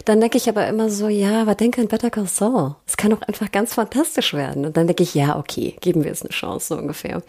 Dann 0.04 0.20
denke 0.20 0.38
ich 0.38 0.48
aber 0.48 0.66
immer 0.66 0.90
so, 0.90 1.08
ja, 1.08 1.42
aber 1.42 1.54
denke 1.54 1.80
an 1.80 1.88
Better 1.88 2.10
Call 2.10 2.26
Saul. 2.26 2.76
Es 2.86 2.96
kann 2.96 3.10
doch 3.10 3.22
einfach 3.22 3.50
ganz 3.50 3.74
fantastisch 3.74 4.34
werden. 4.34 4.64
Und 4.64 4.76
dann 4.76 4.86
denke 4.86 5.02
ich, 5.02 5.14
ja, 5.14 5.38
okay, 5.38 5.76
geben 5.80 6.04
wir 6.04 6.12
es 6.12 6.22
eine 6.22 6.30
Chance, 6.30 6.74
so 6.74 6.80
ungefähr. 6.80 7.22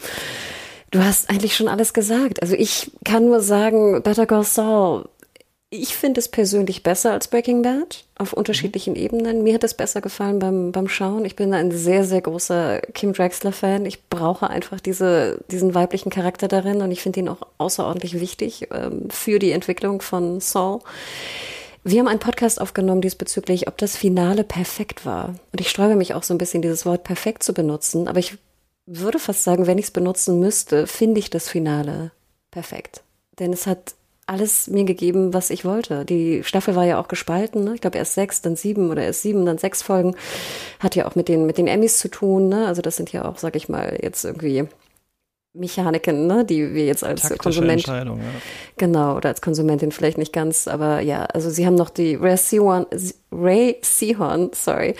Du 0.92 1.04
hast 1.04 1.30
eigentlich 1.30 1.56
schon 1.56 1.68
alles 1.68 1.94
gesagt. 1.94 2.42
Also 2.42 2.56
ich 2.56 2.92
kann 3.04 3.26
nur 3.26 3.42
sagen, 3.42 4.02
Better 4.02 4.26
Call 4.26 4.44
Saul, 4.44 5.06
ich 5.72 5.96
finde 5.96 6.20
es 6.20 6.28
persönlich 6.28 6.82
besser 6.82 7.12
als 7.12 7.28
Breaking 7.28 7.62
Bad 7.62 8.04
auf 8.18 8.34
unterschiedlichen 8.34 8.94
mhm. 8.94 9.00
Ebenen. 9.00 9.44
Mir 9.44 9.54
hat 9.54 9.64
es 9.64 9.76
besser 9.76 10.02
gefallen 10.02 10.40
beim, 10.40 10.72
beim 10.72 10.88
Schauen. 10.88 11.26
Ich 11.26 11.36
bin 11.36 11.54
ein 11.54 11.72
sehr, 11.72 12.06
sehr 12.06 12.22
großer 12.22 12.82
Kim 12.94 13.14
Draxler-Fan. 13.14 13.86
Ich 13.86 14.08
brauche 14.10 14.50
einfach 14.50 14.80
diese, 14.80 15.44
diesen 15.52 15.76
weiblichen 15.76 16.10
Charakter 16.10 16.48
darin 16.48 16.82
und 16.82 16.92
ich 16.92 17.02
finde 17.02 17.20
ihn 17.20 17.30
auch 17.30 17.46
außerordentlich 17.60 18.20
wichtig 18.20 18.70
ähm, 18.72 19.10
für 19.12 19.38
die 19.38 19.52
Entwicklung 19.52 20.02
von 20.02 20.40
Saul. 20.40 20.80
Wir 21.84 22.00
haben 22.00 22.08
einen 22.08 22.20
Podcast 22.20 22.60
aufgenommen 22.60 23.02
diesbezüglich, 23.02 23.68
ob 23.68 23.78
das 23.78 23.96
Finale 23.96 24.44
perfekt 24.44 25.06
war. 25.06 25.36
Und 25.52 25.62
ich 25.62 25.70
sträube 25.70 25.96
mich 25.96 26.14
auch 26.14 26.24
so 26.24 26.34
ein 26.34 26.40
bisschen, 26.40 26.62
dieses 26.62 26.86
Wort 26.86 27.04
perfekt 27.04 27.44
zu 27.44 27.54
benutzen. 27.54 28.08
Aber 28.08 28.20
ich 28.20 28.38
würde 28.90 29.20
fast 29.20 29.44
sagen, 29.44 29.68
wenn 29.68 29.78
ich 29.78 29.86
es 29.86 29.92
benutzen 29.92 30.40
müsste, 30.40 30.88
finde 30.88 31.20
ich 31.20 31.30
das 31.30 31.48
Finale 31.48 32.12
perfekt. 32.52 33.04
Denn 33.38 33.54
es 33.54 33.68
hat 33.68 33.94
alles 34.26 34.68
mir 34.68 34.84
gegeben, 34.84 35.34
was 35.34 35.50
ich 35.50 35.66
wollte. 35.66 36.06
Die 36.06 36.44
Staffel 36.44 36.76
war 36.76 36.86
ja 36.86 37.00
auch 37.00 37.08
gespalten. 37.08 37.64
Ne? 37.64 37.76
Ich 37.76 37.82
glaube 37.82 37.98
erst 37.98 38.14
sechs, 38.14 38.42
dann 38.42 38.56
sieben 38.56 38.90
oder 38.90 39.04
erst 39.04 39.24
sieben, 39.24 39.46
dann 39.46 39.58
sechs 39.58 39.82
Folgen. 39.82 40.16
Hat 40.80 40.96
ja 40.96 41.08
auch 41.08 41.16
mit 41.16 41.28
den 41.28 41.46
mit 41.46 41.58
den 41.58 41.68
Emmys 41.68 41.98
zu 41.98 42.10
tun. 42.10 42.50
Ne? 42.50 42.68
Also 42.68 42.82
das 42.82 42.96
sind 42.96 43.12
ja 43.12 43.26
auch, 43.26 43.38
sag 43.38 43.56
ich 43.56 43.70
mal, 43.70 43.98
jetzt 44.02 44.24
irgendwie 44.26 44.68
Mechaniken, 45.54 46.28
ne, 46.28 46.46
die 46.46 46.76
wir 46.76 46.86
jetzt 46.86 47.04
als 47.04 47.24
Taktische 47.24 47.62
Konsument 47.62 47.88
ja. 47.88 48.06
genau 48.78 49.18
oder 49.18 49.30
als 49.30 49.42
Konsumentin 49.42 49.92
vielleicht 49.92 50.20
nicht 50.20 50.32
ganz, 50.32 50.68
aber 50.68 51.00
ja, 51.00 51.26
also 51.26 51.50
sie 51.50 51.66
haben 51.66 51.74
noch 51.74 51.90
die 51.90 52.14
Ray 52.14 52.38
Seahorn, 52.38 52.86
Ray 53.32 53.78
Seahorn, 53.82 54.52
sorry, 54.54 54.94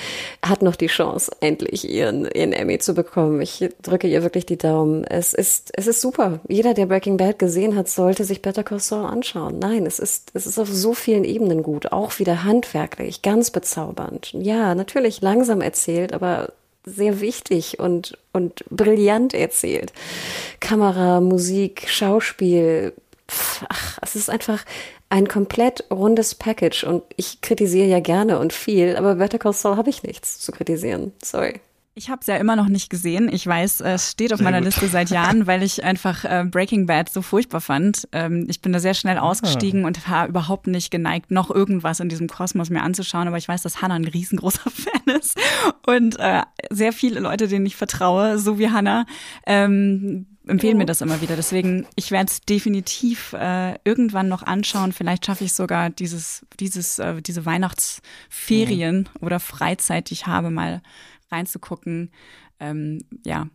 hat 0.44 0.64
noch 0.64 0.76
die 0.76 0.88
Chance 0.88 1.32
endlich 1.40 1.88
ihren 1.88 2.26
ihren 2.32 2.52
Emmy 2.54 2.80
zu 2.80 2.96
bekommen. 2.96 3.42
Ich 3.42 3.68
drücke 3.84 4.08
ihr 4.08 4.24
wirklich 4.24 4.48
die 4.48 4.58
Daumen. 4.58 5.04
Es 5.04 5.34
ist 5.34 5.72
es 5.74 5.86
ist 5.86 6.02
super. 6.02 6.40
Jeder, 6.48 6.74
der 6.74 6.88
Breaking 6.88 7.18
Bad 7.18 7.38
gesehen 7.38 7.76
hat, 7.76 7.88
sollte 7.88 8.24
sich 8.24 8.42
Better 8.42 8.64
Call 8.64 8.80
Saul 8.80 9.06
anschauen. 9.06 9.60
Nein, 9.60 9.86
es 9.86 10.00
ist 10.00 10.32
es 10.34 10.48
ist 10.48 10.58
auf 10.58 10.70
so 10.70 10.94
vielen 10.94 11.26
Ebenen 11.26 11.62
gut, 11.62 11.92
auch 11.92 12.18
wieder 12.18 12.44
handwerklich, 12.44 13.22
ganz 13.22 13.52
bezaubernd. 13.52 14.32
Ja, 14.34 14.74
natürlich 14.74 15.22
langsam 15.22 15.62
erzählt, 15.62 16.14
aber 16.14 16.54
sehr 16.90 17.22
wichtig 17.22 17.80
und, 17.80 18.18
und 18.34 18.66
brillant 18.70 19.34
erzählt. 19.34 19.94
Kamera, 20.60 21.22
Musik, 21.22 21.88
Schauspiel, 21.88 22.94
ach, 23.70 24.00
es 24.02 24.16
ist 24.16 24.30
einfach 24.30 24.66
ein 25.10 25.28
komplett 25.28 25.86
rundes 25.92 26.36
Package 26.36 26.84
und 26.84 27.04
ich 27.16 27.42
kritisiere 27.42 27.88
ja 27.88 28.00
gerne 28.00 28.40
und 28.40 28.54
viel, 28.54 28.96
aber 28.96 29.16
Better 29.16 29.40
Call 29.40 29.54
Saul 29.54 29.78
habe 29.78 29.90
ich 29.90 30.04
nichts 30.04 30.40
zu 30.40 30.52
kritisieren. 30.52 31.14
Sorry. 31.24 31.60
Ich 32.00 32.10
habe 32.10 32.22
es 32.22 32.28
ja 32.28 32.38
immer 32.38 32.56
noch 32.56 32.70
nicht 32.70 32.90
gesehen. 32.90 33.28
Ich 33.30 33.46
weiß, 33.46 33.82
es 33.82 34.12
steht 34.12 34.32
auf 34.32 34.38
sehr 34.38 34.46
meiner 34.46 34.60
gut. 34.60 34.68
Liste 34.68 34.88
seit 34.88 35.10
Jahren, 35.10 35.48
weil 35.48 35.64
ich 35.64 35.84
einfach 35.84 36.24
äh, 36.24 36.46
Breaking 36.50 36.86
Bad 36.86 37.10
so 37.10 37.22
furchtbar 37.22 37.60
fand. 37.60 38.08
Ähm, 38.14 38.46
ich 38.50 38.62
bin 38.62 38.72
da 38.72 38.80
sehr 38.80 38.94
schnell 38.94 39.18
ah. 39.18 39.24
ausgestiegen 39.24 39.84
ah. 39.84 39.88
und 39.88 40.10
war 40.10 40.30
überhaupt 40.30 40.68
nicht 40.68 40.92
geneigt, 40.92 41.30
noch 41.30 41.52
irgendwas 41.52 42.00
in 42.00 42.08
diesem 42.08 42.30
Kosmos 42.30 42.70
mir 42.70 42.84
anzuschauen. 42.84 43.28
Aber 43.28 43.36
ich 43.36 43.50
weiß, 43.50 43.64
dass 43.64 43.82
Hannah 43.82 43.96
ein 43.96 44.06
riesengroßer 44.06 44.70
Fan 44.70 45.18
ist 45.18 45.38
und 45.86 46.18
äh, 46.20 46.44
sehr 46.70 46.94
viele 46.94 47.20
Leute, 47.20 47.50
denen 47.50 47.66
ich 47.66 47.76
vertraue, 47.76 48.40
so 48.40 48.58
wie 48.58 48.70
Hannah, 48.70 49.06
ähm, 49.46 50.26
empfehlen 50.48 50.78
mir 50.78 50.86
das 50.86 51.02
immer 51.02 51.20
wieder. 51.20 51.36
Deswegen, 51.36 51.86
ich 51.96 52.12
werde 52.12 52.32
es 52.32 52.40
definitiv 52.40 53.34
äh, 53.34 53.78
irgendwann 53.84 54.30
noch 54.30 54.44
anschauen. 54.44 54.94
Vielleicht 54.94 55.26
schaffe 55.26 55.44
ich 55.44 55.52
sogar 55.52 55.90
dieses, 55.90 56.46
dieses, 56.62 56.98
äh, 57.00 57.22
diese 57.22 57.46
Weihnachtsferien 57.46 59.00
mhm. 59.00 59.26
oder 59.26 59.42
Freizeit, 59.42 60.10
die 60.10 60.14
ich 60.14 60.28
habe, 60.28 60.50
mal 60.50 60.82
reinzugucken. 61.32 62.12
ähm, 62.60 63.00
ja, 63.26 63.48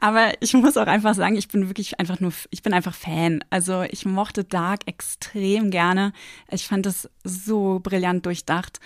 Aber 0.00 0.32
ich 0.40 0.54
muss 0.54 0.76
auch 0.76 0.86
einfach 0.86 1.14
sagen, 1.14 1.36
ich 1.36 1.48
bin 1.48 1.68
wirklich 1.68 2.00
einfach 2.00 2.20
nur, 2.20 2.32
ich 2.50 2.62
bin 2.62 2.72
einfach 2.72 2.94
Fan. 2.94 3.44
Also 3.50 3.82
ich 3.82 4.06
mochte 4.06 4.44
Dark 4.44 4.86
extrem 4.86 5.70
gerne. 5.70 6.12
Ich 6.50 6.66
fand 6.66 6.86
es 6.86 7.08
so 7.24 7.80
brillant 7.82 8.24
durchdacht. 8.24 8.80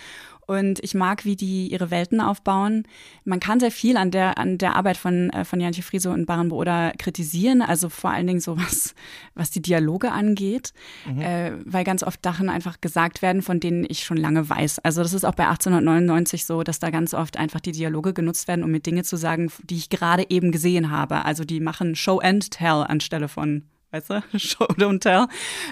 Und 0.47 0.83
ich 0.83 0.95
mag, 0.95 1.25
wie 1.25 1.37
die 1.37 1.69
ihre 1.69 1.91
Welten 1.91 2.21
aufbauen. 2.21 2.87
Man 3.25 3.41
kann 3.41 3.61
sehr 3.61 3.71
viel 3.71 3.97
an 3.97 4.11
der, 4.11 4.39
an 4.39 4.59
der 4.59 4.77
Arbeit 4.77 4.97
von, 4.97 5.31
äh, 5.31 5.45
von 5.45 5.61
Jantje 5.61 5.83
Friese 5.83 6.11
und 6.11 6.27
Baran 6.27 6.49
Booda 6.49 6.93
kritisieren, 6.99 7.63
also 7.63 7.89
vor 7.89 8.11
allen 8.11 8.27
Dingen 8.27 8.41
so 8.41 8.57
was, 8.59 8.95
was 9.35 9.51
die 9.51 9.63
Dialoge 9.63 10.13
angeht, 10.13 10.73
mhm. 11.07 11.21
äh, 11.21 11.53
weil 11.65 11.85
ganz 11.85 12.03
oft 12.03 12.21
Sachen 12.25 12.49
einfach 12.49 12.81
gesagt 12.81 13.23
werden, 13.23 13.43
von 13.43 13.61
denen 13.61 13.87
ich 13.89 14.05
schon 14.05 14.17
lange 14.17 14.49
weiß. 14.49 14.81
Also 14.81 15.03
das 15.03 15.13
ist 15.13 15.25
auch 15.25 15.35
bei 15.35 15.47
1899 15.47 16.45
so, 16.45 16.63
dass 16.63 16.79
da 16.79 16.91
ganz 16.91 17.15
oft 17.15 17.37
einfach 17.37 17.61
die 17.61 17.73
Dialoge 17.73 18.13
genutzt 18.13 18.49
werden, 18.49 18.65
um 18.65 18.71
mir 18.71 18.81
Dinge 18.81 19.05
zu 19.05 19.17
sagen, 19.17 19.51
die 19.63 19.77
ich 19.77 19.89
gerade 19.89 20.27
eben 20.29 20.53
gesehen 20.53 20.91
habe. 20.91 21.25
Also 21.25 21.45
die 21.45 21.61
machen 21.61 21.95
Show 21.95 22.19
and 22.19 22.51
Tell 22.51 22.85
anstelle 22.87 23.29
von 23.29 23.65
weißt 23.95 24.11
du, 24.11 24.23
Show 24.39 24.65
don't 24.65 25.01
tell. 25.01 25.27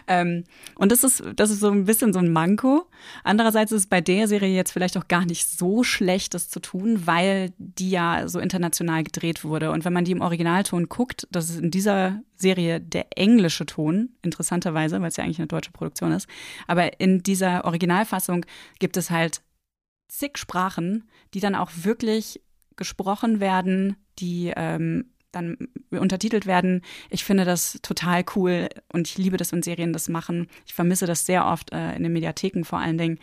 Ähm, 0.06 0.44
und 0.76 0.92
das 0.92 1.04
ist, 1.04 1.22
das 1.36 1.50
ist 1.50 1.60
so 1.60 1.70
ein 1.70 1.84
bisschen 1.84 2.12
so 2.12 2.20
ein 2.20 2.32
Manko. 2.32 2.86
Andererseits 3.24 3.72
ist 3.72 3.82
es 3.82 3.86
bei 3.86 4.00
der 4.00 4.28
Serie 4.28 4.54
jetzt 4.54 4.72
vielleicht 4.72 4.96
auch 4.96 5.08
gar 5.08 5.24
nicht 5.24 5.48
so 5.48 5.82
schlecht, 5.82 6.34
das 6.34 6.48
zu 6.48 6.60
tun, 6.60 7.06
weil 7.06 7.52
die 7.58 7.90
ja 7.90 8.28
so 8.28 8.38
international 8.38 9.02
gedreht 9.02 9.44
wurde. 9.44 9.70
Und 9.72 9.84
wenn 9.84 9.92
man 9.92 10.04
die 10.04 10.12
im 10.12 10.20
Originalton 10.20 10.88
guckt, 10.88 11.26
das 11.30 11.50
ist 11.50 11.60
in 11.60 11.70
dieser 11.70 12.20
Serie 12.36 12.80
der 12.80 13.06
englische 13.18 13.66
Ton, 13.66 14.10
interessanterweise, 14.22 15.00
weil 15.00 15.08
es 15.08 15.16
ja 15.16 15.24
eigentlich 15.24 15.38
eine 15.38 15.48
deutsche 15.48 15.72
Produktion 15.72 16.12
ist. 16.12 16.28
Aber 16.66 17.00
in 17.00 17.22
dieser 17.22 17.64
Originalfassung 17.64 18.46
gibt 18.78 18.96
es 18.96 19.10
halt 19.10 19.42
zig 20.08 20.38
Sprachen, 20.38 21.08
die 21.34 21.40
dann 21.40 21.54
auch 21.54 21.70
wirklich 21.74 22.40
gesprochen 22.76 23.40
werden, 23.40 23.96
die 24.18 24.52
ähm, 24.54 25.11
dann 25.32 25.56
untertitelt 25.90 26.46
werden. 26.46 26.82
Ich 27.10 27.24
finde 27.24 27.44
das 27.44 27.78
total 27.82 28.24
cool 28.36 28.68
und 28.92 29.08
ich 29.08 29.18
liebe 29.18 29.36
das, 29.36 29.52
wenn 29.52 29.62
Serien 29.62 29.92
das 29.92 30.08
machen. 30.08 30.46
Ich 30.66 30.74
vermisse 30.74 31.06
das 31.06 31.26
sehr 31.26 31.46
oft 31.46 31.72
äh, 31.72 31.94
in 31.96 32.02
den 32.02 32.12
Mediatheken 32.12 32.64
vor 32.64 32.78
allen 32.78 32.98
Dingen, 32.98 33.18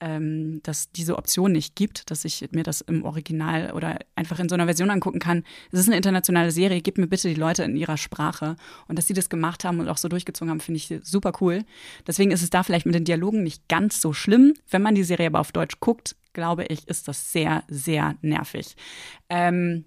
ähm, 0.00 0.60
dass 0.62 0.90
diese 0.92 1.16
Option 1.16 1.52
nicht 1.52 1.76
gibt, 1.76 2.10
dass 2.10 2.24
ich 2.24 2.48
mir 2.52 2.62
das 2.62 2.80
im 2.80 3.04
Original 3.04 3.72
oder 3.72 3.98
einfach 4.16 4.38
in 4.38 4.48
so 4.48 4.54
einer 4.54 4.64
Version 4.64 4.90
angucken 4.90 5.18
kann. 5.18 5.44
Es 5.70 5.80
ist 5.80 5.88
eine 5.88 5.96
internationale 5.96 6.50
Serie, 6.50 6.80
gib 6.80 6.98
mir 6.98 7.06
bitte 7.06 7.28
die 7.28 7.34
Leute 7.34 7.62
in 7.64 7.76
ihrer 7.76 7.98
Sprache. 7.98 8.56
Und 8.88 8.98
dass 8.98 9.06
sie 9.06 9.14
das 9.14 9.28
gemacht 9.28 9.64
haben 9.64 9.78
und 9.78 9.88
auch 9.88 9.98
so 9.98 10.08
durchgezogen 10.08 10.50
haben, 10.50 10.60
finde 10.60 10.78
ich 10.78 10.92
super 11.02 11.32
cool. 11.40 11.64
Deswegen 12.06 12.30
ist 12.30 12.42
es 12.42 12.50
da 12.50 12.62
vielleicht 12.62 12.86
mit 12.86 12.94
den 12.94 13.04
Dialogen 13.04 13.42
nicht 13.42 13.68
ganz 13.68 14.00
so 14.00 14.12
schlimm. 14.12 14.54
Wenn 14.70 14.82
man 14.82 14.94
die 14.94 15.04
Serie 15.04 15.26
aber 15.26 15.40
auf 15.40 15.52
Deutsch 15.52 15.80
guckt, 15.80 16.16
glaube 16.32 16.64
ich, 16.64 16.88
ist 16.88 17.08
das 17.08 17.32
sehr, 17.32 17.64
sehr 17.68 18.16
nervig. 18.22 18.76
Ähm, 19.28 19.84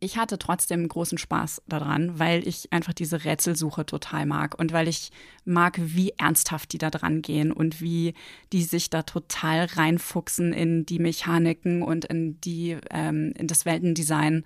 ich 0.00 0.16
hatte 0.16 0.38
trotzdem 0.38 0.88
großen 0.88 1.18
Spaß 1.18 1.62
daran, 1.66 2.18
weil 2.18 2.46
ich 2.48 2.72
einfach 2.72 2.94
diese 2.94 3.24
Rätselsuche 3.24 3.84
total 3.84 4.24
mag 4.24 4.58
und 4.58 4.72
weil 4.72 4.88
ich 4.88 5.12
mag, 5.44 5.78
wie 5.78 6.10
ernsthaft 6.16 6.72
die 6.72 6.78
da 6.78 6.90
dran 6.90 7.20
gehen 7.20 7.52
und 7.52 7.80
wie 7.82 8.14
die 8.52 8.62
sich 8.62 8.88
da 8.88 9.02
total 9.02 9.66
reinfuchsen 9.66 10.54
in 10.54 10.86
die 10.86 10.98
Mechaniken 10.98 11.82
und 11.82 12.06
in 12.06 12.40
die 12.40 12.78
ähm, 12.90 13.32
in 13.36 13.46
das 13.46 13.66
Weltendesign. 13.66 14.44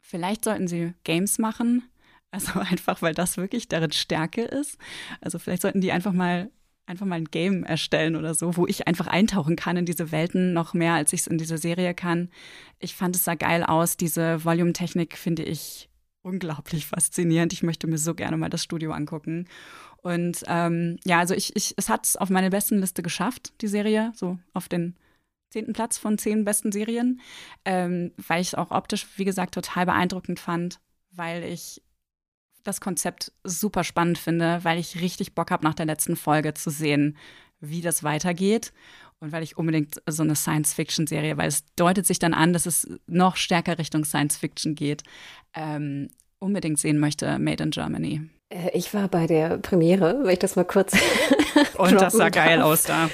Vielleicht 0.00 0.44
sollten 0.44 0.66
sie 0.66 0.94
Games 1.04 1.38
machen, 1.38 1.82
also 2.30 2.58
einfach, 2.58 3.02
weil 3.02 3.14
das 3.14 3.36
wirklich 3.36 3.68
deren 3.68 3.92
Stärke 3.92 4.42
ist. 4.42 4.78
Also 5.20 5.38
vielleicht 5.38 5.62
sollten 5.62 5.82
die 5.82 5.92
einfach 5.92 6.12
mal 6.12 6.50
einfach 6.88 7.06
mal 7.06 7.16
ein 7.16 7.26
Game 7.26 7.64
erstellen 7.64 8.16
oder 8.16 8.34
so, 8.34 8.56
wo 8.56 8.66
ich 8.66 8.88
einfach 8.88 9.06
eintauchen 9.06 9.56
kann 9.56 9.76
in 9.76 9.86
diese 9.86 10.10
Welten 10.10 10.52
noch 10.52 10.74
mehr, 10.74 10.94
als 10.94 11.12
ich 11.12 11.20
es 11.20 11.26
in 11.26 11.38
dieser 11.38 11.58
Serie 11.58 11.94
kann. 11.94 12.30
Ich 12.78 12.94
fand 12.94 13.14
es 13.14 13.24
sah 13.24 13.34
geil 13.34 13.62
aus. 13.62 13.96
Diese 13.96 14.44
Volume-Technik 14.44 15.16
finde 15.16 15.42
ich 15.42 15.88
unglaublich 16.22 16.86
faszinierend. 16.86 17.52
Ich 17.52 17.62
möchte 17.62 17.86
mir 17.86 17.98
so 17.98 18.14
gerne 18.14 18.36
mal 18.36 18.48
das 18.48 18.64
Studio 18.64 18.92
angucken. 18.92 19.46
Und 19.98 20.42
ähm, 20.46 20.96
ja, 21.04 21.18
also 21.18 21.34
ich, 21.34 21.54
ich, 21.56 21.74
es 21.76 21.88
hat 21.88 22.06
es 22.06 22.16
auf 22.16 22.30
meine 22.30 22.50
besten 22.50 22.78
Liste 22.78 23.02
geschafft, 23.02 23.52
die 23.60 23.68
Serie, 23.68 24.12
so 24.14 24.38
auf 24.54 24.68
den 24.68 24.96
zehnten 25.50 25.72
Platz 25.72 25.98
von 25.98 26.18
zehn 26.18 26.44
besten 26.44 26.72
Serien, 26.72 27.20
ähm, 27.64 28.12
weil 28.16 28.40
ich 28.40 28.48
es 28.48 28.54
auch 28.54 28.70
optisch, 28.70 29.06
wie 29.16 29.24
gesagt, 29.24 29.54
total 29.54 29.86
beeindruckend 29.86 30.40
fand, 30.40 30.80
weil 31.10 31.42
ich 31.44 31.82
das 32.68 32.80
Konzept 32.80 33.32
super 33.44 33.82
spannend 33.82 34.18
finde, 34.18 34.60
weil 34.62 34.78
ich 34.78 35.00
richtig 35.00 35.34
Bock 35.34 35.50
habe, 35.50 35.64
nach 35.64 35.74
der 35.74 35.86
letzten 35.86 36.16
Folge 36.16 36.54
zu 36.54 36.70
sehen, 36.70 37.16
wie 37.60 37.80
das 37.80 38.04
weitergeht. 38.04 38.72
Und 39.20 39.32
weil 39.32 39.42
ich 39.42 39.56
unbedingt 39.56 40.00
so 40.06 40.22
eine 40.22 40.36
Science-Fiction-Serie, 40.36 41.36
weil 41.36 41.48
es 41.48 41.64
deutet 41.74 42.06
sich 42.06 42.20
dann 42.20 42.34
an, 42.34 42.52
dass 42.52 42.66
es 42.66 42.86
noch 43.08 43.34
stärker 43.34 43.76
Richtung 43.78 44.04
Science-Fiction 44.04 44.76
geht, 44.76 45.02
ähm, 45.54 46.10
unbedingt 46.38 46.78
sehen 46.78 47.00
möchte, 47.00 47.40
Made 47.40 47.64
in 47.64 47.70
Germany. 47.70 48.20
Äh, 48.50 48.70
ich 48.74 48.94
war 48.94 49.08
bei 49.08 49.26
der 49.26 49.58
Premiere, 49.58 50.20
wenn 50.22 50.32
ich 50.32 50.38
das 50.38 50.54
mal 50.54 50.64
kurz. 50.64 50.92
Und 51.78 52.00
das 52.00 52.12
sah 52.12 52.28
geil 52.28 52.62
aus 52.62 52.84
da. 52.84 53.10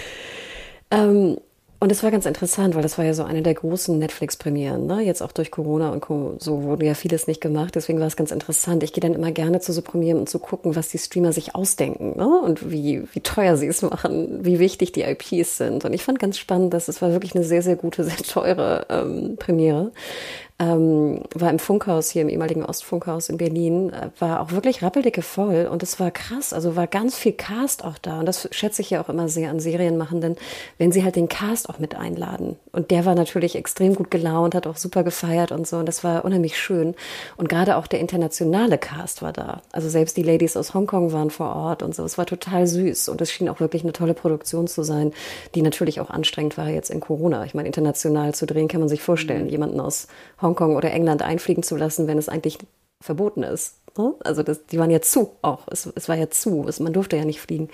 Ähm, 0.91 1.39
und 1.85 1.93
es 1.93 2.03
war 2.03 2.11
ganz 2.11 2.25
interessant, 2.25 2.75
weil 2.75 2.83
das 2.83 2.97
war 2.97 3.05
ja 3.05 3.13
so 3.13 3.25
eine 3.25 3.43
der 3.43 3.53
großen 3.53 3.99
Netflix-Premieren. 3.99 4.87
Ne? 4.87 5.03
Jetzt 5.03 5.23
auch 5.23 5.33
durch 5.33 5.51
Corona 5.51 5.91
und 5.91 6.01
Co. 6.01 6.35
so 6.39 6.63
wurde 6.63 6.87
ja 6.87 6.95
vieles 6.95 7.27
nicht 7.27 7.43
gemacht. 7.43 7.75
Deswegen 7.75 8.01
war 8.01 8.07
es 8.07 8.17
ganz 8.17 8.31
interessant. 8.31 8.83
Ich 8.83 8.95
gehe 8.95 9.03
dann 9.03 9.13
immer 9.13 9.33
gerne 9.33 9.61
zu 9.61 9.71
so 9.71 9.83
Premieren, 9.83 10.21
um 10.21 10.27
zu 10.27 10.39
gucken, 10.39 10.77
was 10.77 10.89
die 10.89 10.97
Streamer 10.97 11.35
sich 11.35 11.55
ausdenken 11.55 12.17
ne? 12.17 12.41
und 12.41 12.71
wie, 12.71 13.03
wie 13.13 13.21
teuer 13.21 13.59
sie 13.59 13.67
es 13.67 13.83
machen, 13.83 14.47
wie 14.47 14.59
wichtig 14.61 14.93
die 14.93 15.03
IPs 15.03 15.59
sind. 15.59 15.85
Und 15.85 15.93
ich 15.93 16.03
fand 16.03 16.19
ganz 16.19 16.39
spannend, 16.39 16.73
dass 16.73 16.89
es 16.89 17.03
war 17.03 17.13
wirklich 17.13 17.35
eine 17.35 17.45
sehr, 17.45 17.61
sehr 17.61 17.77
gute, 17.77 18.03
sehr 18.05 18.17
teure 18.17 18.87
ähm, 18.89 19.37
Premiere 19.39 19.93
ähm, 20.61 21.23
war 21.35 21.51
im 21.51 21.59
Funkhaus 21.59 22.11
hier 22.11 22.23
im 22.23 22.29
ehemaligen 22.29 22.65
Ostfunkhaus 22.65 23.29
in 23.29 23.39
Berlin, 23.39 23.93
äh, 23.93 24.11
war 24.21 24.41
auch 24.41 24.53
wirklich 24.53 24.85
rappeldicke 24.85 25.23
voll 25.23 25.69
und 25.71 25.83
es 25.83 25.99
war 25.99 26.13
krass. 26.13 26.53
Also 26.53 26.77
war 26.77 26.87
ganz 26.87 27.19
viel 27.19 27.33
Cast 27.33 27.85
auch 27.85 27.99
da 27.99 28.21
und 28.21 28.27
das 28.27 28.49
schätze 28.53 28.81
ich 28.81 28.91
ja 28.91 29.03
auch 29.03 29.09
immer 29.09 29.29
sehr 29.29 29.51
an 29.51 29.59
Serienmachenden, 29.59 30.37
wenn 30.79 30.93
sie 30.93 31.03
halt 31.03 31.17
den 31.17 31.29
Cast 31.29 31.69
auch 31.69 31.81
mit 31.81 31.97
einladen. 31.97 32.57
Und 32.71 32.93
der 32.93 33.05
war 33.05 33.17
natürlich 33.17 33.57
extrem 33.57 33.97
gut 33.97 34.13
gelaunt, 34.13 34.55
hat 34.55 34.69
auch 34.69 34.77
super 34.77 35.03
gefeiert 35.03 35.51
und 35.51 35.67
so 35.67 35.79
und 35.79 35.87
das 35.87 36.05
war 36.05 36.25
unheimlich 36.25 36.57
schön. 36.57 36.95
Und 37.37 37.49
gerade 37.49 37.77
auch 37.77 37.89
der 37.89 37.99
internationale 37.99 38.79
Cast 38.79 39.23
war 39.23 39.33
da. 39.33 39.61
Also 39.73 39.89
selbst 39.89 40.17
die 40.17 40.23
Ladies 40.23 40.57
aus 40.57 40.73
Hongkong 40.73 41.13
waren 41.13 41.31
vor 41.31 41.57
Ort 41.57 41.83
und 41.83 41.97
so. 41.97 42.05
Es 42.05 42.17
war 42.17 42.27
total 42.27 42.69
süß 42.69 43.09
und 43.09 43.21
es 43.21 43.33
schien 43.33 43.49
auch 43.49 43.59
wirklich 43.59 43.83
eine 43.83 43.93
tolle 43.93 44.15
Produktion 44.15 44.69
zu 44.69 44.85
sein, 44.85 45.13
die 45.57 45.63
natürlich 45.63 46.01
auch 46.01 46.11
anstrengend 46.11 46.57
war 46.57 46.69
jetzt 46.69 46.91
in 46.91 47.01
Corona. 47.01 47.45
Ich 47.45 47.55
meine, 47.55 47.67
international 47.67 48.35
zu 48.35 48.47
drehen 48.47 48.69
kann 48.69 48.79
man 48.79 48.89
sich 48.89 49.03
vorstellen, 49.03 49.47
mhm. 49.47 49.51
jemanden 49.51 49.81
aus 49.81 50.07
Hongkong 50.41 50.44
oder 50.45 50.93
England 50.93 51.23
einfliegen 51.23 51.63
zu 51.63 51.77
lassen, 51.77 52.07
wenn 52.07 52.19
es 52.19 52.29
eigentlich 52.29 52.59
verboten 53.01 53.43
ist. 53.43 53.77
Ne? 53.97 54.15
Also 54.25 54.43
das, 54.43 54.67
die 54.67 54.79
waren 54.79 54.91
ja 54.91 55.01
zu 55.01 55.31
auch. 55.43 55.67
Es, 55.71 55.87
es 55.95 56.09
war 56.09 56.17
ja 56.17 56.31
zu. 56.31 56.67
Es, 56.69 56.81
man 56.81 56.93
durfte 56.93 57.17
ja 57.17 57.25
nicht 57.25 57.41
fliegen. 57.41 57.69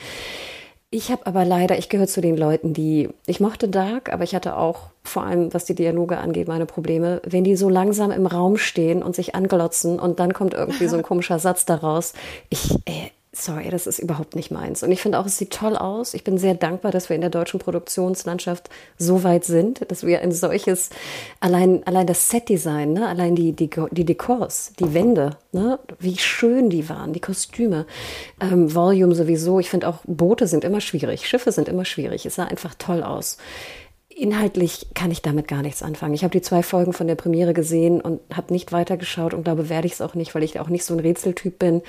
Ich 0.92 1.12
habe 1.12 1.24
aber 1.26 1.44
leider, 1.44 1.78
ich 1.78 1.88
gehöre 1.88 2.08
zu 2.08 2.20
den 2.20 2.36
Leuten, 2.36 2.74
die, 2.74 3.10
ich 3.26 3.38
mochte 3.38 3.68
Dark, 3.68 4.12
aber 4.12 4.24
ich 4.24 4.34
hatte 4.34 4.56
auch 4.56 4.90
vor 5.04 5.22
allem, 5.22 5.54
was 5.54 5.64
die 5.64 5.76
Dialoge 5.76 6.18
angeht, 6.18 6.48
meine 6.48 6.66
Probleme, 6.66 7.22
wenn 7.24 7.44
die 7.44 7.54
so 7.54 7.68
langsam 7.68 8.10
im 8.10 8.26
Raum 8.26 8.56
stehen 8.56 9.04
und 9.04 9.14
sich 9.14 9.36
anglotzen 9.36 10.00
und 10.00 10.18
dann 10.18 10.34
kommt 10.34 10.52
irgendwie 10.52 10.88
so 10.88 10.96
ein 10.96 11.02
komischer 11.04 11.38
Satz 11.38 11.64
daraus. 11.64 12.12
Ich, 12.48 12.72
äh, 12.86 13.10
sorry, 13.32 13.68
das 13.70 13.86
ist 13.86 14.00
überhaupt 14.00 14.34
nicht 14.34 14.50
meins. 14.50 14.82
Und 14.82 14.90
ich 14.90 15.00
finde 15.00 15.18
auch, 15.18 15.26
es 15.26 15.38
sieht 15.38 15.52
toll 15.52 15.76
aus. 15.76 16.14
Ich 16.14 16.24
bin 16.24 16.36
sehr 16.36 16.54
dankbar, 16.54 16.90
dass 16.90 17.08
wir 17.08 17.14
in 17.14 17.20
der 17.20 17.30
deutschen 17.30 17.60
Produktionslandschaft 17.60 18.70
so 18.98 19.22
weit 19.22 19.44
sind, 19.44 19.88
dass 19.88 20.04
wir 20.04 20.20
ein 20.20 20.32
solches, 20.32 20.90
allein, 21.38 21.86
allein 21.86 22.08
das 22.08 22.28
Setdesign, 22.28 22.92
ne, 22.92 23.06
allein 23.06 23.36
die, 23.36 23.52
die, 23.52 23.70
die 23.92 24.04
Dekors, 24.04 24.72
die 24.80 24.94
Wände, 24.94 25.36
ne, 25.52 25.78
wie 26.00 26.18
schön 26.18 26.70
die 26.70 26.88
waren, 26.88 27.12
die 27.12 27.20
Kostüme, 27.20 27.86
ähm, 28.40 28.74
Volume 28.74 29.14
sowieso. 29.14 29.60
Ich 29.60 29.70
finde 29.70 29.88
auch 29.88 29.98
Boote 30.06 30.48
sind 30.48 30.64
immer 30.64 30.80
schwierig, 30.80 31.28
Schiffe 31.28 31.52
sind 31.52 31.68
immer 31.68 31.84
schwierig. 31.84 32.26
Es 32.26 32.34
sah 32.34 32.44
einfach 32.44 32.74
toll 32.74 33.04
aus. 33.04 33.38
Inhaltlich 34.08 34.88
kann 34.94 35.12
ich 35.12 35.22
damit 35.22 35.46
gar 35.46 35.62
nichts 35.62 35.84
anfangen. 35.84 36.14
Ich 36.14 36.24
habe 36.24 36.32
die 36.32 36.42
zwei 36.42 36.64
Folgen 36.64 36.92
von 36.92 37.06
der 37.06 37.14
Premiere 37.14 37.54
gesehen 37.54 38.00
und 38.00 38.20
habe 38.34 38.52
nicht 38.52 38.72
weitergeschaut 38.72 39.34
und 39.34 39.44
glaube, 39.44 39.68
werde 39.68 39.86
ich 39.86 39.94
es 39.94 40.00
auch 40.00 40.14
nicht, 40.14 40.34
weil 40.34 40.42
ich 40.42 40.58
auch 40.58 40.68
nicht 40.68 40.84
so 40.84 40.94
ein 40.94 41.00
Rätseltyp 41.00 41.60
bin. 41.60 41.80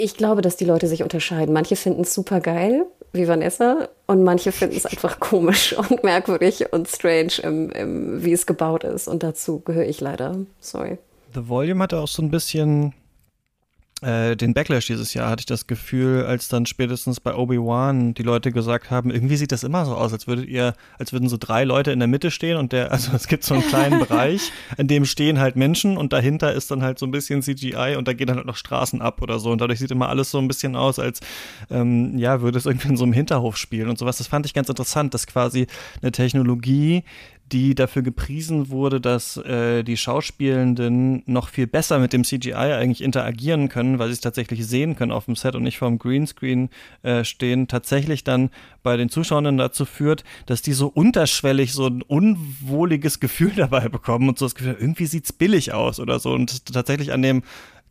Ich 0.00 0.16
glaube, 0.16 0.42
dass 0.42 0.56
die 0.56 0.64
Leute 0.64 0.86
sich 0.86 1.02
unterscheiden. 1.02 1.52
Manche 1.52 1.74
finden 1.74 2.02
es 2.02 2.14
super 2.14 2.40
geil. 2.40 2.86
wie 3.12 3.26
Vanessa 3.26 3.88
und 4.06 4.22
manche 4.22 4.52
finden 4.52 4.76
es 4.76 4.86
einfach 4.86 5.18
komisch 5.20 5.72
und 5.76 6.04
merkwürdig 6.04 6.72
und 6.72 6.88
strange, 6.88 7.32
im, 7.42 7.70
im, 7.70 8.24
wie 8.24 8.32
es 8.32 8.46
gebaut 8.46 8.84
ist. 8.84 9.08
Und 9.08 9.24
dazu 9.24 9.58
gehöre 9.60 9.86
ich 9.86 10.00
leider. 10.00 10.36
Sorry. 10.60 10.98
The 11.34 11.48
Volume 11.48 11.82
hatte 11.82 11.98
auch 11.98 12.06
so 12.06 12.22
ein 12.22 12.30
bisschen 12.30 12.94
äh, 14.02 14.36
den 14.36 14.54
Backlash 14.54 14.86
dieses 14.86 15.12
Jahr 15.14 15.28
hatte 15.28 15.40
ich 15.40 15.46
das 15.46 15.66
Gefühl, 15.66 16.24
als 16.24 16.48
dann 16.48 16.66
spätestens 16.66 17.18
bei 17.18 17.34
Obi-Wan 17.34 18.14
die 18.14 18.22
Leute 18.22 18.52
gesagt 18.52 18.90
haben, 18.90 19.10
irgendwie 19.10 19.36
sieht 19.36 19.50
das 19.50 19.64
immer 19.64 19.84
so 19.86 19.96
aus, 19.96 20.12
als 20.12 20.28
würdet 20.28 20.46
ihr, 20.46 20.74
als 20.98 21.12
würden 21.12 21.28
so 21.28 21.36
drei 21.36 21.64
Leute 21.64 21.90
in 21.90 21.98
der 21.98 22.06
Mitte 22.06 22.30
stehen 22.30 22.58
und 22.58 22.72
der, 22.72 22.92
also 22.92 23.10
es 23.14 23.26
gibt 23.26 23.42
so 23.42 23.54
einen 23.54 23.66
kleinen 23.66 23.98
Bereich, 24.08 24.52
in 24.76 24.86
dem 24.86 25.04
stehen 25.04 25.40
halt 25.40 25.56
Menschen 25.56 25.96
und 25.96 26.12
dahinter 26.12 26.52
ist 26.52 26.70
dann 26.70 26.82
halt 26.82 26.98
so 27.00 27.06
ein 27.06 27.10
bisschen 27.10 27.42
CGI 27.42 27.96
und 27.96 28.06
da 28.06 28.12
gehen 28.12 28.28
dann 28.28 28.36
halt 28.36 28.46
noch 28.46 28.56
Straßen 28.56 29.02
ab 29.02 29.20
oder 29.20 29.40
so 29.40 29.50
und 29.50 29.60
dadurch 29.60 29.80
sieht 29.80 29.90
immer 29.90 30.08
alles 30.08 30.30
so 30.30 30.38
ein 30.38 30.46
bisschen 30.46 30.76
aus, 30.76 31.00
als 31.00 31.20
ähm, 31.70 32.16
ja, 32.18 32.40
würde 32.40 32.58
es 32.58 32.66
irgendwie 32.66 32.88
in 32.88 32.96
so 32.96 33.04
einem 33.04 33.12
Hinterhof 33.12 33.56
spielen 33.56 33.88
und 33.88 33.98
sowas. 33.98 34.18
Das 34.18 34.28
fand 34.28 34.46
ich 34.46 34.54
ganz 34.54 34.68
interessant, 34.68 35.12
dass 35.12 35.26
quasi 35.26 35.66
eine 36.02 36.12
Technologie, 36.12 37.02
die 37.52 37.74
dafür 37.74 38.02
gepriesen 38.02 38.70
wurde, 38.70 39.00
dass 39.00 39.36
äh, 39.38 39.82
die 39.82 39.96
Schauspielenden 39.96 41.22
noch 41.26 41.48
viel 41.48 41.66
besser 41.66 41.98
mit 41.98 42.12
dem 42.12 42.24
CGI 42.24 42.52
eigentlich 42.54 43.02
interagieren 43.02 43.68
können, 43.68 43.98
weil 43.98 44.08
sie 44.08 44.14
es 44.14 44.20
tatsächlich 44.20 44.66
sehen 44.66 44.96
können 44.96 45.12
auf 45.12 45.26
dem 45.26 45.36
Set 45.36 45.54
und 45.54 45.62
nicht 45.62 45.78
vorm 45.78 45.98
Greenscreen 45.98 46.68
äh, 47.02 47.24
stehen, 47.24 47.68
tatsächlich 47.68 48.24
dann 48.24 48.50
bei 48.82 48.96
den 48.96 49.08
Zuschauern 49.08 49.56
dazu 49.56 49.84
führt, 49.84 50.24
dass 50.46 50.62
die 50.62 50.72
so 50.72 50.88
unterschwellig 50.88 51.72
so 51.72 51.86
ein 51.86 52.02
unwohliges 52.02 53.20
Gefühl 53.20 53.52
dabei 53.56 53.88
bekommen 53.88 54.28
und 54.28 54.38
so 54.38 54.44
das 54.44 54.54
Gefühl, 54.54 54.76
irgendwie 54.78 55.06
sieht's 55.06 55.32
billig 55.32 55.72
aus 55.72 56.00
oder 56.00 56.18
so. 56.18 56.32
Und 56.32 56.72
tatsächlich 56.72 57.12
an 57.12 57.22
dem 57.22 57.42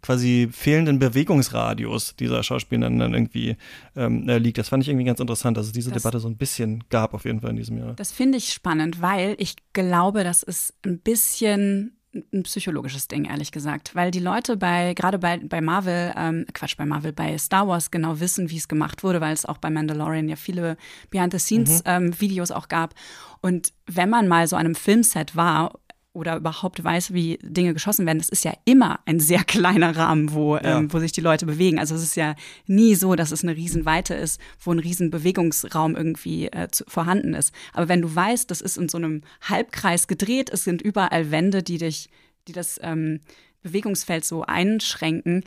quasi 0.08 0.48
fehlenden 0.50 1.00
Bewegungsradius 1.00 2.16
dieser 2.16 2.42
Schauspieler 2.42 2.90
dann 2.90 3.14
irgendwie 3.14 3.58
ähm, 3.98 4.28
äh, 4.30 4.38
liegt. 4.38 4.58
Das 4.58 4.70
fand 4.70 4.82
ich 4.82 4.88
irgendwie 4.88 5.04
ganz 5.04 5.20
interessant, 5.20 5.58
dass 5.58 5.66
es 5.66 5.74
diese 5.74 5.92
das, 5.92 6.02
Debatte 6.02 6.22
so 6.22 6.30
ein 6.30 6.38
bisschen 6.38 6.86
gab 6.90 7.14
auf 7.14 7.26
jeden 7.26 7.42
Fall 7.42 7.50
in 7.50 7.58
diesem 7.58 7.78
Jahr. 7.78 7.94
Das 7.96 8.14
finde 8.14 8.38
ich 8.38 8.54
spannend, 8.54 9.02
weil 9.02 9.36
ich 9.38 9.56
glaube, 9.74 10.24
das 10.24 10.44
ist 10.44 10.74
ein 10.86 11.00
bisschen 11.00 11.98
ein 12.34 12.44
psychologisches 12.44 13.10
Ding, 13.10 13.26
ehrlich 13.26 13.52
gesagt. 13.52 13.96
Weil 13.96 14.12
die 14.12 14.20
Leute 14.20 14.56
bei, 14.56 14.94
gerade 14.94 15.20
bei, 15.20 15.40
bei 15.40 15.60
Marvel, 15.60 16.14
ähm, 16.16 16.46
Quatsch, 16.54 16.78
bei 16.78 16.86
Marvel, 16.86 17.12
bei 17.12 17.38
Star 17.38 17.68
Wars 17.68 17.92
genau 17.92 18.22
wissen, 18.22 18.50
wie 18.50 18.58
es 18.58 18.70
gemacht 18.70 19.04
wurde, 19.04 19.20
weil 19.20 19.34
es 19.34 19.46
auch 19.46 19.58
bei 19.58 19.70
Mandalorian 19.70 20.30
ja 20.30 20.38
viele 20.38 20.78
Behind-the-Scenes-Videos 21.10 22.50
mhm. 22.50 22.56
ähm, 22.56 22.58
auch 22.58 22.70
gab. 22.70 22.96
Und 23.42 23.74
wenn 23.88 24.10
man 24.10 24.30
mal 24.30 24.48
so 24.48 24.56
an 24.56 24.66
einem 24.66 24.76
Filmset 24.76 25.36
war 25.36 25.74
oder 26.18 26.36
überhaupt 26.36 26.84
weiß, 26.84 27.14
wie 27.14 27.38
Dinge 27.44 27.74
geschossen 27.74 28.06
werden, 28.08 28.18
das 28.18 28.30
ist 28.30 28.44
ja 28.44 28.54
immer 28.66 29.00
ein 29.06 29.20
sehr 29.20 29.44
kleiner 29.44 29.96
Rahmen, 29.96 30.34
wo, 30.34 30.56
ja. 30.56 30.80
ähm, 30.80 30.92
wo 30.92 31.00
sich 31.00 31.12
die 31.12 31.22
Leute 31.22 31.46
bewegen. 31.46 31.78
Also 31.78 31.94
es 31.96 32.02
ist 32.02 32.16
ja 32.16 32.36
nie 32.66 32.96
so, 32.96 33.16
dass 33.16 33.32
es 33.32 33.44
eine 33.44 33.56
Riesenweite 33.56 34.16
ist, 34.16 34.42
wo 34.60 34.72
ein 34.72 34.80
Riesenbewegungsraum 34.80 35.96
irgendwie 35.96 36.48
äh, 36.48 36.70
zu, 36.72 36.84
vorhanden 36.88 37.36
ist. 37.36 37.54
Aber 37.74 37.88
wenn 37.88 38.02
du 38.02 38.14
weißt, 38.14 38.50
das 38.50 38.62
ist 38.62 38.78
in 38.78 38.90
so 38.90 38.98
einem 38.98 39.22
Halbkreis 39.42 40.08
gedreht, 40.08 40.50
es 40.52 40.64
sind 40.64 40.82
überall 40.82 41.30
Wände, 41.30 41.62
die 41.62 41.78
dich, 41.78 42.10
die 42.48 42.54
das 42.54 42.80
ähm, 42.82 43.20
Bewegungsfeld 43.62 44.26
so 44.26 44.42
einschränken. 44.44 45.44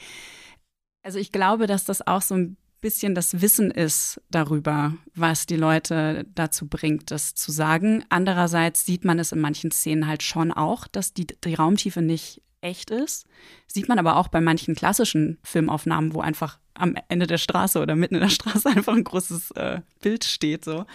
Also 1.03 1.19
ich 1.19 1.33
glaube, 1.33 1.67
dass 1.67 1.85
das 1.85 2.07
auch 2.07 2.23
so 2.23 2.37
ein 2.37 2.57
bisschen 2.81 3.15
das 3.15 3.41
Wissen 3.41 3.71
ist 3.71 4.21
darüber, 4.31 4.95
was 5.15 5.47
die 5.47 5.57
Leute 5.57 6.27
dazu 6.35 6.67
bringt, 6.67 7.11
das 7.11 7.35
zu 7.35 7.53
sagen. 7.53 8.05
Andererseits 8.09 8.85
sieht 8.85 9.05
man 9.05 9.19
es 9.19 9.33
in 9.33 9.41
manchen 9.41 9.71
Szenen 9.71 10.07
halt 10.07 10.23
schon 10.23 10.53
auch, 10.53 10.87
dass 10.87 11.13
die, 11.13 11.27
die 11.27 11.55
Raumtiefe 11.55 12.03
nicht 12.03 12.43
echt 12.61 12.91
ist. 12.91 13.27
Sieht 13.67 13.89
man 13.89 13.99
aber 13.99 14.17
auch 14.17 14.29
bei 14.29 14.41
manchen 14.41 14.75
klassischen 14.75 15.39
Filmaufnahmen, 15.43 16.15
wo 16.15 16.21
einfach 16.21 16.59
am 16.75 16.95
Ende 17.09 17.27
der 17.27 17.39
Straße 17.39 17.81
oder 17.81 17.97
mitten 17.97 18.15
in 18.17 18.21
der 18.21 18.29
Straße 18.29 18.69
einfach 18.75 18.95
ein 18.95 19.05
großes 19.05 19.53
äh, 19.53 19.81
Bild 20.01 20.25
steht. 20.25 20.65
So. 20.65 20.87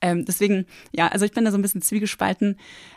Ähm, 0.00 0.24
deswegen, 0.24 0.66
ja, 0.92 1.08
also 1.08 1.24
ich 1.24 1.32
bin 1.32 1.44
da 1.44 1.50
so 1.50 1.58
ein 1.58 1.62
bisschen 1.62 1.82
zwiegespalten. 1.82 2.56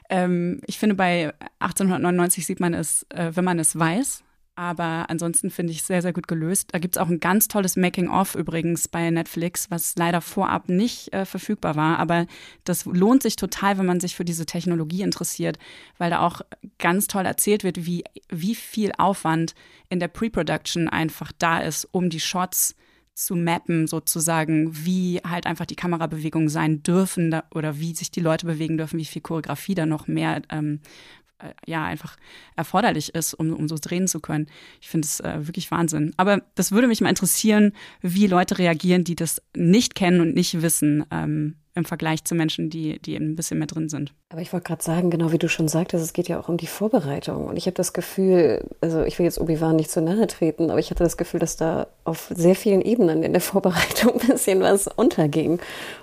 Ähm, 0.09 0.61
ich 0.65 0.77
finde, 0.77 0.95
bei 0.95 1.33
1899 1.59 2.45
sieht 2.45 2.59
man 2.59 2.73
es, 2.73 3.05
äh, 3.09 3.31
wenn 3.33 3.45
man 3.45 3.59
es 3.59 3.77
weiß, 3.77 4.23
aber 4.55 5.09
ansonsten 5.09 5.49
finde 5.49 5.71
ich 5.71 5.79
es 5.79 5.87
sehr, 5.87 6.03
sehr 6.03 6.13
gut 6.13 6.27
gelöst. 6.27 6.69
Da 6.71 6.79
gibt 6.79 6.95
es 6.95 7.01
auch 7.01 7.09
ein 7.09 7.19
ganz 7.19 7.47
tolles 7.47 7.75
Making-of 7.75 8.35
übrigens 8.35 8.87
bei 8.87 9.09
Netflix, 9.09 9.71
was 9.71 9.95
leider 9.97 10.21
vorab 10.21 10.69
nicht 10.69 11.11
äh, 11.11 11.25
verfügbar 11.25 11.75
war. 11.75 11.97
Aber 11.97 12.27
das 12.63 12.85
lohnt 12.85 13.23
sich 13.23 13.35
total, 13.35 13.79
wenn 13.79 13.87
man 13.87 13.99
sich 13.99 14.15
für 14.15 14.25
diese 14.25 14.45
Technologie 14.45 15.01
interessiert, 15.01 15.57
weil 15.97 16.11
da 16.11 16.19
auch 16.19 16.41
ganz 16.77 17.07
toll 17.07 17.25
erzählt 17.25 17.63
wird, 17.63 17.85
wie, 17.85 18.03
wie 18.29 18.53
viel 18.53 18.91
Aufwand 18.97 19.55
in 19.89 19.99
der 19.99 20.07
Pre-Production 20.07 20.87
einfach 20.87 21.31
da 21.39 21.59
ist, 21.59 21.85
um 21.91 22.11
die 22.11 22.19
Shots 22.19 22.75
zu 23.15 23.35
mappen, 23.35 23.87
sozusagen, 23.87 24.85
wie 24.85 25.19
halt 25.23 25.45
einfach 25.45 25.65
die 25.65 25.75
Kamerabewegungen 25.75 26.49
sein 26.49 26.81
dürfen 26.81 27.31
da, 27.31 27.43
oder 27.53 27.79
wie 27.79 27.93
sich 27.93 28.11
die 28.11 28.21
Leute 28.21 28.45
bewegen 28.45 28.77
dürfen, 28.77 28.99
wie 28.99 29.05
viel 29.05 29.21
Choreografie 29.21 29.75
da 29.75 29.85
noch 29.85 30.07
mehr 30.07 30.41
ähm, 30.49 30.79
äh, 30.79 31.22
ja 31.65 31.83
einfach 31.83 32.17
erforderlich 32.55 33.15
ist, 33.15 33.33
um, 33.33 33.53
um 33.53 33.67
so 33.67 33.75
drehen 33.79 34.07
zu 34.07 34.19
können. 34.19 34.47
Ich 34.81 34.89
finde 34.89 35.05
es 35.05 35.19
äh, 35.19 35.47
wirklich 35.47 35.69
Wahnsinn. 35.71 36.13
Aber 36.17 36.41
das 36.55 36.71
würde 36.71 36.87
mich 36.87 37.01
mal 37.01 37.09
interessieren, 37.09 37.73
wie 38.01 38.27
Leute 38.27 38.57
reagieren, 38.57 39.03
die 39.03 39.15
das 39.15 39.41
nicht 39.55 39.95
kennen 39.95 40.21
und 40.21 40.35
nicht 40.35 40.61
wissen, 40.61 41.05
ähm, 41.11 41.55
im 41.75 41.85
Vergleich 41.85 42.23
zu 42.23 42.35
Menschen, 42.35 42.69
die, 42.69 42.99
die 42.99 43.15
ein 43.15 43.35
bisschen 43.35 43.57
mehr 43.57 43.67
drin 43.67 43.89
sind. 43.89 44.13
Aber 44.29 44.41
ich 44.41 44.53
wollte 44.53 44.67
gerade 44.67 44.83
sagen, 44.83 45.09
genau 45.09 45.31
wie 45.31 45.39
du 45.39 45.49
schon 45.49 45.67
sagtest, 45.67 46.03
es 46.03 46.13
geht 46.13 46.27
ja 46.27 46.39
auch 46.39 46.47
um 46.47 46.57
die 46.57 46.67
Vorbereitung. 46.67 47.47
Und 47.47 47.57
ich 47.57 47.65
habe 47.65 47.75
das 47.75 47.93
Gefühl, 47.93 48.63
also 48.81 49.03
ich 49.03 49.17
will 49.17 49.25
jetzt 49.25 49.39
Obi-Wan 49.39 49.75
nicht 49.75 49.89
zu 49.89 50.01
nahe 50.01 50.27
treten, 50.27 50.69
aber 50.69 50.79
ich 50.79 50.91
hatte 50.91 51.03
das 51.03 51.17
Gefühl, 51.17 51.39
dass 51.39 51.55
da 51.55 51.87
auf 52.03 52.31
sehr 52.35 52.55
vielen 52.55 52.81
Ebenen 52.81 53.23
in 53.23 53.33
der 53.33 53.41
Vorbereitung 53.53 54.19
ein 54.19 54.27
bisschen 54.27 54.61
was 54.61 54.87
unterging. 54.87 55.59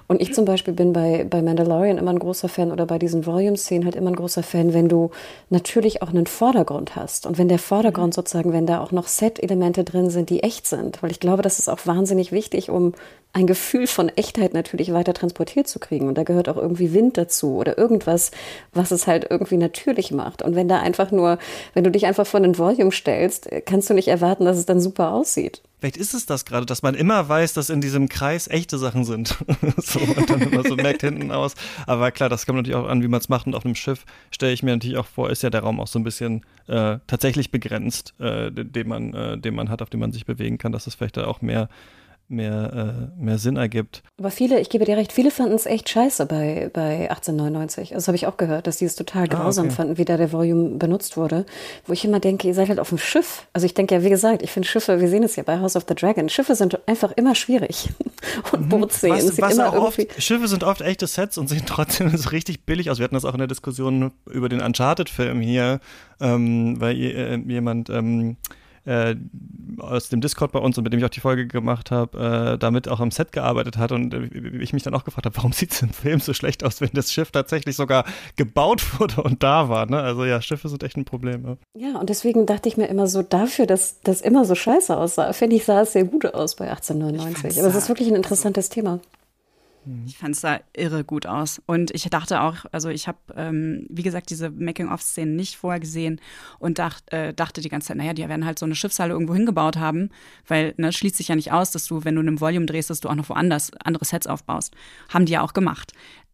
Und 0.09 0.21
ich 0.21 0.35
zum 0.35 0.45
Beispiel 0.45 0.75
bin 0.75 0.93
bei, 0.93 1.25
bei 1.29 1.41
Mandalorian 1.41 1.99
immer 1.99 2.11
ein 2.11 2.19
großer 2.19 2.49
Fan 2.49 2.73
oder 2.73 2.85
bei 2.85 2.99
diesen 2.99 3.27
Volume-Szenen 3.27 3.85
halt 3.85 3.95
immer 3.95 4.11
ein 4.11 4.17
großer 4.17 4.43
Fan, 4.43 4.75
wenn 4.75 4.89
du 4.89 5.11
natürlich 5.51 6.03
auch 6.03 6.09
einen 6.09 6.27
Vordergrund 6.27 6.97
hast. 6.97 7.27
Und 7.27 7.39
wenn 7.39 7.47
der 7.47 7.61
Vordergrund 7.61 8.09
mhm. 8.09 8.15
sozusagen, 8.15 8.53
wenn 8.53 8.67
da 8.67 8.81
auch 8.81 8.91
noch 8.91 9.07
Set-Elemente 9.07 9.85
drin 9.85 10.11
sind, 10.11 10.31
die 10.31 10.43
echt 10.43 10.67
sind. 10.67 11.01
Weil 11.01 11.13
ich 11.13 11.21
glaube, 11.21 11.43
das 11.43 11.61
ist 11.61 11.69
auch 11.69 11.87
wahnsinnig 11.87 12.33
wichtig, 12.33 12.71
um 12.71 12.93
ein 13.33 13.47
Gefühl 13.47 13.87
von 13.87 14.09
Echtheit 14.09 14.55
natürlich 14.55 14.93
weiter 14.93 15.15
transportiert 15.15 15.69
zu 15.69 15.79
kriegen. 15.79 16.09
Und 16.09 16.17
da 16.17 16.25
gehört 16.25 16.49
auch 16.49 16.57
irgendwie 16.57 16.93
Wind 16.93 17.17
dazu 17.17 17.57
oder 17.57 17.79
irgendwas, 17.79 18.33
was 18.73 18.91
es 18.91 19.07
halt 19.07 19.27
irgendwie 19.31 19.57
natürlich 19.57 20.11
macht. 20.11 20.43
Und 20.43 20.57
wenn 20.57 20.69
da 20.69 20.81
einfach 20.81 21.13
nur, 21.13 21.39
wenn 21.75 21.85
du 21.85 21.91
dich 21.91 22.07
einfach 22.07 22.27
vor 22.27 22.41
den 22.41 22.59
Volume 22.59 22.91
stellst, 22.91 23.49
kannst 23.67 23.89
du 23.89 23.95
nicht 23.95 24.09
erwarten, 24.09 24.45
dass 24.45 24.57
es 24.57 24.67
dann 24.67 24.81
super 24.81 25.13
aussieht. 25.13 25.63
Vielleicht 25.79 25.97
ist 25.97 26.13
es 26.13 26.27
das 26.27 26.45
gerade, 26.45 26.67
dass 26.67 26.83
man 26.83 26.95
immer 26.95 27.27
weiß, 27.27 27.55
dass 27.55 27.71
in 27.71 27.81
diesem 27.81 28.09
Kreis 28.11 28.49
echte 28.49 28.77
Sachen 28.77 29.05
sind. 29.05 29.29
so, 29.79 29.99
und 30.01 30.29
dann 30.29 30.43
immer 30.43 30.63
so 30.63 30.77
merkt 30.77 31.01
hinten 31.01 31.31
aus. 31.31 31.55
Aber 31.87 32.11
klar, 32.11 32.29
das 32.29 32.45
kommt 32.45 32.59
natürlich 32.59 32.77
auch 32.77 32.89
an, 32.89 33.03
wie 33.03 33.09
man 33.09 33.21
es 33.21 33.31
macht. 33.31 33.47
Und 33.47 33.55
auf 33.55 33.65
einem 33.65 33.77
Schiff 33.77 34.05
stelle 34.31 34.53
ich 34.53 34.63
mir 34.63 34.73
natürlich 34.73 34.99
auch 34.99 35.07
vor, 35.07 35.31
ist 35.31 35.43
ja 35.43 35.51
der 35.51 35.63
Raum 35.63 35.81
auch 35.81 35.87
so 35.87 35.99
ein 35.99 36.05
bisschen 36.05 36.45
äh, 36.67 36.99
tatsächlich 37.07 37.51
begrenzt, 37.51 38.13
äh, 38.19 38.51
den, 38.51 38.89
man, 38.89 39.15
äh, 39.15 39.39
den 39.39 39.55
man 39.55 39.71
hat, 39.71 39.81
auf 39.81 39.89
dem 39.89 40.01
man 40.01 40.13
sich 40.13 40.27
bewegen 40.27 40.59
kann, 40.59 40.73
dass 40.73 40.87
es 40.87 40.97
vielleicht 40.97 41.17
da 41.17 41.27
auch 41.27 41.41
mehr 41.41 41.71
mehr, 42.31 43.11
äh, 43.19 43.23
mehr 43.23 43.39
Sinn 43.39 43.57
ergibt. 43.57 44.03
Aber 44.19 44.31
viele, 44.31 44.61
ich 44.61 44.71
gebe 44.71 44.85
dir 44.85 44.97
recht, 44.97 45.13
viele 45.13 45.31
fanden 45.31 45.55
es 45.55 45.67
echt 45.67 45.89
scheiße 45.89 46.27
bei, 46.27 46.71
bei 46.73 47.11
1899. 47.11 47.91
Also 47.91 47.95
das 47.97 48.09
habe 48.09 48.17
ich 48.17 48.27
auch 48.27 48.37
gehört, 48.37 48.67
dass 48.67 48.79
die 48.79 48.85
es 48.85 48.95
total 48.95 49.29
grausam 49.29 49.65
ah, 49.65 49.69
okay. 49.69 49.77
fanden, 49.77 49.99
wie 49.99 50.05
da 50.05 50.17
der 50.17 50.33
Volume 50.33 50.77
benutzt 50.77 51.17
wurde. 51.17 51.45
Wo 51.87 51.93
ich 51.93 52.05
immer 52.05 52.21
denke, 52.21 52.47
ihr 52.47 52.55
seid 52.55 52.69
halt 52.69 52.79
auf 52.79 52.91
dem 52.91 52.99
Schiff. 52.99 53.47
Also 53.53 53.67
ich 53.67 53.75
denke 53.75 53.95
ja, 53.95 54.03
wie 54.03 54.11
gesagt, 54.11 54.43
ich 54.43 54.51
finde 54.51 54.69
Schiffe, 54.69 55.01
wir 55.01 55.09
sehen 55.09 55.23
es 55.23 55.37
ja 55.37 55.43
bei 55.43 55.59
House 55.59 55.77
of 55.77 55.85
the 55.89 55.95
Dragon, 55.95 56.29
Schiffe 56.29 56.55
sind 56.55 56.79
einfach 56.89 57.13
immer 57.13 57.35
schwierig. 57.35 57.89
Und 58.53 58.67
mhm. 58.67 58.69
Bootszenen 58.69 59.19
was, 59.19 59.41
was 59.41 59.55
immer 59.55 59.73
oft, 59.75 60.23
Schiffe 60.23 60.47
sind 60.47 60.63
oft 60.65 60.83
echte 60.83 61.07
Sets 61.07 61.39
und 61.39 61.49
sehen 61.49 61.63
trotzdem 61.67 62.15
so 62.17 62.29
richtig 62.31 62.65
billig 62.65 62.91
aus. 62.91 62.99
Wir 62.99 63.05
hatten 63.05 63.15
das 63.15 63.25
auch 63.25 63.33
in 63.33 63.39
der 63.39 63.47
Diskussion 63.47 64.13
über 64.31 64.49
den 64.49 64.61
Uncharted-Film 64.61 65.41
hier, 65.41 65.81
ähm, 66.21 66.81
weil 66.81 67.01
äh, 67.01 67.37
jemand 67.37 67.89
ähm, 67.91 68.37
äh, 68.91 69.15
aus 69.79 70.09
dem 70.09 70.21
Discord 70.21 70.53
bei 70.53 70.59
uns 70.59 70.77
und 70.77 70.85
mit 70.85 70.93
dem 70.93 70.99
ich 70.99 71.05
auch 71.05 71.11
die 71.11 71.21
Folge 71.21 71.47
gemacht 71.47 71.91
habe, 71.91 72.55
äh, 72.55 72.59
damit 72.59 72.89
auch 72.89 73.01
am 73.01 73.11
Set 73.11 73.31
gearbeitet 73.33 73.79
hat 73.79 73.93
und 73.93 74.13
äh, 74.13 74.27
ich 74.59 74.73
mich 74.73 74.83
dann 74.83 74.95
auch 74.95 75.05
gefragt 75.05 75.27
habe, 75.27 75.37
warum 75.37 75.53
sieht 75.55 75.73
es 75.73 75.83
im 75.83 75.91
Film 75.91 76.21
so 76.21 76.35
schlecht 76.35 76.65
aus, 76.65 76.81
wenn 76.81 76.91
das 76.93 77.13
Schiff 77.13 77.31
tatsächlich 77.31 77.77
sogar 77.77 78.05
gebaut 78.37 78.99
wurde 79.01 79.23
und 79.23 79.43
da 79.43 79.69
war. 79.69 79.87
Ne? 79.87 80.01
Also 80.01 80.25
ja, 80.25 80.43
Schiffe 80.43 80.69
sind 80.69 80.83
echt 80.83 80.97
ein 80.97 81.05
Problem. 81.05 81.57
Ja. 81.77 81.91
ja, 81.93 81.99
und 82.01 82.11
deswegen 82.11 82.47
dachte 82.47 82.69
ich 82.69 82.77
mir 82.77 82.87
immer 82.87 83.07
so, 83.07 83.23
dafür, 83.23 83.67
dass 83.67 84.01
das 84.03 84.21
immer 84.21 84.45
so 84.45 84.55
scheiße 84.55 84.97
aussah, 84.97 85.33
finde 85.33 85.57
ich, 85.57 85.65
sah 85.65 85.83
es 85.83 85.93
sehr 85.93 86.05
gut 86.05 86.27
aus 86.35 86.57
bei 86.57 86.69
1899. 86.69 87.61
Aber 87.61 87.69
es 87.69 87.77
ist 87.77 87.89
wirklich 87.89 88.09
ein 88.09 88.17
interessantes 88.17 88.69
Thema. 88.69 89.01
Mhm. 89.85 90.05
Ich 90.07 90.19
fand 90.19 90.35
es 90.35 90.41
da 90.41 90.61
irre 90.73 91.05
gut 91.05 91.27
aus. 91.27 91.61
Und 91.67 91.91
ich 91.93 92.09
dachte 92.11 92.43
auch, 92.43 92.65
also 92.73 92.89
ich 92.89 93.09
habe, 93.09 93.19
ähm, 93.37 93.87
wie 93.89 94.03
gesagt, 94.03 94.31
diese 94.31 94.51
Making-of-Szenen 94.51 95.37
nicht 95.37 95.57
vorher 95.57 95.81
gesehen 95.81 96.21
und 96.59 96.79
dacht, 96.79 97.13
äh, 97.13 97.33
dachte 97.33 97.61
die 97.61 97.69
ganze 97.69 97.89
Zeit, 97.89 97.97
naja, 97.97 98.13
die 98.13 98.29
werden 98.29 98.45
halt 98.45 98.59
so 98.59 98.67
eine 98.67 98.75
Schiffshalle 98.75 99.13
irgendwo 99.13 99.35
hingebaut 99.35 99.77
haben, 99.77 100.11
weil 100.47 100.75
ne, 100.77 100.93
schließt 100.93 101.17
sich 101.17 101.29
ja 101.29 101.37
nicht 101.37 101.53
aus, 101.53 101.71
dass 101.71 101.87
du, 101.87 102.05
wenn 102.05 102.15
du 102.15 102.21
einem 102.21 102.41
Volume 102.41 102.67
drehst, 102.67 102.91
dass 102.91 103.01
du 103.01 103.09
auch 103.09 103.15
noch 103.15 103.29
woanders 103.29 103.73
andere 103.85 104.05
Sets 104.05 104.27
aufbaust. 104.27 104.75
Haben 105.09 105.27
die 105.27 105.33
ja 105.33 105.43
auch 105.43 105.53
gemacht. 105.53 105.93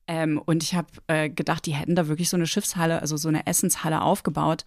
Ähm, 0.08 0.40
und 0.44 0.62
ich 0.62 0.74
habe 0.74 0.88
äh, 1.08 1.28
gedacht, 1.28 1.66
die 1.66 1.74
hätten 1.74 1.96
da 1.96 2.08
wirklich 2.08 2.30
so 2.30 2.36
eine 2.36 2.46
Schiffshalle, 2.46 3.00
also 3.00 3.16
so 3.16 3.28
eine 3.28 3.46
Essenshalle 3.46 4.02
aufgebaut. 4.02 4.64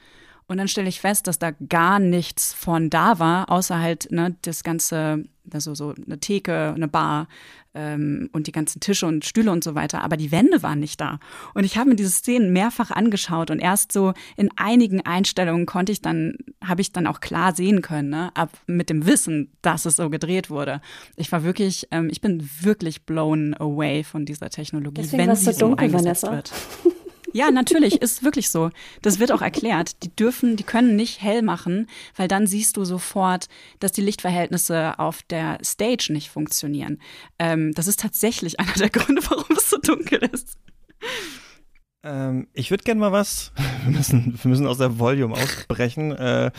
Und 0.47 0.57
dann 0.57 0.68
stelle 0.68 0.89
ich 0.89 0.99
fest, 0.99 1.27
dass 1.27 1.38
da 1.38 1.51
gar 1.51 1.99
nichts 1.99 2.53
von 2.53 2.89
da 2.89 3.19
war, 3.19 3.51
außer 3.51 3.80
halt 3.80 4.11
ne, 4.11 4.35
das 4.41 4.64
ganze 4.64 5.26
also 5.55 5.76
so 5.76 5.93
eine 6.05 6.19
Theke, 6.19 6.73
eine 6.76 6.88
Bar 6.88 7.27
ähm, 7.73 8.30
und 8.31 8.47
die 8.47 8.51
ganzen 8.51 8.80
Tische 8.80 9.05
und 9.05 9.26
Stühle 9.26 9.51
und 9.51 9.63
so 9.63 9.76
weiter, 9.76 10.01
aber 10.01 10.17
die 10.17 10.31
Wände 10.31 10.63
waren 10.63 10.80
nicht 10.80 10.99
da. 10.99 11.19
Und 11.53 11.63
ich 11.63 11.77
habe 11.77 11.89
mir 11.89 11.95
diese 11.95 12.09
Szenen 12.09 12.51
mehrfach 12.51 12.91
angeschaut 12.91 13.51
und 13.51 13.59
erst 13.59 13.91
so 13.91 14.13
in 14.35 14.49
einigen 14.55 15.01
Einstellungen 15.05 15.65
konnte 15.65 15.91
ich 15.91 16.01
dann, 16.01 16.35
habe 16.63 16.81
ich 16.81 16.91
dann 16.91 17.07
auch 17.07 17.19
klar 17.19 17.55
sehen 17.55 17.81
können, 17.81 18.09
ne? 18.09 18.31
ab 18.35 18.51
mit 18.67 18.89
dem 18.89 19.05
Wissen, 19.05 19.51
dass 19.61 19.85
es 19.85 19.97
so 19.97 20.09
gedreht 20.09 20.49
wurde. 20.49 20.81
Ich 21.15 21.31
war 21.31 21.43
wirklich, 21.43 21.88
ähm, 21.91 22.09
ich 22.11 22.21
bin 22.21 22.49
wirklich 22.61 23.03
blown 23.05 23.55
away 23.59 24.03
von 24.03 24.26
dieser 24.26 24.49
Technologie, 24.49 25.01
Deswegen 25.01 25.27
wenn 25.27 25.35
sie 25.35 25.53
so 25.53 25.59
dunkel, 25.59 25.85
eingesetzt 25.85 26.23
Vanessa. 26.23 26.31
wird. 26.31 26.51
Ja, 27.34 27.51
natürlich, 27.51 28.01
ist 28.01 28.23
wirklich 28.23 28.49
so. 28.49 28.69
Das 29.01 29.19
wird 29.19 29.31
auch 29.31 29.41
erklärt. 29.41 30.03
Die 30.03 30.15
dürfen, 30.15 30.56
die 30.56 30.64
können 30.64 30.95
nicht 30.95 31.22
hell 31.22 31.41
machen, 31.41 31.88
weil 32.15 32.27
dann 32.27 32.47
siehst 32.47 32.77
du 32.77 32.85
sofort, 32.85 33.47
dass 33.80 33.91
die 33.91 34.01
Lichtverhältnisse 34.01 34.97
auf 34.97 35.22
der 35.23 35.60
Stage 35.64 36.10
nicht 36.11 36.30
funktionieren. 36.30 37.01
Ähm, 37.38 37.73
das 37.73 37.88
ist 37.88 37.99
tatsächlich 37.99 38.60
einer 38.60 38.73
der 38.73 38.89
Gründe, 38.89 39.22
warum 39.30 39.56
es 39.56 39.69
so 39.69 39.77
dunkel 39.77 40.30
ist. 40.31 40.57
Ähm, 42.01 42.47
ich 42.53 42.71
würde 42.71 42.85
gerne 42.85 43.01
mal 43.01 43.11
was, 43.11 43.51
wir 43.84 43.91
müssen, 43.91 44.39
wir 44.41 44.49
müssen 44.49 44.67
aus 44.67 44.77
der 44.77 44.99
Volume 44.99 45.34
ausbrechen, 45.34 46.13
äh, 46.13 46.49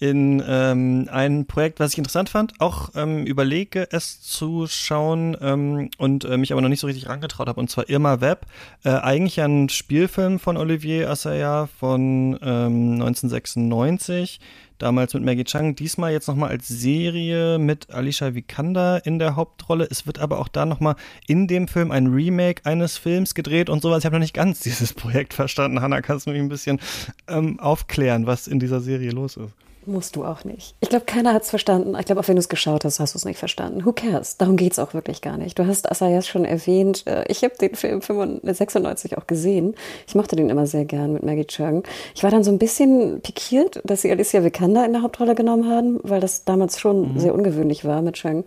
in 0.00 0.42
ähm, 0.44 1.08
ein 1.12 1.46
Projekt, 1.46 1.78
was 1.78 1.92
ich 1.92 1.98
interessant 1.98 2.28
fand, 2.28 2.60
auch 2.60 2.90
ähm, 2.96 3.24
überlege 3.24 3.86
es 3.92 4.20
zu 4.20 4.66
schauen 4.66 5.36
ähm, 5.40 5.90
und 5.98 6.24
äh, 6.24 6.36
mich 6.36 6.50
aber 6.50 6.62
noch 6.62 6.68
nicht 6.68 6.80
so 6.80 6.88
richtig 6.88 7.08
rangetraut 7.08 7.46
habe, 7.46 7.60
und 7.60 7.70
zwar 7.70 7.88
Irma 7.88 8.20
Web, 8.20 8.46
äh, 8.82 8.90
eigentlich 8.90 9.40
ein 9.40 9.68
Spielfilm 9.68 10.40
von 10.40 10.56
Olivier 10.56 11.08
Assayas 11.08 11.70
von 11.78 12.36
1996, 12.40 14.40
ähm, 14.40 14.46
damals 14.78 15.14
mit 15.14 15.24
Maggie 15.24 15.44
Chung, 15.44 15.74
diesmal 15.74 16.12
jetzt 16.12 16.28
nochmal 16.28 16.50
als 16.50 16.68
Serie 16.68 17.58
mit 17.58 17.90
Alicia 17.90 18.34
Vikander 18.34 19.04
in 19.04 19.18
der 19.18 19.36
Hauptrolle. 19.36 19.86
Es 19.90 20.06
wird 20.06 20.18
aber 20.18 20.38
auch 20.38 20.48
da 20.48 20.66
nochmal 20.66 20.96
in 21.26 21.46
dem 21.46 21.68
Film 21.68 21.90
ein 21.90 22.06
Remake 22.06 22.64
eines 22.64 22.96
Films 22.96 23.34
gedreht 23.34 23.70
und 23.70 23.82
sowas. 23.82 24.00
Ich 24.00 24.06
habe 24.06 24.16
noch 24.16 24.20
nicht 24.20 24.34
ganz 24.34 24.60
dieses 24.68 24.92
Projekt 24.92 25.34
verstanden. 25.34 25.80
Hanna, 25.80 26.00
kannst 26.00 26.26
du 26.26 26.30
mich 26.30 26.40
ein 26.40 26.48
bisschen 26.48 26.80
ähm, 27.28 27.60
aufklären, 27.60 28.26
was 28.26 28.46
in 28.46 28.60
dieser 28.60 28.80
Serie 28.80 29.10
los 29.10 29.36
ist? 29.36 29.52
Musst 29.88 30.16
du 30.16 30.24
auch 30.26 30.44
nicht. 30.44 30.74
Ich 30.80 30.90
glaube, 30.90 31.06
keiner 31.06 31.32
hat 31.32 31.44
es 31.44 31.50
verstanden. 31.50 31.96
Ich 31.98 32.04
glaube, 32.04 32.20
auch 32.20 32.28
wenn 32.28 32.36
du 32.36 32.40
es 32.40 32.50
geschaut 32.50 32.84
hast, 32.84 33.00
hast 33.00 33.14
du 33.14 33.18
es 33.18 33.24
nicht 33.24 33.38
verstanden. 33.38 33.86
Who 33.86 33.92
cares? 33.94 34.36
Darum 34.36 34.58
geht 34.58 34.72
es 34.72 34.78
auch 34.78 34.92
wirklich 34.92 35.22
gar 35.22 35.38
nicht. 35.38 35.58
Du 35.58 35.66
hast 35.66 35.90
Asayas 35.90 36.28
schon 36.28 36.44
erwähnt. 36.44 37.06
Äh, 37.06 37.24
ich 37.28 37.42
habe 37.42 37.54
den 37.56 37.74
Film 37.74 38.02
96 38.42 39.16
auch 39.16 39.26
gesehen. 39.26 39.74
Ich 40.06 40.14
mochte 40.14 40.36
den 40.36 40.50
immer 40.50 40.66
sehr 40.66 40.84
gern 40.84 41.14
mit 41.14 41.22
Maggie 41.22 41.46
Chung. 41.46 41.84
Ich 42.14 42.22
war 42.22 42.30
dann 42.30 42.44
so 42.44 42.50
ein 42.50 42.58
bisschen 42.58 43.22
pikiert, 43.22 43.80
dass 43.82 44.02
sie 44.02 44.10
Alicia 44.10 44.44
Vikander 44.44 44.84
in 44.84 44.92
der 44.92 45.00
Hauptrolle 45.00 45.34
genommen 45.34 45.70
haben, 45.70 46.00
weil 46.02 46.20
das 46.20 46.44
damals 46.44 46.78
schon 46.78 47.14
mhm. 47.14 47.18
sehr 47.18 47.34
ungewöhnlich 47.34 47.86
war 47.86 48.02
mit 48.02 48.16
Chung. 48.16 48.44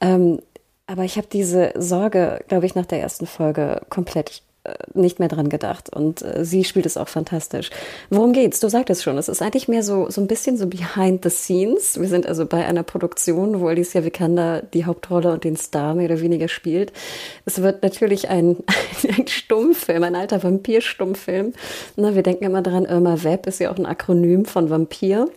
Ähm, 0.00 0.40
aber 0.88 1.04
ich 1.04 1.18
habe 1.18 1.28
diese 1.32 1.72
Sorge, 1.76 2.44
glaube 2.48 2.66
ich, 2.66 2.74
nach 2.74 2.86
der 2.86 3.00
ersten 3.00 3.26
Folge 3.26 3.82
komplett 3.90 4.42
nicht 4.92 5.18
mehr 5.18 5.28
dran 5.28 5.48
gedacht 5.48 5.94
und 5.94 6.20
äh, 6.22 6.44
sie 6.44 6.64
spielt 6.64 6.84
es 6.84 6.98
auch 6.98 7.08
fantastisch. 7.08 7.70
Worum 8.10 8.32
geht's? 8.32 8.60
Du 8.60 8.68
sagtest 8.68 9.02
schon, 9.02 9.16
es 9.16 9.28
ist 9.28 9.40
eigentlich 9.40 9.68
mehr 9.68 9.82
so, 9.82 10.10
so 10.10 10.20
ein 10.20 10.26
bisschen 10.26 10.58
so 10.58 10.66
behind 10.66 11.24
the 11.24 11.30
scenes. 11.30 11.98
Wir 11.98 12.08
sind 12.08 12.26
also 12.26 12.44
bei 12.44 12.66
einer 12.66 12.82
Produktion, 12.82 13.60
wo 13.60 13.68
Alicia 13.68 14.04
Vikander 14.04 14.62
die 14.62 14.84
Hauptrolle 14.84 15.32
und 15.32 15.44
den 15.44 15.56
Star 15.56 15.94
mehr 15.94 16.06
oder 16.06 16.20
weniger 16.20 16.48
spielt. 16.48 16.92
Es 17.46 17.62
wird 17.62 17.82
natürlich 17.82 18.28
ein, 18.28 18.58
ein 19.08 19.26
Stummfilm, 19.26 20.02
ein 20.02 20.14
alter 20.14 20.42
Vampir-Stummfilm. 20.42 21.54
wir 21.96 22.22
denken 22.22 22.44
immer 22.44 22.62
dran, 22.62 22.84
Irma 22.84 23.22
Web 23.22 23.46
ist 23.46 23.60
ja 23.60 23.72
auch 23.72 23.78
ein 23.78 23.86
Akronym 23.86 24.44
von 24.44 24.68
Vampir 24.68 25.28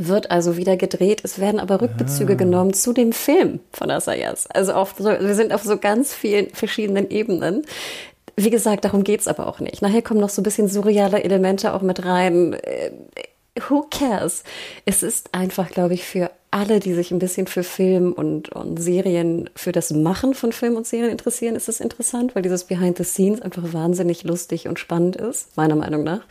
wird 0.00 0.30
also 0.30 0.56
wieder 0.56 0.76
gedreht. 0.76 1.22
Es 1.24 1.40
werden 1.40 1.58
aber 1.58 1.80
Rückbezüge 1.80 2.34
ah. 2.34 2.36
genommen 2.36 2.72
zu 2.72 2.92
dem 2.92 3.12
Film 3.12 3.58
von 3.72 3.90
Asayas. 3.90 4.46
Also 4.46 4.74
auf 4.74 4.94
so, 4.96 5.06
wir 5.06 5.34
sind 5.34 5.52
auf 5.52 5.64
so 5.64 5.76
ganz 5.76 6.14
vielen 6.14 6.50
verschiedenen 6.50 7.10
Ebenen. 7.10 7.64
Wie 8.40 8.50
gesagt, 8.50 8.84
darum 8.84 9.02
geht's 9.02 9.26
aber 9.26 9.48
auch 9.48 9.58
nicht. 9.58 9.82
Nachher 9.82 10.00
kommen 10.00 10.20
noch 10.20 10.28
so 10.28 10.40
ein 10.40 10.44
bisschen 10.44 10.68
surreale 10.68 11.24
Elemente 11.24 11.74
auch 11.74 11.82
mit 11.82 12.04
rein. 12.04 12.52
Äh, 12.52 12.92
who 13.68 13.84
cares? 13.90 14.44
Es 14.84 15.02
ist 15.02 15.34
einfach, 15.34 15.70
glaube 15.70 15.94
ich, 15.94 16.04
für 16.04 16.30
alle, 16.50 16.80
die 16.80 16.94
sich 16.94 17.10
ein 17.10 17.18
bisschen 17.18 17.46
für 17.46 17.62
Film 17.62 18.12
und, 18.12 18.48
und 18.50 18.80
Serien, 18.80 19.50
für 19.54 19.70
das 19.70 19.90
Machen 19.90 20.32
von 20.32 20.52
Film 20.52 20.76
und 20.76 20.86
Serien 20.86 21.10
interessieren, 21.10 21.56
ist 21.56 21.68
es 21.68 21.80
interessant, 21.80 22.34
weil 22.34 22.40
dieses 22.42 22.64
Behind 22.64 22.96
the 22.96 23.04
Scenes 23.04 23.42
einfach 23.42 23.74
wahnsinnig 23.74 24.24
lustig 24.24 24.66
und 24.66 24.78
spannend 24.78 25.16
ist, 25.16 25.54
meiner 25.56 25.76
Meinung 25.76 26.04
nach. 26.04 26.22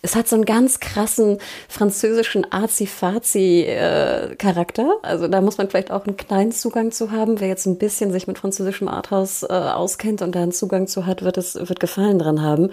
Es 0.00 0.16
hat 0.16 0.26
so 0.26 0.36
einen 0.36 0.46
ganz 0.46 0.80
krassen 0.80 1.36
französischen 1.68 2.50
Azi-Fazi-Charakter. 2.50 4.90
Äh, 5.02 5.06
also 5.06 5.28
da 5.28 5.42
muss 5.42 5.58
man 5.58 5.68
vielleicht 5.68 5.90
auch 5.90 6.06
einen 6.06 6.16
kleinen 6.16 6.52
Zugang 6.52 6.90
zu 6.90 7.10
haben. 7.10 7.40
Wer 7.40 7.48
jetzt 7.48 7.66
ein 7.66 7.76
bisschen 7.76 8.10
sich 8.10 8.26
mit 8.26 8.38
französischem 8.38 8.88
Arthouse 8.88 9.42
äh, 9.42 9.52
auskennt 9.52 10.22
und 10.22 10.34
da 10.34 10.42
einen 10.42 10.52
Zugang 10.52 10.86
zu 10.86 11.04
hat, 11.04 11.22
wird 11.22 11.36
es, 11.36 11.56
wird 11.56 11.80
Gefallen 11.80 12.18
dran 12.18 12.40
haben. 12.40 12.70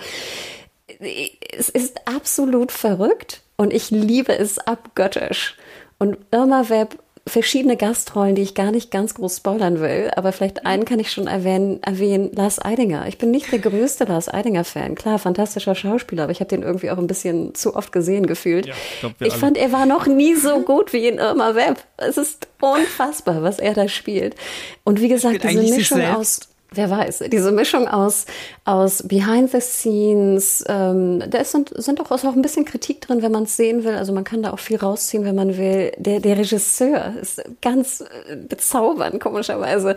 Es 1.58 1.70
ist 1.70 2.08
absolut 2.08 2.72
verrückt 2.72 3.42
und 3.58 3.74
ich 3.74 3.92
liebe 3.92 4.38
es 4.38 4.60
abgöttisch. 4.60 5.58
Und 5.98 6.18
Irma 6.32 6.70
Webb 6.70 6.98
verschiedene 7.28 7.76
Gastrollen, 7.76 8.36
die 8.36 8.44
ich 8.44 8.54
gar 8.54 8.72
nicht 8.72 8.92
ganz 8.92 9.16
groß 9.16 9.38
spoilern 9.38 9.80
will, 9.80 10.12
aber 10.16 10.32
vielleicht 10.32 10.66
einen 10.66 10.86
kann 10.86 11.00
ich 11.00 11.12
schon 11.12 11.26
erwähnen, 11.26 11.82
erwähnen, 11.82 12.32
Lars 12.34 12.64
Eidinger. 12.64 13.08
Ich 13.08 13.18
bin 13.18 13.32
nicht 13.32 13.52
der 13.52 13.60
größte 13.60 14.04
Lars 14.04 14.32
Eidinger-Fan. 14.32 14.94
Klar, 14.94 15.18
fantastischer 15.18 15.74
Schauspieler, 15.74 16.24
aber 16.24 16.32
ich 16.32 16.40
habe 16.40 16.50
den 16.50 16.62
irgendwie 16.62 16.92
auch 16.92 17.00
ein 17.00 17.08
bisschen 17.08 17.56
zu 17.56 17.76
oft 17.76 17.92
gesehen 17.92 18.28
gefühlt. 18.28 18.68
Ja, 18.68 18.74
ich, 18.74 19.00
glaub, 19.00 19.14
ich 19.20 19.34
fand, 19.34 19.58
er 19.58 19.72
war 19.72 19.88
noch 19.88 20.06
nie 20.06 20.36
so 20.36 20.62
gut 20.62 20.94
wie 20.94 21.08
in 21.08 21.18
Irma 21.18 21.56
Webb. 21.56 21.84
Es 21.98 22.18
ist 22.18 22.48
unfassbar, 22.62 23.42
was 23.42 23.58
er 23.58 23.74
da 23.74 23.88
spielt. 23.88 24.36
Und 24.84 25.02
wie 25.02 25.10
gesagt, 25.10 25.44
diese 25.44 25.76
Mischung 25.76 26.02
aus 26.02 26.42
wer 26.72 26.90
weiß, 26.90 27.24
diese 27.32 27.52
Mischung 27.52 27.88
aus, 27.88 28.26
aus 28.66 29.04
Behind 29.08 29.50
the 29.52 29.62
Scenes, 29.62 30.64
ähm, 30.68 31.24
da 31.30 31.40
ist, 31.40 31.52
sind, 31.52 31.72
sind 31.76 32.02
auch, 32.02 32.12
ist 32.12 32.26
auch 32.26 32.34
ein 32.34 32.42
bisschen 32.42 32.66
Kritik 32.66 33.02
drin, 33.02 33.22
wenn 33.22 33.32
man 33.32 33.44
es 33.44 33.56
sehen 33.58 33.84
will. 33.84 33.96
Also 33.96 34.14
man 34.14 34.24
kann 34.24 34.44
da 34.44 34.52
auch 34.52 34.60
viel 34.60 34.78
rausziehen, 34.78 35.26
wenn 35.26 35.36
man 35.36 35.58
will. 35.58 35.92
Der, 35.98 36.20
der 36.20 36.38
Regisseur 36.38 37.14
ist 37.22 37.42
ganz 37.62 38.02
äh, 38.02 38.36
bezaubernd, 38.36 39.20
komischerweise. 39.22 39.96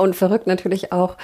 Und 0.00 0.16
verrückt 0.16 0.46
natürlich 0.46 0.92
auch. 0.92 1.16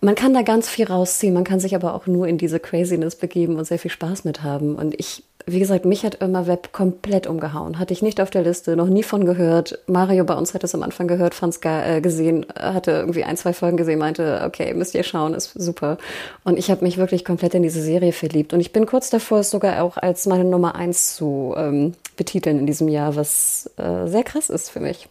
Man 0.00 0.14
kann 0.14 0.34
da 0.34 0.42
ganz 0.42 0.68
viel 0.68 0.86
rausziehen, 0.86 1.32
man 1.32 1.44
kann 1.44 1.58
sich 1.58 1.74
aber 1.74 1.94
auch 1.94 2.06
nur 2.06 2.28
in 2.28 2.36
diese 2.36 2.60
Craziness 2.60 3.16
begeben 3.16 3.56
und 3.56 3.64
sehr 3.64 3.78
viel 3.78 3.90
Spaß 3.90 4.24
mit 4.24 4.42
haben. 4.42 4.76
Und 4.76 4.94
ich 4.98 5.24
wie 5.48 5.60
gesagt, 5.60 5.84
mich 5.84 6.04
hat 6.04 6.20
Irma 6.20 6.48
Web 6.48 6.72
komplett 6.72 7.28
umgehauen. 7.28 7.78
Hatte 7.78 7.92
ich 7.92 8.02
nicht 8.02 8.20
auf 8.20 8.30
der 8.30 8.42
Liste, 8.42 8.74
noch 8.74 8.88
nie 8.88 9.04
von 9.04 9.24
gehört. 9.24 9.78
Mario 9.86 10.24
bei 10.24 10.34
uns 10.34 10.54
hat 10.54 10.64
es 10.64 10.74
am 10.74 10.82
Anfang 10.82 11.06
gehört, 11.06 11.34
fand 11.34 11.54
es 11.54 11.60
äh, 11.62 12.00
gesehen, 12.00 12.46
hatte 12.58 12.90
irgendwie 12.90 13.22
ein, 13.22 13.36
zwei 13.36 13.52
Folgen 13.52 13.76
gesehen, 13.76 14.00
meinte, 14.00 14.42
okay, 14.44 14.74
müsst 14.74 14.96
ihr 14.96 15.04
schauen, 15.04 15.34
ist 15.34 15.52
super. 15.54 15.98
Und 16.42 16.58
ich 16.58 16.68
habe 16.68 16.84
mich 16.84 16.98
wirklich 16.98 17.24
komplett 17.24 17.54
in 17.54 17.62
diese 17.62 17.80
Serie 17.80 18.12
verliebt. 18.12 18.52
Und 18.52 18.60
ich 18.60 18.72
bin 18.72 18.86
kurz 18.86 19.08
davor, 19.08 19.38
es 19.38 19.50
sogar 19.50 19.82
auch 19.84 19.96
als 19.96 20.26
meine 20.26 20.44
Nummer 20.44 20.74
eins 20.74 21.14
zu 21.14 21.54
ähm, 21.56 21.92
betiteln 22.16 22.58
in 22.58 22.66
diesem 22.66 22.88
Jahr, 22.88 23.14
was 23.14 23.70
äh, 23.76 24.08
sehr 24.08 24.24
krass 24.24 24.50
ist 24.50 24.70
für 24.70 24.80
mich. 24.80 25.08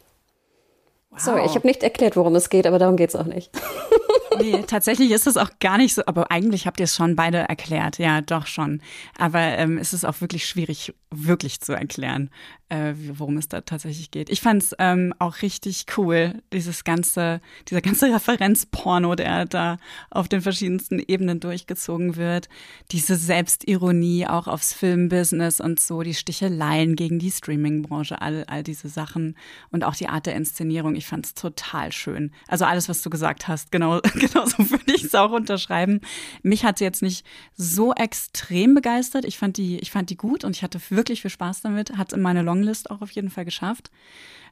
Wow. 1.15 1.21
Sorry, 1.21 1.45
ich 1.45 1.55
habe 1.55 1.65
nicht 1.65 1.81
erklärt, 1.81 2.15
worum 2.15 2.35
es 2.35 2.49
geht, 2.49 2.67
aber 2.67 2.77
darum 2.77 2.97
geht's 2.97 3.15
auch 3.15 3.25
nicht. 3.25 3.49
nee, 4.39 4.63
tatsächlich 4.67 5.11
ist 5.11 5.27
es 5.27 5.37
auch 5.37 5.49
gar 5.59 5.77
nicht 5.77 5.95
so, 5.95 6.03
aber 6.05 6.29
eigentlich 6.29 6.67
habt 6.67 6.79
ihr 6.79 6.83
es 6.83 6.95
schon 6.95 7.15
beide 7.15 7.37
erklärt, 7.37 7.97
ja, 7.97 8.21
doch 8.21 8.47
schon. 8.47 8.81
Aber 9.17 9.39
ähm, 9.39 9.77
es 9.77 9.93
ist 9.93 10.05
auch 10.05 10.19
wirklich 10.19 10.45
schwierig, 10.45 10.93
wirklich 11.11 11.61
zu 11.61 11.73
erklären, 11.73 12.29
äh, 12.69 12.93
worum 13.13 13.37
es 13.37 13.47
da 13.47 13.61
tatsächlich 13.61 14.09
geht. 14.09 14.29
Ich 14.29 14.41
fand 14.41 14.63
es 14.63 14.75
ähm, 14.79 15.13
auch 15.19 15.43
richtig 15.43 15.85
cool, 15.97 16.41
dieses 16.51 16.83
ganze, 16.83 17.39
dieser 17.69 17.81
ganze 17.81 18.05
Referenzporno, 18.13 19.15
der 19.15 19.45
da 19.45 19.77
auf 20.09 20.27
den 20.27 20.41
verschiedensten 20.41 20.99
Ebenen 20.99 21.39
durchgezogen 21.39 22.15
wird. 22.15 22.49
Diese 22.91 23.17
Selbstironie 23.17 24.25
auch 24.25 24.47
aufs 24.47 24.73
Filmbusiness 24.73 25.61
und 25.61 25.79
so, 25.79 26.01
die 26.01 26.15
Sticheleien 26.15 26.95
gegen 26.95 27.19
die 27.19 27.29
Streamingbranche, 27.29 28.19
all, 28.19 28.45
all 28.47 28.63
diese 28.63 28.89
Sachen 28.89 29.37
und 29.69 29.83
auch 29.83 29.95
die 29.95 30.09
Art 30.09 30.25
der 30.25 30.35
Inszenierung. 30.35 30.95
Ich 30.95 31.05
fand 31.05 31.27
es 31.27 31.33
total 31.35 31.91
schön. 31.91 32.31
Also 32.47 32.65
alles, 32.65 32.89
was 32.89 33.03
du 33.03 33.11
gesagt 33.11 33.47
hast, 33.47 33.71
genau, 33.71 34.01
genau 34.15 34.45
so 34.47 34.71
würde 34.71 34.93
ich 34.93 35.03
es 35.03 35.13
auch 35.13 35.31
unterschreiben. 35.31 36.01
Mich 36.41 36.65
hat 36.65 36.79
sie 36.79 36.83
jetzt 36.83 37.03
nicht 37.03 37.27
so 37.55 37.93
extrem 37.93 38.73
begeistert. 38.73 39.23
Ich 39.25 39.37
fand 39.37 39.57
die, 39.57 39.77
ich 39.77 39.91
fand 39.91 40.09
die 40.09 40.17
gut 40.17 40.43
und 40.43 40.55
ich 40.55 40.63
hatte 40.63 40.79
wirklich 40.89 41.21
viel 41.21 41.31
Spaß 41.31 41.61
damit. 41.61 41.97
Hat 41.97 42.11
in 42.11 42.21
meine 42.21 42.41
Longlist 42.55 42.89
auch 42.89 43.01
auf 43.01 43.11
jeden 43.11 43.29
Fall 43.29 43.45
geschafft. 43.45 43.91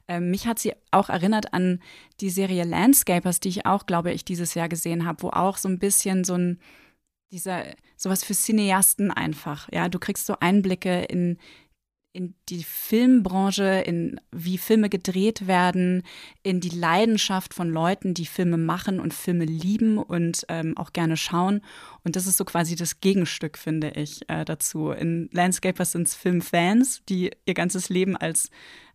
Ähm, 0.06 0.30
mich 0.30 0.46
hat 0.46 0.58
sie 0.58 0.74
auch 0.90 1.08
erinnert 1.08 1.54
an 1.54 1.80
die 2.20 2.30
Serie 2.30 2.64
Landscapers, 2.64 3.40
die 3.40 3.48
ich 3.48 3.66
auch, 3.66 3.86
glaube 3.86 4.12
ich, 4.12 4.24
dieses 4.24 4.54
Jahr 4.54 4.68
gesehen 4.68 5.06
habe, 5.06 5.22
wo 5.22 5.30
auch 5.30 5.56
so 5.56 5.68
ein 5.68 5.78
bisschen 5.78 6.24
so 6.24 6.34
ein 6.34 6.58
dieser 7.32 7.64
sowas 7.96 8.22
für 8.22 8.34
Cineasten 8.34 9.10
einfach. 9.10 9.68
Ja, 9.72 9.88
du 9.88 9.98
kriegst 9.98 10.26
so 10.26 10.36
Einblicke 10.40 11.02
in 11.04 11.38
in 12.14 12.34
die 12.48 12.62
Filmbranche, 12.62 13.82
in 13.84 14.20
wie 14.30 14.56
Filme 14.56 14.88
gedreht 14.88 15.48
werden, 15.48 16.04
in 16.44 16.60
die 16.60 16.70
Leidenschaft 16.70 17.52
von 17.52 17.68
Leuten, 17.68 18.14
die 18.14 18.24
Filme 18.24 18.56
machen 18.56 19.00
und 19.00 19.12
Filme 19.12 19.44
lieben 19.44 19.98
und 19.98 20.46
ähm, 20.48 20.76
auch 20.78 20.92
gerne 20.92 21.16
schauen. 21.16 21.60
Und 22.04 22.14
das 22.14 22.28
ist 22.28 22.36
so 22.36 22.44
quasi 22.44 22.76
das 22.76 23.00
Gegenstück, 23.00 23.58
finde 23.58 23.90
ich, 23.90 24.28
äh, 24.30 24.44
dazu. 24.44 24.90
In 24.92 25.28
Landscapers 25.32 25.90
sind 25.92 26.06
es 26.06 26.14
Filmfans, 26.14 27.02
die 27.08 27.32
ihr 27.44 27.54
ganzes 27.54 27.88
Leben 27.88 28.16
als 28.16 28.50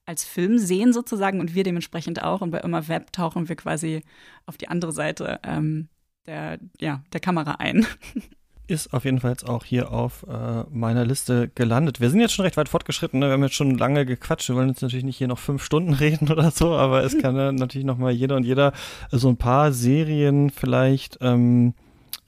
als 0.06 0.24
Film 0.24 0.58
sehen 0.58 0.92
sozusagen 0.92 1.40
und 1.40 1.54
wir 1.54 1.64
dementsprechend 1.64 2.24
auch. 2.24 2.42
Und 2.42 2.50
bei 2.50 2.62
immer 2.62 2.88
Web 2.88 3.14
tauchen 3.14 3.48
wir 3.48 3.56
quasi 3.56 4.02
auf 4.48 4.58
die 4.58 4.68
andere 4.68 4.92
Seite 4.92 5.40
ähm, 5.44 5.88
der, 6.26 6.58
ja, 6.80 7.04
der 7.14 7.20
Kamera 7.20 7.58
ein. 7.60 7.86
Ist 8.70 8.94
auf 8.94 9.04
jeden 9.04 9.20
Fall 9.20 9.32
jetzt 9.32 9.50
auch 9.50 9.66
hier 9.66 9.92
auf 9.92 10.28
äh, 10.30 10.64
meiner 10.70 11.04
Liste 11.04 11.50
gelandet. 11.56 12.00
Wir 12.00 12.12
sind 12.12 12.20
jetzt 12.20 12.34
schon 12.34 12.46
recht 12.46 12.56
weit 12.56 12.70
fortgeschritten. 12.70 13.20
Ne? 13.20 13.26
Wir 13.26 13.34
haben 13.34 13.42
jetzt 13.42 13.56
schon 13.56 13.76
lange 13.80 14.06
gequatscht. 14.06 14.48
Wir 14.48 14.56
wollen 14.56 14.70
jetzt 14.70 14.84
natürlich 14.84 15.04
nicht 15.04 15.18
hier 15.18 15.28
noch 15.28 15.40
fünf 15.40 15.64
Stunden 15.64 15.94
reden 15.96 16.32
oder 16.32 16.52
so, 16.52 16.76
aber 16.76 17.04
es 17.04 17.18
kann 17.18 17.36
ja 17.36 17.52
natürlich 17.52 17.84
noch 17.84 17.98
mal 17.98 18.12
jeder 18.12 18.36
und 18.36 18.44
jeder 18.44 18.72
so 19.10 19.28
ein 19.28 19.38
paar 19.38 19.72
Serien 19.72 20.52
vielleicht 20.52 21.18
ähm, 21.22 21.74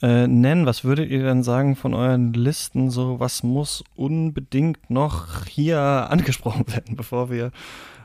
äh, 0.02 0.26
nennen. 0.26 0.66
Was 0.66 0.84
würdet 0.84 1.12
ihr 1.12 1.22
denn 1.22 1.44
sagen 1.44 1.76
von 1.76 1.94
euren 1.94 2.34
Listen? 2.34 2.90
So, 2.90 3.20
was 3.20 3.44
muss 3.44 3.84
unbedingt 3.96 4.90
noch 4.90 5.46
hier 5.46 5.80
angesprochen 5.80 6.66
werden, 6.70 6.96
bevor 6.96 7.30
wir, 7.30 7.52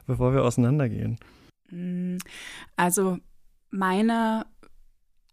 bevor 0.07 0.35
wir 0.35 0.45
auseinandergehen? 0.45 1.17
Mm, 1.71 2.19
also 2.77 3.17
meine 3.71 4.45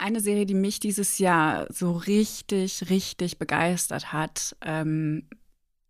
eine 0.03 0.19
Serie, 0.19 0.45
die 0.45 0.53
mich 0.53 0.81
dieses 0.81 1.17
Jahr 1.17 1.65
so 1.69 1.93
richtig, 1.93 2.89
richtig 2.89 3.39
begeistert 3.39 4.11
hat 4.11 4.53
ähm, 4.61 5.23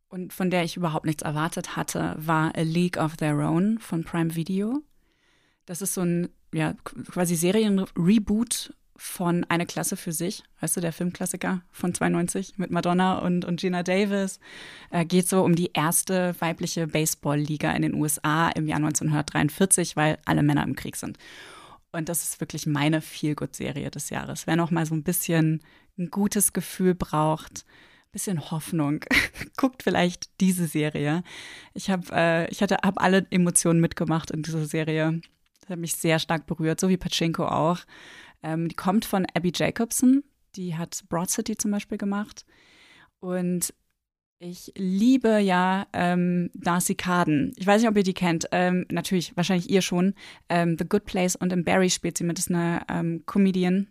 und 0.08 0.34
von 0.34 0.52
der 0.52 0.64
ich 0.64 0.78
überhaupt 0.78 1.08
nichts 1.08 1.24
erwartet 1.24 1.76
hatte, 1.76 2.16
war 2.20 2.56
A 2.56 2.62
League 2.62 2.98
of 2.98 3.18
Their 3.18 3.36
Own 3.40 3.80
von 3.80 4.04
Prime 4.04 4.36
Video. 4.36 4.84
Das 5.66 5.82
ist 5.82 5.96
so 5.96 6.02
ein 6.02 6.30
ja, 6.54 6.76
quasi 7.10 7.36
Serienreboot 7.36 8.76
von 8.96 9.46
Eine 9.46 9.66
Klasse 9.66 9.98
für 9.98 10.12
sich, 10.12 10.44
weißt 10.62 10.78
du, 10.78 10.82
der 10.82 10.94
Filmklassiker 10.94 11.64
von 11.72 11.96
92 11.96 12.60
mit 12.60 12.70
Madonna 12.70 13.18
und, 13.18 13.44
und 13.44 13.60
Gina 13.60 13.82
Davis. 13.82 14.40
Äh, 14.92 15.06
geht 15.06 15.28
so 15.28 15.44
um 15.44 15.56
die 15.56 15.72
erste 15.74 16.36
weibliche 16.38 16.86
Baseballliga 16.86 17.72
in 17.72 17.82
den 17.82 17.96
USA 17.96 18.50
im 18.50 18.68
Jahr 18.68 18.78
1943, 18.78 19.96
weil 19.96 20.20
alle 20.26 20.44
Männer 20.44 20.64
im 20.64 20.76
Krieg 20.76 20.98
sind. 20.98 21.18
Und 21.94 22.10
das 22.10 22.24
ist 22.24 22.42
wirklich 22.42 22.66
meine 22.66 23.02
Feel-Good-Serie 23.02 23.92
des 23.92 24.10
Jahres. 24.10 24.48
Wer 24.48 24.56
noch 24.56 24.72
mal 24.72 24.86
so 24.86 24.96
ein 24.96 25.04
bisschen 25.04 25.62
ein 25.98 26.10
gutes 26.10 26.52
Gefühl 26.52 26.96
braucht, 26.96 27.66
ein 28.08 28.12
bisschen 28.12 28.52
Hoffnung, 28.52 29.06
guckt 29.58 29.84
vielleicht 29.84 30.42
diese 30.42 30.66
Serie. 30.66 31.24
Ich 31.76 31.92
habe 31.92 32.08
äh, 32.12 32.50
ich 32.50 32.64
hatte 32.64 32.78
habe 32.84 33.00
alle 33.00 33.28
Emotionen 33.30 33.80
mitgemacht 33.80 34.32
in 34.32 34.42
dieser 34.42 34.66
Serie. 34.66 35.22
Das 35.62 35.70
hat 35.70 35.80
mich 35.80 35.96
sehr 35.96 36.18
stark 36.18 36.48
berührt, 36.48 36.80
so 36.80 36.90
wie 36.90 36.98
Pachinko 36.98 37.46
auch. 37.46 37.80
Ähm, 38.42 38.70
die 38.70 38.76
kommt 38.76 39.06
von 39.06 39.28
Abby 39.36 39.52
Jacobson. 39.54 40.24
Die 40.56 40.76
hat 40.76 41.04
Broad 41.10 41.30
City 41.30 41.56
zum 41.58 41.70
Beispiel 41.70 42.00
gemacht. 42.00 42.44
Und 43.20 43.72
ich 44.44 44.74
liebe 44.76 45.40
ja 45.40 45.88
ähm, 45.94 46.50
Darcy 46.54 46.96
Carden. 46.96 47.54
Ich 47.58 47.66
weiß 47.66 47.82
nicht, 47.82 47.90
ob 47.90 47.96
ihr 47.96 48.04
die 48.04 48.14
kennt. 48.14 48.48
Ähm, 48.52 48.86
natürlich, 48.92 49.36
wahrscheinlich 49.38 49.70
ihr 49.70 49.82
schon. 49.82 50.14
Ähm, 50.50 50.76
The 50.78 50.86
Good 50.88 51.06
Place 51.06 51.36
und 51.36 51.54
in 51.54 51.64
Barry 51.64 51.90
spielt 51.90 52.18
sie 52.18 52.24
mit. 52.24 52.38
Das 52.38 52.48
ist 52.48 52.54
eine 52.54 52.82
ähm, 52.90 53.24
Comedian. 53.26 53.88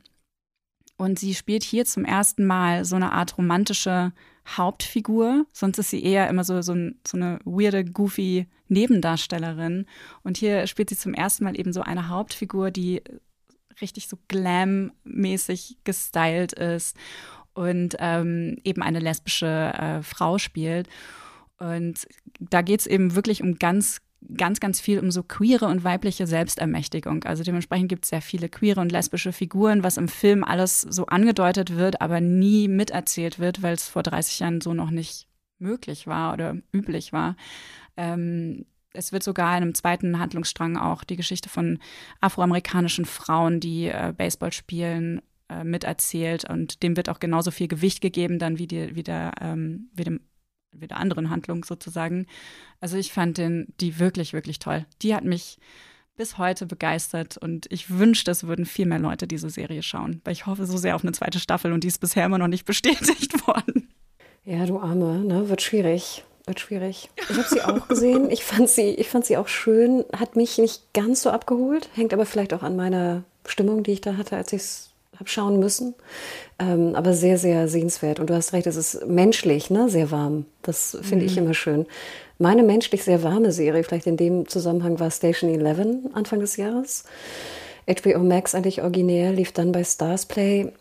Und 0.98 1.18
sie 1.18 1.34
spielt 1.34 1.64
hier 1.64 1.84
zum 1.84 2.04
ersten 2.04 2.44
Mal 2.44 2.84
so 2.84 2.96
eine 2.96 3.12
Art 3.12 3.38
romantische 3.38 4.12
Hauptfigur. 4.46 5.46
Sonst 5.52 5.78
ist 5.78 5.90
sie 5.90 6.04
eher 6.04 6.28
immer 6.28 6.44
so, 6.44 6.60
so, 6.60 6.74
so 7.06 7.16
eine 7.16 7.38
weirde, 7.44 7.84
goofy 7.84 8.46
Nebendarstellerin. 8.68 9.86
Und 10.22 10.36
hier 10.36 10.66
spielt 10.66 10.90
sie 10.90 10.96
zum 10.96 11.14
ersten 11.14 11.44
Mal 11.44 11.58
eben 11.58 11.72
so 11.72 11.80
eine 11.80 12.08
Hauptfigur, 12.08 12.70
die 12.70 13.02
richtig 13.80 14.06
so 14.06 14.18
glam-mäßig 14.28 15.78
gestylt 15.82 16.52
ist 16.52 16.96
und 17.54 17.96
ähm, 17.98 18.56
eben 18.64 18.82
eine 18.82 18.98
lesbische 18.98 19.46
äh, 19.46 20.02
Frau 20.02 20.38
spielt. 20.38 20.88
Und 21.58 22.06
da 22.40 22.62
geht 22.62 22.80
es 22.80 22.86
eben 22.86 23.14
wirklich 23.14 23.42
um 23.42 23.56
ganz, 23.56 24.00
ganz, 24.36 24.60
ganz 24.60 24.80
viel 24.80 24.98
um 24.98 25.10
so 25.10 25.22
queere 25.22 25.66
und 25.66 25.84
weibliche 25.84 26.26
Selbstermächtigung. 26.26 27.24
Also 27.24 27.42
dementsprechend 27.42 27.88
gibt 27.88 28.04
es 28.04 28.10
sehr 28.10 28.22
viele 28.22 28.48
queere 28.48 28.80
und 28.80 28.90
lesbische 28.90 29.32
Figuren, 29.32 29.84
was 29.84 29.96
im 29.96 30.08
Film 30.08 30.44
alles 30.44 30.80
so 30.80 31.06
angedeutet 31.06 31.76
wird, 31.76 32.00
aber 32.00 32.20
nie 32.20 32.68
miterzählt 32.68 33.38
wird, 33.38 33.62
weil 33.62 33.74
es 33.74 33.88
vor 33.88 34.02
30 34.02 34.40
Jahren 34.40 34.60
so 34.60 34.74
noch 34.74 34.90
nicht 34.90 35.28
möglich 35.58 36.06
war 36.06 36.32
oder 36.32 36.56
üblich 36.72 37.12
war. 37.12 37.36
Ähm, 37.96 38.66
es 38.94 39.12
wird 39.12 39.22
sogar 39.22 39.56
in 39.56 39.62
einem 39.62 39.74
zweiten 39.74 40.18
Handlungsstrang 40.18 40.76
auch 40.76 41.04
die 41.04 41.16
Geschichte 41.16 41.48
von 41.48 41.78
afroamerikanischen 42.20 43.04
Frauen, 43.04 43.60
die 43.60 43.86
äh, 43.86 44.12
Baseball 44.16 44.52
spielen, 44.52 45.22
äh, 45.52 45.64
miterzählt 45.64 46.48
und 46.48 46.82
dem 46.82 46.96
wird 46.96 47.08
auch 47.08 47.20
genauso 47.20 47.50
viel 47.50 47.68
Gewicht 47.68 48.00
gegeben 48.00 48.38
dann 48.38 48.58
wie, 48.58 48.66
die, 48.66 48.94
wie, 48.94 49.02
der, 49.02 49.32
ähm, 49.40 49.90
wie, 49.92 50.04
dem, 50.04 50.20
wie 50.72 50.86
der 50.86 50.98
anderen 50.98 51.30
Handlung 51.30 51.64
sozusagen. 51.64 52.26
Also 52.80 52.96
ich 52.96 53.12
fand 53.12 53.38
den, 53.38 53.72
die 53.80 53.98
wirklich, 53.98 54.32
wirklich 54.32 54.58
toll. 54.58 54.86
Die 55.02 55.14
hat 55.14 55.24
mich 55.24 55.58
bis 56.16 56.38
heute 56.38 56.66
begeistert 56.66 57.36
und 57.38 57.66
ich 57.70 57.90
wünschte, 57.90 58.30
es 58.30 58.44
würden 58.44 58.66
viel 58.66 58.86
mehr 58.86 58.98
Leute 58.98 59.26
diese 59.26 59.50
Serie 59.50 59.82
schauen, 59.82 60.20
weil 60.24 60.32
ich 60.32 60.46
hoffe 60.46 60.66
so 60.66 60.76
sehr 60.76 60.94
auf 60.94 61.02
eine 61.02 61.12
zweite 61.12 61.40
Staffel 61.40 61.72
und 61.72 61.84
die 61.84 61.88
ist 61.88 62.00
bisher 62.00 62.26
immer 62.26 62.38
noch 62.38 62.48
nicht 62.48 62.64
bestätigt 62.66 63.46
worden. 63.46 63.88
Ja, 64.44 64.66
du 64.66 64.78
Arme, 64.78 65.24
ne? 65.24 65.48
Wird 65.48 65.62
schwierig. 65.62 66.24
Wird 66.46 66.58
schwierig. 66.58 67.10
Ich 67.16 67.36
habe 67.36 67.48
sie 67.48 67.60
auch 67.64 67.88
gesehen. 67.88 68.30
Ich 68.30 68.44
fand 68.44 68.68
sie, 68.68 68.90
ich 68.90 69.08
fand 69.08 69.24
sie 69.24 69.36
auch 69.36 69.48
schön. 69.48 70.04
Hat 70.16 70.34
mich 70.36 70.58
nicht 70.58 70.92
ganz 70.92 71.22
so 71.22 71.30
abgeholt. 71.30 71.88
Hängt 71.94 72.12
aber 72.12 72.26
vielleicht 72.26 72.52
auch 72.52 72.62
an 72.62 72.74
meiner 72.74 73.22
Stimmung, 73.46 73.84
die 73.84 73.92
ich 73.92 74.00
da 74.00 74.16
hatte, 74.16 74.36
als 74.36 74.52
ich 74.52 74.62
es 74.62 74.91
habe 75.22 75.30
schauen 75.30 75.58
müssen. 75.58 75.94
Ähm, 76.58 76.94
aber 76.94 77.14
sehr, 77.14 77.38
sehr 77.38 77.68
sehenswert. 77.68 78.20
Und 78.20 78.28
du 78.30 78.34
hast 78.34 78.52
recht, 78.52 78.66
es 78.66 78.76
ist 78.76 79.06
menschlich, 79.06 79.70
ne? 79.70 79.88
Sehr 79.88 80.10
warm. 80.10 80.44
Das 80.62 80.96
finde 81.02 81.24
mhm. 81.24 81.30
ich 81.30 81.36
immer 81.38 81.54
schön. 81.54 81.86
Meine 82.38 82.62
menschlich 82.62 83.04
sehr 83.04 83.22
warme 83.22 83.52
Serie, 83.52 83.84
vielleicht 83.84 84.06
in 84.06 84.16
dem 84.16 84.48
Zusammenhang, 84.48 84.98
war 84.98 85.10
Station 85.10 85.50
11 85.50 86.12
Anfang 86.12 86.40
des 86.40 86.56
Jahres. 86.56 87.04
HBO 87.86 88.20
Max 88.20 88.54
eigentlich 88.54 88.82
originär, 88.82 89.32
lief 89.32 89.52
dann 89.52 89.72
bei 89.72 89.84
Stars 89.84 90.26
Play 90.26 90.72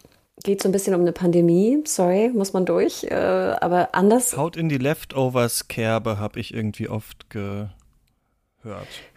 geht 0.44 0.62
so 0.62 0.70
ein 0.70 0.72
bisschen 0.72 0.96
um 0.96 1.02
eine 1.02 1.12
Pandemie. 1.12 1.84
Sorry, 1.86 2.30
muss 2.30 2.54
man 2.54 2.66
durch. 2.66 3.04
Äh, 3.04 3.14
aber 3.14 3.90
anders. 3.94 4.36
Haut 4.38 4.58
in 4.58 4.70
die 4.70 4.78
Leftovers-Kerbe 4.78 6.20
habe 6.20 6.40
ich 6.40 6.54
irgendwie 6.54 6.90
oft 6.90 7.30
gehört. 7.30 7.70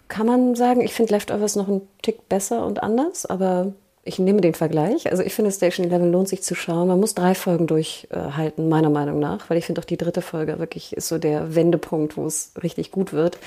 Kann 0.08 0.26
man 0.26 0.54
sagen, 0.54 0.80
ich 0.80 0.92
finde 0.92 1.14
Leftovers 1.14 1.56
noch 1.56 1.68
einen 1.68 1.82
Tick 2.02 2.28
besser 2.28 2.66
und 2.66 2.82
anders, 2.82 3.26
aber 3.26 3.72
ich 4.04 4.18
nehme 4.18 4.40
den 4.40 4.54
Vergleich. 4.54 5.10
Also 5.10 5.22
ich 5.22 5.32
finde 5.32 5.50
Station 5.50 5.90
11 5.90 6.12
lohnt 6.12 6.28
sich 6.28 6.42
zu 6.42 6.54
schauen. 6.54 6.88
Man 6.88 7.00
muss 7.00 7.14
drei 7.14 7.34
Folgen 7.34 7.66
durchhalten, 7.66 8.68
meiner 8.68 8.90
Meinung 8.90 9.18
nach, 9.18 9.48
weil 9.48 9.56
ich 9.56 9.64
finde 9.64 9.80
auch 9.80 9.86
die 9.86 9.96
dritte 9.96 10.22
Folge 10.22 10.58
wirklich 10.58 10.94
ist 10.94 11.08
so 11.08 11.18
der 11.18 11.54
Wendepunkt, 11.54 12.16
wo 12.16 12.26
es 12.26 12.52
richtig 12.62 12.90
gut 12.90 13.12
wird. 13.12 13.38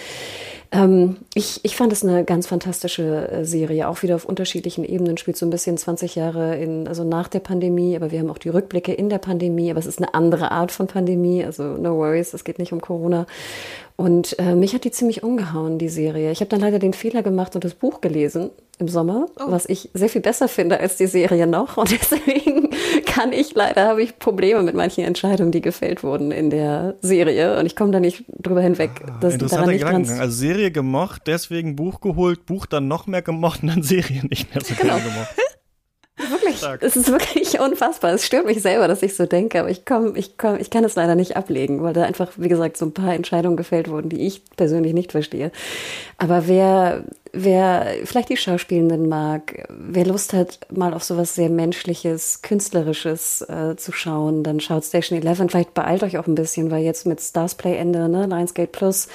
Ähm, 0.71 1.17
ich, 1.33 1.63
ich 1.63 1.77
fand 1.77 1.93
es 1.93 2.03
eine 2.03 2.25
ganz 2.25 2.47
fantastische 2.47 3.29
äh, 3.31 3.45
Serie, 3.45 3.87
auch 3.87 4.01
wieder 4.03 4.15
auf 4.15 4.25
unterschiedlichen 4.25 4.83
Ebenen, 4.83 5.17
spielt 5.17 5.37
so 5.37 5.45
ein 5.45 5.49
bisschen 5.49 5.77
20 5.77 6.15
Jahre 6.15 6.57
in, 6.57 6.87
also 6.87 7.03
nach 7.05 7.29
der 7.29 7.39
Pandemie, 7.39 7.95
aber 7.95 8.11
wir 8.11 8.19
haben 8.19 8.29
auch 8.29 8.37
die 8.37 8.49
Rückblicke 8.49 8.93
in 8.93 9.09
der 9.09 9.19
Pandemie, 9.19 9.71
aber 9.71 9.79
es 9.79 9.85
ist 9.85 9.99
eine 9.99 10.13
andere 10.13 10.51
Art 10.51 10.71
von 10.71 10.87
Pandemie, 10.87 11.45
also 11.45 11.63
no 11.63 11.95
worries, 11.95 12.33
es 12.33 12.43
geht 12.43 12.59
nicht 12.59 12.73
um 12.73 12.81
Corona. 12.81 13.27
Und 13.97 14.37
äh, 14.37 14.53
mich 14.53 14.75
hat 14.75 14.83
die 14.83 14.91
ziemlich 14.91 15.23
umgehauen, 15.23 15.79
die 15.79 15.89
Serie. 15.89 16.31
Ich 16.31 16.39
habe 16.39 16.49
dann 16.49 16.61
leider 16.61 16.77
den 16.77 16.93
Fehler 16.93 17.23
gemacht 17.23 17.55
und 17.55 17.63
das 17.63 17.73
Buch 17.73 17.99
gelesen 17.99 18.51
im 18.77 18.87
Sommer, 18.87 19.25
oh. 19.39 19.45
was 19.47 19.67
ich 19.67 19.89
sehr 19.95 20.07
viel 20.07 20.21
besser 20.21 20.47
finde 20.47 20.79
als 20.79 20.97
die 20.97 21.07
Serie 21.07 21.47
noch. 21.47 21.77
Und 21.77 21.89
deswegen 21.99 22.69
kann 23.07 23.33
ich 23.33 23.55
leider, 23.55 23.87
habe 23.87 24.03
ich 24.03 24.19
Probleme 24.19 24.61
mit 24.61 24.75
manchen 24.75 25.03
Entscheidungen, 25.03 25.51
die 25.51 25.61
gefällt 25.61 26.03
wurden 26.03 26.31
in 26.31 26.51
der 26.51 26.95
Serie. 27.01 27.59
Und 27.59 27.65
ich 27.65 27.75
komme 27.75 27.91
da 27.91 27.99
nicht 27.99 28.23
drüber 28.39 28.61
hinweg. 28.61 28.91
Ah, 29.03 29.17
dass 29.19 29.35
daran 29.39 29.69
nicht 29.69 29.79
Gedankengang. 29.79 30.19
Also 30.19 30.37
Serie 30.37 30.69
gemocht, 30.69 31.23
deswegen 31.25 31.75
Buch 31.75 31.99
geholt, 31.99 32.45
Buch 32.45 32.67
dann 32.67 32.87
noch 32.87 33.07
mehr 33.07 33.23
gemocht 33.23 33.63
und 33.63 33.69
dann 33.69 33.81
Serie 33.81 34.21
nicht 34.29 34.53
mehr 34.53 34.63
so 34.63 34.75
genau. 34.75 34.97
gemocht. 34.97 35.35
Wirklich, 36.17 36.57
Stark. 36.57 36.81
es 36.81 36.95
ist 36.95 37.11
wirklich 37.11 37.59
unfassbar. 37.59 38.13
Es 38.13 38.25
stört 38.25 38.45
mich 38.45 38.61
selber, 38.61 38.87
dass 38.87 39.03
ich 39.03 39.15
so 39.15 39.25
denke, 39.25 39.59
aber 39.59 39.69
ich 39.69 39.85
komm, 39.85 40.15
ich 40.15 40.37
komm, 40.37 40.57
ich 40.59 40.69
kann 40.69 40.83
es 40.83 40.95
leider 40.95 41.15
nicht 41.15 41.37
ablegen, 41.37 41.83
weil 41.83 41.93
da 41.93 42.03
einfach, 42.03 42.31
wie 42.37 42.47
gesagt, 42.47 42.77
so 42.77 42.85
ein 42.85 42.93
paar 42.93 43.13
Entscheidungen 43.13 43.57
gefällt 43.57 43.89
wurden, 43.89 44.09
die 44.09 44.25
ich 44.25 44.41
persönlich 44.55 44.93
nicht 44.93 45.11
verstehe. 45.11 45.51
Aber 46.17 46.47
wer 46.47 47.03
wer 47.33 47.85
vielleicht 48.05 48.29
die 48.29 48.37
Schauspielenden 48.37 49.07
mag, 49.09 49.67
wer 49.69 50.05
Lust 50.05 50.33
hat, 50.33 50.59
mal 50.71 50.93
auf 50.93 51.03
sowas 51.03 51.35
sehr 51.35 51.49
Menschliches, 51.49 52.41
Künstlerisches 52.41 53.41
äh, 53.41 53.75
zu 53.75 53.91
schauen, 53.91 54.43
dann 54.43 54.59
schaut 54.59 54.85
Station 54.85 55.21
11. 55.21 55.43
Vielleicht 55.49 55.73
beeilt 55.73 56.03
euch 56.03 56.17
auch 56.17 56.27
ein 56.27 56.35
bisschen, 56.35 56.71
weil 56.71 56.83
jetzt 56.83 57.05
mit 57.05 57.21
Stars 57.21 57.55
Play 57.55 57.75
Ende, 57.75 58.09
ne, 58.09 58.25
Lionsgate 58.27 58.71
Plus, 58.71 59.07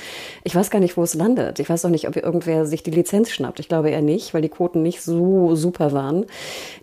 ich 0.45 0.55
weiß 0.55 0.71
gar 0.71 0.81
nicht, 0.81 0.97
wo 0.97 1.03
es 1.03 1.15
landet. 1.15 1.59
Ich 1.59 1.69
weiß 1.69 1.85
auch 1.85 1.91
nicht, 1.91 2.09
ob 2.09 2.17
irgendwer 2.17 2.67
sich 2.67 2.83
die 2.83 2.91
Lizenz 2.91 3.31
schnappt. 3.31 3.61
Ich 3.61 3.69
glaube 3.69 3.91
eher 3.91 4.03
nicht, 4.03 4.35
weil 4.35 4.43
die 4.43 4.49
Quoten 4.49 4.83
nicht 4.83 5.03
so 5.03 5.55
super 5.55 5.93
waren. 5.93 6.27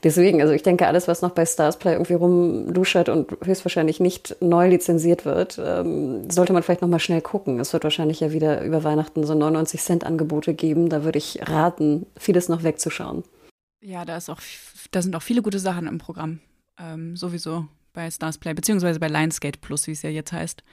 Deswegen, 0.03 0.41
also 0.41 0.53
ich 0.53 0.63
denke, 0.63 0.87
alles, 0.87 1.07
was 1.07 1.21
noch 1.21 1.31
bei 1.31 1.45
Stars 1.45 1.77
Play 1.77 1.93
irgendwie 1.93 2.13
rumluschert 2.13 3.09
und 3.09 3.37
höchstwahrscheinlich 3.43 3.99
nicht 3.99 4.37
neu 4.41 4.69
lizenziert 4.69 5.25
wird, 5.25 5.59
ähm, 5.63 6.29
sollte 6.29 6.53
man 6.53 6.63
vielleicht 6.63 6.81
nochmal 6.81 6.99
schnell 6.99 7.21
gucken. 7.21 7.59
Es 7.59 7.73
wird 7.73 7.83
wahrscheinlich 7.83 8.19
ja 8.19 8.31
wieder 8.31 8.63
über 8.63 8.83
Weihnachten 8.83 9.23
so 9.23 9.33
99 9.33 9.81
Cent 9.81 10.03
Angebote 10.05 10.53
geben. 10.53 10.89
Da 10.89 11.03
würde 11.03 11.18
ich 11.19 11.47
raten, 11.47 12.07
vieles 12.17 12.49
noch 12.49 12.63
wegzuschauen. 12.63 13.23
Ja, 13.81 14.03
da 14.05 14.17
ist 14.17 14.29
auch, 14.29 14.41
da 14.91 15.01
sind 15.01 15.15
auch 15.15 15.21
viele 15.21 15.41
gute 15.41 15.59
Sachen 15.59 15.87
im 15.87 15.99
Programm. 15.99 16.39
Ähm, 16.77 17.15
sowieso 17.15 17.67
bei 17.93 18.09
Stars 18.09 18.37
Play, 18.37 18.53
beziehungsweise 18.53 18.99
bei 18.99 19.07
Lionsgate 19.07 19.59
Plus, 19.59 19.87
wie 19.87 19.91
es 19.91 20.01
ja 20.01 20.09
jetzt 20.09 20.31
heißt. 20.31 20.63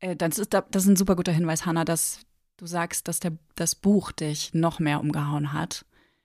Äh, 0.00 0.16
das, 0.16 0.38
ist, 0.38 0.54
das 0.54 0.64
ist 0.72 0.86
ein 0.86 0.96
super 0.96 1.16
guter 1.16 1.32
Hinweis, 1.32 1.66
Hannah, 1.66 1.84
dass 1.84 2.20
du 2.56 2.66
sagst, 2.66 3.08
dass 3.08 3.20
der, 3.20 3.32
das 3.54 3.74
Buch 3.74 4.12
dich 4.12 4.54
noch 4.54 4.78
mehr 4.78 5.00
umgehauen 5.00 5.52
hat, 5.52 5.84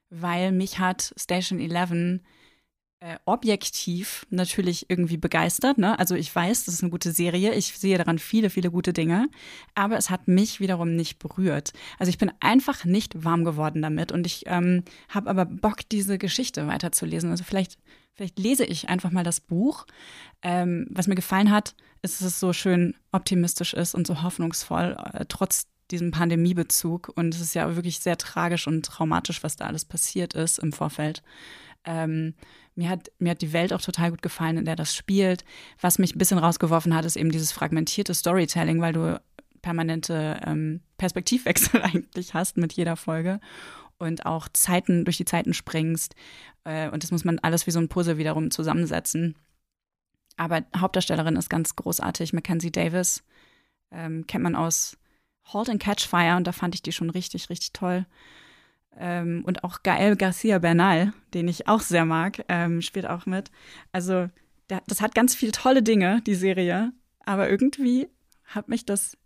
weil 0.10 0.52
mich 0.52 0.80
hat 0.80 1.14
Station 1.18 1.60
11 1.60 2.22
äh, 3.02 3.18
objektiv 3.24 4.26
natürlich 4.30 4.90
irgendwie 4.90 5.18
begeistert. 5.18 5.78
Ne? 5.78 5.98
Also 5.98 6.16
ich 6.16 6.34
weiß, 6.36 6.66
das 6.66 6.76
ist 6.76 6.84
eine 6.84 6.92
gute 6.92 7.14
Serie. 7.14 7.54
Ich 7.54 7.78
sehe 7.78 7.98
daran 7.98 8.20
viele, 8.20 8.50
viele 8.50 8.72
gute 8.72 8.92
Dinge. 8.92 9.30
Aber 9.74 9.98
es 9.98 10.10
hat 10.10 10.28
mich 10.28 10.60
wiederum 10.60 10.96
nicht 10.96 11.18
berührt. 11.18 11.72
Also 11.98 12.10
ich 12.10 12.18
bin 12.18 12.32
einfach 12.42 12.84
nicht 12.84 13.24
warm 13.24 13.46
geworden 13.46 13.82
damit. 13.82 14.12
Und 14.12 14.26
ich 14.26 14.44
ähm, 14.48 14.84
habe 15.08 15.30
aber 15.30 15.46
Bock, 15.46 15.88
diese 15.90 16.18
Geschichte 16.18 16.68
weiterzulesen. 16.68 17.32
Also 17.32 17.46
vielleicht, 17.46 17.78
vielleicht 18.16 18.38
lese 18.38 18.66
ich 18.66 18.90
einfach 18.90 19.12
mal 19.12 19.24
das 19.24 19.40
Buch. 19.40 19.86
Ähm, 20.42 20.86
was 20.90 21.08
mir 21.08 21.16
gefallen 21.16 21.52
hat, 21.52 21.76
ist, 22.02 22.20
dass 22.20 22.28
es 22.28 22.40
so 22.42 22.52
schön 22.52 22.96
optimistisch 23.14 23.74
ist 23.74 23.96
und 23.96 24.08
so 24.08 24.24
hoffnungsvoll, 24.24 24.98
äh, 25.14 25.26
trotz 25.30 25.68
diesem 25.90 26.12
Pandemiebezug. 26.12 27.14
Und 27.16 27.34
es 27.34 27.40
ist 27.40 27.56
ja 27.56 27.74
wirklich 27.78 28.00
sehr 28.00 28.18
tragisch 28.18 28.68
und 28.68 28.86
traumatisch, 28.86 29.42
was 29.42 29.56
da 29.56 29.68
alles 29.68 29.86
passiert 29.86 30.34
ist 30.34 30.60
im 30.60 30.74
Vorfeld. 30.74 31.24
Ähm, 31.86 32.34
mir, 32.80 32.90
hat, 32.90 33.12
mir 33.20 33.32
hat 33.32 33.42
die 33.42 33.52
Welt 33.52 33.74
auch 33.74 33.82
total 33.82 34.12
gut 34.12 34.22
gefallen, 34.22 34.58
in 34.58 34.66
der 34.66 34.78
das 34.78 34.96
spielt. 34.96 35.44
Was 35.82 36.00
mich 36.00 36.16
ein 36.16 36.18
bisschen 36.18 36.38
rausgeworfen 36.38 36.96
hat, 36.96 37.04
ist 37.04 37.18
eben 37.18 37.30
dieses 37.30 37.52
fragmentierte 37.52 38.14
Storytelling, 38.14 38.80
weil 38.80 38.94
du 38.94 39.22
permanente 39.62 40.40
ähm, 40.46 40.80
Perspektivwechsel 40.98 41.82
eigentlich 41.84 42.34
hast 42.34 42.56
mit 42.56 42.72
jeder 42.74 42.96
Folge 42.96 43.42
und 43.98 44.26
auch 44.26 44.48
Zeiten 44.48 45.04
durch 45.04 45.18
die 45.18 45.26
Zeiten 45.26 45.54
springst. 45.54 46.16
Äh, 46.64 46.90
und 46.90 47.04
das 47.04 47.12
muss 47.12 47.26
man 47.26 47.38
alles 47.40 47.68
wie 47.68 47.72
so 47.72 47.80
ein 47.80 47.90
Puzzle 47.90 48.18
wiederum 48.18 48.50
zusammensetzen. 48.50 49.36
Aber 50.38 50.64
Hauptdarstellerin 50.76 51.36
ist 51.36 51.50
ganz 51.50 51.76
großartig. 51.76 52.32
Mackenzie 52.32 52.72
Davis 52.72 53.24
ähm, 53.92 54.26
kennt 54.26 54.44
man 54.46 54.56
aus 54.56 54.98
Halt 55.44 55.70
and 55.70 55.82
Catch 55.82 56.08
Fire 56.08 56.38
und 56.38 56.48
da 56.48 56.54
fand 56.54 56.76
ich 56.76 56.82
die 56.82 56.94
schon 56.94 57.10
richtig, 57.10 57.50
richtig 57.50 57.74
toll. 57.74 58.06
Ähm, 59.00 59.44
und 59.46 59.64
auch 59.64 59.82
Gael 59.82 60.16
Garcia 60.18 60.60
Bernal, 60.60 61.14
den 61.34 61.48
ich 61.48 61.68
auch 61.68 61.82
sehr 61.82 62.06
mag, 62.06 62.44
ähm, 62.50 62.82
spielt 62.82 63.08
auch 63.08 63.26
mit. 63.26 63.50
Also 63.92 64.28
der, 64.70 64.82
das 64.88 65.02
hat 65.02 65.16
ganz 65.16 65.34
viele 65.34 65.54
tolle 65.54 65.82
Dinge, 65.82 66.22
die 66.28 66.36
Serie. 66.36 66.92
Aber 67.26 67.50
irgendwie 67.50 68.08
hat 68.44 68.68
mich 68.68 68.86
das 68.86 69.18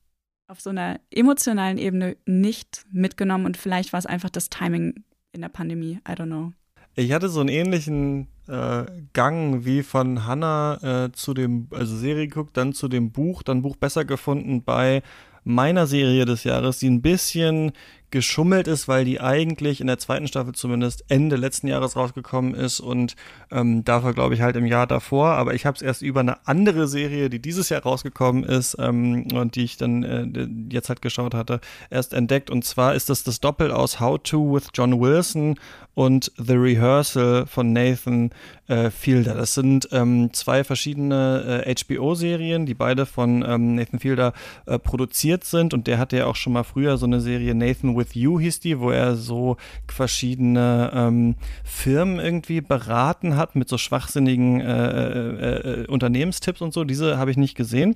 auf 0.47 0.61
so 0.61 0.69
einer 0.69 0.99
emotionalen 1.09 1.77
Ebene 1.77 2.17
nicht 2.25 2.85
mitgenommen 2.91 3.45
und 3.45 3.57
vielleicht 3.57 3.93
war 3.93 3.99
es 3.99 4.05
einfach 4.05 4.29
das 4.29 4.49
Timing 4.49 5.03
in 5.31 5.41
der 5.41 5.49
Pandemie. 5.49 5.99
I 6.07 6.11
don't 6.11 6.27
know. 6.27 6.53
Ich 6.95 7.11
hatte 7.11 7.29
so 7.29 7.39
einen 7.39 7.49
ähnlichen 7.49 8.27
äh, 8.47 8.83
Gang 9.13 9.65
wie 9.65 9.81
von 9.81 10.25
Hannah 10.27 11.05
äh, 11.05 11.11
zu 11.11 11.33
dem, 11.33 11.67
also 11.71 11.95
Serie 11.97 12.27
geguckt, 12.27 12.55
dann 12.55 12.73
zu 12.73 12.87
dem 12.87 13.11
Buch, 13.11 13.41
dann 13.41 13.63
Buch 13.63 13.77
besser 13.77 14.05
gefunden 14.05 14.63
bei 14.63 15.01
meiner 15.43 15.87
Serie 15.87 16.25
des 16.25 16.43
Jahres, 16.43 16.79
die 16.79 16.89
ein 16.89 17.01
bisschen 17.01 17.71
geschummelt 18.13 18.67
ist, 18.67 18.87
weil 18.87 19.05
die 19.05 19.19
eigentlich 19.19 19.81
in 19.81 19.87
der 19.87 19.97
zweiten 19.97 20.27
Staffel 20.27 20.53
zumindest 20.53 21.03
Ende 21.09 21.35
letzten 21.35 21.65
Jahres 21.65 21.95
rausgekommen 21.95 22.53
ist 22.53 22.79
und 22.79 23.15
ähm, 23.51 23.83
dafür 23.83 24.13
glaube 24.13 24.35
ich 24.35 24.41
halt 24.41 24.55
im 24.55 24.67
Jahr 24.67 24.85
davor. 24.85 25.29
Aber 25.29 25.55
ich 25.55 25.65
habe 25.65 25.75
es 25.75 25.81
erst 25.81 26.03
über 26.03 26.19
eine 26.19 26.45
andere 26.47 26.87
Serie, 26.87 27.31
die 27.31 27.41
dieses 27.41 27.69
Jahr 27.69 27.81
rausgekommen 27.81 28.43
ist 28.43 28.77
ähm, 28.79 29.25
und 29.33 29.55
die 29.55 29.63
ich 29.63 29.77
dann 29.77 30.03
äh, 30.03 30.47
jetzt 30.71 30.89
halt 30.89 31.01
geschaut 31.01 31.33
hatte, 31.33 31.59
erst 31.89 32.13
entdeckt. 32.13 32.51
Und 32.51 32.63
zwar 32.63 32.93
ist 32.93 33.09
das 33.09 33.23
das 33.23 33.39
Doppel 33.41 33.71
aus 33.71 33.99
How 33.99 34.21
to 34.21 34.53
with 34.53 34.67
John 34.75 35.01
Wilson 35.01 35.55
und 35.95 36.31
The 36.37 36.53
Rehearsal 36.53 37.45
von 37.45 37.73
Nathan 37.73 38.31
äh, 38.67 38.89
Fielder. 38.89 39.35
Das 39.35 39.53
sind 39.53 39.89
ähm, 39.91 40.31
zwei 40.33 40.63
verschiedene 40.63 41.63
äh, 41.65 41.75
HBO-Serien, 41.75 42.65
die 42.65 42.73
beide 42.73 43.05
von 43.05 43.43
ähm, 43.47 43.75
Nathan 43.75 43.99
Fielder 43.99 44.33
äh, 44.65 44.79
produziert 44.79 45.43
sind. 45.43 45.73
Und 45.73 45.87
der 45.87 45.99
hatte 45.99 46.17
ja 46.17 46.25
auch 46.25 46.35
schon 46.35 46.53
mal 46.53 46.63
früher 46.63 46.97
so 46.97 47.05
eine 47.05 47.21
Serie 47.21 47.53
Nathan 47.53 47.95
with 47.95 48.02
You 48.13 48.39
hieß 48.39 48.59
die, 48.59 48.79
wo 48.79 48.91
er 48.91 49.15
so 49.15 49.57
verschiedene 49.87 50.91
ähm, 50.93 51.35
Firmen 51.63 52.19
irgendwie 52.19 52.61
beraten 52.61 53.37
hat 53.37 53.55
mit 53.55 53.69
so 53.69 53.77
schwachsinnigen 53.77 54.61
äh, 54.61 55.09
äh, 55.09 55.81
äh 55.83 55.87
Unternehmenstipps 55.87 56.61
und 56.61 56.73
so. 56.73 56.83
Diese 56.83 57.17
habe 57.17 57.31
ich 57.31 57.37
nicht 57.37 57.55
gesehen. 57.55 57.95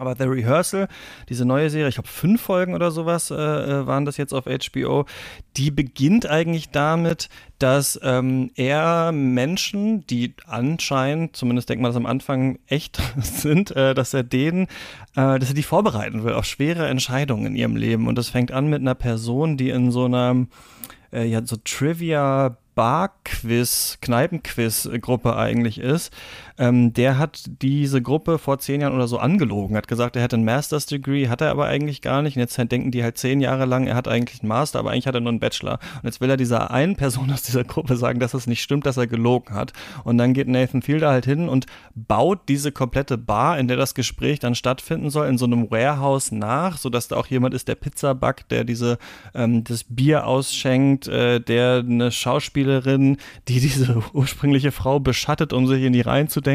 Aber 0.00 0.16
The 0.16 0.24
Rehearsal, 0.24 0.88
diese 1.28 1.44
neue 1.44 1.70
Serie, 1.70 1.88
ich 1.88 1.94
glaube 1.94 2.08
fünf 2.08 2.40
Folgen 2.40 2.74
oder 2.74 2.90
sowas 2.90 3.30
äh, 3.30 3.34
äh 3.34 3.86
waren 3.86 4.04
das 4.04 4.16
jetzt 4.16 4.32
auf 4.32 4.46
HBO, 4.46 5.04
die 5.56 5.70
beginnt 5.70 6.26
eigentlich 6.26 6.70
damit, 6.70 7.28
dass 7.58 8.00
ähm, 8.02 8.50
er 8.56 9.12
Menschen, 9.12 10.06
die 10.06 10.34
anscheinend, 10.46 11.36
zumindest 11.36 11.68
denkt 11.68 11.82
man 11.82 11.90
das 11.90 11.96
am 11.96 12.06
Anfang, 12.06 12.58
echt 12.66 13.00
sind, 13.20 13.76
äh, 13.76 13.94
dass 13.94 14.14
er 14.14 14.22
denen, 14.22 14.64
äh, 15.16 15.38
dass 15.38 15.48
er 15.48 15.54
die 15.54 15.62
vorbereiten 15.62 16.24
will 16.24 16.32
auf 16.32 16.46
schwere 16.46 16.88
Entscheidungen 16.88 17.46
in 17.46 17.56
ihrem 17.56 17.76
Leben. 17.76 18.08
Und 18.08 18.16
das 18.16 18.30
fängt 18.30 18.52
an 18.52 18.68
mit 18.68 18.80
einer 18.80 18.94
Person, 18.94 19.56
die 19.56 19.70
in 19.70 19.90
so 19.90 20.06
einer 20.06 20.46
äh, 21.12 21.26
ja, 21.26 21.44
so 21.44 21.56
Trivia 21.62 22.56
Bar-Quiz, 22.74 23.98
Kneipenquiz-Gruppe 24.00 25.36
eigentlich 25.36 25.78
ist, 25.78 26.12
ähm, 26.60 26.92
der 26.92 27.18
hat 27.18 27.42
diese 27.62 28.02
Gruppe 28.02 28.38
vor 28.38 28.58
zehn 28.58 28.80
Jahren 28.82 28.94
oder 28.94 29.08
so 29.08 29.18
angelogen, 29.18 29.76
hat 29.76 29.88
gesagt, 29.88 30.14
er 30.14 30.22
hätte 30.22 30.36
ein 30.36 30.44
Master's 30.44 30.86
Degree, 30.86 31.28
hat 31.28 31.40
er 31.40 31.50
aber 31.50 31.66
eigentlich 31.66 32.02
gar 32.02 32.22
nicht. 32.22 32.36
Und 32.36 32.40
jetzt 32.40 32.56
denken 32.58 32.90
die 32.90 33.02
halt 33.02 33.18
zehn 33.18 33.40
Jahre 33.40 33.64
lang, 33.64 33.86
er 33.86 33.96
hat 33.96 34.06
eigentlich 34.06 34.42
einen 34.42 34.48
Master, 34.48 34.78
aber 34.78 34.90
eigentlich 34.90 35.06
hat 35.06 35.14
er 35.14 35.20
nur 35.20 35.30
einen 35.30 35.40
Bachelor. 35.40 35.78
Und 36.02 36.04
jetzt 36.04 36.20
will 36.20 36.30
er 36.30 36.36
dieser 36.36 36.70
einen 36.70 36.96
Person 36.96 37.32
aus 37.32 37.42
dieser 37.42 37.64
Gruppe 37.64 37.96
sagen, 37.96 38.20
dass 38.20 38.34
es 38.34 38.46
nicht 38.46 38.62
stimmt, 38.62 38.86
dass 38.86 38.98
er 38.98 39.06
gelogen 39.06 39.54
hat. 39.54 39.72
Und 40.04 40.18
dann 40.18 40.34
geht 40.34 40.48
Nathan 40.48 40.82
Fielder 40.82 41.10
halt 41.10 41.24
hin 41.24 41.48
und 41.48 41.66
baut 41.94 42.40
diese 42.48 42.72
komplette 42.72 43.16
Bar, 43.16 43.58
in 43.58 43.66
der 43.66 43.78
das 43.78 43.94
Gespräch 43.94 44.38
dann 44.38 44.54
stattfinden 44.54 45.10
soll, 45.10 45.28
in 45.28 45.38
so 45.38 45.46
einem 45.46 45.70
Warehouse 45.70 46.30
nach, 46.30 46.76
sodass 46.76 47.08
da 47.08 47.16
auch 47.16 47.26
jemand 47.26 47.54
ist, 47.54 47.68
der 47.68 47.74
Pizza 47.74 48.14
backt, 48.14 48.50
der 48.50 48.64
diese 48.64 48.98
ähm, 49.34 49.64
das 49.64 49.84
Bier 49.84 50.26
ausschenkt, 50.26 51.08
äh, 51.08 51.40
der 51.40 51.84
eine 51.86 52.12
Schauspielerin 52.12 53.16
die 53.48 53.60
diese 53.60 54.02
ursprüngliche 54.12 54.72
Frau 54.72 55.00
beschattet, 55.00 55.52
um 55.52 55.66
sich 55.66 55.82
in 55.82 55.92
die 55.92 56.00
Reihen 56.00 56.28
zu 56.28 56.40
denken, 56.40 56.49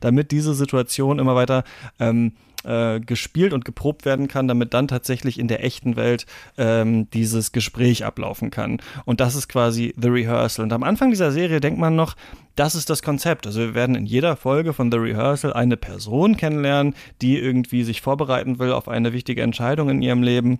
damit 0.00 0.30
diese 0.30 0.54
Situation 0.54 1.18
immer 1.18 1.34
weiter 1.34 1.64
ähm, 1.98 2.32
äh, 2.64 3.00
gespielt 3.00 3.52
und 3.52 3.64
geprobt 3.64 4.04
werden 4.04 4.28
kann, 4.28 4.48
damit 4.48 4.74
dann 4.74 4.88
tatsächlich 4.88 5.38
in 5.38 5.48
der 5.48 5.64
echten 5.64 5.96
Welt 5.96 6.26
ähm, 6.56 7.08
dieses 7.10 7.52
Gespräch 7.52 8.04
ablaufen 8.04 8.50
kann. 8.50 8.78
Und 9.04 9.20
das 9.20 9.34
ist 9.34 9.48
quasi 9.48 9.94
The 9.96 10.08
Rehearsal. 10.08 10.64
Und 10.64 10.72
am 10.72 10.82
Anfang 10.82 11.10
dieser 11.10 11.30
Serie 11.30 11.60
denkt 11.60 11.78
man 11.78 11.94
noch, 11.94 12.16
das 12.56 12.74
ist 12.74 12.90
das 12.90 13.02
Konzept. 13.02 13.46
Also 13.46 13.60
wir 13.60 13.74
werden 13.74 13.94
in 13.94 14.06
jeder 14.06 14.36
Folge 14.36 14.72
von 14.72 14.90
The 14.90 14.98
Rehearsal 14.98 15.52
eine 15.52 15.76
Person 15.76 16.36
kennenlernen, 16.36 16.94
die 17.22 17.38
irgendwie 17.38 17.84
sich 17.84 18.00
vorbereiten 18.00 18.58
will 18.58 18.72
auf 18.72 18.88
eine 18.88 19.12
wichtige 19.12 19.42
Entscheidung 19.42 19.88
in 19.90 20.02
ihrem 20.02 20.22
Leben 20.24 20.58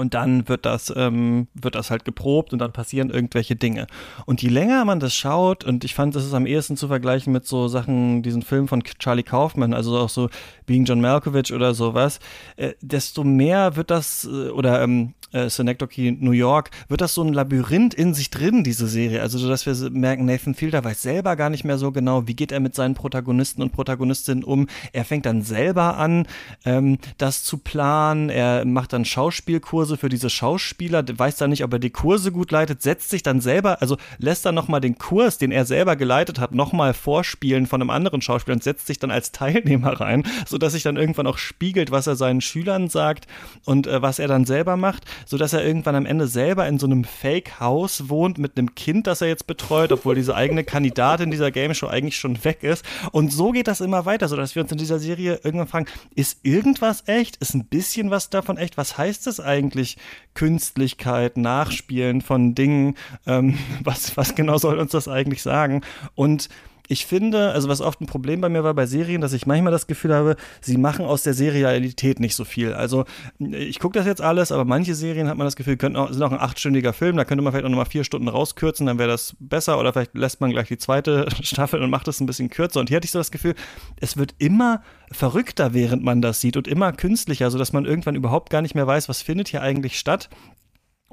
und 0.00 0.14
dann 0.14 0.48
wird 0.48 0.66
das, 0.66 0.92
ähm, 0.96 1.46
wird 1.54 1.74
das 1.74 1.90
halt 1.90 2.04
geprobt 2.04 2.52
und 2.52 2.58
dann 2.58 2.72
passieren 2.72 3.10
irgendwelche 3.10 3.54
Dinge. 3.54 3.86
Und 4.26 4.42
je 4.42 4.48
länger 4.48 4.84
man 4.84 4.98
das 4.98 5.14
schaut, 5.14 5.62
und 5.62 5.84
ich 5.84 5.94
fand, 5.94 6.16
das 6.16 6.24
ist 6.24 6.34
am 6.34 6.46
ehesten 6.46 6.76
zu 6.76 6.88
vergleichen 6.88 7.32
mit 7.32 7.46
so 7.46 7.68
Sachen, 7.68 8.22
diesen 8.22 8.42
Film 8.42 8.66
von 8.66 8.82
Charlie 8.82 9.22
Kaufman, 9.22 9.74
also 9.74 9.98
auch 9.98 10.08
so 10.08 10.30
Being 10.66 10.84
John 10.84 11.00
Malkovich 11.00 11.52
oder 11.52 11.74
sowas, 11.74 12.18
äh, 12.56 12.72
desto 12.80 13.24
mehr 13.24 13.76
wird 13.76 13.90
das, 13.90 14.24
äh, 14.24 14.48
oder 14.48 14.82
ähm, 14.82 15.14
äh, 15.32 15.48
Synecdoche 15.48 16.12
New 16.18 16.32
York, 16.32 16.70
wird 16.88 17.00
das 17.00 17.14
so 17.14 17.22
ein 17.22 17.32
Labyrinth 17.32 17.94
in 17.94 18.14
sich 18.14 18.30
drin, 18.30 18.64
diese 18.64 18.86
Serie. 18.86 19.22
Also, 19.22 19.48
dass 19.48 19.66
wir 19.66 19.90
merken, 19.90 20.24
Nathan 20.24 20.54
Fielder 20.54 20.84
weiß 20.84 21.02
selber 21.02 21.36
gar 21.36 21.50
nicht 21.50 21.64
mehr 21.64 21.78
so 21.78 21.92
genau, 21.92 22.26
wie 22.26 22.34
geht 22.34 22.52
er 22.52 22.60
mit 22.60 22.74
seinen 22.74 22.94
Protagonisten 22.94 23.62
und 23.62 23.72
Protagonistinnen 23.72 24.44
um. 24.44 24.68
Er 24.92 25.04
fängt 25.04 25.26
dann 25.26 25.42
selber 25.42 25.96
an, 25.96 26.26
ähm, 26.64 26.98
das 27.18 27.44
zu 27.44 27.58
planen. 27.58 28.30
Er 28.30 28.64
macht 28.64 28.92
dann 28.92 29.04
Schauspielkurse 29.04 29.96
für 29.96 30.08
diese 30.08 30.30
Schauspieler, 30.30 31.04
weiß 31.06 31.36
dann 31.36 31.50
nicht, 31.50 31.64
ob 31.64 31.72
er 31.72 31.78
die 31.78 31.90
Kurse 31.90 32.32
gut 32.32 32.50
leitet, 32.50 32.82
setzt 32.82 33.10
sich 33.10 33.22
dann 33.22 33.40
selber, 33.40 33.80
also 33.80 33.96
lässt 34.18 34.46
dann 34.46 34.54
nochmal 34.54 34.80
den 34.80 34.98
Kurs, 34.98 35.38
den 35.38 35.52
er 35.52 35.64
selber 35.64 35.96
geleitet 35.96 36.38
hat, 36.38 36.54
nochmal 36.54 36.94
vorspielen 36.94 37.66
von 37.66 37.80
einem 37.80 37.90
anderen 37.90 38.22
Schauspieler 38.22 38.56
und 38.56 38.62
setzt 38.62 38.86
sich 38.86 38.98
dann 38.98 39.10
als 39.10 39.32
Teilnehmer 39.32 40.00
rein, 40.00 40.24
sodass 40.46 40.72
sich 40.72 40.82
dann 40.82 40.96
irgendwann 40.96 41.26
auch 41.26 41.38
spiegelt, 41.38 41.90
was 41.90 42.06
er 42.06 42.16
seinen 42.16 42.40
Schülern 42.40 42.88
sagt 42.88 43.26
und 43.64 43.86
äh, 43.86 44.02
was 44.02 44.18
er 44.18 44.28
dann 44.28 44.44
selber 44.44 44.76
macht 44.76 45.04
so 45.26 45.36
dass 45.36 45.52
er 45.52 45.64
irgendwann 45.64 45.94
am 45.94 46.06
Ende 46.06 46.26
selber 46.26 46.66
in 46.66 46.78
so 46.78 46.86
einem 46.86 47.04
Fake-Haus 47.04 48.08
wohnt 48.08 48.38
mit 48.38 48.56
einem 48.56 48.74
Kind, 48.74 49.06
das 49.06 49.20
er 49.20 49.28
jetzt 49.28 49.46
betreut, 49.46 49.92
obwohl 49.92 50.14
diese 50.14 50.34
eigene 50.34 50.64
Kandidatin 50.64 51.30
dieser 51.30 51.50
Game 51.50 51.74
Show 51.74 51.86
eigentlich 51.86 52.16
schon 52.16 52.44
weg 52.44 52.62
ist. 52.62 52.84
Und 53.12 53.32
so 53.32 53.52
geht 53.52 53.68
das 53.68 53.80
immer 53.80 54.06
weiter, 54.06 54.28
so 54.28 54.36
dass 54.36 54.54
wir 54.54 54.62
uns 54.62 54.72
in 54.72 54.78
dieser 54.78 54.98
Serie 54.98 55.40
irgendwann 55.42 55.68
fragen, 55.68 55.86
ist 56.14 56.40
irgendwas 56.42 57.04
echt? 57.06 57.36
Ist 57.36 57.54
ein 57.54 57.66
bisschen 57.66 58.10
was 58.10 58.30
davon 58.30 58.56
echt? 58.56 58.76
Was 58.76 58.98
heißt 58.98 59.26
das 59.26 59.40
eigentlich? 59.40 59.96
Künstlichkeit, 60.34 61.36
Nachspielen 61.36 62.20
von 62.20 62.54
Dingen? 62.54 62.96
Ähm, 63.26 63.58
was, 63.84 64.16
was 64.16 64.34
genau 64.34 64.58
soll 64.58 64.78
uns 64.78 64.92
das 64.92 65.08
eigentlich 65.08 65.42
sagen? 65.42 65.82
Und 66.14 66.48
ich 66.90 67.06
finde, 67.06 67.52
also 67.52 67.68
was 67.68 67.80
oft 67.80 68.00
ein 68.00 68.06
Problem 68.06 68.40
bei 68.40 68.48
mir 68.48 68.64
war 68.64 68.74
bei 68.74 68.84
Serien, 68.84 69.20
dass 69.20 69.32
ich 69.32 69.46
manchmal 69.46 69.70
das 69.70 69.86
Gefühl 69.86 70.12
habe, 70.12 70.34
sie 70.60 70.76
machen 70.76 71.04
aus 71.04 71.22
der 71.22 71.34
Serialität 71.34 72.18
nicht 72.18 72.34
so 72.34 72.44
viel. 72.44 72.74
Also 72.74 73.04
ich 73.38 73.78
gucke 73.78 73.96
das 73.96 74.06
jetzt 74.06 74.20
alles, 74.20 74.50
aber 74.50 74.64
manche 74.64 74.96
Serien 74.96 75.28
hat 75.28 75.38
man 75.38 75.46
das 75.46 75.54
Gefühl, 75.54 75.76
könnten 75.76 75.96
auch, 75.96 76.12
sind 76.12 76.20
auch 76.24 76.32
ein 76.32 76.40
achtstündiger 76.40 76.92
Film, 76.92 77.16
da 77.16 77.24
könnte 77.24 77.42
man 77.42 77.52
vielleicht 77.52 77.64
auch 77.64 77.70
nochmal 77.70 77.86
vier 77.86 78.02
Stunden 78.02 78.26
rauskürzen, 78.26 78.86
dann 78.86 78.98
wäre 78.98 79.08
das 79.08 79.36
besser 79.38 79.78
oder 79.78 79.92
vielleicht 79.92 80.16
lässt 80.16 80.40
man 80.40 80.50
gleich 80.50 80.66
die 80.66 80.78
zweite 80.78 81.28
Staffel 81.42 81.80
und 81.80 81.90
macht 81.90 82.08
es 82.08 82.18
ein 82.18 82.26
bisschen 82.26 82.50
kürzer. 82.50 82.80
Und 82.80 82.88
hier 82.88 82.96
hatte 82.96 83.04
ich 83.04 83.12
so 83.12 83.20
das 83.20 83.30
Gefühl, 83.30 83.54
es 84.00 84.16
wird 84.16 84.34
immer 84.38 84.82
verrückter, 85.12 85.72
während 85.72 86.02
man 86.02 86.20
das 86.20 86.40
sieht 86.40 86.56
und 86.56 86.66
immer 86.66 86.92
künstlicher, 86.92 87.52
sodass 87.52 87.72
man 87.72 87.84
irgendwann 87.84 88.16
überhaupt 88.16 88.50
gar 88.50 88.62
nicht 88.62 88.74
mehr 88.74 88.88
weiß, 88.88 89.08
was 89.08 89.22
findet 89.22 89.46
hier 89.46 89.62
eigentlich 89.62 89.96
statt 89.96 90.28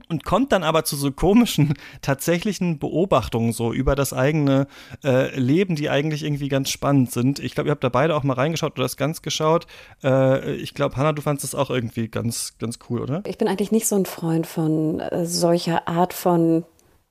und 0.09 0.23
kommt 0.23 0.51
dann 0.51 0.63
aber 0.63 0.83
zu 0.85 0.95
so 0.95 1.11
komischen 1.11 1.73
tatsächlichen 2.01 2.79
Beobachtungen 2.79 3.51
so 3.51 3.73
über 3.73 3.95
das 3.95 4.13
eigene 4.13 4.67
äh, 5.03 5.37
Leben, 5.37 5.75
die 5.75 5.89
eigentlich 5.89 6.23
irgendwie 6.23 6.49
ganz 6.49 6.69
spannend 6.69 7.11
sind. 7.11 7.39
Ich 7.39 7.55
glaube, 7.55 7.69
ihr 7.69 7.71
habt 7.71 7.83
da 7.83 7.89
beide 7.89 8.15
auch 8.15 8.23
mal 8.23 8.33
reingeschaut 8.33 8.73
oder 8.73 8.83
das 8.83 8.97
ganz 8.97 9.21
geschaut. 9.21 9.67
Äh, 10.03 10.53
ich 10.55 10.73
glaube, 10.73 10.95
Hannah, 10.95 11.13
du 11.13 11.21
fandest 11.21 11.45
das 11.45 11.55
auch 11.55 11.69
irgendwie 11.69 12.07
ganz, 12.07 12.57
ganz 12.59 12.79
cool, 12.89 13.01
oder? 13.01 13.23
Ich 13.25 13.37
bin 13.37 13.47
eigentlich 13.47 13.71
nicht 13.71 13.87
so 13.87 13.95
ein 13.95 14.05
Freund 14.05 14.47
von 14.47 14.99
äh, 14.99 15.25
solcher 15.25 15.87
Art 15.87 16.13
von 16.13 16.63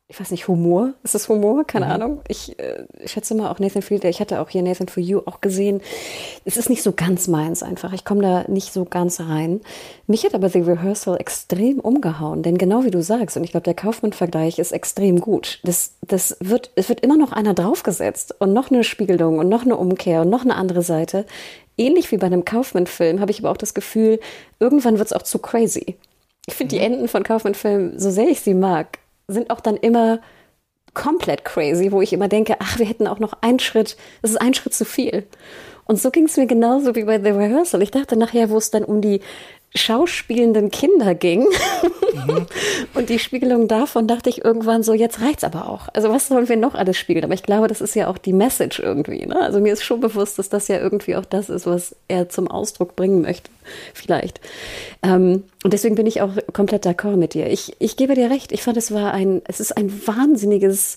ich 0.08 0.20
weiß 0.20 0.30
nicht, 0.30 0.46
Humor. 0.46 0.92
Ist 1.02 1.16
das 1.16 1.28
Humor? 1.28 1.64
Keine 1.64 1.86
mhm. 1.86 1.92
Ahnung. 1.92 2.20
Ich 2.28 2.56
äh, 2.60 2.84
schätze 3.06 3.34
mal 3.34 3.50
auch 3.50 3.58
Nathan 3.58 3.82
Fielder. 3.82 4.08
Ich 4.08 4.20
hatte 4.20 4.40
auch 4.40 4.48
hier 4.48 4.62
Nathan 4.62 4.86
for 4.86 5.02
You 5.02 5.22
auch 5.26 5.40
gesehen. 5.40 5.80
Es 6.44 6.56
ist 6.56 6.70
nicht 6.70 6.84
so 6.84 6.92
ganz 6.92 7.26
meins 7.26 7.64
einfach. 7.64 7.92
Ich 7.92 8.04
komme 8.04 8.22
da 8.22 8.44
nicht 8.46 8.72
so 8.72 8.84
ganz 8.84 9.18
rein. 9.18 9.62
Mich 10.06 10.24
hat 10.24 10.34
aber 10.34 10.48
The 10.48 10.60
Rehearsal 10.60 11.16
extrem 11.16 11.80
umgehauen. 11.80 12.44
Denn 12.44 12.56
genau 12.56 12.84
wie 12.84 12.92
du 12.92 13.02
sagst, 13.02 13.36
und 13.36 13.42
ich 13.42 13.50
glaube, 13.50 13.64
der 13.64 13.74
Kaufmann-Vergleich 13.74 14.60
ist 14.60 14.70
extrem 14.70 15.20
gut. 15.20 15.58
Das, 15.64 15.94
das 16.02 16.36
wird, 16.38 16.70
es 16.76 16.88
wird 16.88 17.00
immer 17.00 17.16
noch 17.16 17.32
einer 17.32 17.54
draufgesetzt 17.54 18.36
und 18.38 18.52
noch 18.52 18.70
eine 18.70 18.84
Spiegelung 18.84 19.38
und 19.40 19.48
noch 19.48 19.64
eine 19.64 19.76
Umkehr 19.76 20.20
und 20.20 20.30
noch 20.30 20.42
eine 20.42 20.54
andere 20.54 20.82
Seite. 20.82 21.26
Ähnlich 21.76 22.12
wie 22.12 22.16
bei 22.16 22.26
einem 22.26 22.44
Kaufmann-Film 22.44 23.20
habe 23.20 23.32
ich 23.32 23.40
aber 23.40 23.50
auch 23.50 23.56
das 23.56 23.74
Gefühl, 23.74 24.20
irgendwann 24.60 24.98
wird 24.98 25.06
es 25.06 25.12
auch 25.12 25.22
zu 25.22 25.40
crazy. 25.40 25.96
Ich 26.46 26.54
finde 26.54 26.76
mhm. 26.76 26.78
die 26.78 26.84
Enden 26.84 27.08
von 27.08 27.24
Kaufmann-Filmen, 27.24 27.98
so 27.98 28.10
sehr 28.10 28.28
ich 28.28 28.40
sie 28.40 28.54
mag, 28.54 29.00
sind 29.28 29.50
auch 29.50 29.60
dann 29.60 29.76
immer 29.76 30.20
komplett 30.94 31.44
crazy, 31.44 31.92
wo 31.92 32.00
ich 32.00 32.12
immer 32.12 32.28
denke, 32.28 32.56
ach, 32.58 32.78
wir 32.78 32.86
hätten 32.86 33.06
auch 33.06 33.18
noch 33.18 33.34
einen 33.42 33.58
Schritt, 33.58 33.96
das 34.22 34.30
ist 34.30 34.40
ein 34.40 34.54
Schritt 34.54 34.74
zu 34.74 34.84
viel. 34.84 35.26
Und 35.84 36.00
so 36.00 36.10
ging 36.10 36.24
es 36.24 36.36
mir 36.36 36.46
genauso 36.46 36.94
wie 36.96 37.04
bei 37.04 37.20
The 37.20 37.30
Rehearsal. 37.30 37.82
Ich 37.82 37.90
dachte 37.90 38.16
nachher, 38.16 38.50
wo 38.50 38.56
es 38.56 38.70
dann 38.70 38.84
um 38.84 39.00
die 39.00 39.20
schauspielenden 39.76 40.70
Kinder 40.70 41.14
ging 41.14 41.40
mhm. 41.40 42.46
und 42.94 43.08
die 43.08 43.18
Spiegelung 43.18 43.68
davon 43.68 44.06
dachte 44.06 44.30
ich 44.30 44.44
irgendwann 44.44 44.82
so, 44.82 44.92
jetzt 44.92 45.20
reicht's 45.20 45.44
aber 45.44 45.68
auch. 45.68 45.88
Also 45.92 46.08
was 46.10 46.28
sollen 46.28 46.48
wir 46.48 46.56
noch 46.56 46.74
alles 46.74 46.96
spiegeln? 46.96 47.24
Aber 47.24 47.34
ich 47.34 47.42
glaube, 47.42 47.68
das 47.68 47.80
ist 47.80 47.94
ja 47.94 48.08
auch 48.08 48.18
die 48.18 48.32
Message 48.32 48.80
irgendwie. 48.80 49.26
Ne? 49.26 49.40
Also 49.40 49.60
mir 49.60 49.72
ist 49.72 49.84
schon 49.84 50.00
bewusst, 50.00 50.38
dass 50.38 50.48
das 50.48 50.68
ja 50.68 50.78
irgendwie 50.78 51.16
auch 51.16 51.24
das 51.24 51.48
ist, 51.48 51.66
was 51.66 51.94
er 52.08 52.28
zum 52.28 52.48
Ausdruck 52.48 52.96
bringen 52.96 53.22
möchte, 53.22 53.50
vielleicht. 53.94 54.40
Ähm, 55.02 55.44
und 55.64 55.72
deswegen 55.72 55.94
bin 55.94 56.06
ich 56.06 56.22
auch 56.22 56.30
komplett 56.52 56.86
d'accord 56.86 57.16
mit 57.16 57.34
dir. 57.34 57.48
Ich, 57.50 57.76
ich 57.78 57.96
gebe 57.96 58.14
dir 58.14 58.30
recht. 58.30 58.52
Ich 58.52 58.62
fand, 58.62 58.76
es 58.76 58.92
war 58.92 59.12
ein, 59.12 59.42
es 59.46 59.60
ist 59.60 59.76
ein 59.76 59.90
wahnsinniges 60.06 60.96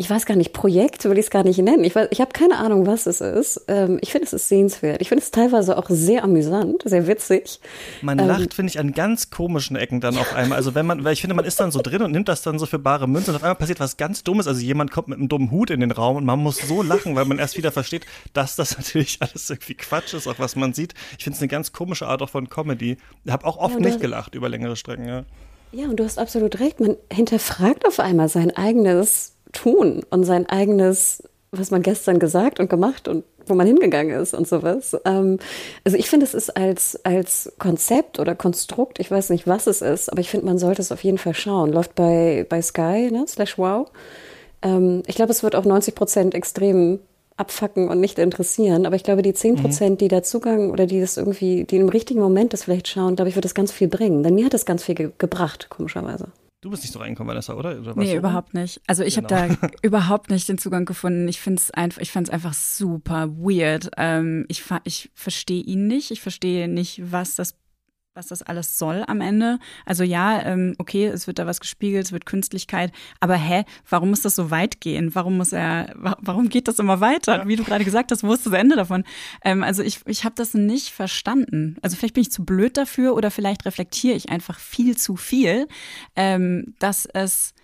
ich 0.00 0.08
weiß 0.08 0.24
gar 0.24 0.34
nicht, 0.34 0.54
Projekt 0.54 1.04
will 1.04 1.18
ich 1.18 1.26
es 1.26 1.30
gar 1.30 1.44
nicht 1.44 1.58
nennen. 1.58 1.84
Ich, 1.84 1.94
ich 1.94 2.22
habe 2.22 2.32
keine 2.32 2.56
Ahnung, 2.56 2.86
was 2.86 3.04
es 3.04 3.20
ist. 3.20 3.66
Ähm, 3.68 3.98
ich 4.00 4.12
finde, 4.12 4.24
es 4.24 4.32
ist 4.32 4.48
sehenswert. 4.48 5.02
Ich 5.02 5.10
finde 5.10 5.22
es 5.22 5.30
teilweise 5.30 5.76
auch 5.76 5.90
sehr 5.90 6.24
amüsant, 6.24 6.82
sehr 6.86 7.06
witzig. 7.06 7.60
Man 8.00 8.18
ähm, 8.18 8.26
lacht, 8.26 8.54
finde 8.54 8.70
ich, 8.70 8.78
an 8.78 8.92
ganz 8.92 9.28
komischen 9.28 9.76
Ecken 9.76 10.00
dann 10.00 10.16
auf 10.16 10.34
einmal. 10.34 10.56
Also 10.56 10.74
wenn 10.74 10.86
man, 10.86 11.04
weil 11.04 11.12
ich 11.12 11.20
finde, 11.20 11.36
man 11.36 11.44
ist 11.44 11.60
dann 11.60 11.70
so 11.70 11.82
drin 11.82 12.00
und 12.00 12.12
nimmt 12.12 12.28
das 12.28 12.40
dann 12.40 12.58
so 12.58 12.64
für 12.64 12.78
bare 12.78 13.06
Münze 13.06 13.30
und 13.30 13.36
auf 13.36 13.42
einmal 13.42 13.56
passiert 13.56 13.78
was 13.78 13.98
ganz 13.98 14.24
Dummes. 14.24 14.46
Also 14.46 14.62
jemand 14.62 14.90
kommt 14.90 15.08
mit 15.08 15.18
einem 15.18 15.28
dummen 15.28 15.50
Hut 15.50 15.68
in 15.68 15.80
den 15.80 15.90
Raum 15.90 16.16
und 16.16 16.24
man 16.24 16.38
muss 16.38 16.56
so 16.56 16.82
lachen, 16.82 17.14
weil 17.14 17.26
man 17.26 17.38
erst 17.38 17.58
wieder 17.58 17.70
versteht, 17.70 18.06
dass 18.32 18.56
das 18.56 18.78
natürlich 18.78 19.18
alles 19.20 19.50
irgendwie 19.50 19.74
Quatsch 19.74 20.14
ist, 20.14 20.26
auch 20.26 20.38
was 20.38 20.56
man 20.56 20.72
sieht. 20.72 20.94
Ich 21.18 21.24
finde 21.24 21.36
es 21.36 21.42
eine 21.42 21.48
ganz 21.48 21.72
komische 21.72 22.06
Art 22.06 22.22
auch 22.22 22.30
von 22.30 22.48
Comedy. 22.48 22.96
Ich 23.26 23.32
habe 23.32 23.44
auch 23.44 23.58
oft 23.58 23.74
ja, 23.74 23.80
nicht 23.80 24.00
gelacht 24.00 24.34
über 24.34 24.48
längere 24.48 24.76
Strecken, 24.76 25.06
ja. 25.06 25.24
Ja, 25.72 25.84
und 25.84 26.00
du 26.00 26.04
hast 26.04 26.18
absolut 26.18 26.58
recht. 26.58 26.80
Man 26.80 26.96
hinterfragt 27.12 27.86
auf 27.86 28.00
einmal 28.00 28.28
sein 28.28 28.50
eigenes 28.56 29.34
tun 29.52 30.04
und 30.10 30.24
sein 30.24 30.46
eigenes, 30.46 31.22
was 31.50 31.70
man 31.70 31.82
gestern 31.82 32.18
gesagt 32.18 32.60
und 32.60 32.70
gemacht 32.70 33.08
und 33.08 33.24
wo 33.46 33.54
man 33.54 33.66
hingegangen 33.66 34.18
ist 34.18 34.34
und 34.34 34.46
sowas. 34.46 34.96
Ähm, 35.04 35.38
also 35.84 35.96
ich 35.96 36.08
finde, 36.08 36.24
es 36.24 36.34
ist 36.34 36.56
als, 36.56 36.98
als 37.04 37.52
Konzept 37.58 38.18
oder 38.18 38.34
Konstrukt, 38.34 39.00
ich 39.00 39.10
weiß 39.10 39.30
nicht, 39.30 39.46
was 39.46 39.66
es 39.66 39.82
ist, 39.82 40.10
aber 40.10 40.20
ich 40.20 40.30
finde, 40.30 40.46
man 40.46 40.58
sollte 40.58 40.82
es 40.82 40.92
auf 40.92 41.02
jeden 41.02 41.18
Fall 41.18 41.34
schauen. 41.34 41.72
Läuft 41.72 41.94
bei, 41.94 42.46
bei 42.48 42.62
Sky, 42.62 43.10
ne, 43.10 43.24
slash 43.26 43.58
wow. 43.58 43.90
Ähm, 44.62 45.02
ich 45.06 45.16
glaube, 45.16 45.32
es 45.32 45.42
wird 45.42 45.56
auch 45.56 45.64
90 45.64 45.94
Prozent 45.94 46.34
extrem 46.34 47.00
abfacken 47.36 47.88
und 47.88 48.00
nicht 48.00 48.18
interessieren. 48.18 48.86
Aber 48.86 48.94
ich 48.94 49.02
glaube, 49.02 49.22
die 49.22 49.32
10 49.32 49.56
Prozent, 49.56 49.92
mhm. 49.92 49.98
die 49.98 50.08
da 50.08 50.22
Zugang 50.22 50.70
oder 50.70 50.86
die 50.86 51.00
das 51.00 51.16
irgendwie, 51.16 51.64
die 51.64 51.76
im 51.76 51.88
richtigen 51.88 52.20
Moment 52.20 52.52
das 52.52 52.64
vielleicht 52.64 52.86
schauen, 52.86 53.16
glaube 53.16 53.30
ich, 53.30 53.34
wird 53.34 53.44
das 53.44 53.54
ganz 53.54 53.72
viel 53.72 53.88
bringen. 53.88 54.22
Denn 54.22 54.34
mir 54.34 54.44
hat 54.44 54.54
das 54.54 54.66
ganz 54.66 54.84
viel 54.84 54.94
ge 54.94 55.10
gebracht, 55.18 55.68
komischerweise. 55.70 56.28
Du 56.62 56.68
bist 56.68 56.82
nicht 56.82 56.92
so 56.92 56.98
reingekommen, 56.98 57.28
Vanessa, 57.28 57.54
oder? 57.54 57.80
oder 57.80 57.94
nee, 57.94 58.14
überhaupt 58.14 58.52
nicht. 58.52 58.82
Also 58.86 59.02
ich 59.02 59.14
genau. 59.14 59.30
habe 59.30 59.56
da 59.58 59.68
überhaupt 59.82 60.30
nicht 60.30 60.46
den 60.48 60.58
Zugang 60.58 60.84
gefunden. 60.84 61.26
Ich 61.26 61.40
finde 61.40 61.60
es 61.60 61.70
einfach, 61.70 62.02
ich 62.02 62.12
fand 62.12 62.28
es 62.28 62.32
einfach 62.32 62.52
super 62.52 63.30
weird. 63.30 63.90
Ähm, 63.96 64.44
ich 64.48 64.62
ich 64.84 65.10
verstehe 65.14 65.62
ihn 65.62 65.86
nicht. 65.86 66.10
Ich 66.10 66.20
verstehe 66.20 66.68
nicht, 66.68 67.00
was 67.10 67.34
das 67.34 67.56
was 68.14 68.26
das 68.26 68.42
alles 68.42 68.76
soll 68.76 69.04
am 69.06 69.20
Ende. 69.20 69.60
Also 69.86 70.02
ja, 70.02 70.42
ähm, 70.42 70.74
okay, 70.78 71.06
es 71.06 71.28
wird 71.28 71.38
da 71.38 71.46
was 71.46 71.60
gespiegelt, 71.60 72.06
es 72.06 72.12
wird 72.12 72.26
Künstlichkeit, 72.26 72.92
aber 73.20 73.36
hä, 73.36 73.64
warum 73.88 74.10
muss 74.10 74.22
das 74.22 74.34
so 74.34 74.50
weit 74.50 74.80
gehen? 74.80 75.14
Warum 75.14 75.36
muss 75.36 75.52
er, 75.52 75.94
warum 75.94 76.48
geht 76.48 76.66
das 76.66 76.80
immer 76.80 77.00
weiter? 77.00 77.46
Wie 77.46 77.54
du 77.54 77.62
gerade 77.62 77.84
gesagt 77.84 78.10
hast, 78.10 78.24
wo 78.24 78.32
ist 78.32 78.46
das 78.46 78.52
Ende 78.52 78.74
davon? 78.74 79.04
Ähm, 79.44 79.62
also 79.62 79.82
ich, 79.82 80.00
ich 80.06 80.24
habe 80.24 80.34
das 80.34 80.54
nicht 80.54 80.88
verstanden. 80.88 81.76
Also 81.82 81.96
vielleicht 81.96 82.14
bin 82.14 82.22
ich 82.22 82.32
zu 82.32 82.44
blöd 82.44 82.76
dafür 82.76 83.14
oder 83.14 83.30
vielleicht 83.30 83.64
reflektiere 83.64 84.16
ich 84.16 84.28
einfach 84.28 84.58
viel 84.58 84.96
zu 84.96 85.14
viel, 85.16 85.68
ähm, 86.16 86.74
dass 86.80 87.06
es 87.06 87.54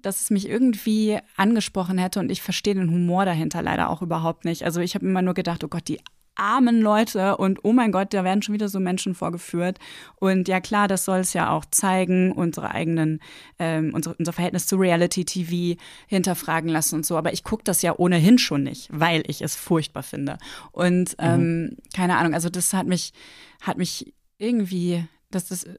dass 0.00 0.20
es 0.20 0.30
mich 0.30 0.48
irgendwie 0.48 1.18
angesprochen 1.36 1.96
hätte 1.96 2.20
und 2.20 2.30
ich 2.30 2.42
verstehe 2.42 2.74
den 2.74 2.90
Humor 2.90 3.24
dahinter 3.24 3.62
leider 3.62 3.88
auch 3.88 4.02
überhaupt 4.02 4.44
nicht. 4.44 4.64
Also 4.64 4.80
ich 4.80 4.94
habe 4.94 5.06
immer 5.06 5.22
nur 5.22 5.32
gedacht, 5.32 5.64
oh 5.64 5.68
Gott, 5.68 5.88
die 5.88 6.00
armen 6.36 6.80
Leute 6.80 7.36
und 7.36 7.60
oh 7.64 7.72
mein 7.72 7.92
Gott, 7.92 8.12
da 8.12 8.24
werden 8.24 8.42
schon 8.42 8.54
wieder 8.54 8.68
so 8.68 8.80
Menschen 8.80 9.14
vorgeführt. 9.14 9.78
Und 10.16 10.48
ja 10.48 10.60
klar, 10.60 10.88
das 10.88 11.04
soll 11.04 11.18
es 11.20 11.32
ja 11.32 11.50
auch 11.50 11.64
zeigen, 11.66 12.32
unsere 12.32 12.70
eigenen, 12.72 13.20
ähm, 13.58 13.92
unser, 13.94 14.14
unser 14.18 14.32
Verhältnis 14.32 14.66
zu 14.66 14.76
Reality-TV 14.76 15.80
hinterfragen 16.06 16.68
lassen 16.68 16.96
und 16.96 17.06
so. 17.06 17.16
Aber 17.16 17.32
ich 17.32 17.44
gucke 17.44 17.64
das 17.64 17.82
ja 17.82 17.94
ohnehin 17.96 18.38
schon 18.38 18.62
nicht, 18.62 18.88
weil 18.92 19.22
ich 19.26 19.42
es 19.42 19.56
furchtbar 19.56 20.02
finde. 20.02 20.38
Und 20.72 21.10
mhm. 21.10 21.16
ähm, 21.18 21.62
mhm. 21.62 21.76
keine 21.94 22.16
Ahnung, 22.16 22.34
also 22.34 22.48
das 22.48 22.72
hat 22.72 22.86
mich, 22.86 23.12
hat 23.60 23.78
mich 23.78 24.14
irgendwie, 24.38 25.04
das 25.30 25.50
ist 25.50 25.66
äh, 25.66 25.78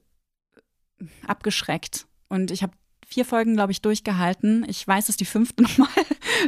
abgeschreckt. 1.26 2.06
Und 2.28 2.50
ich 2.50 2.62
habe 2.62 2.72
vier 3.06 3.24
Folgen, 3.24 3.54
glaube 3.54 3.72
ich, 3.72 3.82
durchgehalten. 3.82 4.66
Ich 4.68 4.86
weiß, 4.86 5.06
dass 5.06 5.16
die 5.16 5.24
fünfte 5.24 5.62
nochmal 5.62 5.88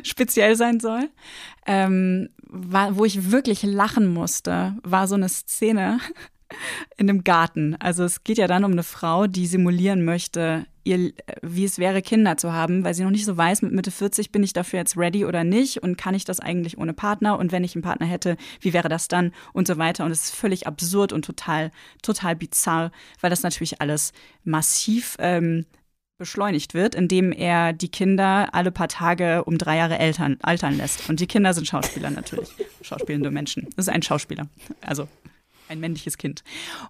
speziell 0.03 0.57
sein 0.57 0.81
soll. 0.81 1.09
Ähm, 1.67 2.31
war, 2.51 2.97
wo 2.97 3.05
ich 3.05 3.31
wirklich 3.31 3.63
lachen 3.63 4.07
musste, 4.07 4.77
war 4.83 5.07
so 5.07 5.15
eine 5.15 5.29
Szene 5.29 6.01
in 6.97 7.09
einem 7.09 7.25
Garten. 7.25 7.77
Also 7.79 8.05
es 8.05 8.25
geht 8.25 8.39
ja 8.39 8.47
dann 8.47 8.65
um 8.65 8.73
eine 8.73 8.83
Frau, 8.83 9.27
die 9.27 9.47
simulieren 9.47 10.05
möchte, 10.05 10.67
ihr, 10.85 11.13
wie 11.43 11.65
es 11.65 11.79
wäre, 11.79 12.01
Kinder 12.03 12.37
zu 12.37 12.53
haben, 12.53 12.85
weil 12.85 12.95
sie 12.95 13.05
noch 13.05 13.11
nicht 13.11 13.27
so 13.27 13.37
weiß, 13.37 13.63
mit 13.63 13.73
Mitte 13.73 13.91
40 13.91 14.33
bin 14.33 14.43
ich 14.43 14.55
dafür 14.55 14.79
jetzt 14.79 14.97
ready 14.97 15.25
oder 15.27 15.45
nicht 15.45 15.83
und 15.83 15.99
kann 15.99 16.15
ich 16.15 16.25
das 16.25 16.41
eigentlich 16.41 16.79
ohne 16.79 16.95
Partner 16.95 17.39
und 17.39 17.53
wenn 17.53 17.65
ich 17.65 17.75
einen 17.75 17.83
Partner 17.83 18.07
hätte, 18.07 18.37
wie 18.61 18.73
wäre 18.73 18.89
das 18.89 19.09
dann 19.09 19.33
und 19.53 19.67
so 19.67 19.77
weiter. 19.77 20.05
Und 20.05 20.11
es 20.11 20.25
ist 20.25 20.35
völlig 20.35 20.67
absurd 20.67 21.13
und 21.13 21.25
total, 21.25 21.71
total 22.03 22.35
bizarr, 22.35 22.91
weil 23.21 23.31
das 23.31 23.43
natürlich 23.43 23.81
alles 23.81 24.13
massiv 24.45 25.17
ähm, 25.19 25.67
beschleunigt 26.19 26.75
wird, 26.75 26.95
indem 26.95 27.33
er 27.33 27.73
die 27.73 27.91
Kinder 27.91 28.49
alle 28.53 28.73
paar 28.73 28.89
Tage 28.89 29.45
um 29.45 29.57
drei 29.57 29.77
Jahre 29.77 29.99
Eltern, 29.99 30.37
altern 30.43 30.77
lässt. 30.77 31.09
Und 31.09 31.21
die 31.21 31.27
Kinder 31.27 31.55
sind 31.55 31.67
Schauspieler 31.67 32.11
natürlich, 32.11 32.51
schauspielende 32.83 33.31
Menschen. 33.31 33.69
Das 33.77 33.87
ist 33.87 33.95
ein 33.95 34.03
Schauspieler, 34.03 34.49
also 34.81 35.09
ein 35.69 35.81
männliches 35.81 36.19
Kind. 36.19 36.43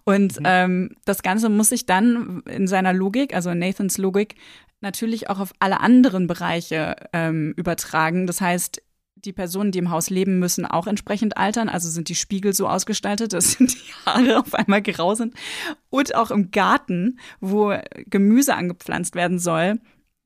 Und 0.05 0.41
mhm. 0.41 0.47
ähm, 0.47 0.97
das 1.05 1.23
Ganze 1.23 1.49
muss 1.49 1.69
sich 1.69 1.87
dann 1.87 2.41
in 2.47 2.67
seiner 2.67 2.93
Logik, 2.93 3.35
also 3.35 3.53
Nathans 3.53 3.99
Logik, 3.99 4.37
natürlich 4.81 5.29
auch 5.29 5.41
auf 5.41 5.53
alle 5.59 5.81
anderen 5.81 6.27
Bereiche 6.27 6.97
ähm, 7.13 7.53
übertragen. 7.57 8.27
Das 8.27 8.41
heißt, 8.41 8.81
die 9.25 9.33
Personen, 9.33 9.73
die 9.73 9.79
im 9.79 9.91
Haus 9.91 10.11
leben, 10.11 10.39
müssen 10.39 10.67
auch 10.67 10.87
entsprechend 10.87 11.37
altern. 11.37 11.69
Also 11.69 11.89
sind 11.89 12.09
die 12.09 12.15
Spiegel 12.15 12.53
so 12.53 12.69
ausgestaltet, 12.69 13.33
dass 13.33 13.57
die 13.59 13.79
Haare 14.07 14.41
auf 14.41 14.55
einmal 14.55 14.83
grau 14.83 15.15
sind. 15.15 15.35
Und 15.91 16.15
auch 16.15 16.31
im 16.31 16.51
Garten, 16.51 17.19
wo 17.41 17.75
Gemüse 18.07 18.55
angepflanzt 18.55 19.15
werden 19.15 19.39
soll, 19.39 19.81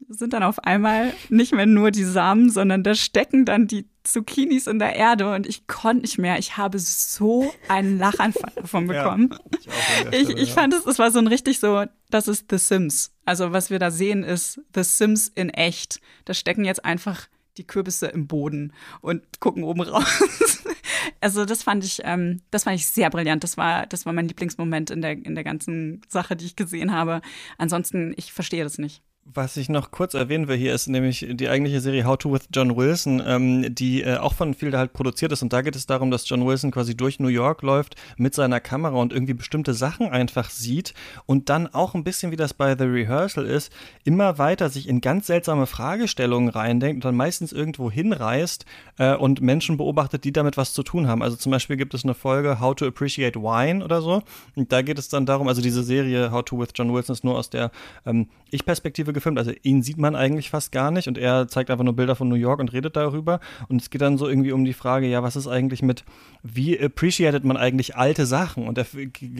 sind 0.08 0.32
dann 0.32 0.42
auf 0.42 0.58
einmal 0.64 1.12
nicht 1.28 1.54
mehr 1.54 1.66
nur 1.66 1.90
die 1.90 2.04
Samen, 2.04 2.50
sondern 2.50 2.82
da 2.82 2.94
stecken 2.94 3.44
dann 3.44 3.66
die 3.66 3.88
Zucchinis 4.04 4.66
in 4.66 4.78
der 4.78 4.96
Erde 4.96 5.32
und 5.32 5.46
ich 5.46 5.66
konnte 5.66 6.02
nicht 6.02 6.18
mehr. 6.18 6.38
Ich 6.38 6.56
habe 6.56 6.78
so 6.78 7.52
einen 7.68 7.98
Lachanfall 7.98 8.52
davon 8.56 8.86
bekommen. 8.88 9.34
Ja, 9.64 10.10
ich, 10.10 10.28
ich, 10.28 10.36
ich 10.36 10.52
fand 10.52 10.74
es, 10.74 10.86
es 10.86 10.98
war 10.98 11.10
so 11.10 11.20
ein 11.20 11.28
richtig 11.28 11.60
so, 11.60 11.84
das 12.10 12.26
ist 12.28 12.46
The 12.50 12.58
Sims. 12.58 13.12
Also 13.24 13.52
was 13.52 13.70
wir 13.70 13.78
da 13.78 13.90
sehen 13.90 14.24
ist 14.24 14.60
The 14.74 14.82
Sims 14.82 15.28
in 15.28 15.50
echt. 15.50 16.00
Da 16.24 16.34
stecken 16.34 16.64
jetzt 16.64 16.84
einfach 16.84 17.28
die 17.56 17.66
Kürbisse 17.66 18.06
im 18.06 18.26
Boden 18.26 18.72
und 19.00 19.40
gucken 19.40 19.64
oben 19.64 19.82
raus. 19.82 20.62
also 21.20 21.44
das 21.44 21.62
fand 21.62 21.84
ich, 21.84 22.00
ähm, 22.04 22.40
das 22.50 22.64
fand 22.64 22.76
ich 22.76 22.86
sehr 22.86 23.10
brillant. 23.10 23.44
Das 23.44 23.56
war, 23.56 23.86
das 23.86 24.06
war 24.06 24.12
mein 24.12 24.28
Lieblingsmoment 24.28 24.90
in 24.90 25.02
der, 25.02 25.12
in 25.12 25.34
der 25.34 25.44
ganzen 25.44 26.00
Sache, 26.08 26.36
die 26.36 26.46
ich 26.46 26.56
gesehen 26.56 26.92
habe. 26.92 27.20
Ansonsten, 27.58 28.14
ich 28.16 28.32
verstehe 28.32 28.64
das 28.64 28.78
nicht. 28.78 29.02
Was 29.24 29.56
ich 29.56 29.68
noch 29.68 29.92
kurz 29.92 30.14
erwähnen 30.14 30.48
will 30.48 30.56
hier 30.56 30.74
ist 30.74 30.88
nämlich 30.88 31.24
die 31.30 31.48
eigentliche 31.48 31.80
Serie 31.80 32.04
How 32.04 32.18
to 32.18 32.32
with 32.32 32.48
John 32.52 32.76
Wilson, 32.76 33.22
ähm, 33.24 33.72
die 33.72 34.02
äh, 34.02 34.16
auch 34.16 34.34
von 34.34 34.52
Fielder 34.52 34.78
halt 34.78 34.92
produziert 34.92 35.30
ist. 35.30 35.42
Und 35.42 35.52
da 35.52 35.62
geht 35.62 35.76
es 35.76 35.86
darum, 35.86 36.10
dass 36.10 36.28
John 36.28 36.44
Wilson 36.44 36.72
quasi 36.72 36.96
durch 36.96 37.20
New 37.20 37.28
York 37.28 37.62
läuft 37.62 37.94
mit 38.16 38.34
seiner 38.34 38.58
Kamera 38.58 38.96
und 38.96 39.12
irgendwie 39.12 39.34
bestimmte 39.34 39.74
Sachen 39.74 40.08
einfach 40.08 40.50
sieht 40.50 40.92
und 41.24 41.50
dann 41.50 41.68
auch 41.68 41.94
ein 41.94 42.02
bisschen 42.02 42.32
wie 42.32 42.36
das 42.36 42.52
bei 42.52 42.76
The 42.76 42.82
Rehearsal 42.82 43.46
ist, 43.46 43.72
immer 44.02 44.38
weiter 44.38 44.68
sich 44.70 44.88
in 44.88 45.00
ganz 45.00 45.28
seltsame 45.28 45.66
Fragestellungen 45.66 46.48
reindenkt 46.48 46.96
und 46.96 47.04
dann 47.04 47.16
meistens 47.16 47.52
irgendwo 47.52 47.92
hinreist 47.92 48.66
äh, 48.98 49.14
und 49.14 49.40
Menschen 49.40 49.76
beobachtet, 49.76 50.24
die 50.24 50.32
damit 50.32 50.56
was 50.56 50.72
zu 50.72 50.82
tun 50.82 51.06
haben. 51.06 51.22
Also 51.22 51.36
zum 51.36 51.52
Beispiel 51.52 51.76
gibt 51.76 51.94
es 51.94 52.02
eine 52.02 52.14
Folge 52.14 52.58
How 52.58 52.74
to 52.74 52.86
Appreciate 52.86 53.38
Wine 53.38 53.84
oder 53.84 54.02
so. 54.02 54.24
Und 54.56 54.72
da 54.72 54.82
geht 54.82 54.98
es 54.98 55.08
dann 55.08 55.26
darum, 55.26 55.46
also 55.46 55.62
diese 55.62 55.84
Serie 55.84 56.32
How 56.32 56.44
to 56.44 56.58
with 56.58 56.70
John 56.74 56.92
Wilson 56.92 57.12
ist 57.12 57.22
nur 57.22 57.38
aus 57.38 57.50
der 57.50 57.70
ähm, 58.04 58.26
Ich-Perspektive 58.50 59.11
gefilmt. 59.12 59.38
Also 59.38 59.52
ihn 59.62 59.82
sieht 59.82 59.98
man 59.98 60.14
eigentlich 60.14 60.50
fast 60.50 60.72
gar 60.72 60.90
nicht 60.90 61.08
und 61.08 61.18
er 61.18 61.48
zeigt 61.48 61.70
einfach 61.70 61.84
nur 61.84 61.96
Bilder 61.96 62.16
von 62.16 62.28
New 62.28 62.34
York 62.34 62.60
und 62.60 62.72
redet 62.72 62.96
darüber. 62.96 63.40
Und 63.68 63.82
es 63.82 63.90
geht 63.90 64.00
dann 64.00 64.18
so 64.18 64.28
irgendwie 64.28 64.52
um 64.52 64.64
die 64.64 64.72
Frage, 64.72 65.06
ja, 65.06 65.22
was 65.22 65.36
ist 65.36 65.46
eigentlich 65.46 65.82
mit, 65.82 66.04
wie 66.42 66.78
appreciated 66.78 67.44
man 67.44 67.56
eigentlich 67.56 67.96
alte 67.96 68.26
Sachen? 68.26 68.66
Und 68.66 68.78
er 68.78 68.86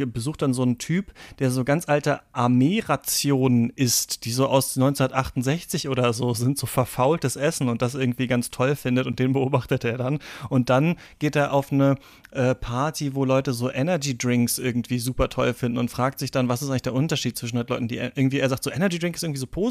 besucht 0.07 0.43
dann 0.43 0.55
so 0.55 0.63
einen 0.63 0.79
Typ, 0.79 1.13
der 1.39 1.51
so 1.51 1.65
ganz 1.65 1.89
alte 1.89 2.21
Armeerationen 2.33 3.71
isst, 3.71 4.25
die 4.25 4.33
so 4.33 4.47
aus 4.47 4.77
1968 4.77 5.89
oder 5.89 6.13
so 6.13 6.35
sind, 6.35 6.59
so 6.59 6.67
verfaultes 6.67 7.37
Essen 7.37 7.69
und 7.69 7.83
das 7.83 7.95
irgendwie 7.95 8.27
ganz 8.27 8.51
toll 8.51 8.77
findet 8.77 9.07
und 9.07 9.19
den 9.19 9.33
beobachtet 9.33 9.85
er 9.85 9.99
dann. 9.99 10.19
Und 10.49 10.71
dann 10.71 10.97
geht 11.19 11.37
er 11.37 11.53
auf 11.53 11.73
eine 11.73 11.97
äh, 12.33 12.55
Party, 12.55 13.15
wo 13.15 13.25
Leute 13.25 13.53
so 13.53 13.71
Energy 13.71 14.17
Drinks 14.17 14.59
irgendwie 14.59 14.99
super 14.99 15.29
toll 15.29 15.55
finden 15.55 15.79
und 15.79 15.91
fragt 15.91 16.19
sich 16.19 16.31
dann, 16.31 16.49
was 16.49 16.63
ist 16.63 16.71
eigentlich 16.71 16.83
der 16.83 16.95
Unterschied 16.95 17.37
zwischen 17.37 17.57
den 17.57 17.67
Leuten, 17.67 17.89
die 17.89 17.97
irgendwie, 17.97 18.39
er 18.39 18.49
sagt 18.49 18.65
so, 18.65 18.71
Energy 18.71 18.99
Drink 18.99 19.17
ist 19.17 19.23
irgendwie 19.23 19.41
so 19.41 19.47
positiv. 19.47 19.62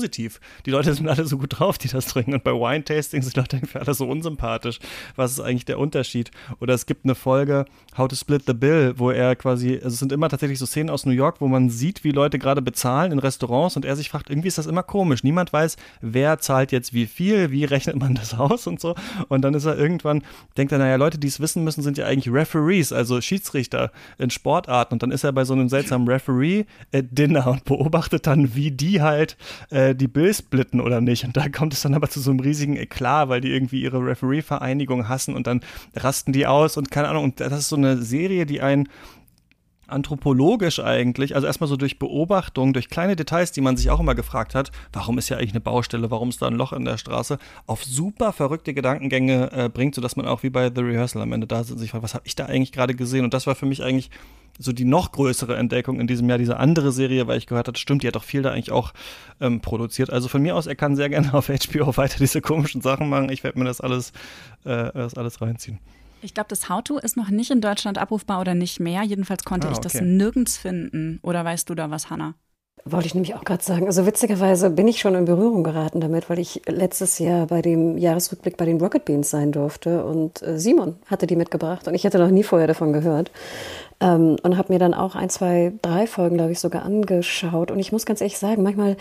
Die 0.65 0.71
Leute 0.71 0.93
sind 0.93 1.07
alle 1.07 1.25
so 1.25 1.37
gut 1.37 1.59
drauf, 1.59 1.77
die 1.77 1.87
das 1.87 2.05
trinken. 2.05 2.33
Und 2.33 2.43
bei 2.43 2.51
Wine 2.51 2.83
Tasting 2.83 3.21
sind 3.21 3.35
Leute 3.35 3.57
irgendwie 3.57 3.77
alle 3.77 3.93
so 3.93 4.07
unsympathisch. 4.07 4.79
Was 5.15 5.31
ist 5.31 5.39
eigentlich 5.39 5.65
der 5.65 5.79
Unterschied? 5.79 6.31
Oder 6.59 6.73
es 6.73 6.85
gibt 6.85 7.05
eine 7.05 7.15
Folge, 7.15 7.65
How 7.97 8.07
to 8.07 8.15
Split 8.15 8.43
the 8.47 8.53
Bill, 8.53 8.93
wo 8.97 9.11
er 9.11 9.35
quasi, 9.35 9.75
also 9.75 9.89
es 9.89 9.99
sind 9.99 10.11
immer 10.11 10.29
tatsächlich 10.29 10.59
so 10.59 10.65
Szenen 10.65 10.89
aus 10.89 11.05
New 11.05 11.11
York, 11.11 11.41
wo 11.41 11.47
man 11.47 11.69
sieht, 11.69 12.03
wie 12.03 12.11
Leute 12.11 12.39
gerade 12.39 12.61
bezahlen 12.61 13.11
in 13.11 13.19
Restaurants 13.19 13.75
und 13.75 13.85
er 13.85 13.95
sich 13.95 14.09
fragt, 14.09 14.29
irgendwie 14.29 14.47
ist 14.47 14.57
das 14.57 14.65
immer 14.65 14.83
komisch. 14.83 15.23
Niemand 15.23 15.51
weiß, 15.51 15.75
wer 16.01 16.39
zahlt 16.39 16.71
jetzt 16.71 16.93
wie 16.93 17.05
viel, 17.05 17.51
wie 17.51 17.65
rechnet 17.65 17.97
man 17.97 18.15
das 18.15 18.33
aus 18.33 18.67
und 18.67 18.79
so. 18.79 18.95
Und 19.27 19.41
dann 19.41 19.53
ist 19.53 19.65
er 19.65 19.77
irgendwann, 19.77 20.23
denkt 20.57 20.71
er, 20.71 20.77
naja, 20.77 20.95
Leute, 20.95 21.17
die 21.17 21.27
es 21.27 21.39
wissen 21.39 21.63
müssen, 21.63 21.81
sind 21.81 21.97
ja 21.97 22.05
eigentlich 22.05 22.33
Referees, 22.33 22.93
also 22.93 23.19
Schiedsrichter 23.19 23.91
in 24.17 24.29
Sportarten. 24.29 24.93
Und 24.93 25.03
dann 25.03 25.11
ist 25.11 25.23
er 25.23 25.31
bei 25.33 25.43
so 25.43 25.53
einem 25.53 25.69
seltsamen 25.69 26.07
Referee-Dinner 26.07 27.47
und 27.47 27.65
beobachtet 27.65 28.27
dann, 28.27 28.55
wie 28.55 28.71
die 28.71 29.01
halt 29.01 29.37
äh, 29.69 29.80
die 29.95 30.07
Bills 30.07 30.39
splitten 30.39 30.81
oder 30.81 31.01
nicht. 31.01 31.23
Und 31.23 31.37
da 31.37 31.49
kommt 31.49 31.73
es 31.73 31.81
dann 31.81 31.93
aber 31.93 32.09
zu 32.09 32.19
so 32.19 32.31
einem 32.31 32.39
riesigen 32.39 32.77
Eklat, 32.77 33.29
weil 33.29 33.41
die 33.41 33.51
irgendwie 33.51 33.81
ihre 33.81 33.99
Referee-Vereinigung 33.99 35.07
hassen 35.09 35.35
und 35.35 35.47
dann 35.47 35.61
rasten 35.95 36.33
die 36.33 36.47
aus 36.47 36.77
und 36.77 36.91
keine 36.91 37.09
Ahnung. 37.09 37.25
Und 37.25 37.39
das 37.39 37.59
ist 37.59 37.69
so 37.69 37.75
eine 37.75 37.97
Serie, 38.01 38.45
die 38.45 38.61
einen 38.61 38.87
anthropologisch 39.91 40.79
eigentlich, 40.79 41.35
also 41.35 41.47
erstmal 41.47 41.67
so 41.67 41.77
durch 41.77 41.99
Beobachtung, 41.99 42.73
durch 42.73 42.89
kleine 42.89 43.15
Details, 43.15 43.51
die 43.51 43.61
man 43.61 43.77
sich 43.77 43.89
auch 43.89 43.99
immer 43.99 44.15
gefragt 44.15 44.55
hat, 44.55 44.71
warum 44.93 45.17
ist 45.17 45.29
ja 45.29 45.37
eigentlich 45.37 45.51
eine 45.51 45.61
Baustelle, 45.61 46.11
warum 46.11 46.29
ist 46.29 46.41
da 46.41 46.47
ein 46.47 46.55
Loch 46.55 46.73
in 46.73 46.85
der 46.85 46.97
Straße, 46.97 47.37
auf 47.67 47.83
super 47.83 48.33
verrückte 48.33 48.73
Gedankengänge 48.73 49.51
äh, 49.51 49.69
bringt, 49.69 49.95
sodass 49.95 50.15
man 50.15 50.27
auch 50.27 50.43
wie 50.43 50.49
bei 50.49 50.71
The 50.73 50.81
Rehearsal 50.81 51.21
am 51.21 51.33
Ende 51.33 51.47
da 51.47 51.59
sitzt 51.59 51.73
und 51.73 51.79
sich 51.79 51.91
fragt, 51.91 52.03
was 52.03 52.13
habe 52.13 52.25
ich 52.25 52.35
da 52.35 52.45
eigentlich 52.45 52.71
gerade 52.71 52.95
gesehen? 52.95 53.23
Und 53.23 53.33
das 53.33 53.47
war 53.47 53.55
für 53.55 53.65
mich 53.65 53.83
eigentlich 53.83 54.09
so 54.59 54.71
die 54.71 54.85
noch 54.85 55.11
größere 55.11 55.55
Entdeckung 55.57 55.99
in 55.99 56.07
diesem 56.07 56.29
Jahr, 56.29 56.37
diese 56.37 56.57
andere 56.57 56.91
Serie, 56.91 57.27
weil 57.27 57.37
ich 57.37 57.47
gehört 57.47 57.67
habe, 57.67 57.77
stimmt, 57.77 58.03
die 58.03 58.07
hat 58.07 58.15
doch 58.15 58.23
viel 58.23 58.41
da 58.41 58.51
eigentlich 58.51 58.71
auch 58.71 58.93
ähm, 59.39 59.61
produziert. 59.61 60.11
Also 60.11 60.27
von 60.27 60.41
mir 60.41 60.55
aus, 60.55 60.67
er 60.67 60.75
kann 60.75 60.95
sehr 60.95 61.09
gerne 61.09 61.33
auf 61.33 61.47
HBO 61.47 61.95
weiter 61.97 62.17
diese 62.19 62.41
komischen 62.41 62.81
Sachen 62.81 63.09
machen. 63.09 63.29
Ich 63.29 63.43
werde 63.43 63.59
mir 63.59 63.65
das 63.65 63.81
alles, 63.81 64.11
äh, 64.63 64.91
das 64.93 65.15
alles 65.15 65.41
reinziehen. 65.41 65.79
Ich 66.21 66.33
glaube, 66.33 66.47
das 66.49 66.69
How-To 66.69 66.97
ist 66.97 67.17
noch 67.17 67.29
nicht 67.29 67.51
in 67.51 67.61
Deutschland 67.61 67.97
abrufbar 67.97 68.41
oder 68.41 68.53
nicht 68.53 68.79
mehr. 68.79 69.03
Jedenfalls 69.03 69.43
konnte 69.43 69.67
ah, 69.67 69.71
okay. 69.71 69.79
ich 69.85 69.91
das 69.91 70.01
nirgends 70.01 70.57
finden. 70.57 71.19
Oder 71.23 71.43
weißt 71.43 71.69
du 71.69 71.75
da 71.75 71.89
was, 71.89 72.09
Hannah? 72.09 72.35
Wollte 72.83 73.05
ich 73.05 73.13
nämlich 73.13 73.35
auch 73.35 73.43
gerade 73.43 73.63
sagen. 73.63 73.85
Also 73.85 74.05
witzigerweise 74.07 74.71
bin 74.71 74.87
ich 74.87 74.99
schon 74.99 75.13
in 75.13 75.25
Berührung 75.25 75.63
geraten 75.63 76.01
damit, 76.01 76.29
weil 76.29 76.39
ich 76.39 76.61
letztes 76.67 77.19
Jahr 77.19 77.45
bei 77.45 77.61
dem 77.61 77.97
Jahresrückblick 77.97 78.57
bei 78.57 78.65
den 78.65 78.81
Rocket 78.81 79.05
Beans 79.05 79.29
sein 79.29 79.51
durfte 79.51 80.03
und 80.03 80.41
äh, 80.41 80.57
Simon 80.57 80.95
hatte 81.05 81.27
die 81.27 81.35
mitgebracht 81.35 81.87
und 81.87 81.93
ich 81.93 82.05
hatte 82.07 82.17
noch 82.17 82.31
nie 82.31 82.41
vorher 82.41 82.67
davon 82.67 82.91
gehört 82.91 83.29
ähm, 83.99 84.35
und 84.41 84.57
habe 84.57 84.73
mir 84.73 84.79
dann 84.79 84.95
auch 84.95 85.15
ein, 85.15 85.29
zwei, 85.29 85.73
drei 85.83 86.07
Folgen, 86.07 86.37
glaube 86.37 86.53
ich, 86.53 86.59
sogar 86.59 86.81
angeschaut 86.81 87.69
und 87.69 87.77
ich 87.77 87.91
muss 87.91 88.07
ganz 88.07 88.19
ehrlich 88.19 88.39
sagen, 88.39 88.63
manchmal 88.63 88.97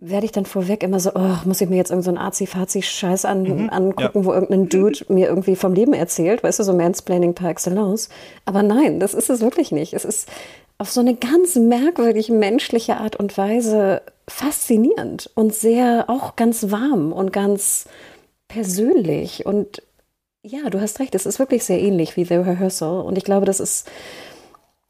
werde 0.00 0.26
ich 0.26 0.32
dann 0.32 0.46
vorweg 0.46 0.82
immer 0.84 1.00
so, 1.00 1.10
oh, 1.14 1.36
muss 1.44 1.60
ich 1.60 1.68
mir 1.68 1.76
jetzt 1.76 1.90
irgendeinen 1.90 2.16
so 2.16 2.22
Arzi-Fazi-Scheiß 2.22 3.24
an, 3.24 3.42
mhm, 3.42 3.70
angucken, 3.70 4.18
ja. 4.18 4.24
wo 4.24 4.32
irgendein 4.32 4.68
Dude 4.68 5.04
mir 5.08 5.28
irgendwie 5.28 5.56
vom 5.56 5.74
Leben 5.74 5.92
erzählt, 5.92 6.42
weißt 6.42 6.60
du, 6.60 6.64
so 6.64 6.72
Mansplaining 6.72 7.34
par 7.34 7.50
excellence. 7.50 8.08
Aber 8.44 8.62
nein, 8.62 9.00
das 9.00 9.12
ist 9.14 9.28
es 9.28 9.40
wirklich 9.40 9.72
nicht. 9.72 9.94
Es 9.94 10.04
ist 10.04 10.28
auf 10.78 10.90
so 10.90 11.00
eine 11.00 11.14
ganz 11.14 11.56
merkwürdig 11.56 12.28
menschliche 12.28 12.98
Art 12.98 13.16
und 13.16 13.36
Weise 13.36 14.02
faszinierend 14.28 15.30
und 15.34 15.52
sehr 15.52 16.04
auch 16.08 16.36
ganz 16.36 16.70
warm 16.70 17.12
und 17.12 17.32
ganz 17.32 17.86
persönlich. 18.46 19.46
Und 19.46 19.82
ja, 20.42 20.70
du 20.70 20.80
hast 20.80 21.00
recht, 21.00 21.16
es 21.16 21.26
ist 21.26 21.40
wirklich 21.40 21.64
sehr 21.64 21.80
ähnlich 21.80 22.16
wie 22.16 22.24
The 22.24 22.36
Rehearsal. 22.36 23.00
Und 23.00 23.18
ich 23.18 23.24
glaube, 23.24 23.46
das 23.46 23.58
ist 23.58 23.88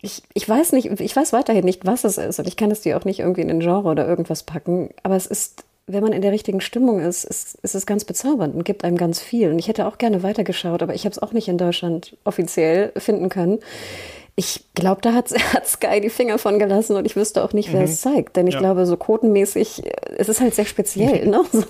ich, 0.00 0.22
ich 0.32 0.48
weiß 0.48 0.72
nicht, 0.72 1.00
ich 1.00 1.16
weiß 1.16 1.32
weiterhin 1.32 1.64
nicht, 1.64 1.84
was 1.84 2.04
es 2.04 2.18
ist 2.18 2.38
und 2.38 2.46
ich 2.46 2.56
kann 2.56 2.70
es 2.70 2.82
dir 2.82 2.96
auch 2.96 3.04
nicht 3.04 3.20
irgendwie 3.20 3.40
in 3.40 3.50
ein 3.50 3.60
Genre 3.60 3.88
oder 3.88 4.06
irgendwas 4.06 4.44
packen, 4.44 4.90
aber 5.02 5.16
es 5.16 5.26
ist, 5.26 5.64
wenn 5.88 6.02
man 6.02 6.12
in 6.12 6.22
der 6.22 6.32
richtigen 6.32 6.60
Stimmung 6.60 7.00
ist, 7.00 7.24
ist, 7.24 7.56
ist 7.62 7.74
es 7.74 7.86
ganz 7.86 8.04
bezaubernd 8.04 8.54
und 8.54 8.64
gibt 8.64 8.84
einem 8.84 8.96
ganz 8.96 9.20
viel. 9.20 9.50
Und 9.50 9.58
ich 9.58 9.68
hätte 9.68 9.86
auch 9.86 9.98
gerne 9.98 10.22
weitergeschaut, 10.22 10.82
aber 10.82 10.94
ich 10.94 11.04
habe 11.04 11.12
es 11.12 11.18
auch 11.18 11.32
nicht 11.32 11.48
in 11.48 11.58
Deutschland 11.58 12.16
offiziell 12.24 12.92
finden 12.96 13.30
können. 13.30 13.58
Ich 14.36 14.66
glaube, 14.74 15.00
da 15.00 15.14
hat, 15.14 15.30
hat 15.54 15.66
Sky 15.66 16.00
die 16.00 16.10
Finger 16.10 16.38
von 16.38 16.58
gelassen 16.58 16.94
und 16.94 17.06
ich 17.06 17.16
wüsste 17.16 17.42
auch 17.42 17.52
nicht, 17.52 17.72
wer 17.72 17.80
mhm. 17.80 17.86
es 17.86 18.00
zeigt. 18.00 18.36
Denn 18.36 18.46
ich 18.46 18.54
ja. 18.54 18.60
glaube, 18.60 18.86
so 18.86 18.96
quotenmäßig, 18.96 19.82
es 20.16 20.28
ist 20.28 20.40
halt 20.40 20.54
sehr 20.54 20.66
speziell. 20.66 21.26
ne? 21.26 21.42
So. 21.52 21.64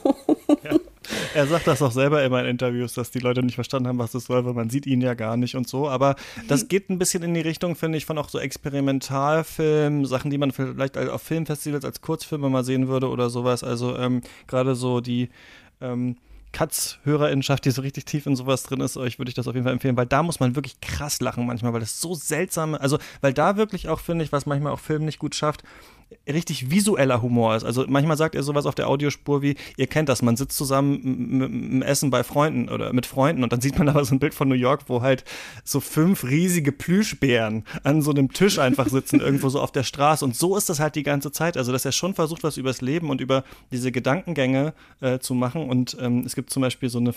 Ja. 0.65 0.78
Er 1.35 1.47
sagt 1.47 1.67
das 1.67 1.83
auch 1.83 1.93
selber 1.93 2.23
immer 2.25 2.41
in 2.41 2.47
Interviews, 2.47 2.95
dass 2.95 3.11
die 3.11 3.19
Leute 3.19 3.43
nicht 3.43 3.55
verstanden 3.55 3.89
haben, 3.89 3.99
was 3.99 4.13
das 4.13 4.25
soll, 4.25 4.45
weil 4.45 4.55
man 4.55 4.71
sieht 4.71 4.87
ihn 4.87 5.01
ja 5.01 5.15
gar 5.15 5.37
nicht 5.37 5.57
und 5.57 5.69
so. 5.69 5.89
Aber 5.89 6.17
das 6.49 6.69
geht 6.69 6.91
ein 6.91 6.99
bisschen 6.99 7.23
in 7.23 7.35
die 7.35 7.41
Richtung, 7.41 7.77
finde 7.77 7.99
ich, 7.99 8.07
von 8.07 8.19
auch 8.19 8.29
so 8.29 8.39
Experimentalfilmen, 8.39 10.05
Sachen, 10.05 10.31
die 10.31 10.39
man 10.39 10.53
vielleicht 10.53 10.97
auf 10.97 11.23
Filmfestivals 11.23 11.85
als 11.85 12.01
Kurzfilme 12.01 12.49
mal 12.49 12.65
sehen 12.65 12.89
würde 12.89 13.09
oder 13.09 13.31
sowas. 13.31 13.65
Also 13.65 13.97
ähm, 13.97 14.23
gerade 14.47 14.75
so 14.75 15.01
die 15.01 15.29
ähm, 15.81 16.17
Katz-Hörerinnenschaft, 16.53 17.65
die 17.65 17.71
so 17.71 17.83
richtig 17.83 18.07
tief 18.07 18.27
in 18.27 18.37
sowas 18.37 18.63
drin 18.63 18.81
ist, 18.81 18.97
euch 18.97 19.19
würde 19.19 19.29
ich 19.29 19.35
das 19.35 19.47
auf 19.49 19.55
jeden 19.55 19.65
Fall 19.65 19.73
empfehlen, 19.73 19.97
weil 19.97 20.07
da 20.07 20.23
muss 20.23 20.41
man 20.41 20.57
wirklich 20.57 20.81
krass 20.81 21.21
lachen 21.21 21.47
manchmal, 21.47 21.73
weil 21.73 21.81
das 21.81 22.01
so 22.01 22.15
seltsame, 22.15 22.81
also 22.81 22.99
weil 23.21 23.33
da 23.33 23.57
wirklich 23.57 23.89
auch, 23.89 24.01
finde 24.01 24.25
ich, 24.25 24.33
was 24.33 24.47
manchmal 24.47 24.73
auch 24.73 24.81
Film 24.81 25.05
nicht 25.05 25.19
gut 25.19 25.35
schafft, 25.35 25.63
richtig 26.27 26.71
visueller 26.71 27.23
Humor 27.23 27.57
ist. 27.57 27.65
Also 27.65 27.85
manchmal 27.89 28.17
sagt 28.17 28.35
er 28.35 28.43
sowas 28.43 28.67
auf 28.67 28.75
der 28.75 28.89
Audiospur 28.89 29.43
wie, 29.43 29.57
ihr 29.77 29.87
kennt 29.87 30.09
das, 30.09 30.23
man 30.23 30.37
sitzt 30.37 30.57
zusammen 30.57 31.43
im 31.43 31.83
Essen 31.83 32.11
bei 32.11 32.23
Freunden 32.23 32.69
oder 32.69 32.93
mit 32.93 33.07
Freunden 33.07 33.43
und 33.43 33.53
dann 33.53 33.61
sieht 33.61 33.79
man 33.79 33.89
aber 33.89 34.05
so 34.05 34.15
ein 34.15 34.19
Bild 34.19 34.35
von 34.35 34.49
New 34.49 34.55
York, 34.55 34.85
wo 34.89 35.03
halt 35.03 35.25
so 35.65 35.81
fünf 35.81 36.25
riesige 36.25 36.73
Plüschbären 36.73 37.65
an 37.83 38.03
so 38.03 38.11
einem 38.11 38.33
Tisch 38.33 38.59
einfach 38.59 38.89
sitzen, 38.89 39.21
irgendwo 39.29 39.49
so 39.49 39.61
auf 39.61 39.73
der 39.73 39.83
Straße. 39.83 40.25
Und 40.25 40.37
so 40.37 40.57
ist 40.57 40.69
das 40.69 40.81
halt 40.81 40.95
die 40.95 41.03
ganze 41.03 41.33
Zeit. 41.33 41.57
Also, 41.57 41.73
dass 41.73 41.85
er 41.85 41.93
schon 41.93 42.15
versucht, 42.15 42.43
was 42.45 42.57
übers 42.57 42.81
Leben 42.81 43.11
und 43.11 43.21
über 43.21 43.45
diese 43.73 43.93
Gedankengänge 43.93 44.75
äh, 45.01 45.19
zu 45.19 45.35
machen. 45.35 45.69
Und 45.69 45.97
ähm, 46.01 46.25
es 46.25 46.35
gibt 46.35 46.51
zum 46.51 46.63
Beispiel 46.63 46.89
so 46.89 46.99
eine 46.99 47.15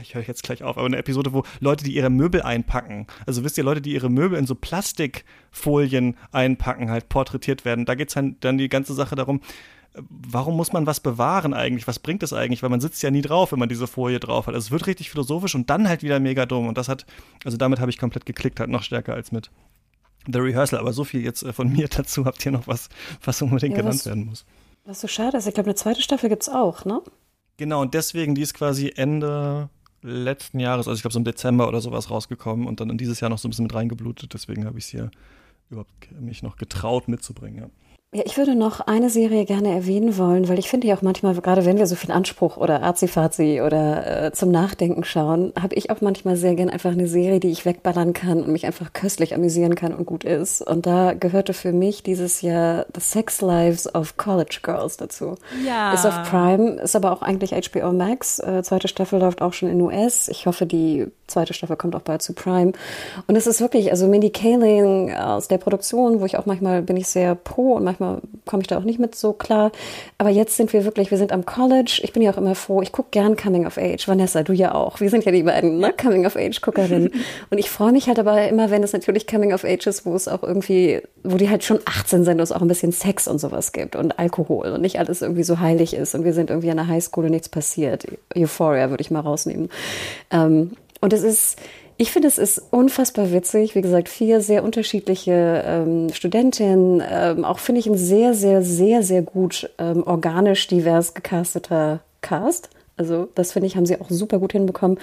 ich 0.00 0.14
höre 0.14 0.22
jetzt 0.22 0.42
gleich 0.42 0.62
auf, 0.62 0.76
aber 0.76 0.86
eine 0.86 0.98
Episode, 0.98 1.32
wo 1.32 1.44
Leute, 1.60 1.84
die 1.84 1.94
ihre 1.94 2.10
Möbel 2.10 2.42
einpacken, 2.42 3.06
also 3.26 3.44
wisst 3.44 3.58
ihr, 3.58 3.64
Leute, 3.64 3.80
die 3.80 3.92
ihre 3.92 4.10
Möbel 4.10 4.38
in 4.38 4.46
so 4.46 4.54
Plastikfolien 4.54 6.16
einpacken, 6.32 6.90
halt 6.90 7.08
porträtiert 7.08 7.64
werden. 7.64 7.84
Da 7.84 7.94
geht 7.94 8.08
es 8.08 8.14
dann, 8.14 8.36
dann 8.40 8.58
die 8.58 8.68
ganze 8.68 8.94
Sache 8.94 9.16
darum, 9.16 9.40
warum 10.08 10.56
muss 10.56 10.72
man 10.72 10.86
was 10.86 11.00
bewahren 11.00 11.54
eigentlich? 11.54 11.86
Was 11.86 11.98
bringt 11.98 12.22
es 12.22 12.32
eigentlich? 12.32 12.62
Weil 12.62 12.70
man 12.70 12.80
sitzt 12.80 13.02
ja 13.02 13.10
nie 13.10 13.22
drauf, 13.22 13.52
wenn 13.52 13.58
man 13.58 13.68
diese 13.68 13.86
Folie 13.86 14.20
drauf 14.20 14.46
hat. 14.46 14.54
Also 14.54 14.66
es 14.66 14.70
wird 14.70 14.86
richtig 14.86 15.10
philosophisch 15.10 15.54
und 15.54 15.68
dann 15.70 15.88
halt 15.88 16.02
wieder 16.02 16.20
mega 16.20 16.46
dumm. 16.46 16.68
Und 16.68 16.78
das 16.78 16.88
hat, 16.88 17.06
also 17.44 17.56
damit 17.56 17.80
habe 17.80 17.90
ich 17.90 17.98
komplett 17.98 18.26
geklickt, 18.26 18.60
halt 18.60 18.70
noch 18.70 18.82
stärker 18.82 19.14
als 19.14 19.32
mit 19.32 19.50
The 20.30 20.38
Rehearsal. 20.38 20.78
Aber 20.78 20.92
so 20.92 21.04
viel 21.04 21.22
jetzt 21.22 21.42
äh, 21.42 21.52
von 21.52 21.72
mir 21.72 21.88
dazu. 21.96 22.24
Habt 22.24 22.44
ihr 22.46 22.52
noch 22.52 22.66
was, 22.66 22.88
was 23.24 23.42
unbedingt 23.42 23.72
ja, 23.72 23.82
genannt 23.82 24.00
was, 24.00 24.06
werden 24.06 24.26
muss? 24.26 24.44
Was 24.84 25.00
so 25.00 25.08
schade 25.08 25.36
ist, 25.36 25.46
ich 25.46 25.54
glaube, 25.54 25.68
eine 25.68 25.74
zweite 25.74 26.02
Staffel 26.02 26.28
gibt 26.28 26.42
es 26.42 26.48
auch, 26.48 26.84
ne? 26.84 27.02
Genau, 27.56 27.82
und 27.82 27.92
deswegen, 27.92 28.34
die 28.34 28.40
ist 28.40 28.54
quasi 28.54 28.92
Ende 28.94 29.68
letzten 30.02 30.60
Jahres, 30.60 30.88
also 30.88 30.96
ich 30.96 31.02
glaube 31.02 31.12
so 31.12 31.18
im 31.18 31.24
Dezember 31.24 31.68
oder 31.68 31.80
sowas 31.80 32.10
rausgekommen 32.10 32.66
und 32.66 32.80
dann 32.80 32.90
in 32.90 32.98
dieses 32.98 33.20
Jahr 33.20 33.30
noch 33.30 33.38
so 33.38 33.48
ein 33.48 33.50
bisschen 33.50 33.64
mit 33.64 33.74
reingeblutet. 33.74 34.32
Deswegen 34.34 34.64
habe 34.64 34.78
ich 34.78 34.84
es 34.84 34.90
hier 34.90 35.10
überhaupt 35.68 35.90
mich 36.20 36.42
noch 36.42 36.56
getraut 36.56 37.08
mitzubringen. 37.08 37.62
Ja. 37.62 37.70
Ja, 38.12 38.24
ich 38.26 38.36
würde 38.36 38.56
noch 38.56 38.80
eine 38.80 39.08
Serie 39.08 39.44
gerne 39.44 39.72
erwähnen 39.72 40.18
wollen, 40.18 40.48
weil 40.48 40.58
ich 40.58 40.68
finde 40.68 40.88
ja 40.88 40.96
auch 40.96 41.02
manchmal, 41.02 41.32
gerade 41.36 41.64
wenn 41.64 41.78
wir 41.78 41.86
so 41.86 41.94
viel 41.94 42.10
Anspruch 42.10 42.56
oder 42.56 42.82
Azi-Fazi 42.82 43.62
oder 43.64 44.24
äh, 44.24 44.32
zum 44.32 44.50
Nachdenken 44.50 45.04
schauen, 45.04 45.52
habe 45.56 45.76
ich 45.76 45.90
auch 45.90 46.00
manchmal 46.00 46.34
sehr 46.34 46.56
gern 46.56 46.70
einfach 46.70 46.90
eine 46.90 47.06
Serie, 47.06 47.38
die 47.38 47.52
ich 47.52 47.64
wegballern 47.64 48.12
kann 48.12 48.42
und 48.42 48.50
mich 48.50 48.66
einfach 48.66 48.92
köstlich 48.92 49.32
amüsieren 49.32 49.76
kann 49.76 49.94
und 49.94 50.06
gut 50.06 50.24
ist. 50.24 50.60
Und 50.60 50.86
da 50.86 51.14
gehörte 51.14 51.52
für 51.52 51.72
mich 51.72 52.02
dieses 52.02 52.42
Jahr 52.42 52.84
The 52.92 53.00
Sex 53.00 53.42
Lives 53.42 53.94
of 53.94 54.16
College 54.16 54.58
Girls 54.60 54.96
dazu. 54.96 55.36
Ja. 55.64 55.92
Ist 55.92 56.04
auf 56.04 56.28
Prime, 56.28 56.80
ist 56.80 56.96
aber 56.96 57.12
auch 57.12 57.22
eigentlich 57.22 57.52
HBO 57.52 57.92
Max. 57.92 58.40
Äh, 58.40 58.64
zweite 58.64 58.88
Staffel 58.88 59.20
läuft 59.20 59.40
auch 59.40 59.52
schon 59.52 59.68
in 59.68 59.80
US. 59.80 60.26
Ich 60.26 60.46
hoffe, 60.46 60.66
die 60.66 61.06
zweite 61.28 61.54
Staffel 61.54 61.76
kommt 61.76 61.94
auch 61.94 62.02
bald 62.02 62.22
zu 62.22 62.32
Prime. 62.32 62.72
Und 63.28 63.36
es 63.36 63.46
ist 63.46 63.60
wirklich, 63.60 63.92
also 63.92 64.08
Mindy 64.08 64.30
Kaling 64.30 65.14
aus 65.14 65.46
der 65.46 65.58
Produktion, 65.58 66.20
wo 66.20 66.24
ich 66.24 66.36
auch 66.36 66.46
manchmal 66.46 66.82
bin 66.82 66.96
ich 66.96 67.06
sehr 67.06 67.36
pro 67.36 67.74
und 67.74 67.84
manchmal 67.84 67.99
komme 68.00 68.62
ich 68.62 68.66
da 68.66 68.78
auch 68.78 68.84
nicht 68.84 68.98
mit 68.98 69.14
so 69.14 69.32
klar. 69.32 69.70
Aber 70.18 70.30
jetzt 70.30 70.56
sind 70.56 70.72
wir 70.72 70.84
wirklich, 70.84 71.10
wir 71.10 71.18
sind 71.18 71.32
am 71.32 71.46
College. 71.46 72.00
Ich 72.02 72.12
bin 72.12 72.22
ja 72.22 72.32
auch 72.32 72.36
immer 72.36 72.54
froh. 72.54 72.82
Ich 72.82 72.92
gucke 72.92 73.08
gern 73.10 73.36
Coming 73.36 73.66
of 73.66 73.78
Age. 73.78 74.08
Vanessa, 74.08 74.42
du 74.42 74.52
ja 74.52 74.74
auch. 74.74 75.00
Wir 75.00 75.10
sind 75.10 75.24
ja 75.24 75.32
die 75.32 75.42
beiden 75.42 75.78
ne? 75.78 75.92
Coming 75.92 76.26
of 76.26 76.36
Age 76.36 76.60
Guckerinnen. 76.60 77.10
und 77.50 77.58
ich 77.58 77.70
freue 77.70 77.92
mich 77.92 78.08
halt 78.08 78.18
aber 78.18 78.48
immer, 78.48 78.70
wenn 78.70 78.82
es 78.82 78.92
natürlich 78.92 79.26
Coming 79.26 79.52
of 79.52 79.64
Age 79.64 79.86
ist, 79.86 80.06
wo 80.06 80.14
es 80.14 80.28
auch 80.28 80.42
irgendwie, 80.42 81.00
wo 81.22 81.36
die 81.36 81.50
halt 81.50 81.64
schon 81.64 81.78
18 81.84 82.24
sind 82.24 82.34
und 82.34 82.42
es 82.42 82.52
auch 82.52 82.62
ein 82.62 82.68
bisschen 82.68 82.92
Sex 82.92 83.28
und 83.28 83.38
sowas 83.38 83.72
gibt 83.72 83.96
und 83.96 84.18
Alkohol 84.18 84.72
und 84.72 84.80
nicht 84.80 84.98
alles 84.98 85.22
irgendwie 85.22 85.44
so 85.44 85.60
heilig 85.60 85.94
ist 85.94 86.14
und 86.14 86.24
wir 86.24 86.32
sind 86.32 86.50
irgendwie 86.50 86.70
an 86.70 86.76
der 86.78 86.88
Highschool 86.88 87.24
und 87.24 87.30
nichts 87.30 87.48
passiert. 87.48 88.06
Euphoria 88.36 88.90
würde 88.90 89.02
ich 89.02 89.10
mal 89.10 89.20
rausnehmen. 89.20 89.68
Ähm, 90.30 90.72
und 91.00 91.12
es 91.12 91.22
ist, 91.22 91.58
ich 92.00 92.12
finde, 92.12 92.28
es 92.28 92.38
ist 92.38 92.62
unfassbar 92.70 93.30
witzig. 93.30 93.74
Wie 93.74 93.82
gesagt, 93.82 94.08
vier 94.08 94.40
sehr 94.40 94.64
unterschiedliche 94.64 95.62
ähm, 95.66 96.10
Studentinnen. 96.14 97.02
Ähm, 97.06 97.44
auch 97.44 97.58
finde 97.58 97.80
ich 97.80 97.86
ein 97.86 97.98
sehr, 97.98 98.32
sehr, 98.32 98.62
sehr, 98.62 99.02
sehr 99.02 99.20
gut 99.20 99.68
ähm, 99.76 100.02
organisch 100.06 100.66
divers 100.66 101.12
gecasteter 101.12 102.00
Cast. 102.22 102.70
Also 102.96 103.28
das 103.34 103.52
finde 103.52 103.66
ich, 103.66 103.76
haben 103.76 103.84
sie 103.84 104.00
auch 104.00 104.08
super 104.08 104.38
gut 104.38 104.52
hinbekommen. 104.52 104.98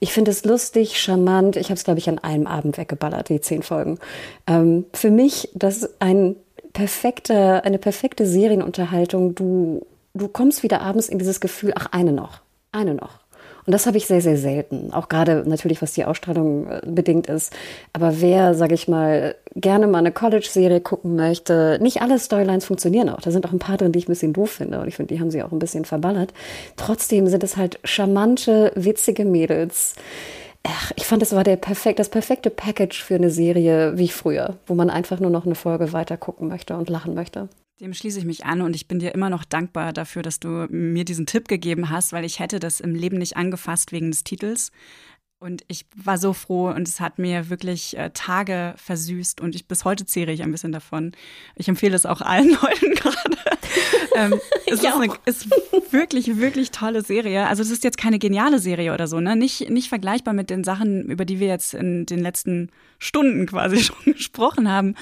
Ich 0.00 0.12
finde 0.12 0.32
es 0.32 0.44
lustig, 0.44 1.00
charmant. 1.00 1.54
Ich 1.54 1.66
habe 1.66 1.74
es, 1.74 1.84
glaube 1.84 2.00
ich, 2.00 2.08
an 2.08 2.18
einem 2.18 2.48
Abend 2.48 2.78
weggeballert, 2.78 3.28
die 3.28 3.40
zehn 3.40 3.62
Folgen. 3.62 4.00
Ähm, 4.48 4.86
für 4.92 5.12
mich, 5.12 5.50
das 5.54 5.76
ist 5.76 6.00
ein 6.00 6.34
perfekte, 6.72 7.62
eine 7.62 7.78
perfekte 7.78 8.26
Serienunterhaltung. 8.26 9.36
Du, 9.36 9.86
du 10.14 10.26
kommst 10.26 10.64
wieder 10.64 10.80
abends 10.80 11.08
in 11.08 11.20
dieses 11.20 11.38
Gefühl, 11.38 11.74
ach, 11.76 11.86
eine 11.92 12.10
noch, 12.10 12.40
eine 12.72 12.94
noch. 12.94 13.19
Und 13.70 13.74
das 13.74 13.86
habe 13.86 13.98
ich 13.98 14.08
sehr, 14.08 14.20
sehr 14.20 14.36
selten. 14.36 14.92
Auch 14.92 15.08
gerade 15.08 15.48
natürlich, 15.48 15.80
was 15.80 15.92
die 15.92 16.04
Ausstrahlung 16.04 16.66
äh, 16.68 16.80
bedingt 16.84 17.28
ist. 17.28 17.52
Aber 17.92 18.20
wer, 18.20 18.54
sage 18.54 18.74
ich 18.74 18.88
mal, 18.88 19.36
gerne 19.54 19.86
mal 19.86 19.98
eine 19.98 20.10
College-Serie 20.10 20.80
gucken 20.80 21.14
möchte, 21.14 21.78
nicht 21.80 22.02
alle 22.02 22.18
Storylines 22.18 22.64
funktionieren 22.64 23.08
auch. 23.08 23.20
Da 23.20 23.30
sind 23.30 23.46
auch 23.46 23.52
ein 23.52 23.60
paar 23.60 23.76
drin, 23.76 23.92
die 23.92 24.00
ich 24.00 24.08
ein 24.08 24.12
bisschen 24.12 24.32
doof 24.32 24.50
finde. 24.50 24.80
Und 24.80 24.88
ich 24.88 24.96
finde, 24.96 25.14
die 25.14 25.20
haben 25.20 25.30
sie 25.30 25.40
auch 25.44 25.52
ein 25.52 25.60
bisschen 25.60 25.84
verballert. 25.84 26.34
Trotzdem 26.74 27.28
sind 27.28 27.44
es 27.44 27.56
halt 27.56 27.78
charmante, 27.84 28.72
witzige 28.74 29.24
Mädels. 29.24 29.94
Ach, 30.62 30.92
ich 30.96 31.06
fand, 31.06 31.22
das 31.22 31.34
war 31.34 31.44
der 31.44 31.56
perfekt, 31.56 31.98
das 31.98 32.10
perfekte 32.10 32.50
Package 32.50 33.02
für 33.02 33.14
eine 33.14 33.30
Serie 33.30 33.96
wie 33.96 34.08
früher, 34.08 34.58
wo 34.66 34.74
man 34.74 34.90
einfach 34.90 35.18
nur 35.18 35.30
noch 35.30 35.46
eine 35.46 35.54
Folge 35.54 35.92
weiter 35.92 36.16
gucken 36.16 36.48
möchte 36.48 36.76
und 36.76 36.90
lachen 36.90 37.14
möchte. 37.14 37.48
Dem 37.80 37.94
schließe 37.94 38.18
ich 38.18 38.26
mich 38.26 38.44
an 38.44 38.60
und 38.60 38.76
ich 38.76 38.88
bin 38.88 38.98
dir 38.98 39.14
immer 39.14 39.30
noch 39.30 39.44
dankbar 39.44 39.94
dafür, 39.94 40.20
dass 40.22 40.38
du 40.38 40.66
mir 40.68 41.06
diesen 41.06 41.24
Tipp 41.24 41.48
gegeben 41.48 41.88
hast, 41.88 42.12
weil 42.12 42.26
ich 42.26 42.38
hätte 42.38 42.60
das 42.60 42.80
im 42.80 42.94
Leben 42.94 43.16
nicht 43.16 43.38
angefasst 43.38 43.90
wegen 43.90 44.10
des 44.10 44.22
Titels. 44.22 44.70
Und 45.42 45.64
ich 45.68 45.86
war 45.96 46.18
so 46.18 46.34
froh 46.34 46.68
und 46.68 46.86
es 46.86 47.00
hat 47.00 47.18
mir 47.18 47.48
wirklich 47.48 47.96
äh, 47.96 48.10
Tage 48.10 48.74
versüßt 48.76 49.40
und 49.40 49.54
ich 49.54 49.66
bis 49.66 49.86
heute 49.86 50.04
zehre 50.04 50.32
ich 50.32 50.42
ein 50.42 50.52
bisschen 50.52 50.70
davon. 50.70 51.12
Ich 51.56 51.66
empfehle 51.66 51.96
es 51.96 52.04
auch 52.04 52.20
allen 52.20 52.50
Leuten 52.62 52.94
gerade. 52.94 53.38
ähm, 54.16 54.38
es 54.66 54.82
ist, 54.82 54.84
eine, 54.84 55.08
ist 55.24 55.48
wirklich, 55.92 56.36
wirklich 56.36 56.72
tolle 56.72 57.00
Serie. 57.00 57.46
Also 57.46 57.62
es 57.62 57.70
ist 57.70 57.84
jetzt 57.84 57.96
keine 57.96 58.18
geniale 58.18 58.58
Serie 58.58 58.92
oder 58.92 59.06
so, 59.06 59.18
ne? 59.18 59.34
Nicht, 59.34 59.70
nicht 59.70 59.88
vergleichbar 59.88 60.34
mit 60.34 60.50
den 60.50 60.62
Sachen, 60.62 61.04
über 61.04 61.24
die 61.24 61.40
wir 61.40 61.48
jetzt 61.48 61.72
in 61.72 62.04
den 62.04 62.18
letzten 62.18 62.70
Stunden 62.98 63.46
quasi 63.46 63.78
schon 63.82 64.12
gesprochen 64.12 64.70
haben. 64.70 64.94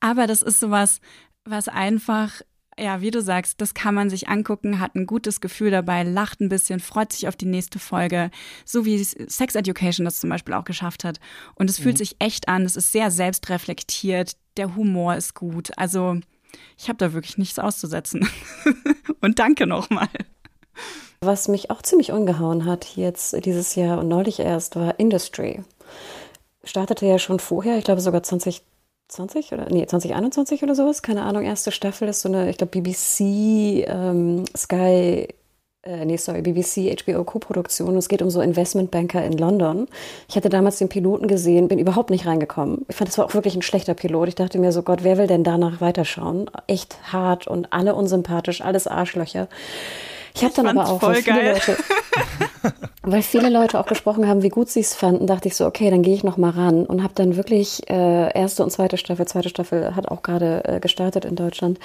Aber 0.00 0.26
das 0.26 0.42
ist 0.42 0.58
sowas, 0.58 1.00
was 1.44 1.68
einfach 1.68 2.40
ja, 2.78 3.00
wie 3.00 3.10
du 3.10 3.20
sagst, 3.20 3.60
das 3.60 3.74
kann 3.74 3.94
man 3.94 4.10
sich 4.10 4.28
angucken, 4.28 4.80
hat 4.80 4.94
ein 4.94 5.06
gutes 5.06 5.40
Gefühl 5.40 5.70
dabei, 5.70 6.02
lacht 6.02 6.40
ein 6.40 6.48
bisschen, 6.48 6.80
freut 6.80 7.12
sich 7.12 7.28
auf 7.28 7.36
die 7.36 7.46
nächste 7.46 7.78
Folge, 7.78 8.30
so 8.64 8.84
wie 8.84 9.02
Sex 9.02 9.54
Education 9.54 10.04
das 10.04 10.20
zum 10.20 10.30
Beispiel 10.30 10.54
auch 10.54 10.64
geschafft 10.64 11.04
hat. 11.04 11.20
Und 11.54 11.70
es 11.70 11.78
mhm. 11.78 11.84
fühlt 11.84 11.98
sich 11.98 12.16
echt 12.18 12.48
an, 12.48 12.62
es 12.62 12.76
ist 12.76 12.92
sehr 12.92 13.10
selbstreflektiert, 13.10 14.36
der 14.56 14.76
Humor 14.76 15.14
ist 15.14 15.34
gut. 15.34 15.70
Also 15.76 16.18
ich 16.76 16.88
habe 16.88 16.98
da 16.98 17.12
wirklich 17.12 17.38
nichts 17.38 17.58
auszusetzen. 17.58 18.28
und 19.20 19.38
danke 19.38 19.66
nochmal. 19.66 20.08
Was 21.20 21.48
mich 21.48 21.70
auch 21.70 21.82
ziemlich 21.82 22.12
umgehauen 22.12 22.64
hat 22.64 22.96
jetzt 22.96 23.44
dieses 23.44 23.74
Jahr 23.74 23.98
und 23.98 24.08
neulich 24.08 24.40
erst, 24.40 24.76
war 24.76 24.98
Industry. 24.98 25.62
Startete 26.64 27.06
ja 27.06 27.18
schon 27.18 27.38
vorher, 27.38 27.78
ich 27.78 27.84
glaube 27.84 28.00
sogar 28.00 28.22
20 28.22 28.62
20 29.14 29.52
oder 29.52 29.66
nee, 29.70 29.86
2021 29.86 30.62
oder 30.62 30.74
sowas, 30.74 31.02
keine 31.02 31.22
Ahnung, 31.22 31.44
erste 31.44 31.72
Staffel 31.72 32.08
ist 32.08 32.20
so 32.20 32.28
eine, 32.28 32.50
ich 32.50 32.58
glaube, 32.58 32.80
BBC, 32.80 33.86
ähm, 33.88 34.44
Sky, 34.56 35.28
äh, 35.84 36.04
nee, 36.04 36.16
sorry, 36.16 36.42
BBC, 36.42 36.96
HBO 37.04 37.24
Co-Produktion. 37.24 37.96
Es 37.96 38.08
geht 38.08 38.22
um 38.22 38.30
so 38.30 38.40
Investmentbanker 38.40 39.24
in 39.24 39.36
London. 39.36 39.86
Ich 40.28 40.36
hatte 40.36 40.48
damals 40.48 40.78
den 40.78 40.88
Piloten 40.88 41.28
gesehen, 41.28 41.68
bin 41.68 41.78
überhaupt 41.78 42.10
nicht 42.10 42.26
reingekommen. 42.26 42.86
Ich 42.88 42.96
fand, 42.96 43.08
das 43.08 43.18
war 43.18 43.26
auch 43.26 43.34
wirklich 43.34 43.54
ein 43.54 43.62
schlechter 43.62 43.94
Pilot. 43.94 44.28
Ich 44.28 44.34
dachte 44.34 44.58
mir 44.58 44.72
so, 44.72 44.82
Gott, 44.82 45.04
wer 45.04 45.18
will 45.18 45.26
denn 45.26 45.44
danach 45.44 45.80
weiterschauen? 45.80 46.50
Echt 46.66 47.12
hart 47.12 47.46
und 47.46 47.72
alle 47.72 47.94
unsympathisch, 47.94 48.62
alles 48.62 48.86
Arschlöcher. 48.86 49.48
Ich 50.34 50.42
habe 50.42 50.52
dann 50.54 50.66
aber 50.66 50.88
auch, 50.88 51.00
weil 51.00 51.22
viele, 51.22 51.52
Leute, 51.52 51.76
weil 53.02 53.22
viele 53.22 53.50
Leute 53.50 53.78
auch 53.78 53.86
gesprochen 53.86 54.26
haben, 54.26 54.42
wie 54.42 54.48
gut 54.48 54.68
sie 54.68 54.80
es 54.80 54.92
fanden, 54.92 55.28
dachte 55.28 55.46
ich 55.46 55.54
so, 55.54 55.64
okay, 55.64 55.90
dann 55.90 56.02
gehe 56.02 56.14
ich 56.14 56.24
noch 56.24 56.36
mal 56.36 56.50
ran 56.50 56.86
und 56.86 57.04
habe 57.04 57.14
dann 57.14 57.36
wirklich 57.36 57.88
äh, 57.88 58.36
erste 58.36 58.64
und 58.64 58.70
zweite 58.70 58.96
Staffel, 58.96 59.26
zweite 59.26 59.48
Staffel 59.48 59.94
hat 59.94 60.08
auch 60.08 60.22
gerade 60.22 60.64
äh, 60.64 60.80
gestartet 60.80 61.24
in 61.24 61.36
Deutschland, 61.36 61.78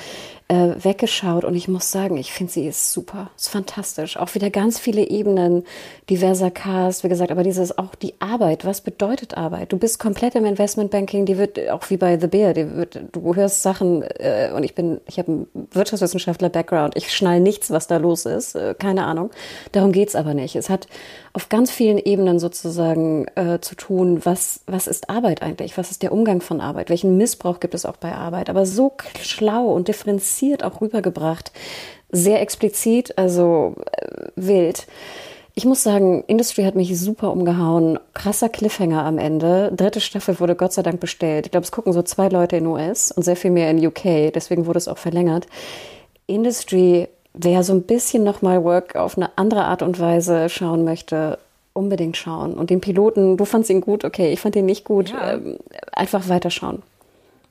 äh, 0.49 0.83
weggeschaut 0.83 1.45
und 1.45 1.55
ich 1.55 1.67
muss 1.67 1.91
sagen, 1.91 2.17
ich 2.17 2.33
finde 2.33 2.51
sie 2.51 2.67
ist 2.67 2.91
super, 2.91 3.29
ist 3.37 3.49
fantastisch. 3.49 4.17
Auch 4.17 4.33
wieder 4.33 4.49
ganz 4.49 4.79
viele 4.79 5.07
Ebenen, 5.07 5.63
diverser 6.09 6.49
Cast, 6.49 7.03
wie 7.03 7.07
gesagt, 7.07 7.31
aber 7.31 7.43
dieses 7.43 7.77
auch 7.77 7.93
die 7.93 8.15
Arbeit, 8.19 8.65
was 8.65 8.81
bedeutet 8.81 9.37
Arbeit? 9.37 9.71
Du 9.71 9.77
bist 9.77 9.99
komplett 9.99 10.33
im 10.33 10.45
Investmentbanking, 10.45 11.27
die 11.27 11.37
wird 11.37 11.69
auch 11.69 11.87
wie 11.91 11.97
bei 11.97 12.19
The 12.19 12.27
Bear, 12.27 12.53
die 12.53 12.75
wird, 12.75 12.99
du 13.11 13.35
hörst 13.35 13.61
Sachen 13.61 14.01
äh, 14.01 14.51
und 14.53 14.63
ich 14.63 14.73
bin, 14.73 14.99
ich 15.05 15.19
habe 15.19 15.31
einen 15.31 15.47
Wirtschaftswissenschaftler-Background, 15.71 16.97
ich 16.97 17.13
schnall 17.13 17.39
nichts, 17.39 17.69
was 17.69 17.85
da 17.85 17.97
los 17.97 18.25
ist, 18.25 18.55
äh, 18.55 18.73
keine 18.73 19.05
Ahnung. 19.05 19.29
Darum 19.71 19.91
geht's 19.91 20.15
aber 20.15 20.33
nicht. 20.33 20.55
Es 20.55 20.69
hat 20.71 20.87
auf 21.33 21.49
ganz 21.49 21.71
vielen 21.71 21.97
Ebenen 21.97 22.39
sozusagen 22.39 23.25
äh, 23.35 23.59
zu 23.59 23.75
tun, 23.75 24.21
was, 24.23 24.61
was 24.65 24.87
ist 24.87 25.09
Arbeit 25.09 25.41
eigentlich? 25.41 25.77
Was 25.77 25.91
ist 25.91 26.01
der 26.03 26.11
Umgang 26.11 26.41
von 26.41 26.61
Arbeit? 26.61 26.89
Welchen 26.89 27.17
Missbrauch 27.17 27.59
gibt 27.59 27.75
es 27.75 27.85
auch 27.85 27.97
bei 27.97 28.13
Arbeit? 28.13 28.49
Aber 28.49 28.65
so 28.65 28.93
schlau 29.21 29.65
und 29.67 29.87
differenziert 29.87 30.63
auch 30.63 30.81
rübergebracht. 30.81 31.51
Sehr 32.11 32.41
explizit, 32.41 33.17
also 33.17 33.75
äh, 33.91 34.27
wild. 34.35 34.87
Ich 35.55 35.65
muss 35.65 35.83
sagen, 35.83 36.23
Industry 36.27 36.63
hat 36.63 36.75
mich 36.75 36.97
super 36.97 37.31
umgehauen. 37.31 37.99
Krasser 38.13 38.49
Cliffhanger 38.49 39.03
am 39.03 39.17
Ende. 39.17 39.71
Dritte 39.75 39.99
Staffel 39.99 40.39
wurde 40.39 40.55
Gott 40.55 40.73
sei 40.73 40.83
Dank 40.83 40.99
bestellt. 40.99 41.47
Ich 41.47 41.51
glaube, 41.51 41.65
es 41.65 41.71
gucken 41.71 41.91
so 41.91 42.01
zwei 42.01 42.29
Leute 42.29 42.55
in 42.55 42.65
US 42.65 43.11
und 43.11 43.23
sehr 43.23 43.35
viel 43.35 43.51
mehr 43.51 43.69
in 43.69 43.85
UK. 43.85 44.31
Deswegen 44.33 44.65
wurde 44.65 44.77
es 44.77 44.87
auch 44.87 44.97
verlängert. 44.97 45.47
Industry 46.27 47.09
wer 47.33 47.63
so 47.63 47.73
ein 47.73 47.83
bisschen 47.83 48.23
nochmal 48.23 48.63
Work 48.63 48.95
auf 48.95 49.17
eine 49.17 49.37
andere 49.37 49.65
Art 49.65 49.81
und 49.81 49.99
Weise 49.99 50.49
schauen 50.49 50.83
möchte, 50.83 51.39
unbedingt 51.73 52.17
schauen. 52.17 52.53
Und 52.53 52.69
den 52.69 52.81
Piloten, 52.81 53.37
du 53.37 53.45
fandst 53.45 53.69
ihn 53.69 53.81
gut, 53.81 54.03
okay, 54.03 54.31
ich 54.31 54.39
fand 54.39 54.55
ihn 54.55 54.65
nicht 54.65 54.85
gut. 54.85 55.11
Ja. 55.11 55.33
Ähm, 55.33 55.57
einfach 55.91 56.27
weiterschauen. 56.29 56.81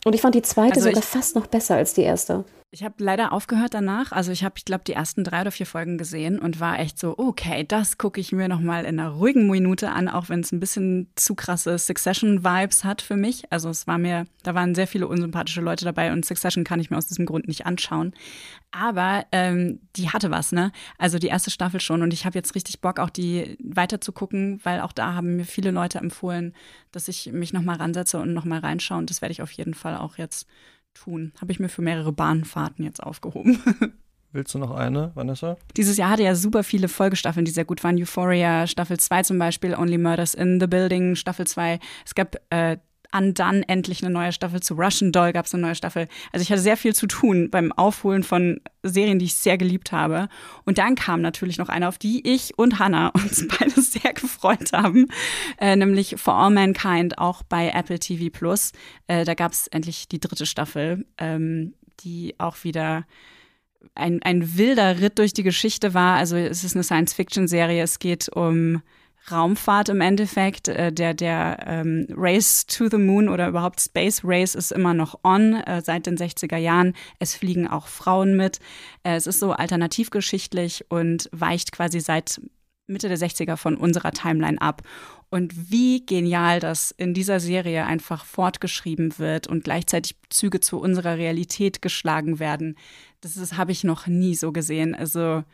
Und 0.04 0.14
ich 0.14 0.20
fand 0.20 0.34
die 0.34 0.42
zweite 0.42 0.76
also 0.76 0.88
sogar 0.88 1.02
fast 1.02 1.34
noch 1.34 1.46
besser 1.46 1.76
als 1.76 1.94
die 1.94 2.02
erste. 2.02 2.44
Ich 2.70 2.84
habe 2.84 3.02
leider 3.02 3.32
aufgehört 3.32 3.72
danach. 3.72 4.12
Also 4.12 4.30
ich 4.30 4.44
habe, 4.44 4.56
ich 4.58 4.66
glaube, 4.66 4.84
die 4.84 4.92
ersten 4.92 5.24
drei 5.24 5.40
oder 5.40 5.50
vier 5.50 5.64
Folgen 5.64 5.96
gesehen 5.96 6.38
und 6.38 6.60
war 6.60 6.78
echt 6.78 6.98
so, 6.98 7.16
okay, 7.16 7.64
das 7.66 7.96
gucke 7.96 8.20
ich 8.20 8.30
mir 8.30 8.46
nochmal 8.46 8.84
in 8.84 9.00
einer 9.00 9.08
ruhigen 9.08 9.48
Minute 9.48 9.90
an, 9.90 10.06
auch 10.06 10.28
wenn 10.28 10.40
es 10.40 10.52
ein 10.52 10.60
bisschen 10.60 11.10
zu 11.16 11.34
krasse 11.34 11.78
Succession-Vibes 11.78 12.84
hat 12.84 13.00
für 13.00 13.16
mich. 13.16 13.50
Also 13.50 13.70
es 13.70 13.86
war 13.86 13.96
mir, 13.96 14.26
da 14.42 14.54
waren 14.54 14.74
sehr 14.74 14.86
viele 14.86 15.08
unsympathische 15.08 15.62
Leute 15.62 15.86
dabei 15.86 16.12
und 16.12 16.26
Succession 16.26 16.62
kann 16.62 16.78
ich 16.78 16.90
mir 16.90 16.98
aus 16.98 17.06
diesem 17.06 17.24
Grund 17.24 17.48
nicht 17.48 17.64
anschauen. 17.64 18.12
Aber 18.70 19.24
ähm, 19.32 19.80
die 19.96 20.10
hatte 20.10 20.30
was, 20.30 20.52
ne? 20.52 20.70
Also 20.98 21.18
die 21.18 21.28
erste 21.28 21.50
Staffel 21.50 21.80
schon 21.80 22.02
und 22.02 22.12
ich 22.12 22.26
habe 22.26 22.36
jetzt 22.36 22.54
richtig 22.54 22.82
Bock, 22.82 23.00
auch 23.00 23.08
die 23.08 23.56
weiter 23.64 24.02
zu 24.02 24.12
gucken, 24.12 24.60
weil 24.62 24.80
auch 24.80 24.92
da 24.92 25.14
haben 25.14 25.36
mir 25.36 25.46
viele 25.46 25.70
Leute 25.70 26.00
empfohlen, 26.00 26.54
dass 26.92 27.08
ich 27.08 27.32
mich 27.32 27.54
nochmal 27.54 27.76
ransetze 27.76 28.18
und 28.18 28.34
nochmal 28.34 28.58
reinschaue 28.58 28.98
und 28.98 29.08
das 29.08 29.22
werde 29.22 29.32
ich 29.32 29.40
auf 29.40 29.52
jeden 29.52 29.72
Fall 29.72 29.96
auch 29.96 30.18
jetzt 30.18 30.46
tun. 30.98 31.32
Habe 31.40 31.52
ich 31.52 31.60
mir 31.60 31.68
für 31.68 31.82
mehrere 31.82 32.12
Bahnfahrten 32.12 32.84
jetzt 32.84 33.02
aufgehoben. 33.02 33.58
Willst 34.32 34.52
du 34.54 34.58
noch 34.58 34.72
eine, 34.72 35.10
Vanessa? 35.14 35.56
Dieses 35.76 35.96
Jahr 35.96 36.10
hatte 36.10 36.22
ja 36.22 36.34
super 36.34 36.62
viele 36.62 36.88
Folgestaffeln, 36.88 37.46
die 37.46 37.50
sehr 37.50 37.64
gut 37.64 37.82
waren. 37.82 37.96
Euphoria, 37.96 38.66
Staffel 38.66 38.98
2 38.98 39.22
zum 39.22 39.38
Beispiel, 39.38 39.74
Only 39.74 39.96
Murders 39.96 40.34
in 40.34 40.60
the 40.60 40.66
Building, 40.66 41.14
Staffel 41.14 41.46
2. 41.46 41.78
Es 42.04 42.14
gab 42.14 42.36
äh, 42.50 42.76
Undone 43.14 43.62
endlich 43.68 44.04
eine 44.04 44.12
neue 44.12 44.32
Staffel, 44.32 44.60
zu 44.60 44.74
Russian 44.74 45.12
Doll 45.12 45.32
gab 45.32 45.46
es 45.46 45.54
eine 45.54 45.62
neue 45.62 45.74
Staffel. 45.74 46.08
Also 46.32 46.42
ich 46.42 46.50
hatte 46.50 46.60
sehr 46.60 46.76
viel 46.76 46.94
zu 46.94 47.06
tun 47.06 47.48
beim 47.50 47.72
Aufholen 47.72 48.22
von 48.22 48.60
Serien, 48.82 49.18
die 49.18 49.24
ich 49.24 49.34
sehr 49.34 49.56
geliebt 49.56 49.92
habe. 49.92 50.28
Und 50.64 50.78
dann 50.78 50.94
kam 50.94 51.22
natürlich 51.22 51.56
noch 51.56 51.70
eine, 51.70 51.88
auf 51.88 51.96
die 51.96 52.26
ich 52.28 52.58
und 52.58 52.78
Hannah 52.78 53.08
uns 53.14 53.46
beide 53.48 53.80
sehr 53.80 54.12
gefreut 54.12 54.72
haben, 54.72 55.06
äh, 55.58 55.74
nämlich 55.76 56.16
For 56.18 56.34
All 56.34 56.50
Mankind, 56.50 57.18
auch 57.18 57.42
bei 57.42 57.70
Apple 57.70 57.98
TV 57.98 58.30
Plus. 58.30 58.72
Äh, 59.06 59.24
da 59.24 59.34
gab 59.34 59.52
es 59.52 59.68
endlich 59.68 60.08
die 60.08 60.20
dritte 60.20 60.44
Staffel, 60.44 61.06
ähm, 61.16 61.74
die 62.00 62.34
auch 62.38 62.62
wieder 62.62 63.06
ein, 63.94 64.22
ein 64.22 64.56
wilder 64.56 65.00
Ritt 65.00 65.18
durch 65.18 65.32
die 65.32 65.42
Geschichte 65.42 65.94
war. 65.94 66.16
Also 66.16 66.36
es 66.36 66.62
ist 66.62 66.74
eine 66.74 66.84
Science-Fiction-Serie. 66.84 67.82
Es 67.82 67.98
geht 67.98 68.28
um 68.28 68.82
Raumfahrt 69.30 69.88
im 69.88 70.00
Endeffekt. 70.00 70.68
Äh, 70.68 70.92
der 70.92 71.14
der 71.14 71.64
ähm, 71.66 72.06
Race 72.10 72.66
to 72.66 72.88
the 72.88 72.98
Moon 72.98 73.28
oder 73.28 73.48
überhaupt 73.48 73.80
Space 73.80 74.22
Race 74.24 74.54
ist 74.54 74.72
immer 74.72 74.94
noch 74.94 75.20
on 75.24 75.54
äh, 75.54 75.82
seit 75.82 76.06
den 76.06 76.16
60er 76.16 76.56
Jahren. 76.56 76.94
Es 77.18 77.34
fliegen 77.34 77.68
auch 77.68 77.86
Frauen 77.86 78.36
mit. 78.36 78.58
Äh, 79.02 79.16
es 79.16 79.26
ist 79.26 79.40
so 79.40 79.52
alternativgeschichtlich 79.52 80.86
und 80.90 81.28
weicht 81.32 81.72
quasi 81.72 82.00
seit 82.00 82.40
Mitte 82.86 83.08
der 83.08 83.18
60er 83.18 83.56
von 83.56 83.76
unserer 83.76 84.12
Timeline 84.12 84.60
ab. 84.60 84.82
Und 85.30 85.70
wie 85.70 86.06
genial 86.06 86.58
das 86.58 86.90
in 86.90 87.12
dieser 87.12 87.38
Serie 87.38 87.84
einfach 87.84 88.24
fortgeschrieben 88.24 89.18
wird 89.18 89.46
und 89.46 89.62
gleichzeitig 89.62 90.16
Züge 90.30 90.60
zu 90.60 90.80
unserer 90.80 91.18
Realität 91.18 91.82
geschlagen 91.82 92.38
werden, 92.38 92.76
das 93.20 93.56
habe 93.58 93.72
ich 93.72 93.84
noch 93.84 94.06
nie 94.06 94.34
so 94.34 94.52
gesehen. 94.52 94.94
Also 94.94 95.44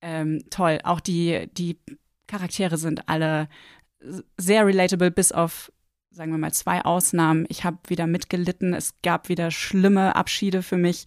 ähm, 0.00 0.44
toll. 0.50 0.78
Auch 0.84 1.00
die, 1.00 1.48
die 1.52 1.78
Charaktere 2.30 2.76
sind 2.76 3.08
alle 3.08 3.48
sehr 4.36 4.66
relatable, 4.66 5.10
bis 5.10 5.32
auf, 5.32 5.72
sagen 6.10 6.30
wir 6.32 6.38
mal, 6.38 6.52
zwei 6.52 6.84
Ausnahmen. 6.84 7.44
Ich 7.48 7.64
habe 7.64 7.78
wieder 7.88 8.06
mitgelitten. 8.06 8.74
Es 8.74 8.94
gab 9.02 9.28
wieder 9.28 9.50
schlimme 9.50 10.16
Abschiede 10.16 10.62
für 10.62 10.76
mich. 10.76 11.06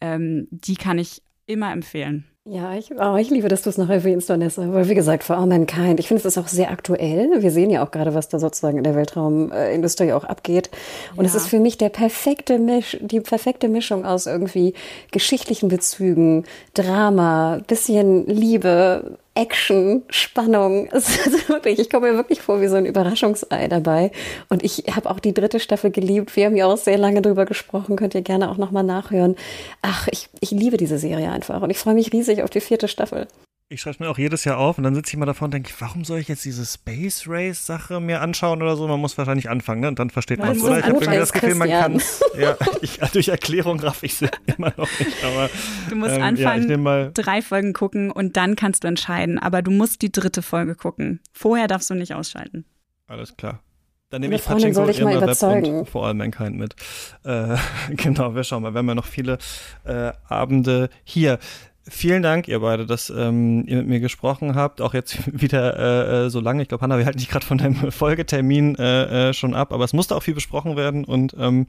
Ähm, 0.00 0.48
die 0.50 0.76
kann 0.76 0.98
ich 0.98 1.22
immer 1.46 1.72
empfehlen. 1.72 2.24
Ja, 2.46 2.74
ich, 2.74 2.90
oh, 2.98 3.16
ich 3.16 3.28
liebe, 3.28 3.48
dass 3.48 3.62
du 3.62 3.68
es 3.68 3.76
noch 3.76 3.90
erwähnst, 3.90 4.30
Vanessa. 4.30 4.72
Weil, 4.72 4.88
wie 4.88 4.94
gesagt, 4.94 5.24
For 5.24 5.36
All 5.36 5.46
Mankind, 5.46 6.00
ich 6.00 6.08
finde, 6.08 6.20
es 6.20 6.24
ist 6.24 6.38
auch 6.38 6.48
sehr 6.48 6.70
aktuell. 6.70 7.42
Wir 7.42 7.50
sehen 7.50 7.68
ja 7.68 7.84
auch 7.84 7.90
gerade, 7.90 8.14
was 8.14 8.28
da 8.28 8.38
sozusagen 8.38 8.78
in 8.78 8.84
der 8.84 8.94
Weltraumindustrie 8.94 10.12
auch 10.12 10.24
abgeht. 10.24 10.70
Und 11.16 11.24
ja. 11.24 11.28
es 11.28 11.34
ist 11.34 11.48
für 11.48 11.60
mich 11.60 11.76
der 11.76 11.90
perfekte 11.90 12.58
Misch, 12.58 12.96
die 13.00 13.20
perfekte 13.20 13.68
Mischung 13.68 14.06
aus 14.06 14.26
irgendwie 14.26 14.72
geschichtlichen 15.10 15.68
Bezügen, 15.68 16.44
Drama, 16.72 17.60
bisschen 17.66 18.26
Liebe, 18.26 19.18
Action, 19.40 20.02
Spannung. 20.10 20.88
Es 20.92 21.26
ist 21.26 21.48
wirklich, 21.48 21.78
ich 21.78 21.88
komme 21.88 22.10
mir 22.10 22.16
wirklich 22.16 22.42
vor 22.42 22.60
wie 22.60 22.68
so 22.68 22.76
ein 22.76 22.84
Überraschungsei 22.84 23.68
dabei. 23.68 24.12
Und 24.50 24.62
ich 24.62 24.84
habe 24.94 25.10
auch 25.10 25.18
die 25.18 25.32
dritte 25.32 25.60
Staffel 25.60 25.90
geliebt. 25.90 26.36
Wir 26.36 26.46
haben 26.46 26.56
ja 26.56 26.66
auch 26.66 26.76
sehr 26.76 26.98
lange 26.98 27.22
drüber 27.22 27.46
gesprochen. 27.46 27.96
Könnt 27.96 28.14
ihr 28.14 28.22
gerne 28.22 28.50
auch 28.50 28.58
nochmal 28.58 28.84
nachhören. 28.84 29.36
Ach, 29.80 30.08
ich, 30.10 30.28
ich 30.40 30.50
liebe 30.50 30.76
diese 30.76 30.98
Serie 30.98 31.30
einfach. 31.32 31.62
Und 31.62 31.70
ich 31.70 31.78
freue 31.78 31.94
mich 31.94 32.12
riesig 32.12 32.42
auf 32.42 32.50
die 32.50 32.60
vierte 32.60 32.86
Staffel. 32.86 33.26
Ich 33.72 33.82
schreibe 33.82 34.02
mir 34.02 34.10
auch 34.10 34.18
jedes 34.18 34.42
Jahr 34.42 34.58
auf 34.58 34.78
und 34.78 34.84
dann 34.84 34.96
sitze 34.96 35.12
ich 35.12 35.16
mal 35.16 35.26
davor 35.26 35.44
und 35.44 35.54
denke, 35.54 35.70
warum 35.78 36.04
soll 36.04 36.18
ich 36.18 36.26
jetzt 36.26 36.44
diese 36.44 36.66
Space 36.66 37.26
Race 37.28 37.66
Sache 37.66 38.00
mir 38.00 38.20
anschauen 38.20 38.60
oder 38.62 38.74
so? 38.74 38.88
Man 38.88 38.98
muss 38.98 39.16
wahrscheinlich 39.16 39.48
anfangen, 39.48 39.80
ne? 39.80 39.86
Und 39.86 40.00
dann 40.00 40.10
versteht 40.10 40.40
man 40.40 40.56
es, 40.56 40.62
oder? 40.64 40.80
Ich 40.80 40.86
habe 40.86 40.94
irgendwie 40.94 41.16
das 41.16 41.32
Gefühl, 41.32 41.54
man 41.54 41.70
kann 41.70 42.02
ja, 42.36 42.56
ich, 42.82 42.98
durch 43.12 43.28
Erklärung 43.28 43.78
raff 43.78 44.02
ich 44.02 44.20
es 44.20 44.28
immer 44.56 44.72
noch 44.76 44.88
nicht. 44.98 45.24
Aber, 45.24 45.48
du 45.88 45.94
musst 45.94 46.16
ähm, 46.16 46.22
anfangen, 46.22 46.84
ja, 46.84 47.10
drei 47.10 47.42
Folgen 47.42 47.72
gucken 47.72 48.10
und 48.10 48.36
dann 48.36 48.56
kannst 48.56 48.82
du 48.82 48.88
entscheiden. 48.88 49.38
Aber 49.38 49.62
du 49.62 49.70
musst 49.70 50.02
die 50.02 50.10
dritte 50.10 50.42
Folge 50.42 50.74
gucken. 50.74 51.20
Vorher 51.32 51.68
darfst 51.68 51.88
du 51.90 51.94
nicht 51.94 52.12
ausschalten. 52.12 52.64
Alles 53.06 53.36
klar. 53.36 53.62
Dann 54.08 54.22
nehme 54.22 54.34
ich 54.34 54.44
Pachinko 54.44 54.74
soll 54.74 54.90
ich 54.90 55.00
mal 55.00 55.16
überzeugen. 55.16 55.78
und 55.78 55.88
vor 55.88 56.04
allem 56.04 56.16
Mankind 56.16 56.58
mit. 56.58 56.74
Äh, 57.22 57.56
genau, 57.90 58.34
wir 58.34 58.42
schauen 58.42 58.64
mal. 58.64 58.74
Wir 58.74 58.78
haben 58.78 58.88
ja 58.88 58.96
noch 58.96 59.06
viele 59.06 59.38
äh, 59.84 60.10
Abende 60.28 60.90
hier 61.04 61.38
vielen 61.90 62.22
Dank, 62.22 62.48
ihr 62.48 62.60
beide, 62.60 62.86
dass 62.86 63.10
ähm, 63.10 63.64
ihr 63.66 63.78
mit 63.78 63.88
mir 63.88 64.00
gesprochen 64.00 64.54
habt. 64.54 64.80
Auch 64.80 64.94
jetzt 64.94 65.18
wieder 65.40 65.78
äh, 65.78 66.26
äh, 66.26 66.30
so 66.30 66.40
lange. 66.40 66.62
Ich 66.62 66.68
glaube, 66.68 66.82
Hanna, 66.82 66.98
wir 66.98 67.04
halten 67.04 67.18
dich 67.18 67.28
gerade 67.28 67.44
von 67.44 67.58
deinem 67.58 67.74
Folgetermin 67.92 68.76
äh, 68.76 69.30
äh, 69.30 69.32
schon 69.34 69.54
ab, 69.54 69.72
aber 69.72 69.84
es 69.84 69.92
musste 69.92 70.16
auch 70.16 70.22
viel 70.22 70.34
besprochen 70.34 70.76
werden 70.76 71.04
und 71.04 71.34
ähm, 71.38 71.66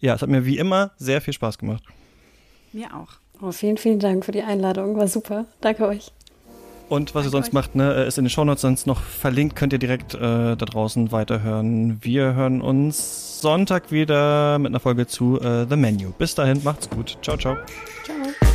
ja, 0.00 0.14
es 0.14 0.22
hat 0.22 0.28
mir 0.28 0.44
wie 0.44 0.58
immer 0.58 0.90
sehr 0.96 1.20
viel 1.20 1.32
Spaß 1.32 1.58
gemacht. 1.58 1.82
Mir 2.72 2.94
auch. 2.94 3.08
Oh, 3.42 3.52
vielen, 3.52 3.78
vielen 3.78 3.98
Dank 3.98 4.24
für 4.24 4.32
die 4.32 4.42
Einladung. 4.42 4.96
War 4.96 5.08
super. 5.08 5.46
Danke 5.60 5.86
euch. 5.86 6.12
Und 6.88 7.14
was 7.14 7.22
Danke 7.22 7.28
ihr 7.28 7.30
sonst 7.30 7.48
euch. 7.48 7.52
macht, 7.52 7.74
ne, 7.76 8.02
ist 8.04 8.18
in 8.18 8.24
den 8.24 8.30
Shownotes 8.30 8.62
sonst 8.62 8.86
noch 8.86 9.00
verlinkt, 9.00 9.54
könnt 9.56 9.72
ihr 9.72 9.78
direkt 9.78 10.14
äh, 10.14 10.18
da 10.18 10.56
draußen 10.56 11.12
weiterhören. 11.12 11.98
Wir 12.02 12.34
hören 12.34 12.60
uns 12.60 13.40
Sonntag 13.40 13.92
wieder 13.92 14.58
mit 14.58 14.72
einer 14.72 14.80
Folge 14.80 15.06
zu 15.06 15.40
äh, 15.40 15.66
The 15.68 15.76
Menu. 15.76 16.10
Bis 16.18 16.34
dahin, 16.34 16.62
macht's 16.64 16.90
gut. 16.90 17.16
Ciao, 17.22 17.36
ciao. 17.36 17.56
Ciao. 18.04 18.49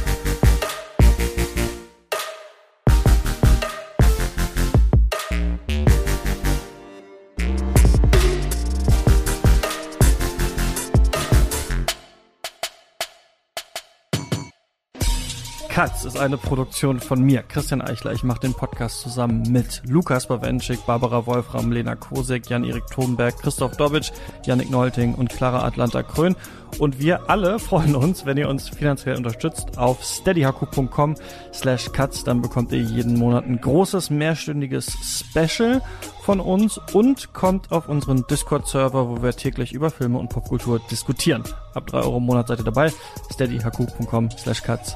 Katz 15.75 16.05
ist 16.05 16.17
eine 16.17 16.37
Produktion 16.37 17.01
von 17.01 17.21
mir, 17.21 17.43
Christian 17.43 17.81
Eichler. 17.81 18.13
Ich 18.13 18.23
mache 18.23 18.39
den 18.39 18.53
Podcast 18.53 19.01
zusammen 19.01 19.43
mit 19.51 19.81
Lukas 19.85 20.25
Bawenschik, 20.27 20.85
Barbara 20.85 21.25
Wolfram, 21.25 21.69
Lena 21.69 21.95
Kosek, 21.95 22.49
Jan-Erik 22.49 22.87
Thomberg, 22.87 23.37
Christoph 23.39 23.75
Dobitsch, 23.75 24.13
Yannick 24.45 24.69
Neulting 24.69 25.15
und 25.15 25.31
Clara 25.31 25.65
Atlanta 25.65 26.01
Krön. 26.01 26.37
Und 26.79 26.99
wir 26.99 27.29
alle 27.29 27.59
freuen 27.59 27.93
uns, 27.93 28.25
wenn 28.25 28.37
ihr 28.37 28.47
uns 28.47 28.69
finanziell 28.69 29.17
unterstützt 29.17 29.77
auf 29.77 30.01
steadyhaku.com 30.01 31.15
slash 31.53 31.91
cuts. 31.91 32.23
Dann 32.23 32.41
bekommt 32.41 32.71
ihr 32.71 32.79
jeden 32.79 33.19
Monat 33.19 33.43
ein 33.43 33.59
großes 33.59 34.09
mehrstündiges 34.09 34.93
Special 35.03 35.81
von 36.21 36.39
uns 36.39 36.79
und 36.93 37.33
kommt 37.33 37.73
auf 37.73 37.89
unseren 37.89 38.25
Discord-Server, 38.27 39.09
wo 39.09 39.21
wir 39.21 39.33
täglich 39.33 39.73
über 39.73 39.91
Filme 39.91 40.19
und 40.19 40.29
Popkultur 40.29 40.79
diskutieren. 40.89 41.43
Ab 41.73 41.87
drei 41.87 41.99
Euro 41.99 42.19
im 42.19 42.23
Monat 42.23 42.47
seid 42.47 42.59
ihr 42.59 42.63
dabei. 42.63 42.93
steadyhaku.com 43.29 44.31
slash 44.31 44.63
cuts 44.63 44.95